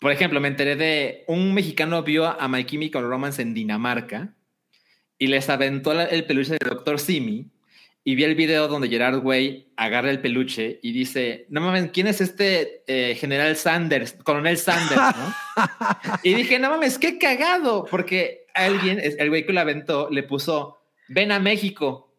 por 0.00 0.10
ejemplo, 0.10 0.40
me 0.40 0.48
enteré 0.48 0.74
de 0.74 1.24
un 1.28 1.54
mexicano 1.54 2.02
vio 2.02 2.26
a 2.26 2.48
My 2.48 2.64
Chemical 2.64 3.04
Romance 3.08 3.40
en 3.40 3.54
Dinamarca 3.54 4.34
y 5.16 5.28
les 5.28 5.48
aventó 5.48 5.92
el 5.92 6.24
peluche 6.24 6.56
del 6.58 6.68
Dr. 6.70 6.98
Simi 6.98 7.52
y 8.08 8.14
vi 8.14 8.22
el 8.22 8.36
video 8.36 8.68
donde 8.68 8.88
Gerard 8.88 9.18
Way 9.24 9.72
agarra 9.76 10.12
el 10.12 10.20
peluche 10.20 10.78
y 10.80 10.92
dice, 10.92 11.44
no 11.48 11.60
mames, 11.60 11.90
¿quién 11.90 12.06
es 12.06 12.20
este 12.20 12.84
eh, 12.86 13.16
general 13.16 13.56
Sanders, 13.56 14.12
coronel 14.22 14.58
Sanders? 14.58 15.16
¿no? 15.16 15.34
y 16.22 16.34
dije, 16.34 16.60
no 16.60 16.70
mames, 16.70 17.00
qué 17.00 17.18
cagado, 17.18 17.84
porque 17.90 18.46
alguien, 18.54 19.00
el 19.00 19.28
güey 19.28 19.44
que 19.44 19.52
lo 19.52 19.58
aventó, 19.58 20.08
le 20.08 20.22
puso, 20.22 20.78
ven 21.08 21.32
a 21.32 21.40
México, 21.40 22.16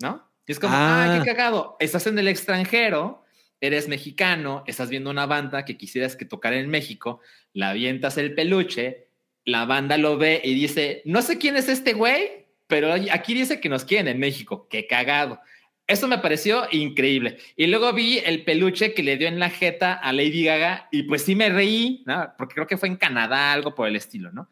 ¿no? 0.00 0.26
Y 0.46 0.52
es 0.52 0.58
como, 0.58 0.72
ah, 0.74 1.04
Ah. 1.04 1.18
qué 1.18 1.32
cagado, 1.32 1.76
estás 1.80 2.06
en 2.06 2.18
el 2.18 2.26
extranjero, 2.26 3.24
eres 3.60 3.88
mexicano, 3.88 4.64
estás 4.66 4.88
viendo 4.88 5.10
una 5.10 5.26
banda 5.26 5.66
que 5.66 5.76
quisieras 5.76 6.16
que 6.16 6.24
tocara 6.24 6.56
en 6.56 6.70
México, 6.70 7.20
la 7.52 7.70
avientas 7.70 8.16
el 8.16 8.34
peluche, 8.34 9.08
la 9.44 9.66
banda 9.66 9.98
lo 9.98 10.16
ve 10.16 10.40
y 10.42 10.54
dice, 10.54 11.02
no 11.04 11.20
sé 11.20 11.36
quién 11.36 11.56
es 11.56 11.68
este 11.68 11.92
güey, 11.92 12.43
pero 12.66 12.92
aquí 12.92 13.34
dice 13.34 13.60
que 13.60 13.68
nos 13.68 13.84
quieren 13.84 14.08
en 14.08 14.18
México, 14.18 14.68
qué 14.68 14.86
cagado. 14.86 15.40
Eso 15.86 16.08
me 16.08 16.18
pareció 16.18 16.66
increíble. 16.70 17.38
Y 17.56 17.66
luego 17.66 17.92
vi 17.92 18.18
el 18.18 18.44
peluche 18.44 18.94
que 18.94 19.02
le 19.02 19.18
dio 19.18 19.28
en 19.28 19.38
la 19.38 19.50
jeta 19.50 19.92
a 19.92 20.12
Lady 20.12 20.44
Gaga 20.44 20.88
y 20.90 21.02
pues 21.02 21.22
sí 21.22 21.34
me 21.34 21.50
reí, 21.50 22.02
¿no? 22.06 22.32
Porque 22.38 22.54
creo 22.54 22.66
que 22.66 22.78
fue 22.78 22.88
en 22.88 22.96
Canadá, 22.96 23.52
algo 23.52 23.74
por 23.74 23.86
el 23.86 23.96
estilo, 23.96 24.32
¿no? 24.32 24.48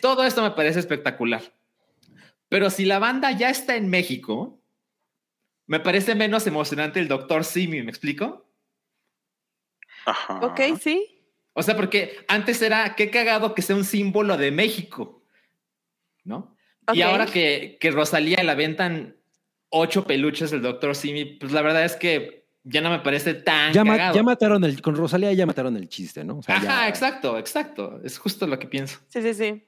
Todo 0.00 0.24
esto 0.24 0.42
me 0.42 0.52
parece 0.52 0.78
espectacular. 0.78 1.42
Pero 2.48 2.70
si 2.70 2.84
la 2.84 3.00
banda 3.00 3.32
ya 3.32 3.50
está 3.50 3.76
en 3.76 3.90
México, 3.90 4.62
me 5.66 5.80
parece 5.80 6.14
menos 6.14 6.46
emocionante 6.46 7.00
el 7.00 7.08
Doctor 7.08 7.44
Simi, 7.44 7.82
¿me 7.82 7.90
explico? 7.90 8.48
Ajá. 10.06 10.40
Ok, 10.42 10.60
sí. 10.80 11.24
O 11.54 11.62
sea, 11.62 11.76
porque 11.76 12.24
antes 12.28 12.62
era 12.62 12.94
qué 12.94 13.10
cagado 13.10 13.52
que 13.52 13.62
sea 13.62 13.74
un 13.74 13.84
símbolo 13.84 14.36
de 14.36 14.52
México, 14.52 15.24
¿no? 16.22 16.56
Y 16.94 17.02
ahora 17.02 17.26
que, 17.26 17.76
que 17.80 17.90
Rosalía 17.90 18.42
la 18.42 18.54
ventan 18.54 19.16
ocho 19.70 20.04
peluches 20.04 20.50
del 20.50 20.62
Dr. 20.62 20.94
Simi, 20.94 21.24
pues 21.24 21.52
la 21.52 21.62
verdad 21.62 21.84
es 21.84 21.96
que 21.96 22.46
ya 22.64 22.80
no 22.80 22.90
me 22.90 22.98
parece 23.00 23.34
tan 23.34 23.72
Ya, 23.72 23.84
cagado. 23.84 24.14
ya 24.14 24.22
mataron 24.22 24.64
el, 24.64 24.80
con 24.82 24.94
Rosalía 24.96 25.32
ya 25.32 25.46
mataron 25.46 25.76
el 25.76 25.88
chiste, 25.88 26.24
¿no? 26.24 26.38
O 26.38 26.42
sea, 26.42 26.56
Ajá, 26.56 26.64
ya- 26.64 26.88
exacto, 26.88 27.38
exacto. 27.38 28.00
Es 28.04 28.18
justo 28.18 28.46
lo 28.46 28.58
que 28.58 28.66
pienso. 28.66 28.98
Sí, 29.08 29.22
sí, 29.22 29.34
sí. 29.34 29.64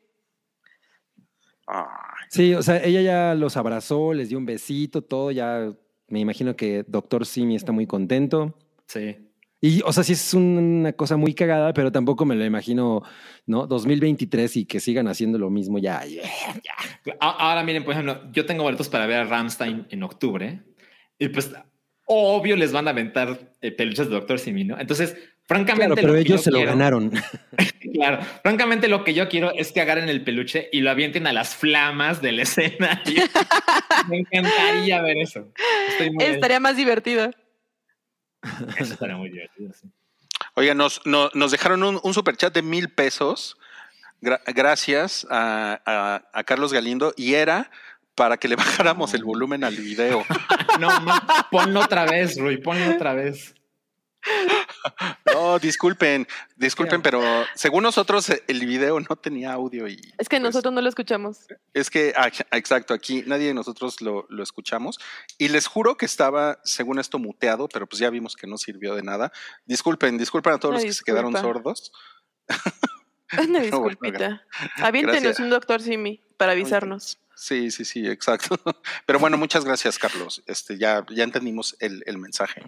Sí, 2.31 2.55
o 2.55 2.63
sea, 2.63 2.83
ella 2.83 3.01
ya 3.01 3.35
los 3.35 3.57
abrazó, 3.57 4.13
les 4.13 4.29
dio 4.29 4.39
un 4.39 4.47
besito, 4.47 5.03
todo, 5.03 5.31
ya 5.31 5.73
me 6.09 6.19
imagino 6.21 6.57
que 6.57 6.85
Doctor 6.87 7.27
Simi 7.27 7.55
está 7.57 7.71
muy 7.73 7.87
contento. 7.87 8.57
Sí. 8.87 9.17
Y, 9.62 9.82
o 9.85 9.93
sea, 9.93 10.03
sí 10.05 10.15
es 10.15 10.32
una 10.32 10.93
cosa 10.95 11.16
muy 11.19 11.35
cagada, 11.35 11.74
pero 11.74 11.93
tampoco 11.93 12.24
me 12.24 12.35
lo 12.35 12.45
imagino, 12.47 13.03
¿no? 13.47 13.66
2023 13.66 14.57
y 14.57 14.65
que 14.65 14.81
sigan 14.81 15.07
haciendo 15.07 15.39
lo 15.39 15.51
mismo 15.51 15.78
ya. 15.78 16.03
ya. 16.07 16.23
A- 17.20 17.51
Ahora 17.51 17.62
miren, 17.62 17.85
por 17.85 17.93
ejemplo, 17.93 18.23
yo 18.32 18.47
tengo 18.47 18.62
boletos 18.62 18.89
para 18.89 19.07
ver 19.07 19.19
a 19.19 19.24
Ramstein 19.24 19.87
en 19.91 20.03
octubre 20.03 20.61
y 21.19 21.28
pues 21.28 21.53
obvio 22.07 22.57
les 22.57 22.73
van 22.73 22.89
a 22.89 22.93
aventar 22.93 23.53
eh, 23.61 23.70
peluches 23.73 24.09
de 24.09 24.15
Doctor 24.15 24.39
Simi, 24.39 24.65
¿no? 24.65 24.81
Entonces, 24.81 25.15
francamente, 25.45 25.95
Claro, 25.95 25.95
pero 26.09 26.16
ellos 26.16 26.43
se 26.43 26.51
lo 26.51 26.62
ganaron. 26.65 27.12
Claro, 27.93 28.20
francamente 28.43 28.89
lo 28.89 29.05
que 29.05 29.12
yo 29.12 29.28
quiero 29.28 29.53
es 29.55 29.73
que 29.73 29.81
agarren 29.82 30.09
el 30.09 30.23
peluche 30.24 30.69
y 30.73 30.81
lo 30.81 30.91
avienten 30.91 31.27
a 31.27 31.32
las 31.35 31.55
flamas 31.55 32.23
del 32.23 32.41
escenario. 32.41 33.24
Me 34.09 34.19
encantaría 34.19 35.03
ver 35.03 35.19
eso. 35.19 35.53
Estoy 35.89 36.11
muy 36.12 36.24
Estaría 36.24 36.61
más 36.61 36.77
divertido. 36.78 37.31
Eso 38.79 38.95
estaría 38.95 39.17
muy 39.17 39.31
divertido. 39.31 39.73
sí. 39.75 39.89
Oiga, 40.55 40.75
nos, 40.75 41.01
no- 41.05 41.31
nos 41.35 41.51
dejaron 41.53 41.83
un, 41.83 42.01
un 42.03 42.15
superchat 42.15 42.53
de 42.55 42.62
mil 42.62 42.89
pesos. 42.91 43.57
Gra- 44.21 44.41
gracias 44.55 45.27
a, 45.31 45.81
a- 45.87 46.23
a 46.33 46.45
Carlos 46.45 46.73
Galindo. 46.73 47.12
Y 47.17 47.35
era 47.35 47.71
para 48.15 48.37
que 48.37 48.49
le 48.49 48.57
bajáramos 48.57 49.15
el 49.15 49.25
volumen 49.25 49.65
al 49.65 49.77
video. 49.77 50.25
No, 50.79 51.01
no, 51.01 51.12
ponlo 51.51 51.81
otra 51.81 52.07
vez, 52.07 52.39
Rui, 52.39 52.57
ponlo 52.57 52.93
otra 52.95 53.12
vez. 53.12 53.55
No, 55.35 55.59
disculpen, 55.59 56.27
disculpen, 56.57 57.03
pero 57.03 57.23
según 57.55 57.83
nosotros 57.83 58.29
eh, 58.31 58.43
el 58.49 58.67
video 58.67 58.99
no 59.01 59.17
tenía 59.17 59.53
audio 59.53 59.89
y 59.89 59.97
Es 60.19 60.29
que 60.29 60.37
pues, 60.37 60.43
nosotros 60.43 60.75
no 60.75 60.81
lo 60.81 60.89
escuchamos. 60.89 61.47
es 61.73 61.91
que 61.91 62.13
ah, 62.17 62.31
exacto 62.53 62.93
aquí 62.95 63.23
nadie 63.27 63.49
de 63.49 63.55
nosotros 63.55 64.01
lo, 64.01 64.27
lo 64.29 64.43
escuchamos 64.43 64.99
y 65.39 65.49
les 65.49 65.67
juro 65.67 65.97
que 65.97 66.07
estaba 66.07 66.61
según 66.65 66.99
esto 66.99 67.19
muteado, 67.19 67.69
pero 67.69 67.87
pues 67.87 68.01
ya 68.01 68.11
vimos 68.11 68.37
que 68.37 68.47
no 68.47 68.59
sirvió 68.59 68.95
de 68.95 69.03
nada. 69.03 69.33
Disculpen, 69.65 70.19
disculpen 70.19 70.55
a 70.55 70.59
todos 70.59 70.75
Una 70.75 70.79
los 70.81 70.87
que 70.87 70.93
se 70.93 71.05
quedaron 71.05 71.33
sordos. 71.33 71.93
Una 73.39 73.61
disculpita. 73.61 74.45
Aviéntenos 74.77 75.23
Gracias. 75.23 75.41
un 75.41 75.51
doctor 75.51 75.81
Simi 75.81 76.21
para 76.37 76.53
avisarnos. 76.53 77.19
Sí, 77.37 77.71
sí, 77.71 77.87
sí, 77.87 78.07
exacto. 78.07 78.61
Pero 79.07 79.19
bueno, 79.19 79.39
muchas 79.39 79.65
gracias, 79.65 79.99
Carlos. 79.99 80.43
Este, 80.47 80.77
ya, 80.77 81.07
ya 81.11 81.25
entendimos 81.25 81.75
el, 81.81 82.03
el 82.05 82.19
mensaje. 82.19 82.63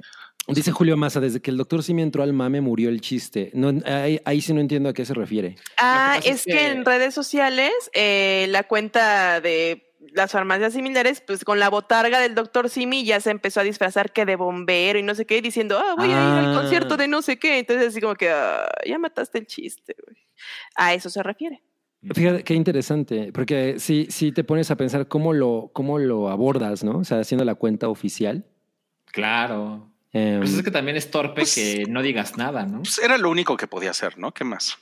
Dice 0.48 0.72
Julio 0.72 0.96
Massa, 0.96 1.20
desde 1.20 1.40
que 1.40 1.50
el 1.52 1.56
doctor 1.56 1.82
Simi 1.82 2.02
entró 2.02 2.22
al 2.22 2.32
mame 2.32 2.60
murió 2.60 2.88
el 2.88 3.00
chiste. 3.00 3.50
No, 3.54 3.72
ahí, 3.86 4.20
ahí 4.24 4.40
sí 4.40 4.52
no 4.52 4.60
entiendo 4.60 4.88
a 4.88 4.92
qué 4.92 5.04
se 5.04 5.14
refiere. 5.14 5.56
Ah, 5.76 6.18
es, 6.18 6.26
es 6.26 6.44
que... 6.44 6.52
que- 6.52 6.66
en 6.70 6.84
redes 6.84 7.14
sociales 7.14 7.70
eh, 7.94 8.46
la 8.50 8.64
cuenta 8.64 9.40
de 9.40 9.88
las 10.14 10.32
farmacias 10.32 10.72
similares, 10.72 11.22
pues 11.24 11.44
con 11.44 11.60
la 11.60 11.70
botarga 11.70 12.18
del 12.18 12.34
doctor 12.34 12.68
Simi 12.68 13.04
ya 13.04 13.20
se 13.20 13.30
empezó 13.30 13.60
a 13.60 13.62
disfrazar 13.62 14.12
que 14.12 14.24
de 14.26 14.34
bombero 14.34 14.98
y 14.98 15.02
no 15.04 15.14
sé 15.14 15.26
qué, 15.26 15.40
diciendo, 15.40 15.78
ah, 15.78 15.94
voy 15.96 16.08
a 16.08 16.10
ir 16.10 16.16
al 16.16 16.56
Ah. 16.56 16.60
concierto 16.60 16.96
de 16.96 17.06
no 17.06 17.22
sé 17.22 17.38
qué. 17.38 17.60
Entonces 17.60 17.88
así 17.88 18.00
como 18.00 18.16
que, 18.16 18.28
ah, 18.30 18.68
ya 18.84 18.98
mataste 18.98 19.38
el 19.38 19.46
chiste, 19.46 19.94
güey. 20.04 20.16
A 20.74 20.92
eso 20.92 21.08
se 21.08 21.22
refiere. 21.22 21.62
Fíjate 22.14 22.42
qué 22.42 22.54
interesante, 22.54 23.30
porque 23.32 23.76
sí, 23.78 24.08
sí 24.10 24.32
te 24.32 24.42
pones 24.42 24.72
a 24.72 24.76
pensar 24.76 25.06
cómo 25.06 25.32
lo, 25.32 25.70
cómo 25.72 26.00
lo 26.00 26.30
abordas, 26.30 26.82
¿no? 26.82 26.98
O 26.98 27.04
sea, 27.04 27.20
haciendo 27.20 27.44
la 27.44 27.54
cuenta 27.54 27.88
oficial. 27.88 28.44
Claro. 29.12 29.91
Em, 30.12 30.40
Pues 30.40 30.54
es 30.54 30.62
que 30.62 30.70
también 30.70 30.96
es 30.96 31.10
torpe 31.10 31.42
Pues- 31.42 31.54
que 31.54 31.84
no 31.88 32.02
digas 32.02 32.36
nada, 32.36 32.66
¿no? 32.66 32.82
Pues 32.82 32.98
era 32.98 33.18
lo 33.18 33.30
único 33.30 33.56
que 33.56 33.66
podía 33.66 33.90
hacer, 33.90 34.18
¿no? 34.18 34.32
¿Qué 34.32 34.44
más? 34.44 34.76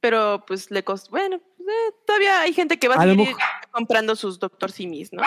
Pero 0.00 0.44
pues 0.46 0.70
le 0.70 0.84
costó, 0.84 1.10
bueno, 1.12 1.40
pues, 1.56 1.68
eh, 1.68 1.94
todavía 2.06 2.40
hay 2.40 2.52
gente 2.52 2.78
que 2.78 2.88
va 2.88 2.96
a, 2.96 3.02
seguir 3.04 3.34
comprando 3.70 4.16
sus 4.16 4.38
doctor 4.38 4.70
Simis, 4.70 5.12
¿no? 5.12 5.22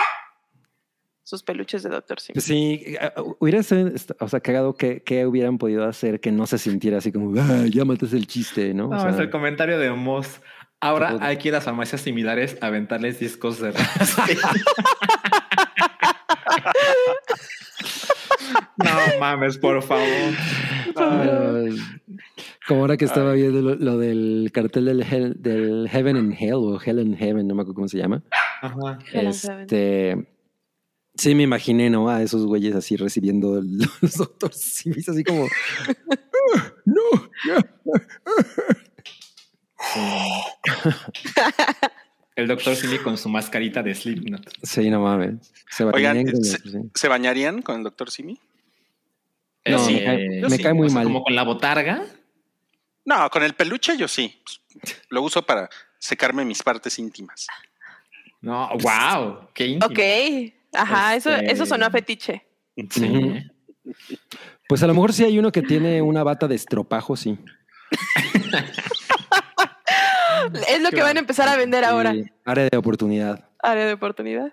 Sus 1.24 1.42
peluches 1.42 1.82
de 1.82 1.90
doctor 1.90 2.20
Simi. 2.20 2.34
Pues 2.34 2.44
sí, 2.44 2.82
eh, 2.86 3.10
hubiera 3.38 3.62
sido, 3.62 3.90
o 4.20 4.28
sea, 4.28 4.40
cagado 4.40 4.76
que, 4.76 5.02
que 5.02 5.26
hubieran 5.26 5.58
podido 5.58 5.84
hacer 5.84 6.20
que 6.20 6.32
no 6.32 6.46
se 6.46 6.58
sintiera 6.58 6.98
así 6.98 7.12
como, 7.12 7.38
ah, 7.40 7.64
ya 7.68 7.84
matas 7.84 8.12
el 8.12 8.26
chiste, 8.26 8.72
¿no? 8.72 8.86
O 8.86 8.94
No, 8.94 9.00
sea, 9.00 9.10
es 9.10 9.18
el 9.18 9.30
comentario 9.30 9.78
de 9.78 9.90
Moss. 9.90 10.40
Ahora 10.80 11.16
hay 11.20 11.38
que 11.38 11.48
ir 11.48 11.56
a 11.56 11.60
farmacias 11.60 12.02
similares 12.02 12.56
a 12.60 12.68
aventarles 12.68 13.18
discos 13.18 13.58
de. 13.58 13.72
No 18.78 19.18
mames, 19.20 19.58
por 19.58 19.82
favor. 19.82 20.06
como 22.66 22.80
ahora 22.80 22.96
que 22.96 23.04
estaba 23.04 23.32
viendo 23.32 23.60
lo, 23.62 23.74
lo 23.74 23.98
del 23.98 24.50
cartel 24.52 24.84
del, 24.86 25.02
Hell- 25.02 25.34
del 25.36 25.88
Heaven 25.88 26.16
and 26.16 26.34
Hell 26.38 26.54
o 26.54 26.80
Hell 26.80 26.98
and 26.98 27.16
Heaven, 27.16 27.46
no 27.46 27.54
me 27.54 27.62
acuerdo 27.62 27.74
cómo 27.74 27.88
se 27.88 27.98
llama. 27.98 28.22
Ajá. 28.62 28.98
Este, 29.12 30.26
sí, 31.14 31.34
me 31.34 31.44
imaginé, 31.44 31.90
¿no? 31.90 32.08
A 32.08 32.22
esos 32.22 32.44
güeyes 32.46 32.74
así 32.74 32.96
recibiendo 32.96 33.60
los 34.00 34.14
doctores 34.16 34.60
civis, 34.60 35.08
así 35.08 35.24
como, 35.24 35.46
"Ah, 36.56 36.72
no, 36.84 37.02
ya". 37.46 37.64
El 42.36 42.46
doctor 42.46 42.76
Simi 42.76 42.98
con 42.98 43.18
su 43.18 43.28
mascarita 43.28 43.82
de 43.82 43.94
Slipknot. 43.94 44.48
Sí, 44.62 44.90
no 44.90 45.00
mames. 45.00 45.52
Se 45.70 45.84
Oigan, 45.84 46.24
se- 46.44 46.58
sí. 46.58 46.78
¿Se 46.94 47.08
bañarían 47.08 47.62
con 47.62 47.78
el 47.78 47.82
doctor 47.84 48.10
Simi? 48.10 48.38
No, 49.70 49.86
me 49.86 50.04
cae- 50.04 50.40
yo 50.40 50.48
me 50.48 50.56
sí, 50.56 50.62
cae 50.62 50.74
muy 50.74 50.86
o 50.86 50.90
sea, 50.90 50.94
mal. 50.96 51.04
Como 51.04 51.22
con 51.24 51.34
la 51.34 51.42
botarga. 51.42 52.02
No, 53.04 53.28
con 53.30 53.42
el 53.42 53.54
peluche 53.54 53.96
yo 53.96 54.06
sí. 54.08 54.42
Lo 55.10 55.22
uso 55.22 55.42
para 55.42 55.68
secarme 55.98 56.44
mis 56.44 56.62
partes 56.62 56.98
íntimas. 56.98 57.46
No, 58.40 58.68
wow. 58.80 59.48
Qué 59.54 59.66
íntimo. 59.66 59.86
Ok. 59.92 59.98
Ajá, 60.74 61.16
eso, 61.16 61.30
Este- 61.34 61.50
eso 61.52 61.66
sonó 61.66 61.86
a 61.86 61.90
fetiche. 61.90 62.46
Sí. 62.90 63.42
Pues 64.68 64.82
a 64.82 64.86
lo 64.86 64.94
mejor 64.94 65.12
sí 65.12 65.24
hay 65.24 65.38
uno 65.38 65.50
que 65.50 65.62
tiene 65.62 66.02
una 66.02 66.22
bata 66.22 66.46
de 66.46 66.54
estropajo, 66.54 67.16
sí. 67.16 67.38
Es 70.68 70.80
lo 70.80 70.90
que 70.90 71.02
van 71.02 71.16
a 71.16 71.20
empezar 71.20 71.48
a 71.48 71.56
vender 71.56 71.84
ahora. 71.84 72.14
Área 72.44 72.68
de 72.70 72.76
oportunidad. 72.76 73.48
Área 73.62 73.86
de 73.86 73.92
oportunidad. 73.94 74.52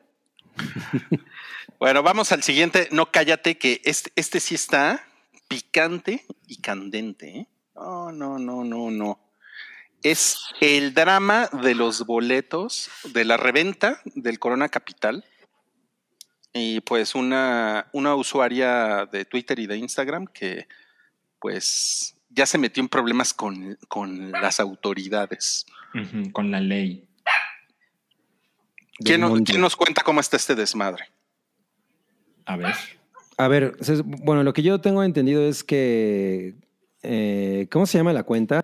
Bueno, 1.79 2.03
vamos 2.03 2.31
al 2.31 2.43
siguiente. 2.43 2.87
No 2.91 3.11
cállate, 3.11 3.57
que 3.57 3.81
este, 3.83 4.11
este 4.15 4.39
sí 4.39 4.55
está 4.55 5.05
picante 5.47 6.25
y 6.47 6.57
candente. 6.61 7.29
¿eh? 7.39 7.47
No, 7.75 8.11
no, 8.11 8.39
no, 8.39 8.63
no, 8.63 8.91
no. 8.91 9.19
Es 10.03 10.37
el 10.61 10.93
drama 10.93 11.49
de 11.51 11.75
los 11.75 12.05
boletos 12.05 12.89
de 13.05 13.25
la 13.25 13.37
reventa 13.37 14.01
del 14.15 14.39
Corona 14.39 14.69
Capital. 14.69 15.25
Y 16.53 16.79
pues 16.81 17.15
una, 17.15 17.89
una 17.91 18.15
usuaria 18.15 19.05
de 19.11 19.25
Twitter 19.25 19.59
y 19.59 19.67
de 19.67 19.77
Instagram 19.77 20.27
que 20.27 20.67
pues 21.39 22.15
ya 22.29 22.45
se 22.45 22.57
metió 22.57 22.81
en 22.81 22.87
problemas 22.89 23.33
con, 23.33 23.77
con 23.89 24.31
las 24.31 24.59
autoridades. 24.59 25.65
Con 26.31 26.51
la 26.51 26.59
ley. 26.61 27.07
¿Quién, 28.97 29.05
Del 29.05 29.21
no- 29.21 29.29
monte. 29.29 29.51
quién 29.51 29.61
nos 29.61 29.75
cuenta 29.75 30.03
cómo 30.03 30.21
está 30.21 30.37
este 30.37 30.55
desmadre? 30.55 31.09
A 32.45 32.57
ver. 32.57 32.73
A 33.37 33.47
ver, 33.47 33.73
bueno, 34.05 34.43
lo 34.43 34.53
que 34.53 34.61
yo 34.61 34.79
tengo 34.79 35.03
entendido 35.03 35.45
es 35.47 35.63
que, 35.63 36.55
eh, 37.03 37.67
¿cómo 37.69 37.85
se 37.85 37.97
llama 37.97 38.13
la 38.13 38.23
cuenta? 38.23 38.61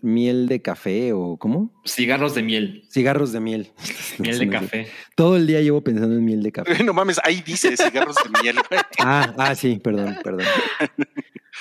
¿Miel 0.00 0.46
de 0.46 0.62
café 0.62 1.12
o 1.12 1.36
cómo? 1.38 1.72
Cigarros 1.84 2.34
de 2.34 2.42
miel. 2.42 2.84
Cigarros 2.90 3.32
de 3.32 3.40
miel. 3.40 3.70
Miel 4.18 4.38
de 4.38 4.48
café. 4.48 4.86
Todo 5.16 5.36
el 5.36 5.46
día 5.46 5.60
llevo 5.60 5.82
pensando 5.82 6.14
en 6.14 6.24
miel 6.24 6.42
de 6.42 6.52
café. 6.52 6.82
No 6.84 6.92
mames, 6.92 7.18
ahí 7.24 7.42
dice 7.44 7.76
cigarros 7.76 8.16
de 8.16 8.42
miel. 8.42 8.56
Ah, 9.00 9.34
ah, 9.36 9.54
sí, 9.56 9.80
perdón, 9.82 10.16
perdón. 10.22 10.46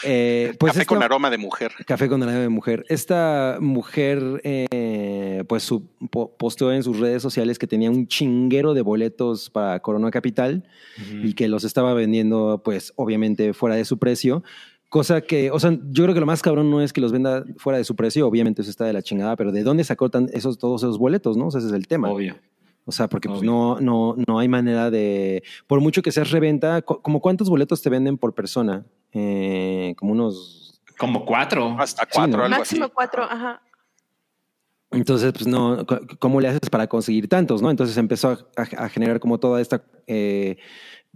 Eh, 0.03 0.53
pues 0.60 0.72
Café 0.72 0.81
esta- 0.84 0.93
con 0.95 1.03
aroma 1.03 1.30
de 1.30 1.38
mujer. 1.38 1.72
Café 1.85 2.07
con 2.07 2.22
aroma 2.23 2.39
de 2.39 2.49
mujer. 2.49 2.85
Esta 2.89 3.57
mujer, 3.60 4.39
eh, 4.43 4.68
pues, 5.45 5.63
su- 5.63 5.88
po- 6.11 6.35
posteó 6.38 6.72
en 6.72 6.84
sus 6.84 6.99
redes 6.99 7.22
sociales 7.22 7.57
que 7.59 7.68
tenía 7.68 7.89
un 7.89 8.07
chinguero 8.07 8.73
de 8.73 8.81
boletos 8.81 9.49
para 9.49 9.80
Corona 9.81 10.11
Capital 10.11 10.63
y 11.23 11.34
que 11.34 11.47
los 11.47 11.63
estaba 11.63 11.93
vendiendo, 11.93 12.61
pues, 12.63 12.93
obviamente 12.95 13.53
fuera 13.53 13.76
de 13.76 13.85
su 13.85 13.97
precio. 13.99 14.43
Cosa 14.89 15.22
que, 15.22 15.51
o 15.51 15.59
sea, 15.59 15.72
yo 15.89 16.03
creo 16.03 16.13
que 16.13 16.19
lo 16.19 16.26
más 16.26 16.41
cabrón 16.41 16.69
no 16.69 16.81
es 16.81 16.91
que 16.91 16.99
los 16.99 17.11
venda 17.13 17.45
fuera 17.57 17.77
de 17.77 17.85
su 17.85 17.95
precio, 17.95 18.27
obviamente 18.27 18.61
eso 18.61 18.69
está 18.72 18.84
de 18.85 18.91
la 18.93 19.01
chingada, 19.01 19.35
pero 19.38 19.51
¿de 19.53 19.63
dónde 19.63 19.84
sacó 19.85 20.09
tan 20.09 20.27
esos, 20.34 20.57
todos 20.57 20.84
esos 20.84 20.97
boletos, 20.97 21.38
no? 21.38 21.47
O 21.47 21.51
sea, 21.51 21.59
ese 21.59 21.68
es 21.69 21.73
el 21.73 21.88
tema. 21.88 22.09
Obvio. 22.09 22.35
O 22.84 22.91
sea, 22.91 23.07
porque 23.07 23.30
pues, 23.30 23.41
no, 23.43 23.80
no, 23.80 24.15
no 24.27 24.39
hay 24.39 24.47
manera 24.49 24.89
de. 24.89 25.43
Por 25.68 25.80
mucho 25.80 26.01
que 26.01 26.11
seas 26.11 26.31
reventa, 26.31 26.81
co- 26.81 26.99
como 27.01 27.22
cuántos 27.22 27.47
boletos 27.47 27.81
te 27.81 27.89
venden 27.91 28.18
por 28.18 28.34
persona? 28.34 28.84
Eh, 29.13 29.93
como 29.97 30.11
unos 30.13 30.81
Como 30.97 31.23
cuatro. 31.26 31.76
Hasta 31.80 32.05
cuatro, 32.11 32.39
¿no? 32.39 32.43
algo 32.45 32.57
Máximo 32.57 32.85
así. 32.85 32.93
cuatro, 32.93 33.23
ajá. 33.23 33.61
Entonces, 34.91 35.31
pues 35.31 35.47
no, 35.47 35.85
¿cómo 36.19 36.41
le 36.41 36.49
haces 36.49 36.69
para 36.69 36.88
conseguir 36.88 37.30
tantos? 37.30 37.61
¿no? 37.61 37.72
Entonces 37.72 37.95
empezó 37.97 38.38
a, 38.55 38.89
generar 38.89 39.19
como 39.19 39.39
toda 39.39 39.61
esta 39.61 39.84
eh, 40.05 40.57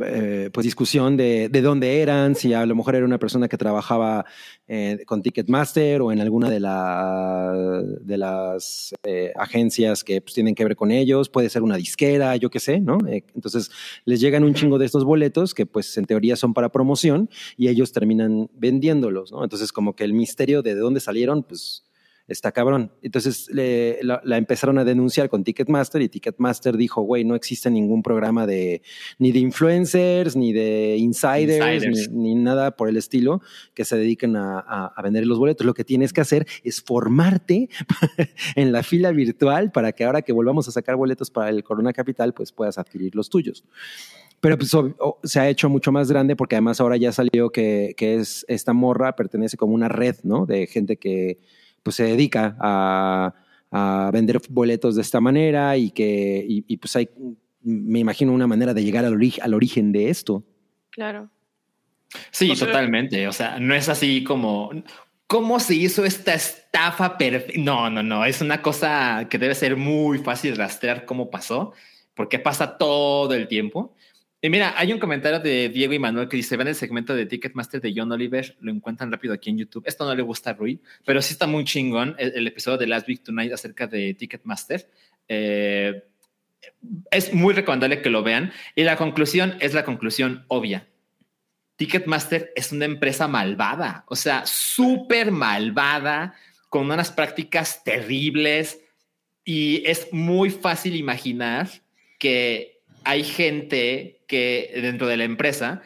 eh, 0.02 0.50
pues 0.54 0.66
discusión 0.66 1.16
de, 1.16 1.48
de 1.50 1.62
dónde 1.62 2.02
eran, 2.02 2.36
si 2.36 2.54
a 2.54 2.66
lo 2.66 2.76
mejor 2.76 2.96
era 2.96 3.06
una 3.06 3.18
persona 3.18 3.48
que 3.48 3.58
trabajaba 3.58 4.26
eh, 4.68 5.00
con 5.06 5.22
Ticketmaster 5.22 6.02
o 6.02 6.12
en 6.12 6.20
alguna 6.20 6.50
de, 6.50 6.60
la, 6.60 7.82
de 8.02 8.18
las 8.18 8.94
eh, 9.04 9.32
agencias 9.38 10.04
que 10.04 10.20
pues, 10.20 10.34
tienen 10.34 10.54
que 10.54 10.66
ver 10.66 10.76
con 10.76 10.92
ellos, 10.92 11.30
puede 11.30 11.50
ser 11.50 11.62
una 11.62 11.78
disquera, 11.78 12.36
yo 12.36 12.50
qué 12.50 12.60
sé, 12.60 12.82
¿no? 12.82 12.98
Eh, 13.08 13.24
entonces 13.36 13.72
les 14.04 14.20
llegan 14.20 14.44
un 14.44 14.54
chingo 14.54 14.78
de 14.78 14.86
estos 14.86 15.06
boletos 15.06 15.54
que 15.54 15.66
pues 15.66 15.98
en 15.98 16.06
teoría 16.06 16.36
son 16.36 16.54
para 16.54 16.70
promoción 16.70 17.30
y 17.56 17.70
ellos 17.70 17.94
terminan 17.94 18.50
vendiéndolos, 18.54 19.32
¿no? 19.32 19.44
Entonces 19.44 19.72
como 19.72 19.96
que 19.96 20.04
el 20.04 20.14
misterio 20.14 20.62
de 20.62 20.76
dónde 20.76 21.00
salieron, 21.00 21.44
pues 21.44 21.85
está 22.28 22.52
cabrón. 22.52 22.92
Entonces 23.02 23.48
le- 23.52 24.00
la, 24.04 24.20
la 24.24 24.38
empezaron 24.38 24.78
a 24.80 24.84
denunciar 24.84 25.30
con 25.30 25.44
Ticketmaster 25.44 26.02
y 26.02 26.10
Ticketmaster 26.10 26.76
dijo, 26.78 27.02
güey, 27.04 27.24
no 27.24 27.36
existe 27.36 27.70
ningún 27.70 28.02
programa 28.02 28.48
de 28.48 28.82
ni 29.20 29.32
de 29.32 29.40
influencers, 29.40 30.36
ni 30.36 30.52
de 30.54 30.98
insiders, 30.98 31.84
Insiders. 31.84 32.10
Ni, 32.12 32.36
ni 32.36 32.42
nada 32.42 32.76
por 32.76 32.90
el 32.90 32.98
estilo 32.98 33.42
que 33.74 33.86
se 33.86 33.98
dediquen 33.98 34.36
a, 34.36 34.60
a- 34.60 34.94
a 34.96 35.02
vender 35.02 35.26
los 35.28 35.38
boletos. 35.38 35.66
Lo 35.66 35.74
que 35.74 35.84
tienes 35.84 36.14
que 36.14 36.22
hacer 36.22 36.48
es 36.64 36.82
formarte 36.82 37.70
en 38.56 38.72
la 38.72 38.84
fila 38.84 39.12
virtual 39.12 39.72
para 39.72 39.92
que 39.92 40.04
ahora 40.04 40.22
que 40.22 40.34
volvamos 40.34 40.68
a 40.68 40.72
sacar 40.72 40.96
boletos 40.96 41.30
para 41.32 41.50
el 41.50 41.64
Corona 41.64 41.94
Capital, 41.94 42.34
pues 42.34 42.52
puedas 42.52 42.78
adquirir 42.78 43.16
los 43.16 43.30
tuyos. 43.30 43.64
Pero 44.42 44.58
pues, 44.58 44.74
o- 44.74 45.20
se 45.24 45.40
ha 45.40 45.50
hecho 45.50 45.70
mucho 45.70 45.92
más 45.92 46.10
grande 46.12 46.36
porque 46.36 46.56
además 46.56 46.80
ahora 46.82 46.98
ya 46.98 47.12
salió 47.12 47.52
que, 47.52 47.94
que 47.98 48.16
es 48.16 48.46
esta 48.48 48.74
morra 48.74 49.16
pertenece 49.16 49.58
como 49.58 49.74
una 49.74 49.88
red, 49.90 50.16
¿no? 50.24 50.46
De 50.46 50.68
gente 50.68 50.98
que 50.98 51.40
pues 51.86 51.96
se 51.98 52.04
dedica 52.04 52.58
a, 52.60 53.32
a 53.72 54.10
vender 54.12 54.42
boletos 54.50 54.96
de 54.96 55.04
esta 55.04 55.22
manera 55.22 55.78
y 55.78 55.92
que 55.92 56.44
y, 56.50 56.66
y, 56.68 56.78
pues 56.78 56.96
hay, 56.96 57.08
me 57.62 58.00
imagino 58.00 58.34
una 58.34 58.48
manera 58.48 58.74
de 58.74 58.84
llegar 58.84 59.06
al, 59.06 59.14
ori- 59.16 59.40
al 59.40 59.54
origen 59.54 59.92
de 59.92 60.10
esto. 60.10 60.44
Claro. 60.90 61.30
Sí, 62.32 62.50
O 62.50 62.56
sea- 62.56 62.68
totalmente. 62.68 63.28
O 63.28 63.32
sea, 63.32 63.60
no 63.60 63.76
es 63.76 63.88
así 63.88 64.24
como 64.24 64.72
cómo 65.28 65.60
se 65.60 65.76
hizo 65.76 66.04
esta 66.06 66.34
estafa 66.34 67.18
perfecta. 67.20 67.62
No, 67.62 67.90
no, 67.92 68.02
no. 68.02 68.26
Es 68.26 68.42
una 68.42 68.64
cosa 68.64 69.28
que 69.30 69.38
debe 69.38 69.54
ser 69.54 69.78
muy 69.78 70.18
fácil 70.18 70.56
rastrear 70.58 71.06
cómo 71.06 71.30
pasó, 71.30 71.74
porque 72.16 72.40
pasa 72.40 72.78
todo 72.80 73.34
el 73.36 73.48
tiempo. 73.48 73.94
Mira, 74.50 74.74
hay 74.78 74.92
un 74.92 75.00
comentario 75.00 75.40
de 75.40 75.70
Diego 75.70 75.94
y 75.94 76.00
Manuel 76.00 76.28
que 76.28 76.38
dice: 76.38 76.58
Ven 76.58 76.68
el 76.68 76.76
segmento 76.76 77.16
de 77.16 77.26
Ticketmaster 77.26 77.82
de 77.82 77.94
John 77.96 78.12
Oliver, 78.12 78.56
lo 78.60 78.72
encuentran 78.72 79.12
rápido 79.12 79.34
aquí 79.34 79.50
en 79.50 79.58
YouTube. 79.60 79.84
Esto 79.86 80.06
no 80.06 80.14
le 80.14 80.22
gusta 80.22 80.52
a 80.52 80.54
Rui, 80.54 80.82
pero 81.06 81.22
sí 81.22 81.34
está 81.34 81.48
muy 81.48 81.64
chingón 81.64 82.16
el, 82.18 82.34
el 82.36 82.48
episodio 82.48 82.78
de 82.78 82.88
Last 82.88 83.08
Week 83.08 83.24
Tonight 83.24 83.54
acerca 83.54 83.88
de 83.88 84.14
Ticketmaster. 84.14 84.90
Eh, 85.28 86.04
es 87.12 87.34
muy 87.34 87.54
recomendable 87.54 88.02
que 88.02 88.10
lo 88.10 88.24
vean. 88.24 88.52
Y 88.76 88.84
la 88.84 88.98
conclusión 88.98 89.56
es 89.60 89.74
la 89.74 89.86
conclusión 89.86 90.46
obvia. 90.48 90.88
Ticketmaster 91.78 92.52
es 92.56 92.72
una 92.72 92.86
empresa 92.86 93.28
malvada, 93.28 94.06
o 94.08 94.16
sea, 94.16 94.46
súper 94.46 95.32
malvada, 95.32 96.36
con 96.70 96.90
unas 96.90 97.12
prácticas 97.12 97.84
terribles 97.84 98.82
y 99.44 99.84
es 99.86 100.12
muy 100.12 100.50
fácil 100.50 100.96
imaginar 100.96 101.70
que 102.18 102.75
hay 103.06 103.24
gente 103.24 104.24
que 104.28 104.72
dentro 104.82 105.08
de 105.08 105.18
la 105.18 105.24
empresa 105.24 105.82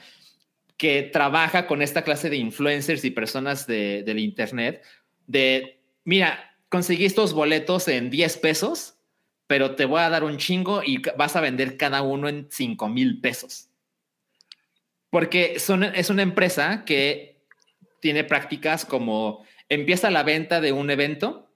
que 0.77 1.03
trabaja 1.03 1.67
con 1.67 1.81
esta 1.81 2.03
clase 2.03 2.29
de 2.29 2.37
influencers 2.37 3.03
y 3.03 3.11
personas 3.11 3.67
de, 3.67 4.03
del 4.03 4.19
Internet 4.19 4.81
de, 5.27 5.81
mira, 6.05 6.55
conseguí 6.69 7.05
estos 7.05 7.33
boletos 7.33 7.87
en 7.87 8.09
10 8.09 8.37
pesos, 8.37 8.95
pero 9.45 9.75
te 9.75 9.85
voy 9.85 9.99
a 9.99 10.09
dar 10.09 10.23
un 10.23 10.37
chingo 10.37 10.81
y 10.83 11.01
vas 11.17 11.35
a 11.35 11.41
vender 11.41 11.75
cada 11.75 12.01
uno 12.01 12.29
en 12.29 12.47
5 12.49 12.87
mil 12.87 13.19
pesos. 13.19 13.67
Porque 15.09 15.59
son, 15.59 15.83
es 15.83 16.09
una 16.09 16.21
empresa 16.21 16.85
que 16.85 17.41
tiene 17.99 18.23
prácticas 18.23 18.85
como 18.85 19.43
empieza 19.67 20.09
la 20.09 20.23
venta 20.23 20.61
de 20.61 20.71
un 20.71 20.89
evento 20.89 21.51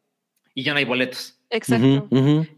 y 0.53 0.63
ya 0.63 0.73
no 0.73 0.79
hay 0.79 0.85
boletos. 0.85 1.39
Exacto. 1.49 2.09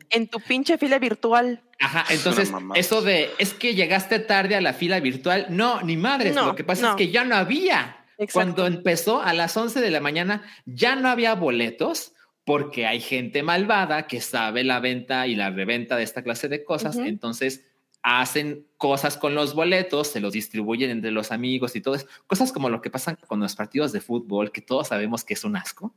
En 0.09 0.27
tu 0.27 0.39
pinche 0.39 0.77
fila 0.77 0.99
virtual. 0.99 1.61
Ajá, 1.79 2.05
entonces 2.09 2.51
eso 2.75 3.01
de 3.01 3.29
es 3.37 3.53
que 3.53 3.75
llegaste 3.75 4.19
tarde 4.19 4.55
a 4.55 4.61
la 4.61 4.73
fila 4.73 4.99
virtual, 4.99 5.47
no, 5.49 5.81
ni 5.81 5.97
madres, 5.97 6.33
No, 6.33 6.45
lo 6.47 6.55
que 6.55 6.63
pasa 6.63 6.81
no. 6.83 6.89
es 6.91 6.95
que 6.95 7.09
ya 7.11 7.23
no 7.25 7.35
había. 7.35 7.97
Exacto. 8.17 8.33
Cuando 8.33 8.65
empezó 8.67 9.21
a 9.21 9.33
las 9.33 9.55
11 9.57 9.81
de 9.81 9.91
la 9.91 9.99
mañana 9.99 10.41
ya 10.65 10.95
no 10.95 11.09
había 11.09 11.35
boletos 11.35 12.13
porque 12.45 12.85
hay 12.87 13.01
gente 13.01 13.43
malvada 13.43 14.07
que 14.07 14.21
sabe 14.21 14.63
la 14.63 14.79
venta 14.79 15.27
y 15.27 15.35
la 15.35 15.49
reventa 15.49 15.97
de 15.97 16.03
esta 16.03 16.23
clase 16.23 16.47
de 16.47 16.63
cosas, 16.63 16.95
entonces 16.95 17.65
hacen 18.03 18.67
cosas 18.77 19.17
con 19.17 19.33
los 19.35 19.55
boletos, 19.55 20.07
se 20.11 20.19
los 20.19 20.31
distribuyen 20.33 20.91
entre 20.91 21.09
los 21.11 21.31
amigos 21.31 21.75
y 21.75 21.81
todo 21.81 21.95
eso, 21.95 22.05
cosas 22.27 22.51
como 22.51 22.69
lo 22.69 22.79
que 22.81 22.91
pasa 22.91 23.15
con 23.15 23.39
los 23.39 23.55
partidos 23.55 23.91
de 23.91 23.99
fútbol, 23.99 24.51
que 24.51 24.61
todos 24.61 24.89
sabemos 24.89 25.25
que 25.25 25.33
es 25.33 25.43
un 25.43 25.57
asco. 25.57 25.93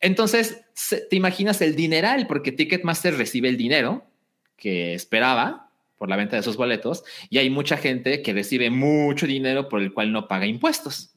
Entonces, 0.00 0.60
se- 0.74 1.00
te 1.00 1.16
imaginas 1.16 1.60
el 1.62 1.74
dineral, 1.74 2.26
porque 2.26 2.52
Ticketmaster 2.52 3.16
recibe 3.16 3.48
el 3.48 3.56
dinero 3.56 4.04
que 4.56 4.94
esperaba 4.94 5.70
por 5.98 6.08
la 6.08 6.16
venta 6.16 6.36
de 6.36 6.40
esos 6.40 6.56
boletos 6.56 7.04
y 7.30 7.38
hay 7.38 7.50
mucha 7.50 7.76
gente 7.76 8.22
que 8.22 8.32
recibe 8.32 8.70
mucho 8.70 9.26
dinero 9.26 9.68
por 9.68 9.80
el 9.80 9.92
cual 9.92 10.12
no 10.12 10.28
paga 10.28 10.46
impuestos. 10.46 11.12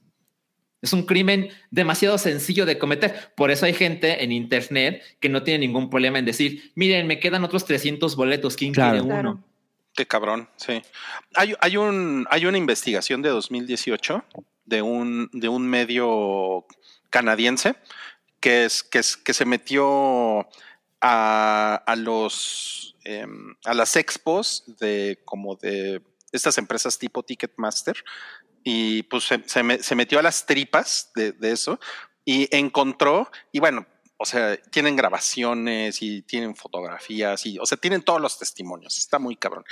Es 0.82 0.94
un 0.94 1.04
crimen 1.06 1.50
demasiado 1.72 2.18
sencillo 2.18 2.66
de 2.66 2.78
cometer. 2.78 3.34
Por 3.36 3.52
eso 3.52 3.66
hay 3.66 3.74
gente 3.74 4.24
en 4.24 4.32
Internet 4.32 5.04
que 5.20 5.28
no 5.28 5.44
tiene 5.44 5.60
ningún 5.68 5.90
problema 5.90 6.20
en 6.20 6.26
decir, 6.26 6.72
miren, 6.76 7.06
me 7.06 7.20
quedan 7.20 7.44
otros 7.44 7.66
300 7.66 8.16
boletos, 8.16 8.56
¿quién 8.56 8.72
Claro. 8.72 8.92
quiere 8.92 9.06
uno? 9.06 9.14
Claro. 9.22 9.44
Qué 9.94 10.06
cabrón, 10.06 10.48
sí. 10.56 10.82
Hay, 11.36 11.54
hay, 11.60 11.76
un, 11.76 12.26
hay 12.30 12.46
una 12.46 12.58
investigación 12.58 13.22
de 13.22 13.30
2018 13.30 14.24
de 14.66 14.82
un, 14.82 15.30
de 15.34 15.50
un 15.50 15.68
medio 15.68 16.66
canadiense 17.10 17.76
que, 18.40 18.64
es, 18.64 18.84
que, 18.84 19.00
es, 19.00 19.18
que 19.18 19.34
se 19.34 19.44
metió 19.44 20.48
a, 21.02 21.84
a 21.86 21.96
los 21.98 22.89
em, 23.04 23.56
a 23.66 23.74
las 23.74 23.96
expos 23.96 24.64
de 24.80 25.22
como 25.26 25.56
de 25.56 26.02
estas 26.32 26.58
empresas 26.58 26.98
tipo 26.98 27.24
Ticketmaster 27.24 28.04
y 28.64 29.04
pues 29.04 29.24
se, 29.26 29.44
se 29.48 29.64
me- 29.64 29.80
se 29.82 29.96
metió 29.96 30.20
a 30.20 30.22
las 30.22 30.46
tripas 30.46 31.12
de, 31.16 31.32
de 31.32 31.52
eso 31.52 31.80
y 32.26 32.48
encontró, 32.56 33.32
y 33.52 33.60
bueno, 33.60 33.86
o 34.18 34.26
sea, 34.26 34.58
tienen 34.58 34.96
grabaciones 34.98 36.02
y 36.02 36.22
tienen 36.24 36.56
fotografías 36.56 37.46
y, 37.46 37.58
o 37.58 37.66
sea, 37.66 37.78
tienen 37.78 38.02
todos 38.04 38.20
los 38.22 38.38
testimonios, 38.38 38.98
está 38.98 39.18
muy 39.18 39.36
cabrón. 39.38 39.64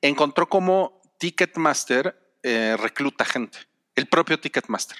Encontró 0.00 0.48
cómo 0.48 1.00
Ticketmaster 1.18 2.18
eh, 2.42 2.76
recluta 2.78 3.24
gente, 3.26 3.58
el 3.94 4.06
propio 4.06 4.40
Ticketmaster. 4.40 4.96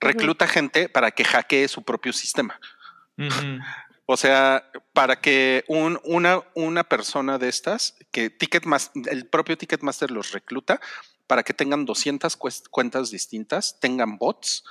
Recluta 0.00 0.46
gente 0.46 0.88
para 0.88 1.10
que 1.10 1.24
hackee 1.24 1.68
su 1.68 1.82
propio 1.82 2.12
sistema. 2.12 2.58
Ujú. 3.18 3.58
O 4.06 4.16
sea, 4.16 4.70
para 4.92 5.20
que 5.20 5.64
un- 5.68 6.00
una, 6.04 6.42
una 6.54 6.84
persona 6.84 7.38
de 7.38 7.48
estas, 7.48 7.96
que 8.12 8.30
Ticketmaster, 8.30 9.02
el 9.12 9.26
propio 9.26 9.58
Ticketmaster 9.58 10.10
los 10.12 10.30
recluta 10.32 10.80
para 11.26 11.42
que 11.42 11.52
tengan 11.52 11.84
200 11.84 12.38
cuest- 12.38 12.68
cuentas 12.70 13.10
distintas, 13.10 13.78
tengan 13.80 14.16
bots 14.18 14.64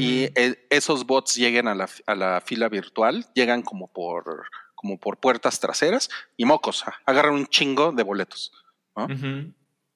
y 0.00 0.24
eh, 0.36 0.66
esos 0.70 1.04
bots 1.06 1.34
lleguen 1.36 1.66
a 1.68 1.74
la, 1.74 1.88
a 2.06 2.14
la 2.14 2.40
fila 2.40 2.68
virtual, 2.68 3.26
llegan 3.34 3.62
como 3.62 3.88
por, 3.88 4.46
como 4.76 4.98
por 4.98 5.18
puertas 5.18 5.58
traseras 5.60 6.08
y 6.36 6.44
mocos, 6.44 6.84
agarran 7.06 7.34
un 7.34 7.46
chingo 7.46 7.92
de 7.92 8.02
boletos. 8.04 8.52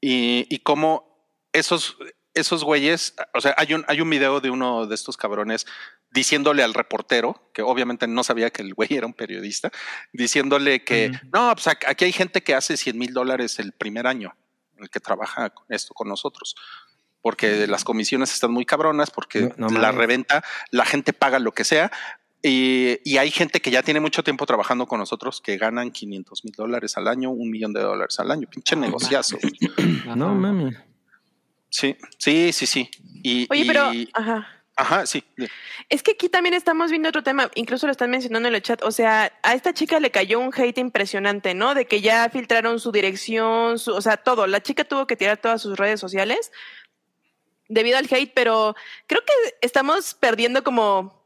Y 0.00 0.58
como 0.60 1.26
esos, 1.52 1.96
esos 2.34 2.64
güeyes, 2.64 3.14
o 3.34 3.40
sea, 3.40 3.54
hay 3.56 3.74
un, 3.74 3.84
hay 3.88 4.00
un 4.00 4.10
video 4.10 4.40
de 4.40 4.50
uno 4.50 4.86
de 4.86 4.94
estos 4.94 5.16
cabrones 5.16 5.66
diciéndole 6.12 6.62
al 6.62 6.74
reportero, 6.74 7.50
que 7.54 7.62
obviamente 7.62 8.06
no 8.06 8.24
sabía 8.24 8.50
que 8.50 8.62
el 8.62 8.74
güey 8.74 8.88
era 8.92 9.06
un 9.06 9.14
periodista, 9.14 9.70
diciéndole 10.12 10.82
que, 10.84 11.10
Ujú. 11.14 11.26
no, 11.32 11.52
pues 11.54 11.68
aquí 11.68 12.04
hay 12.04 12.12
gente 12.12 12.42
que 12.42 12.54
hace 12.54 12.76
100 12.76 12.98
mil 12.98 13.12
dólares 13.12 13.58
el 13.58 13.72
primer 13.72 14.06
año, 14.06 14.34
el 14.78 14.90
que 14.90 15.00
trabaja 15.00 15.50
con 15.50 15.66
esto 15.68 15.94
con 15.94 16.08
nosotros. 16.08 16.54
Porque 17.22 17.66
las 17.66 17.84
comisiones 17.84 18.32
están 18.32 18.50
muy 18.50 18.64
cabronas, 18.64 19.10
porque 19.10 19.42
No, 19.56 19.68
no 19.68 19.78
la 19.78 19.88
mames. 19.88 19.94
reventa, 19.98 20.42
la 20.70 20.86
gente 20.86 21.12
paga 21.12 21.38
lo 21.38 21.52
que 21.52 21.64
sea, 21.64 21.92
y, 22.42 22.98
y 23.04 23.18
hay 23.18 23.30
gente 23.30 23.60
que 23.60 23.70
ya 23.70 23.82
tiene 23.82 24.00
mucho 24.00 24.24
tiempo 24.24 24.46
trabajando 24.46 24.86
con 24.86 24.98
nosotros 24.98 25.42
que 25.42 25.58
ganan 25.58 25.90
500 25.90 26.44
mil 26.46 26.54
dólares 26.54 26.96
al 26.96 27.06
año, 27.08 27.28
un 27.30 27.50
millón 27.50 27.74
de 27.74 27.82
dólares 27.82 28.18
al 28.18 28.30
año. 28.30 28.48
Pinche 28.48 28.74
negociazo. 28.76 29.36
No 30.16 30.34
mami. 30.34 30.72
Sí, 31.68 31.94
sí, 32.18 32.50
sí, 32.52 32.66
sí. 32.66 32.90
Y, 33.22 33.46
Oye, 33.50 33.64
pero, 33.66 33.90
ajá. 34.14 34.48
Ajá, 34.80 35.06
sí. 35.06 35.24
Es 35.88 36.02
que 36.02 36.12
aquí 36.12 36.28
también 36.28 36.54
estamos 36.54 36.90
viendo 36.90 37.08
otro 37.08 37.22
tema, 37.22 37.50
incluso 37.54 37.86
lo 37.86 37.92
están 37.92 38.10
mencionando 38.10 38.48
en 38.48 38.54
el 38.54 38.62
chat. 38.62 38.82
O 38.82 38.90
sea, 38.90 39.32
a 39.42 39.54
esta 39.54 39.74
chica 39.74 40.00
le 40.00 40.10
cayó 40.10 40.40
un 40.40 40.52
hate 40.54 40.78
impresionante, 40.78 41.54
¿no? 41.54 41.74
De 41.74 41.86
que 41.86 42.00
ya 42.00 42.28
filtraron 42.30 42.80
su 42.80 42.92
dirección, 42.92 43.78
su, 43.78 43.92
o 43.92 44.00
sea, 44.00 44.16
todo. 44.16 44.46
La 44.46 44.62
chica 44.62 44.84
tuvo 44.84 45.06
que 45.06 45.16
tirar 45.16 45.38
todas 45.38 45.62
sus 45.62 45.78
redes 45.78 46.00
sociales 46.00 46.52
debido 47.68 47.98
al 47.98 48.08
hate, 48.10 48.32
pero 48.34 48.74
creo 49.06 49.22
que 49.24 49.32
estamos 49.60 50.14
perdiendo 50.14 50.64
como 50.64 51.20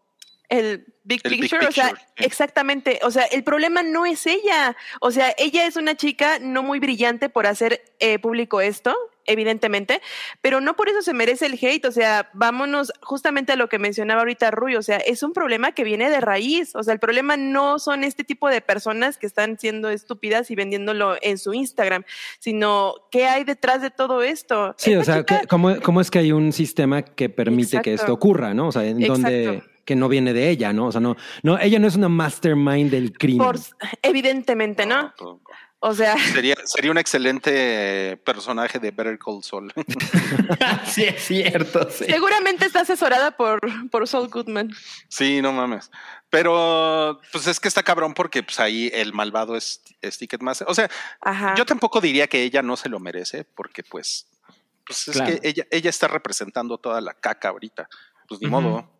el 0.48 0.84
big 1.04 1.20
El 1.24 1.30
big 1.30 1.40
picture, 1.40 1.66
o 1.66 1.72
sea, 1.72 1.90
sí. 1.90 2.24
exactamente, 2.24 3.00
o 3.02 3.10
sea, 3.10 3.24
el 3.24 3.44
problema 3.44 3.82
no 3.82 4.04
es 4.04 4.26
ella, 4.26 4.76
o 5.00 5.10
sea, 5.10 5.34
ella 5.38 5.66
es 5.66 5.76
una 5.76 5.96
chica 5.96 6.38
no 6.40 6.62
muy 6.62 6.80
brillante 6.80 7.28
por 7.28 7.46
hacer 7.46 7.82
eh, 7.98 8.18
público 8.18 8.60
esto, 8.60 8.94
evidentemente, 9.26 10.00
pero 10.40 10.60
no 10.60 10.74
por 10.76 10.88
eso 10.88 11.02
se 11.02 11.12
merece 11.14 11.46
el 11.46 11.58
hate, 11.60 11.84
o 11.86 11.92
sea, 11.92 12.30
vámonos 12.34 12.92
justamente 13.02 13.52
a 13.52 13.56
lo 13.56 13.68
que 13.68 13.78
mencionaba 13.78 14.20
ahorita 14.20 14.50
Rui, 14.50 14.76
o 14.76 14.82
sea, 14.82 14.96
es 14.98 15.22
un 15.22 15.32
problema 15.32 15.72
que 15.72 15.84
viene 15.84 16.10
de 16.10 16.20
raíz, 16.20 16.74
o 16.74 16.82
sea, 16.82 16.92
el 16.94 17.00
problema 17.00 17.36
no 17.36 17.78
son 17.78 18.04
este 18.04 18.24
tipo 18.24 18.48
de 18.48 18.60
personas 18.60 19.18
que 19.18 19.26
están 19.26 19.58
siendo 19.58 19.88
estúpidas 19.90 20.50
y 20.50 20.54
vendiéndolo 20.54 21.16
en 21.22 21.38
su 21.38 21.54
Instagram, 21.54 22.04
sino 22.38 22.94
qué 23.10 23.26
hay 23.26 23.44
detrás 23.44 23.82
de 23.82 23.90
todo 23.90 24.22
esto. 24.22 24.74
Sí, 24.78 24.94
o 24.94 25.04
sea, 25.04 25.18
chica- 25.18 25.40
que- 25.40 25.46
¿cómo, 25.46 25.76
cómo 25.82 26.00
es 26.00 26.10
que 26.10 26.18
hay 26.18 26.32
un 26.32 26.52
sistema 26.52 27.02
que 27.02 27.28
permite 27.28 27.80
que 27.82 27.94
esto 27.94 28.12
ocurra, 28.12 28.54
no? 28.54 28.68
O 28.68 28.72
sea, 28.72 28.84
en 28.84 29.00
donde 29.08 29.62
que 29.84 29.96
no 29.96 30.08
viene 30.08 30.32
de 30.32 30.48
ella, 30.48 30.72
¿no? 30.72 30.86
O 30.86 30.92
sea, 30.92 31.00
no, 31.02 31.14
no, 31.42 31.58
ella 31.58 31.78
no 31.78 31.86
es 31.86 31.94
una 31.96 32.08
mastermind 32.08 32.90
del 32.90 33.12
crimen. 33.12 33.46
por- 33.46 33.58
evidentemente, 34.02 34.86
¿no? 34.86 35.12
O 35.86 35.94
sea, 35.94 36.16
Sería, 36.32 36.56
sería 36.64 36.90
un 36.90 36.96
excelente 36.96 38.16
personaje 38.24 38.78
de 38.78 38.90
Better 38.90 39.18
Call 39.18 39.42
Saul. 39.44 39.70
sí, 40.86 41.04
es 41.04 41.22
cierto. 41.26 41.90
sí. 41.90 42.06
seguramente 42.06 42.64
está 42.64 42.80
asesorada 42.80 43.32
por, 43.36 43.60
por 43.90 44.08
Saul 44.08 44.28
Goodman. 44.28 44.74
Sí, 45.08 45.42
no 45.42 45.52
mames. 45.52 45.90
Pero 46.30 47.20
pues 47.30 47.46
es 47.46 47.60
que 47.60 47.68
está 47.68 47.82
cabrón 47.82 48.14
porque 48.14 48.42
pues 48.42 48.58
ahí 48.60 48.90
el 48.94 49.12
malvado 49.12 49.56
es, 49.56 49.82
es 50.00 50.16
Ticketmaster. 50.16 50.66
O 50.70 50.74
sea, 50.74 50.88
Ajá. 51.20 51.54
yo 51.54 51.66
tampoco 51.66 52.00
diría 52.00 52.26
que 52.28 52.42
ella 52.42 52.62
no 52.62 52.76
se 52.78 52.88
lo 52.88 52.98
merece 52.98 53.44
porque 53.44 53.82
pues, 53.82 54.26
pues 54.86 55.08
es 55.08 55.16
Claro. 55.16 55.38
que 55.38 55.46
ella, 55.48 55.66
ella 55.70 55.90
está 55.90 56.08
representando 56.08 56.78
toda 56.78 57.02
la 57.02 57.12
caca 57.12 57.50
ahorita. 57.50 57.88
Pues 58.26 58.40
ni 58.40 58.46
Ujú. 58.48 58.60
modo. 58.60 58.90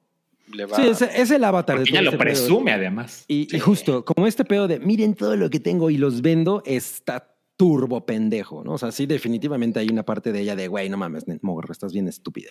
Le 0.53 0.67
va. 0.67 0.77
Sí, 0.77 0.83
es, 0.89 1.03
es 1.03 1.31
el 1.31 1.43
avatar 1.45 1.77
Porque 1.77 1.91
de 1.93 1.99
todo 1.99 2.01
ella 2.01 2.11
lo 2.11 2.17
este 2.17 2.25
pedo. 2.25 2.35
presume, 2.47 2.73
además. 2.73 3.25
Y, 3.29 3.55
y 3.55 3.59
justo, 3.61 4.05
como 4.05 4.27
este 4.27 4.45
pedo 4.45 4.69
de 4.69 4.79
miren 4.81 5.15
todo 5.15 5.37
lo 5.37 5.49
que 5.51 5.61
tengo 5.61 5.91
y 5.91 5.97
los 5.97 6.23
vendo, 6.23 6.63
está 6.67 7.31
turbo 7.57 8.05
pendejo, 8.05 8.65
¿no? 8.65 8.73
O 8.73 8.79
sea, 8.79 8.91
sí, 8.91 9.07
definitivamente 9.07 9.79
hay 9.79 9.89
una 9.89 10.03
parte 10.05 10.33
de 10.33 10.41
ella 10.41 10.57
de, 10.57 10.67
güey, 10.67 10.89
no 10.91 10.97
mames, 10.97 11.25
morro, 11.43 11.71
estás 11.73 11.93
bien 11.93 12.09
estúpida. 12.09 12.51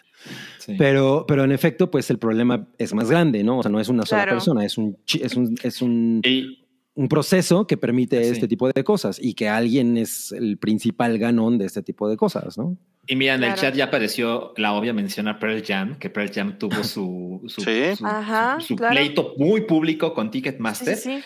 Sí. 0.59 0.75
Pero, 0.77 1.25
pero 1.27 1.43
en 1.43 1.51
efecto, 1.51 1.91
pues 1.91 2.09
el 2.09 2.19
problema 2.19 2.69
es 2.77 2.93
más 2.93 3.09
grande, 3.09 3.43
¿no? 3.43 3.59
O 3.59 3.63
sea, 3.63 3.69
no 3.71 3.81
es 3.81 3.89
una 3.89 4.05
sola 4.05 4.23
Claro. 4.23 4.37
persona, 4.37 4.63
es 4.65 4.77
un, 4.77 4.97
es 5.21 5.35
un, 5.35 5.55
es 5.61 5.81
un, 5.81 6.21
Y 6.23 6.65
un 6.95 7.09
proceso 7.09 7.67
que 7.67 7.75
permite 7.75 8.23
Sí. 8.23 8.29
este 8.31 8.47
tipo 8.47 8.69
de 8.71 8.83
cosas 8.85 9.19
y 9.21 9.33
que 9.33 9.49
alguien 9.49 9.97
es 9.97 10.31
el 10.31 10.57
principal 10.57 11.17
ganón 11.19 11.57
de 11.57 11.65
este 11.65 11.83
tipo 11.83 12.07
de 12.07 12.15
cosas, 12.15 12.57
¿no? 12.57 12.77
Y 13.05 13.15
mira, 13.17 13.33
en 13.35 13.43
el 13.43 13.49
Claro. 13.53 13.61
chat 13.61 13.75
ya 13.75 13.85
apareció 13.85 14.53
la 14.55 14.73
obvia 14.73 14.93
mención 14.93 15.27
a 15.27 15.37
Pearl 15.39 15.61
Jam, 15.65 15.99
que 15.99 16.09
Pearl 16.09 16.31
Jam 16.33 16.57
tuvo 16.57 16.83
su, 16.85 17.41
su, 17.47 17.61
Sí. 17.61 17.95
su- 17.97 18.05
Ajá, 18.05 18.57
su- 18.61 18.67
su 18.67 18.75
claro. 18.77 18.95
pleito 18.95 19.33
muy 19.37 19.61
público 19.61 20.13
con 20.13 20.31
Ticketmaster. 20.31 20.95
sí, 20.95 21.17
sí. 21.17 21.23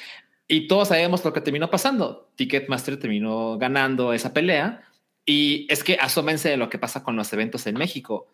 Y 0.48 0.68
todos 0.68 0.88
sabemos 0.88 1.24
lo 1.26 1.34
que 1.34 1.42
terminó 1.42 1.70
pasando. 1.70 2.32
Ticketmaster 2.36 2.98
terminó 2.98 3.58
ganando 3.58 4.14
esa 4.14 4.34
pelea. 4.34 4.82
Y 5.26 5.68
es 5.70 5.84
que 5.84 5.96
asómense 6.00 6.48
de 6.50 6.56
lo 6.58 6.70
que 6.70 6.80
pasa 6.80 7.04
con 7.04 7.18
los 7.18 7.32
eventos 7.34 7.68
en 7.68 7.76
México. 7.76 8.28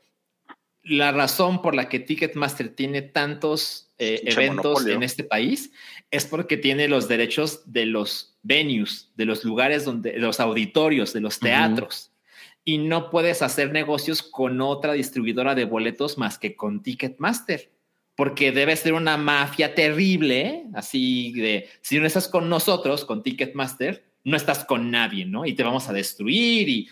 La 0.84 1.12
razón 1.12 1.62
por 1.62 1.74
la 1.76 1.90
que 1.90 2.00
Ticketmaster 2.00 2.70
tiene 2.70 3.02
tantos 3.02 3.90
eh, 3.98 4.22
eventos 4.26 4.64
monopolio. 4.66 4.94
en 4.96 5.04
este 5.04 5.24
país 5.24 5.72
es 6.12 6.26
porque 6.26 6.56
tiene 6.58 6.88
los 6.88 7.08
derechos 7.08 7.62
de 7.66 7.86
los 7.88 8.36
venues, 8.44 9.10
de 9.16 9.26
los 9.26 9.44
lugares 9.44 9.84
donde, 9.86 10.12
de 10.12 10.20
los 10.20 10.40
auditorios, 10.40 11.14
de 11.14 11.22
los 11.22 11.40
teatros. 11.40 12.12
Y 12.66 12.78
no 12.78 13.10
puedes 13.10 13.42
hacer 13.42 13.72
negocios 13.72 14.24
con 14.24 14.62
otra 14.62 14.94
distribuidora 14.94 15.56
de 15.56 15.66
boletos 15.66 16.18
más 16.18 16.38
que 16.38 16.56
con 16.56 16.82
Ticketmaster 16.82 17.74
porque 18.16 18.52
debe 18.52 18.76
ser 18.76 18.94
una 18.94 19.18
mafia 19.18 19.74
terrible, 19.74 20.66
así 20.74 21.34
de, 21.34 21.70
si 21.82 22.00
no 22.00 22.06
estás 22.06 22.28
con 22.28 22.50
nosotros, 22.50 23.06
con 23.06 23.24
Ticketmaster, 23.24 24.04
no 24.24 24.38
estás 24.38 24.66
con 24.66 24.92
nadie, 24.92 25.26
¿no? 25.26 25.46
Y 25.46 25.54
te 25.54 25.64
vamos 25.64 25.90
a 25.90 25.94
destruir 25.94 26.70
y 26.70 26.90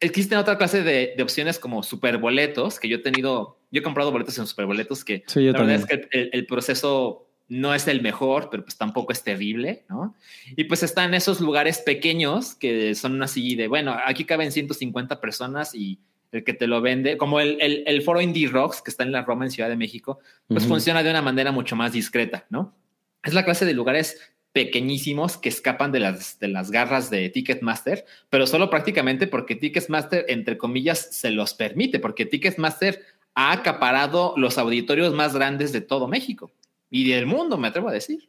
existen 0.00 0.38
otra 0.38 0.58
clase 0.58 0.82
de, 0.82 1.14
de 1.16 1.22
opciones 1.22 1.58
como 1.58 1.82
superboletos, 1.82 2.80
que 2.80 2.88
yo 2.88 2.96
he 2.96 3.00
tenido, 3.00 3.58
yo 3.70 3.80
he 3.80 3.84
comprado 3.84 4.10
boletos 4.10 4.36
en 4.38 4.46
superboletos 4.46 5.04
que 5.04 5.22
Sí, 5.26 5.44
yo 5.44 5.52
la 5.52 5.60
verdad 5.60 5.80
también. 5.80 6.00
es 6.02 6.08
que 6.10 6.18
el, 6.18 6.30
el 6.32 6.46
proceso 6.46 7.23
no 7.48 7.74
es 7.74 7.86
el 7.88 8.02
mejor, 8.02 8.48
pero 8.50 8.64
pues 8.64 8.76
tampoco 8.76 9.12
es 9.12 9.22
terrible, 9.22 9.84
¿no? 9.88 10.14
Y 10.56 10.64
pues 10.64 10.82
están 10.82 11.14
esos 11.14 11.40
lugares 11.40 11.78
pequeños 11.78 12.54
que 12.54 12.94
son 12.94 13.22
así 13.22 13.54
de, 13.54 13.68
bueno, 13.68 13.96
aquí 14.04 14.24
caben 14.24 14.50
150 14.50 15.20
personas 15.20 15.74
y 15.74 15.98
el 16.32 16.42
que 16.42 16.54
te 16.54 16.66
lo 16.66 16.80
vende, 16.80 17.16
como 17.16 17.40
el, 17.40 17.60
el, 17.60 17.84
el 17.86 18.02
foro 18.02 18.20
Indie 18.20 18.48
Rocks 18.48 18.82
que 18.82 18.90
está 18.90 19.04
en 19.04 19.12
la 19.12 19.22
Roma 19.22 19.44
en 19.44 19.50
Ciudad 19.50 19.68
de 19.68 19.76
México, 19.76 20.18
pues 20.48 20.66
funciona 20.66 21.02
de 21.02 21.10
una 21.10 21.22
manera 21.22 21.52
mucho 21.52 21.76
más 21.76 21.92
discreta, 21.92 22.46
¿no? 22.50 22.74
Es 23.22 23.34
la 23.34 23.44
clase 23.44 23.64
de 23.64 23.72
lugares 23.72 24.32
pequeñísimos 24.52 25.36
que 25.36 25.48
escapan 25.48 25.92
de 25.92 26.00
las, 26.00 26.38
de 26.38 26.48
las 26.48 26.70
garras 26.70 27.10
de 27.10 27.28
Ticketmaster, 27.28 28.04
pero 28.30 28.46
solo 28.46 28.70
prácticamente 28.70 29.26
porque 29.26 29.54
Ticketmaster, 29.54 30.24
entre 30.28 30.58
comillas, 30.58 31.08
se 31.10 31.30
los 31.30 31.54
permite, 31.54 31.98
porque 31.98 32.26
Ticketmaster 32.26 33.02
ha 33.34 33.52
acaparado 33.52 34.34
los 34.36 34.58
auditorios 34.58 35.12
más 35.12 35.34
grandes 35.34 35.72
de 35.72 35.80
todo 35.80 36.08
México 36.08 36.52
y 36.90 37.10
del 37.10 37.26
mundo, 37.26 37.56
me 37.56 37.68
atrevo 37.68 37.88
a 37.88 37.92
decir. 37.92 38.28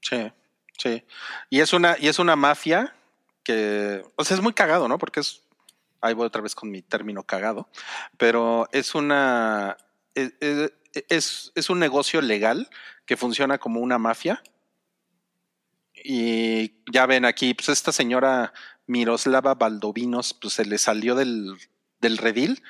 Sí, 0.00 0.30
sí. 0.78 1.04
Y 1.50 1.60
es 1.60 1.72
una, 1.72 1.96
y 1.98 2.08
es 2.08 2.18
una 2.18 2.36
mafia 2.36 2.94
que, 3.44 4.04
o 4.16 4.24
sea, 4.24 4.36
es 4.36 4.42
muy 4.42 4.52
cagado, 4.52 4.88
¿no? 4.88 4.98
Porque 4.98 5.20
es, 5.20 5.42
ahí 6.00 6.14
voy 6.14 6.26
otra 6.26 6.42
vez 6.42 6.54
con 6.54 6.70
mi 6.70 6.82
término 6.82 7.22
cagado, 7.24 7.68
pero 8.16 8.68
es 8.72 8.94
una, 8.94 9.76
es, 10.14 10.32
es- 10.40 10.72
es- 11.08 11.52
es 11.54 11.70
un 11.70 11.78
negocio 11.78 12.20
legal 12.22 12.68
que 13.06 13.16
funciona 13.16 13.58
como 13.58 13.80
una 13.80 13.98
mafia. 13.98 14.42
Y 15.94 16.82
ya 16.92 17.06
ven 17.06 17.24
aquí, 17.24 17.54
pues 17.54 17.68
esta 17.70 17.92
señora 17.92 18.52
Miroslava 18.86 19.54
Valdovinos, 19.54 20.32
pues 20.34 20.54
se 20.54 20.64
le 20.64 20.78
salió 20.78 21.14
del, 21.14 21.56
del 22.00 22.16
redil 22.18 22.62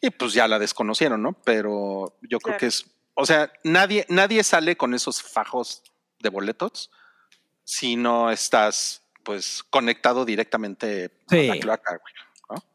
y 0.00 0.10
pues 0.10 0.32
ya 0.32 0.48
la 0.48 0.58
desconocieron, 0.58 1.22
¿no? 1.22 1.34
Pero 1.44 2.18
yo 2.22 2.38
creo 2.40 2.56
Claro. 2.56 2.58
que 2.58 2.66
es, 2.66 2.86
o 3.14 3.26
sea, 3.26 3.52
nadie, 3.64 4.06
nadie 4.08 4.42
sale 4.44 4.76
con 4.76 4.94
esos 4.94 5.22
fajos 5.22 5.82
de 6.20 6.28
boletos 6.28 6.90
si 7.64 7.96
no 7.96 8.30
estás 8.30 9.02
pues 9.22 9.62
conectado 9.70 10.24
directamente 10.24 11.10
Sí. 11.28 11.48
a 11.48 11.54
la 11.54 11.60
cloaca, 11.60 11.98
güey. 11.98 12.14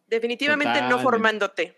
Definitivamente 0.10 0.82
no 0.84 1.00
formándote, 1.00 1.76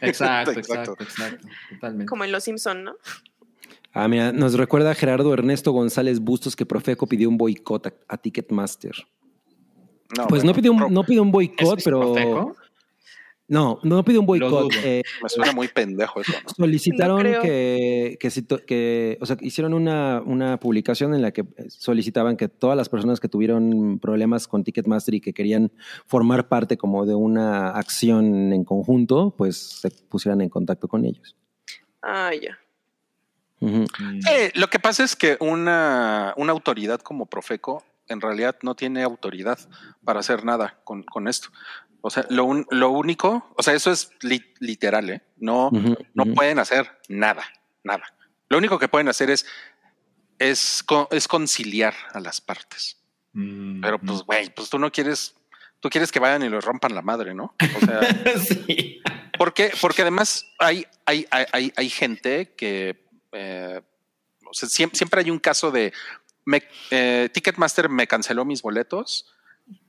Exacto, 0.00 0.52
Exacto. 0.52 0.52
exacto, 0.52 1.02
exacto, 1.02 1.48
totalmente. 1.74 2.06
como 2.08 2.24
en 2.24 2.32
Los 2.32 2.44
Simpson, 2.44 2.84
¿no? 2.84 2.94
Ah, 3.94 4.08
mira, 4.08 4.32
nos 4.32 4.54
recuerda 4.54 4.94
Gerardo 4.94 5.32
Ernesto 5.34 5.72
González 5.72 6.20
Bustos 6.20 6.56
que 6.56 6.64
Profeco 6.64 7.06
pidió 7.06 7.28
un 7.28 7.36
boicot 7.36 7.86
a, 7.88 7.92
a 8.08 8.16
Ticketmaster. 8.16 8.92
No, 10.16 10.26
Pues 10.28 10.42
bueno, 10.42 10.50
no 10.52 10.54
pidió 10.54 10.72
un, 10.72 10.94
no 10.94 11.04
pidió 11.04 11.22
un 11.22 11.30
boicot, 11.30 11.78
¿Es 11.78 11.84
pero 11.84 12.00
Profeco? 12.00 12.56
No, 13.52 13.78
no 13.82 14.02
pidió 14.02 14.20
un 14.20 14.26
boicot. 14.26 14.72
Eh, 14.82 15.02
me 15.22 15.28
suena 15.28 15.52
muy 15.52 15.68
pendejo 15.68 16.22
eso, 16.22 16.32
¿no? 16.32 16.48
solicitaron 16.56 17.30
No 17.30 17.42
que, 17.42 18.16
que, 18.18 19.18
o 19.20 19.26
sea, 19.26 19.36
hicieron 19.42 19.74
una, 19.74 20.22
una 20.24 20.58
publicación 20.58 21.14
en 21.14 21.20
la 21.20 21.32
que 21.32 21.44
solicitaban 21.68 22.38
que 22.38 22.48
todas 22.48 22.78
las 22.78 22.88
personas 22.88 23.20
que 23.20 23.28
tuvieron 23.28 23.98
problemas 23.98 24.48
con 24.48 24.64
Ticketmaster 24.64 25.16
y 25.16 25.20
que 25.20 25.34
querían 25.34 25.70
formar 26.06 26.48
parte 26.48 26.78
como 26.78 27.04
de 27.04 27.14
una 27.14 27.68
acción 27.72 28.54
en 28.54 28.64
conjunto, 28.64 29.34
pues 29.36 29.58
se 29.80 29.90
pusieran 29.90 30.40
en 30.40 30.48
contacto 30.48 30.88
con 30.88 31.04
ellos. 31.04 31.36
Ah, 32.00 32.30
ya. 32.34 32.58
Mm. 33.60 33.84
Eh, 34.30 34.50
lo 34.54 34.68
que 34.68 34.78
pasa 34.78 35.04
es 35.04 35.14
que 35.14 35.36
una, 35.40 36.32
una 36.38 36.52
autoridad 36.52 37.00
como 37.00 37.26
Profeco 37.26 37.84
en 38.08 38.22
realidad 38.22 38.56
no 38.62 38.74
tiene 38.74 39.02
autoridad 39.02 39.58
para 40.02 40.20
hacer 40.20 40.42
nada 40.42 40.80
con, 40.84 41.02
con 41.02 41.28
esto. 41.28 41.50
O 42.02 42.10
sea, 42.10 42.26
lo, 42.30 42.44
un- 42.44 42.66
lo 42.70 42.90
único, 42.90 43.52
o 43.56 43.62
sea, 43.62 43.74
eso 43.74 43.90
es 43.92 44.10
li- 44.22 44.44
literal, 44.60 45.08
¿eh? 45.10 45.22
No, 45.38 45.70
no 46.14 46.26
pueden 46.34 46.58
hacer 46.58 46.90
nada, 47.08 47.44
nada. 47.84 48.04
Lo 48.48 48.58
único 48.58 48.78
que 48.78 48.88
pueden 48.88 49.08
hacer 49.08 49.30
es, 49.30 49.46
es, 50.38 50.82
co- 50.84 51.08
es 51.10 51.28
conciliar 51.28 51.94
a 52.12 52.20
las 52.20 52.40
partes. 52.40 52.98
Mm, 53.32 53.80
Pero 53.80 53.98
pues, 54.00 54.22
güey, 54.22 54.52
pues 54.54 54.68
tú 54.68 54.78
no 54.78 54.90
quieres, 54.90 55.34
tú 55.80 55.88
quieres 55.88 56.10
que 56.12 56.18
vayan 56.20 56.42
y 56.42 56.48
lo 56.48 56.60
rompan 56.60 56.94
la 56.94 57.02
madre, 57.02 57.34
¿no? 57.34 57.54
O 57.76 57.80
sea, 57.86 58.00
sí. 58.66 59.00
porque, 59.38 59.72
porque 59.80 60.02
además 60.02 60.44
hay, 60.58 60.86
hay, 61.06 61.26
hay, 61.30 61.46
hay, 61.52 61.72
hay 61.76 61.88
gente 61.88 62.52
que 62.56 63.06
eh, 63.32 63.80
o 64.44 64.52
sea, 64.54 64.68
siempre, 64.68 64.98
siempre 64.98 65.20
hay 65.20 65.30
un 65.30 65.38
caso 65.38 65.70
de 65.70 65.92
me- 66.44 66.62
eh, 66.90 67.30
Ticketmaster 67.32 67.88
me 67.88 68.06
canceló 68.08 68.44
mis 68.44 68.60
boletos 68.60 69.32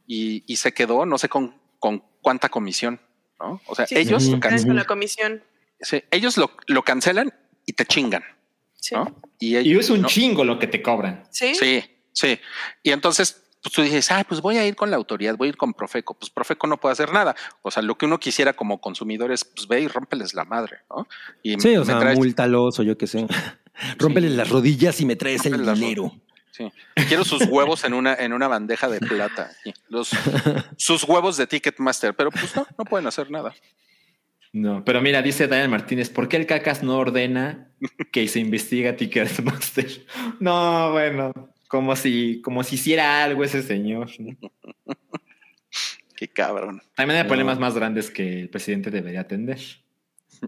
y, 0.07 0.43
y 0.45 0.55
se 0.57 0.73
quedó, 0.73 1.05
no 1.05 1.17
sé 1.17 1.27
con, 1.27 1.59
con 1.83 2.01
cuánta 2.21 2.47
comisión, 2.47 3.01
¿no? 3.41 3.59
O 3.67 3.75
sea, 3.75 3.85
Sí, 3.85 3.95
ellos, 3.97 4.23
sí, 4.23 4.29
lo 4.31 4.35
sí, 4.37 4.39
can- 4.39 4.63
con 4.65 4.75
la 4.77 4.85
comisión. 4.85 5.43
sí, 5.81 6.01
ellos 6.11 6.37
lo, 6.37 6.49
lo 6.67 6.81
cancelan 6.83 7.33
y 7.65 7.73
te 7.73 7.85
chingan, 7.85 8.23
Sí. 8.75 8.95
¿no? 8.95 9.13
Y, 9.37 9.47
Y 9.49 9.57
ellos, 9.57 9.83
es 9.83 9.89
un 9.89 10.03
¿no? 10.03 10.07
chingo 10.07 10.45
lo 10.45 10.57
que 10.59 10.67
te 10.67 10.81
cobran. 10.81 11.25
Sí. 11.29 11.53
Sí, 11.55 11.83
sí. 12.13 12.39
Y 12.83 12.91
entonces 12.91 13.41
pues 13.61 13.73
tú 13.75 13.81
dices, 13.81 14.09
ah, 14.11 14.23
pues 14.27 14.39
voy 14.39 14.55
a 14.57 14.65
ir 14.65 14.77
con 14.77 14.91
la 14.91 14.95
autoridad, 14.95 15.35
voy 15.35 15.47
a 15.47 15.49
ir 15.49 15.57
con 15.57 15.73
Profeco. 15.73 16.13
Pues 16.13 16.29
Profeco 16.29 16.67
no 16.67 16.77
puede 16.79 16.93
hacer 16.93 17.11
nada. 17.11 17.35
O 17.61 17.69
sea, 17.71 17.83
lo 17.83 17.97
que 17.97 18.05
uno 18.05 18.17
quisiera 18.17 18.53
como 18.53 18.79
consumidor 18.79 19.31
es, 19.33 19.43
pues 19.43 19.67
ve 19.67 19.81
y 19.81 19.87
rómpeles 19.89 20.33
la 20.33 20.45
madre, 20.45 20.77
¿no? 20.89 21.05
Y 21.43 21.59
Sí, 21.59 21.75
o 21.75 21.79
me 21.81 21.85
sea, 21.85 21.99
traes- 21.99 22.15
múltalos 22.17 22.79
o 22.79 22.83
yo 22.83 22.97
qué 22.97 23.07
sé. 23.07 23.25
Rómpele 23.99 24.29
las 24.29 24.49
rodillas 24.49 25.01
y 25.01 25.05
me 25.05 25.15
traes 25.17 25.45
el 25.45 25.65
dinero. 25.73 26.11
Sí. 26.53 26.71
Quiero 27.07 27.25
sus 27.25 27.47
huevos 27.47 27.83
en 27.83 27.93
una, 27.95 28.13
en 28.13 28.31
una 28.31 28.47
bandeja 28.47 28.87
de 28.87 28.99
plata. 28.99 29.51
Los, 29.89 30.11
sus 30.77 31.03
huevos 31.03 31.35
de 31.35 31.47
Ticketmaster, 31.47 32.13
pero 32.13 32.29
pues 32.29 32.55
no, 32.55 32.67
no 32.77 32.85
pueden 32.85 33.07
hacer 33.07 33.31
nada. 33.31 33.53
No, 34.53 34.85
pero 34.85 35.01
mira, 35.01 35.23
dice 35.23 35.47
Daniel 35.47 35.69
Martínez, 35.69 36.11
¿por 36.11 36.29
qué 36.29 36.37
el 36.37 36.45
cacas 36.45 36.83
no 36.83 36.97
ordena 36.97 37.71
que 38.11 38.27
se 38.27 38.39
investiga 38.39 38.95
Ticketmaster? 38.95 40.05
No, 40.39 40.91
bueno, 40.91 41.33
como 41.67 41.95
si, 41.95 42.39
como 42.43 42.63
si 42.63 42.75
hiciera 42.75 43.23
algo 43.23 43.43
ese 43.43 43.63
señor. 43.63 44.11
¿no? 44.19 44.37
Qué 46.15 46.27
cabrón. 46.27 46.83
También 46.95 47.21
hay 47.21 47.27
problemas 47.27 47.57
más 47.57 47.73
grandes 47.73 48.11
que 48.11 48.41
el 48.41 48.49
presidente 48.49 48.91
debería 48.91 49.21
atender. 49.21 49.59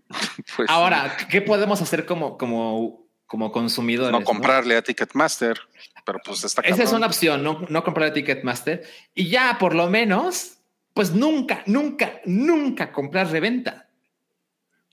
Pues, 0.56 0.70
Ahora, 0.70 1.16
¿qué 1.30 1.42
podemos 1.42 1.82
hacer 1.82 2.06
como, 2.06 2.38
como, 2.38 3.08
como 3.26 3.52
consumidores? 3.52 4.12
no 4.12 4.26
comprarle 4.26 4.76
a 4.76 4.82
Ticketmaster, 4.82 5.58
pero 6.06 6.20
pues 6.24 6.44
está 6.44 6.62
Esa 6.62 6.84
es 6.84 6.94
una 6.94 7.08
opción, 7.08 7.44
no, 7.44 7.66
no 7.68 7.84
comprar 7.84 8.14
Ticketmaster 8.14 8.84
y 9.14 9.28
ya 9.28 9.58
por 9.60 9.74
lo 9.76 9.90
menos, 9.90 10.60
pues 10.94 11.12
nunca, 11.12 11.64
nunca, 11.66 12.22
nunca 12.26 12.92
comprar 12.92 13.30
reventa. 13.32 13.90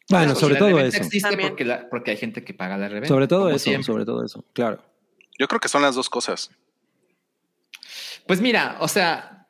Bueno, 0.09 0.35
sobre 0.35 0.57
todo 0.57 0.69
reventa 0.69 0.97
eso. 0.97 1.07
Existe 1.07 1.37
porque, 1.37 1.65
la- 1.65 1.89
porque 1.89 2.11
hay 2.13 2.17
gente 2.17 2.43
que 2.43 2.55
paga 2.55 2.77
la 2.77 2.89
reventa. 2.89 3.09
Sobre 3.09 3.29
todo 3.29 3.51
eso, 3.51 3.59
siempre. 3.59 3.85
sobre 3.85 4.05
todo 4.05 4.25
eso. 4.25 4.45
Claro. 4.53 4.83
Yo 5.39 5.47
creo 5.49 5.61
que 5.61 5.69
son 5.69 5.83
las 5.83 5.95
dos 5.95 6.11
cosas. 6.11 6.51
Pues 8.27 8.41
mira, 8.41 8.77
o 8.81 8.89
sea, 8.89 9.49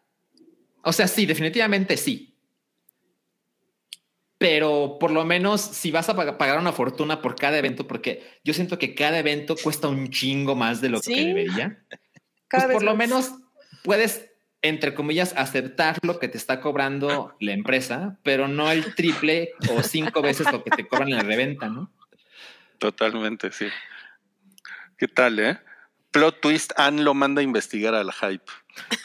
o 0.82 0.92
sea, 0.92 1.06
sí, 1.08 1.26
definitivamente 1.26 1.96
sí. 1.96 2.31
Pero 4.42 4.98
por 4.98 5.10
lo 5.10 5.24
menos 5.24 5.60
si 5.60 5.90
vas 5.90 6.08
a 6.08 6.16
pag- 6.16 6.36
pagar 6.36 6.58
una 6.58 6.72
fortuna 6.72 7.22
por 7.22 7.36
cada 7.36 7.56
evento, 7.58 7.86
porque 7.86 8.22
yo 8.44 8.52
siento 8.52 8.78
que 8.78 8.94
cada 8.94 9.18
evento 9.18 9.56
cuesta 9.56 9.88
un 9.88 10.10
chingo 10.10 10.54
más 10.56 10.80
de 10.80 10.88
lo 10.90 11.00
que 11.00 11.26
debería. 11.26 11.84
Cada 12.48 12.64
pues 12.64 12.68
vez 12.68 12.74
por 12.76 12.82
lo 12.82 12.96
más. 12.96 13.08
menos 13.08 13.32
puedes, 13.82 14.30
entre 14.60 14.94
comillas, 14.94 15.32
aceptar 15.36 15.96
lo 16.02 16.18
que 16.18 16.28
te 16.28 16.36
está 16.36 16.60
cobrando 16.60 17.34
la 17.40 17.52
empresa, 17.52 18.18
pero 18.22 18.46
no 18.48 18.70
el 18.70 18.94
triple 18.94 19.52
o 19.70 19.82
cinco 19.82 20.20
veces 20.20 20.52
lo 20.52 20.62
que 20.62 20.70
te 20.70 20.86
cobran 20.86 21.08
en 21.08 21.16
la 21.16 21.22
reventa, 21.22 21.68
¿no? 21.68 21.90
Totalmente, 22.78 23.52
sí. 23.52 23.68
¿Qué 24.98 25.08
tal, 25.08 25.38
eh? 25.38 25.58
Plot 26.10 26.40
twist, 26.42 26.72
Ann 26.76 27.04
lo 27.04 27.14
manda 27.14 27.40
a 27.40 27.42
investigar 27.42 27.94
al 27.94 28.12
hype. 28.12 28.44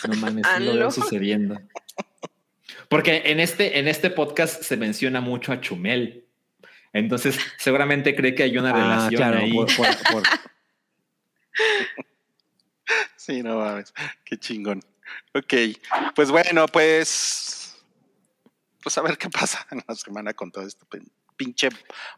No 0.08 0.16
mames, 0.16 0.46
sí 0.46 0.64
lo 0.64 0.74
veo 0.74 0.92
sucediendo. 0.92 1.58
Porque 2.90 3.24
en 3.26 3.40
este, 3.40 3.80
en 3.80 3.88
este 3.88 4.10
podcast 4.10 4.64
se 4.64 4.78
menciona 4.78 5.20
mucho 5.22 5.52
a 5.52 5.60
Chumel. 5.62 6.26
Entonces, 6.94 7.38
seguramente 7.58 8.16
cree 8.16 8.34
que 8.34 8.44
hay 8.44 8.58
una 8.58 8.70
Ah, 8.70 8.74
relación 8.74 9.20
claro. 9.22 9.38
ahí. 9.40 9.54
por- 9.54 9.76
por- 9.76 9.88
por- 10.12 10.24
Sí, 13.16 13.44
no 13.44 13.58
mames. 13.60 13.94
Qué 14.24 14.38
chingón. 14.38 14.82
Ok. 15.34 15.54
Pues 16.16 16.32
bueno, 16.32 16.66
pues. 16.68 17.76
Pues 18.82 18.98
a 18.98 19.02
ver 19.02 19.18
qué 19.18 19.30
pasa 19.30 19.68
en 19.72 19.82
la 19.86 19.96
semana 19.96 20.34
con 20.34 20.52
todo 20.52 20.66
esto. 20.66 20.86
pin- 20.90 21.10
Pinche 21.36 21.70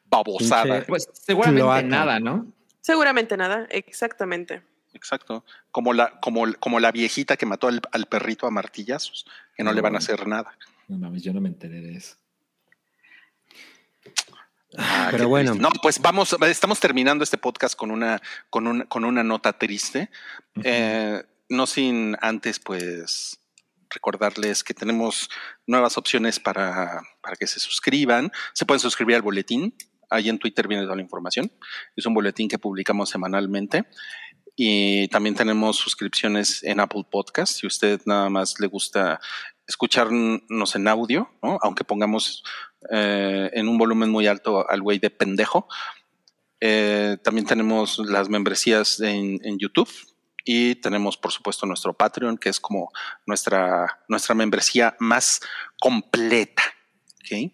babosada. 0.06 0.82
Pinche- 0.82 0.86
Pues 0.88 1.10
seguramente 1.14 1.62
Cloaca. 1.62 1.82
nada, 1.88 2.20
¿no? 2.20 2.54
Seguramente 2.82 3.36
nada, 3.38 3.68
exactamente. 3.72 4.62
Exacto. 4.94 5.46
Como 5.72 5.94
la, 5.94 6.20
como, 6.20 6.46
como 6.60 6.80
la 6.80 6.92
viejita 6.92 7.38
que 7.38 7.46
mató 7.46 7.68
al, 7.68 7.82
al 7.92 8.06
perrito 8.08 8.48
a 8.48 8.52
martillazos, 8.52 9.26
que 9.56 9.64
no 9.64 9.74
le 9.74 9.82
van 9.82 9.96
a 9.96 10.00
hacer 10.00 10.28
nada. 10.28 10.58
No 10.88 10.98
mames, 10.98 11.24
yo 11.24 11.34
no 11.34 11.42
me 11.42 11.50
enteré 11.50 11.82
de 11.82 11.96
eso. 11.96 12.16
Ah, 14.78 15.08
Pero 15.12 15.28
bueno. 15.28 15.52
triste. 15.52 15.62
No, 15.62 15.70
pues 15.82 16.00
vamos, 16.00 16.36
estamos 16.42 16.80
terminando 16.80 17.24
este 17.24 17.38
podcast 17.38 17.76
con 17.76 17.92
una, 17.92 18.22
con 18.50 18.68
una, 18.68 18.86
con 18.86 19.04
una 19.04 19.24
nota 19.24 19.54
triste. 19.54 20.10
Eh, 20.64 21.24
no 21.50 21.66
sin 21.66 22.16
antes, 22.22 22.60
pues, 22.60 23.40
recordarles 23.90 24.64
que 24.64 24.76
tenemos 24.76 25.30
nuevas 25.66 25.98
opciones 25.98 26.40
para, 26.40 27.02
para 27.22 27.36
que 27.36 27.48
se 27.48 27.60
suscriban. 27.60 28.32
Se 28.54 28.66
pueden 28.66 28.80
suscribir 28.80 29.16
al 29.16 29.24
boletín. 29.24 29.76
Ahí 30.12 30.30
en 30.30 30.40
Twitter 30.40 30.68
viene 30.68 30.84
toda 30.84 30.96
la 30.96 31.02
información. 31.02 31.52
Es 31.96 32.06
un 32.06 32.14
boletín 32.14 32.48
que 32.48 32.60
publicamos 32.60 33.10
semanalmente. 33.10 33.86
Y 34.62 35.08
también 35.08 35.36
tenemos 35.36 35.78
suscripciones 35.78 36.64
en 36.64 36.82
Apple 36.82 37.06
Podcast. 37.10 37.54
Si 37.54 37.66
usted 37.66 38.02
nada 38.06 38.30
más 38.30 38.60
le 38.60 38.68
gusta 38.68 39.22
escucharnos 39.66 40.76
en 40.76 40.88
audio, 40.90 41.30
aunque 41.62 41.86
pongamos 41.86 42.44
eh, 42.92 43.50
en 43.54 43.70
un 43.70 43.78
volumen 43.78 44.10
muy 44.10 44.28
alto 44.28 44.70
al 44.70 44.82
güey 44.82 45.00
de 45.00 45.12
pendejo. 45.12 45.70
Eh, 46.60 47.16
también 47.24 47.48
tenemos 47.48 48.00
las 48.00 48.28
membresías 48.28 49.00
en, 49.00 49.40
en 49.46 49.60
YouTube 49.60 49.90
y 50.44 50.76
tenemos, 50.76 51.16
por 51.16 51.32
supuesto, 51.32 51.66
nuestro 51.66 51.94
Patreon, 51.94 52.38
que 52.38 52.50
es 52.50 52.60
como 52.60 52.92
nuestra, 53.26 54.02
nuestra 54.10 54.36
membresía 54.36 54.98
más 55.00 55.40
completa. 55.80 56.64
¿Ok? 57.30 57.52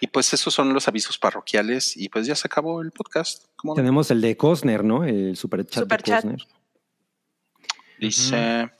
Y 0.00 0.06
pues 0.08 0.32
esos 0.34 0.52
son 0.52 0.72
los 0.74 0.88
avisos 0.88 1.18
parroquiales 1.18 1.96
y 1.96 2.08
pues 2.08 2.26
ya 2.26 2.34
se 2.34 2.46
acabó 2.46 2.82
el 2.82 2.90
podcast. 2.90 3.46
Tenemos 3.74 4.10
el 4.10 4.20
de 4.20 4.36
Cosner, 4.36 4.84
¿no? 4.84 5.04
El 5.04 5.36
super 5.36 5.66
chat 5.66 5.86
de. 5.88 6.12
Cosner. 6.12 6.46
Dice, 7.98 8.70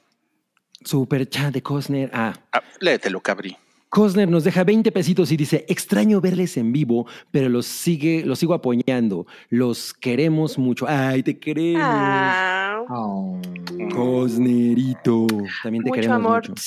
Super 0.85 1.29
chat 1.29 1.53
de 1.53 1.63
Cosner. 1.63 2.11
Ah, 2.13 2.35
ah, 2.53 2.63
léetelo, 2.81 3.21
cabrí. 3.21 3.57
Cosner 3.89 4.29
nos 4.29 4.45
deja 4.45 4.65
20 4.65 4.91
pesitos 4.91 5.31
y 5.33 5.37
dice, 5.37 5.67
extraño 5.69 6.21
verles 6.21 6.57
en 6.57 6.73
vivo, 6.73 7.07
pero 7.31 7.51
los 7.51 7.67
sigue, 7.67 8.25
los 8.25 8.39
sigo 8.39 8.55
apoyando. 8.55 9.27
Los 9.51 9.93
queremos 9.93 10.57
mucho. 10.57 10.87
Ay, 10.89 11.23
te 11.23 11.39
queremos. 11.39 11.83
Ah, 11.85 12.81
Cosnerito. 13.95 15.27
También 15.63 15.85
te 15.85 15.91
mucho 15.91 16.01
queremos 16.01 16.17
amor. 16.17 16.49
mucho. 16.49 16.63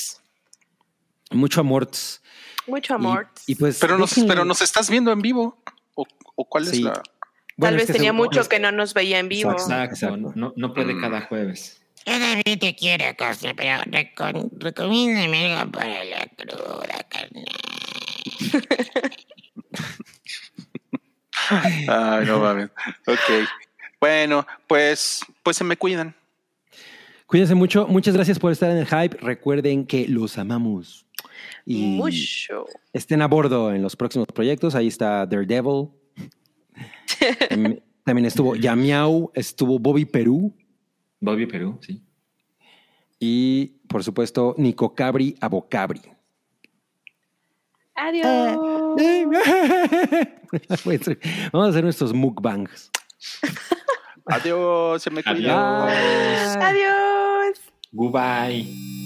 Mucho 1.32 1.60
amor. 1.60 1.88
Mucho 2.66 2.94
amor. 2.94 3.28
Y, 3.46 3.52
y 3.52 3.54
pues. 3.56 3.78
Pero 3.80 3.96
nos, 3.98 4.14
pero 4.26 4.44
nos 4.44 4.60
estás 4.62 4.88
viendo 4.90 5.12
en 5.12 5.20
vivo. 5.20 5.56
¿O, 5.94 6.04
o 6.34 6.44
cuál 6.44 6.64
es 6.68 6.78
la...? 6.80 6.92
Tal 6.94 7.02
Bueno, 7.56 7.76
es 7.76 7.82
vez 7.82 7.86
que 7.86 7.92
tenía 7.94 8.12
mucho 8.12 8.46
que 8.48 8.58
no 8.60 8.70
nos 8.72 8.92
veía 8.92 9.18
en 9.18 9.28
vivo. 9.28 9.52
Exacto. 9.52 9.94
Exacto. 9.94 10.32
No, 10.34 10.52
no 10.56 10.74
puede 10.74 10.94
Mm. 10.94 11.00
cada 11.00 11.20
jueves. 11.22 11.80
Yo 12.04 12.12
también 12.12 12.58
te 12.58 12.76
quiero, 12.76 13.04
Cosner, 13.16 13.56
pero 13.56 13.82
recon- 13.84 14.50
recomiéndame 14.58 15.54
algo 15.56 15.72
para 15.72 16.04
la 16.04 16.26
cruda, 16.36 17.06
carnal. 17.08 17.44
Ay, 21.88 22.26
no 22.26 22.40
mames. 22.40 22.70
Ok. 23.06 23.48
Bueno, 24.00 24.46
pues, 24.66 25.20
pues 25.42 25.56
se 25.56 25.64
me 25.64 25.76
cuidan. 25.76 26.14
Cuídense 27.26 27.54
mucho. 27.54 27.86
Muchas 27.88 28.14
gracias 28.14 28.38
por 28.38 28.52
estar 28.52 28.70
en 28.70 28.76
el 28.78 28.86
hype. 28.86 29.16
Recuerden 29.20 29.86
que 29.86 30.06
los 30.08 30.38
amamos. 30.38 31.05
Y 31.64 31.96
Mucho. 31.96 32.66
estén 32.92 33.22
a 33.22 33.28
bordo 33.28 33.72
en 33.72 33.80
los 33.82 33.96
próximos 33.96 34.26
proyectos. 34.28 34.74
Ahí 34.74 34.88
está 34.88 35.24
Daredevil. 35.26 35.88
También- 37.48 37.82
También 38.04 38.26
estuvo 38.26 38.54
Yamiau, 38.54 39.32
estuvo 39.34 39.78
Bobby 39.80 40.04
Perú 40.04 40.54
Bobby 41.18 41.46
Perú, 41.46 41.76
sí. 41.80 42.00
y, 43.18 43.78
por 43.88 44.04
supuesto, 44.04 44.54
Nico 44.58 44.94
Cabri 44.94 45.34
Abocabri. 45.40 46.02
Adiós. 47.96 48.26
Vamos 51.52 51.66
a 51.66 51.70
hacer 51.70 51.82
nuestros 51.82 52.12
mukbangs. 52.12 52.90
Adiós, 54.26 55.02
se 55.02 55.10
me 55.10 55.24
cuidan. 55.24 55.88
Adiós. 55.88 56.56
Adiós. 56.60 57.58
Goodbye. 57.90 59.05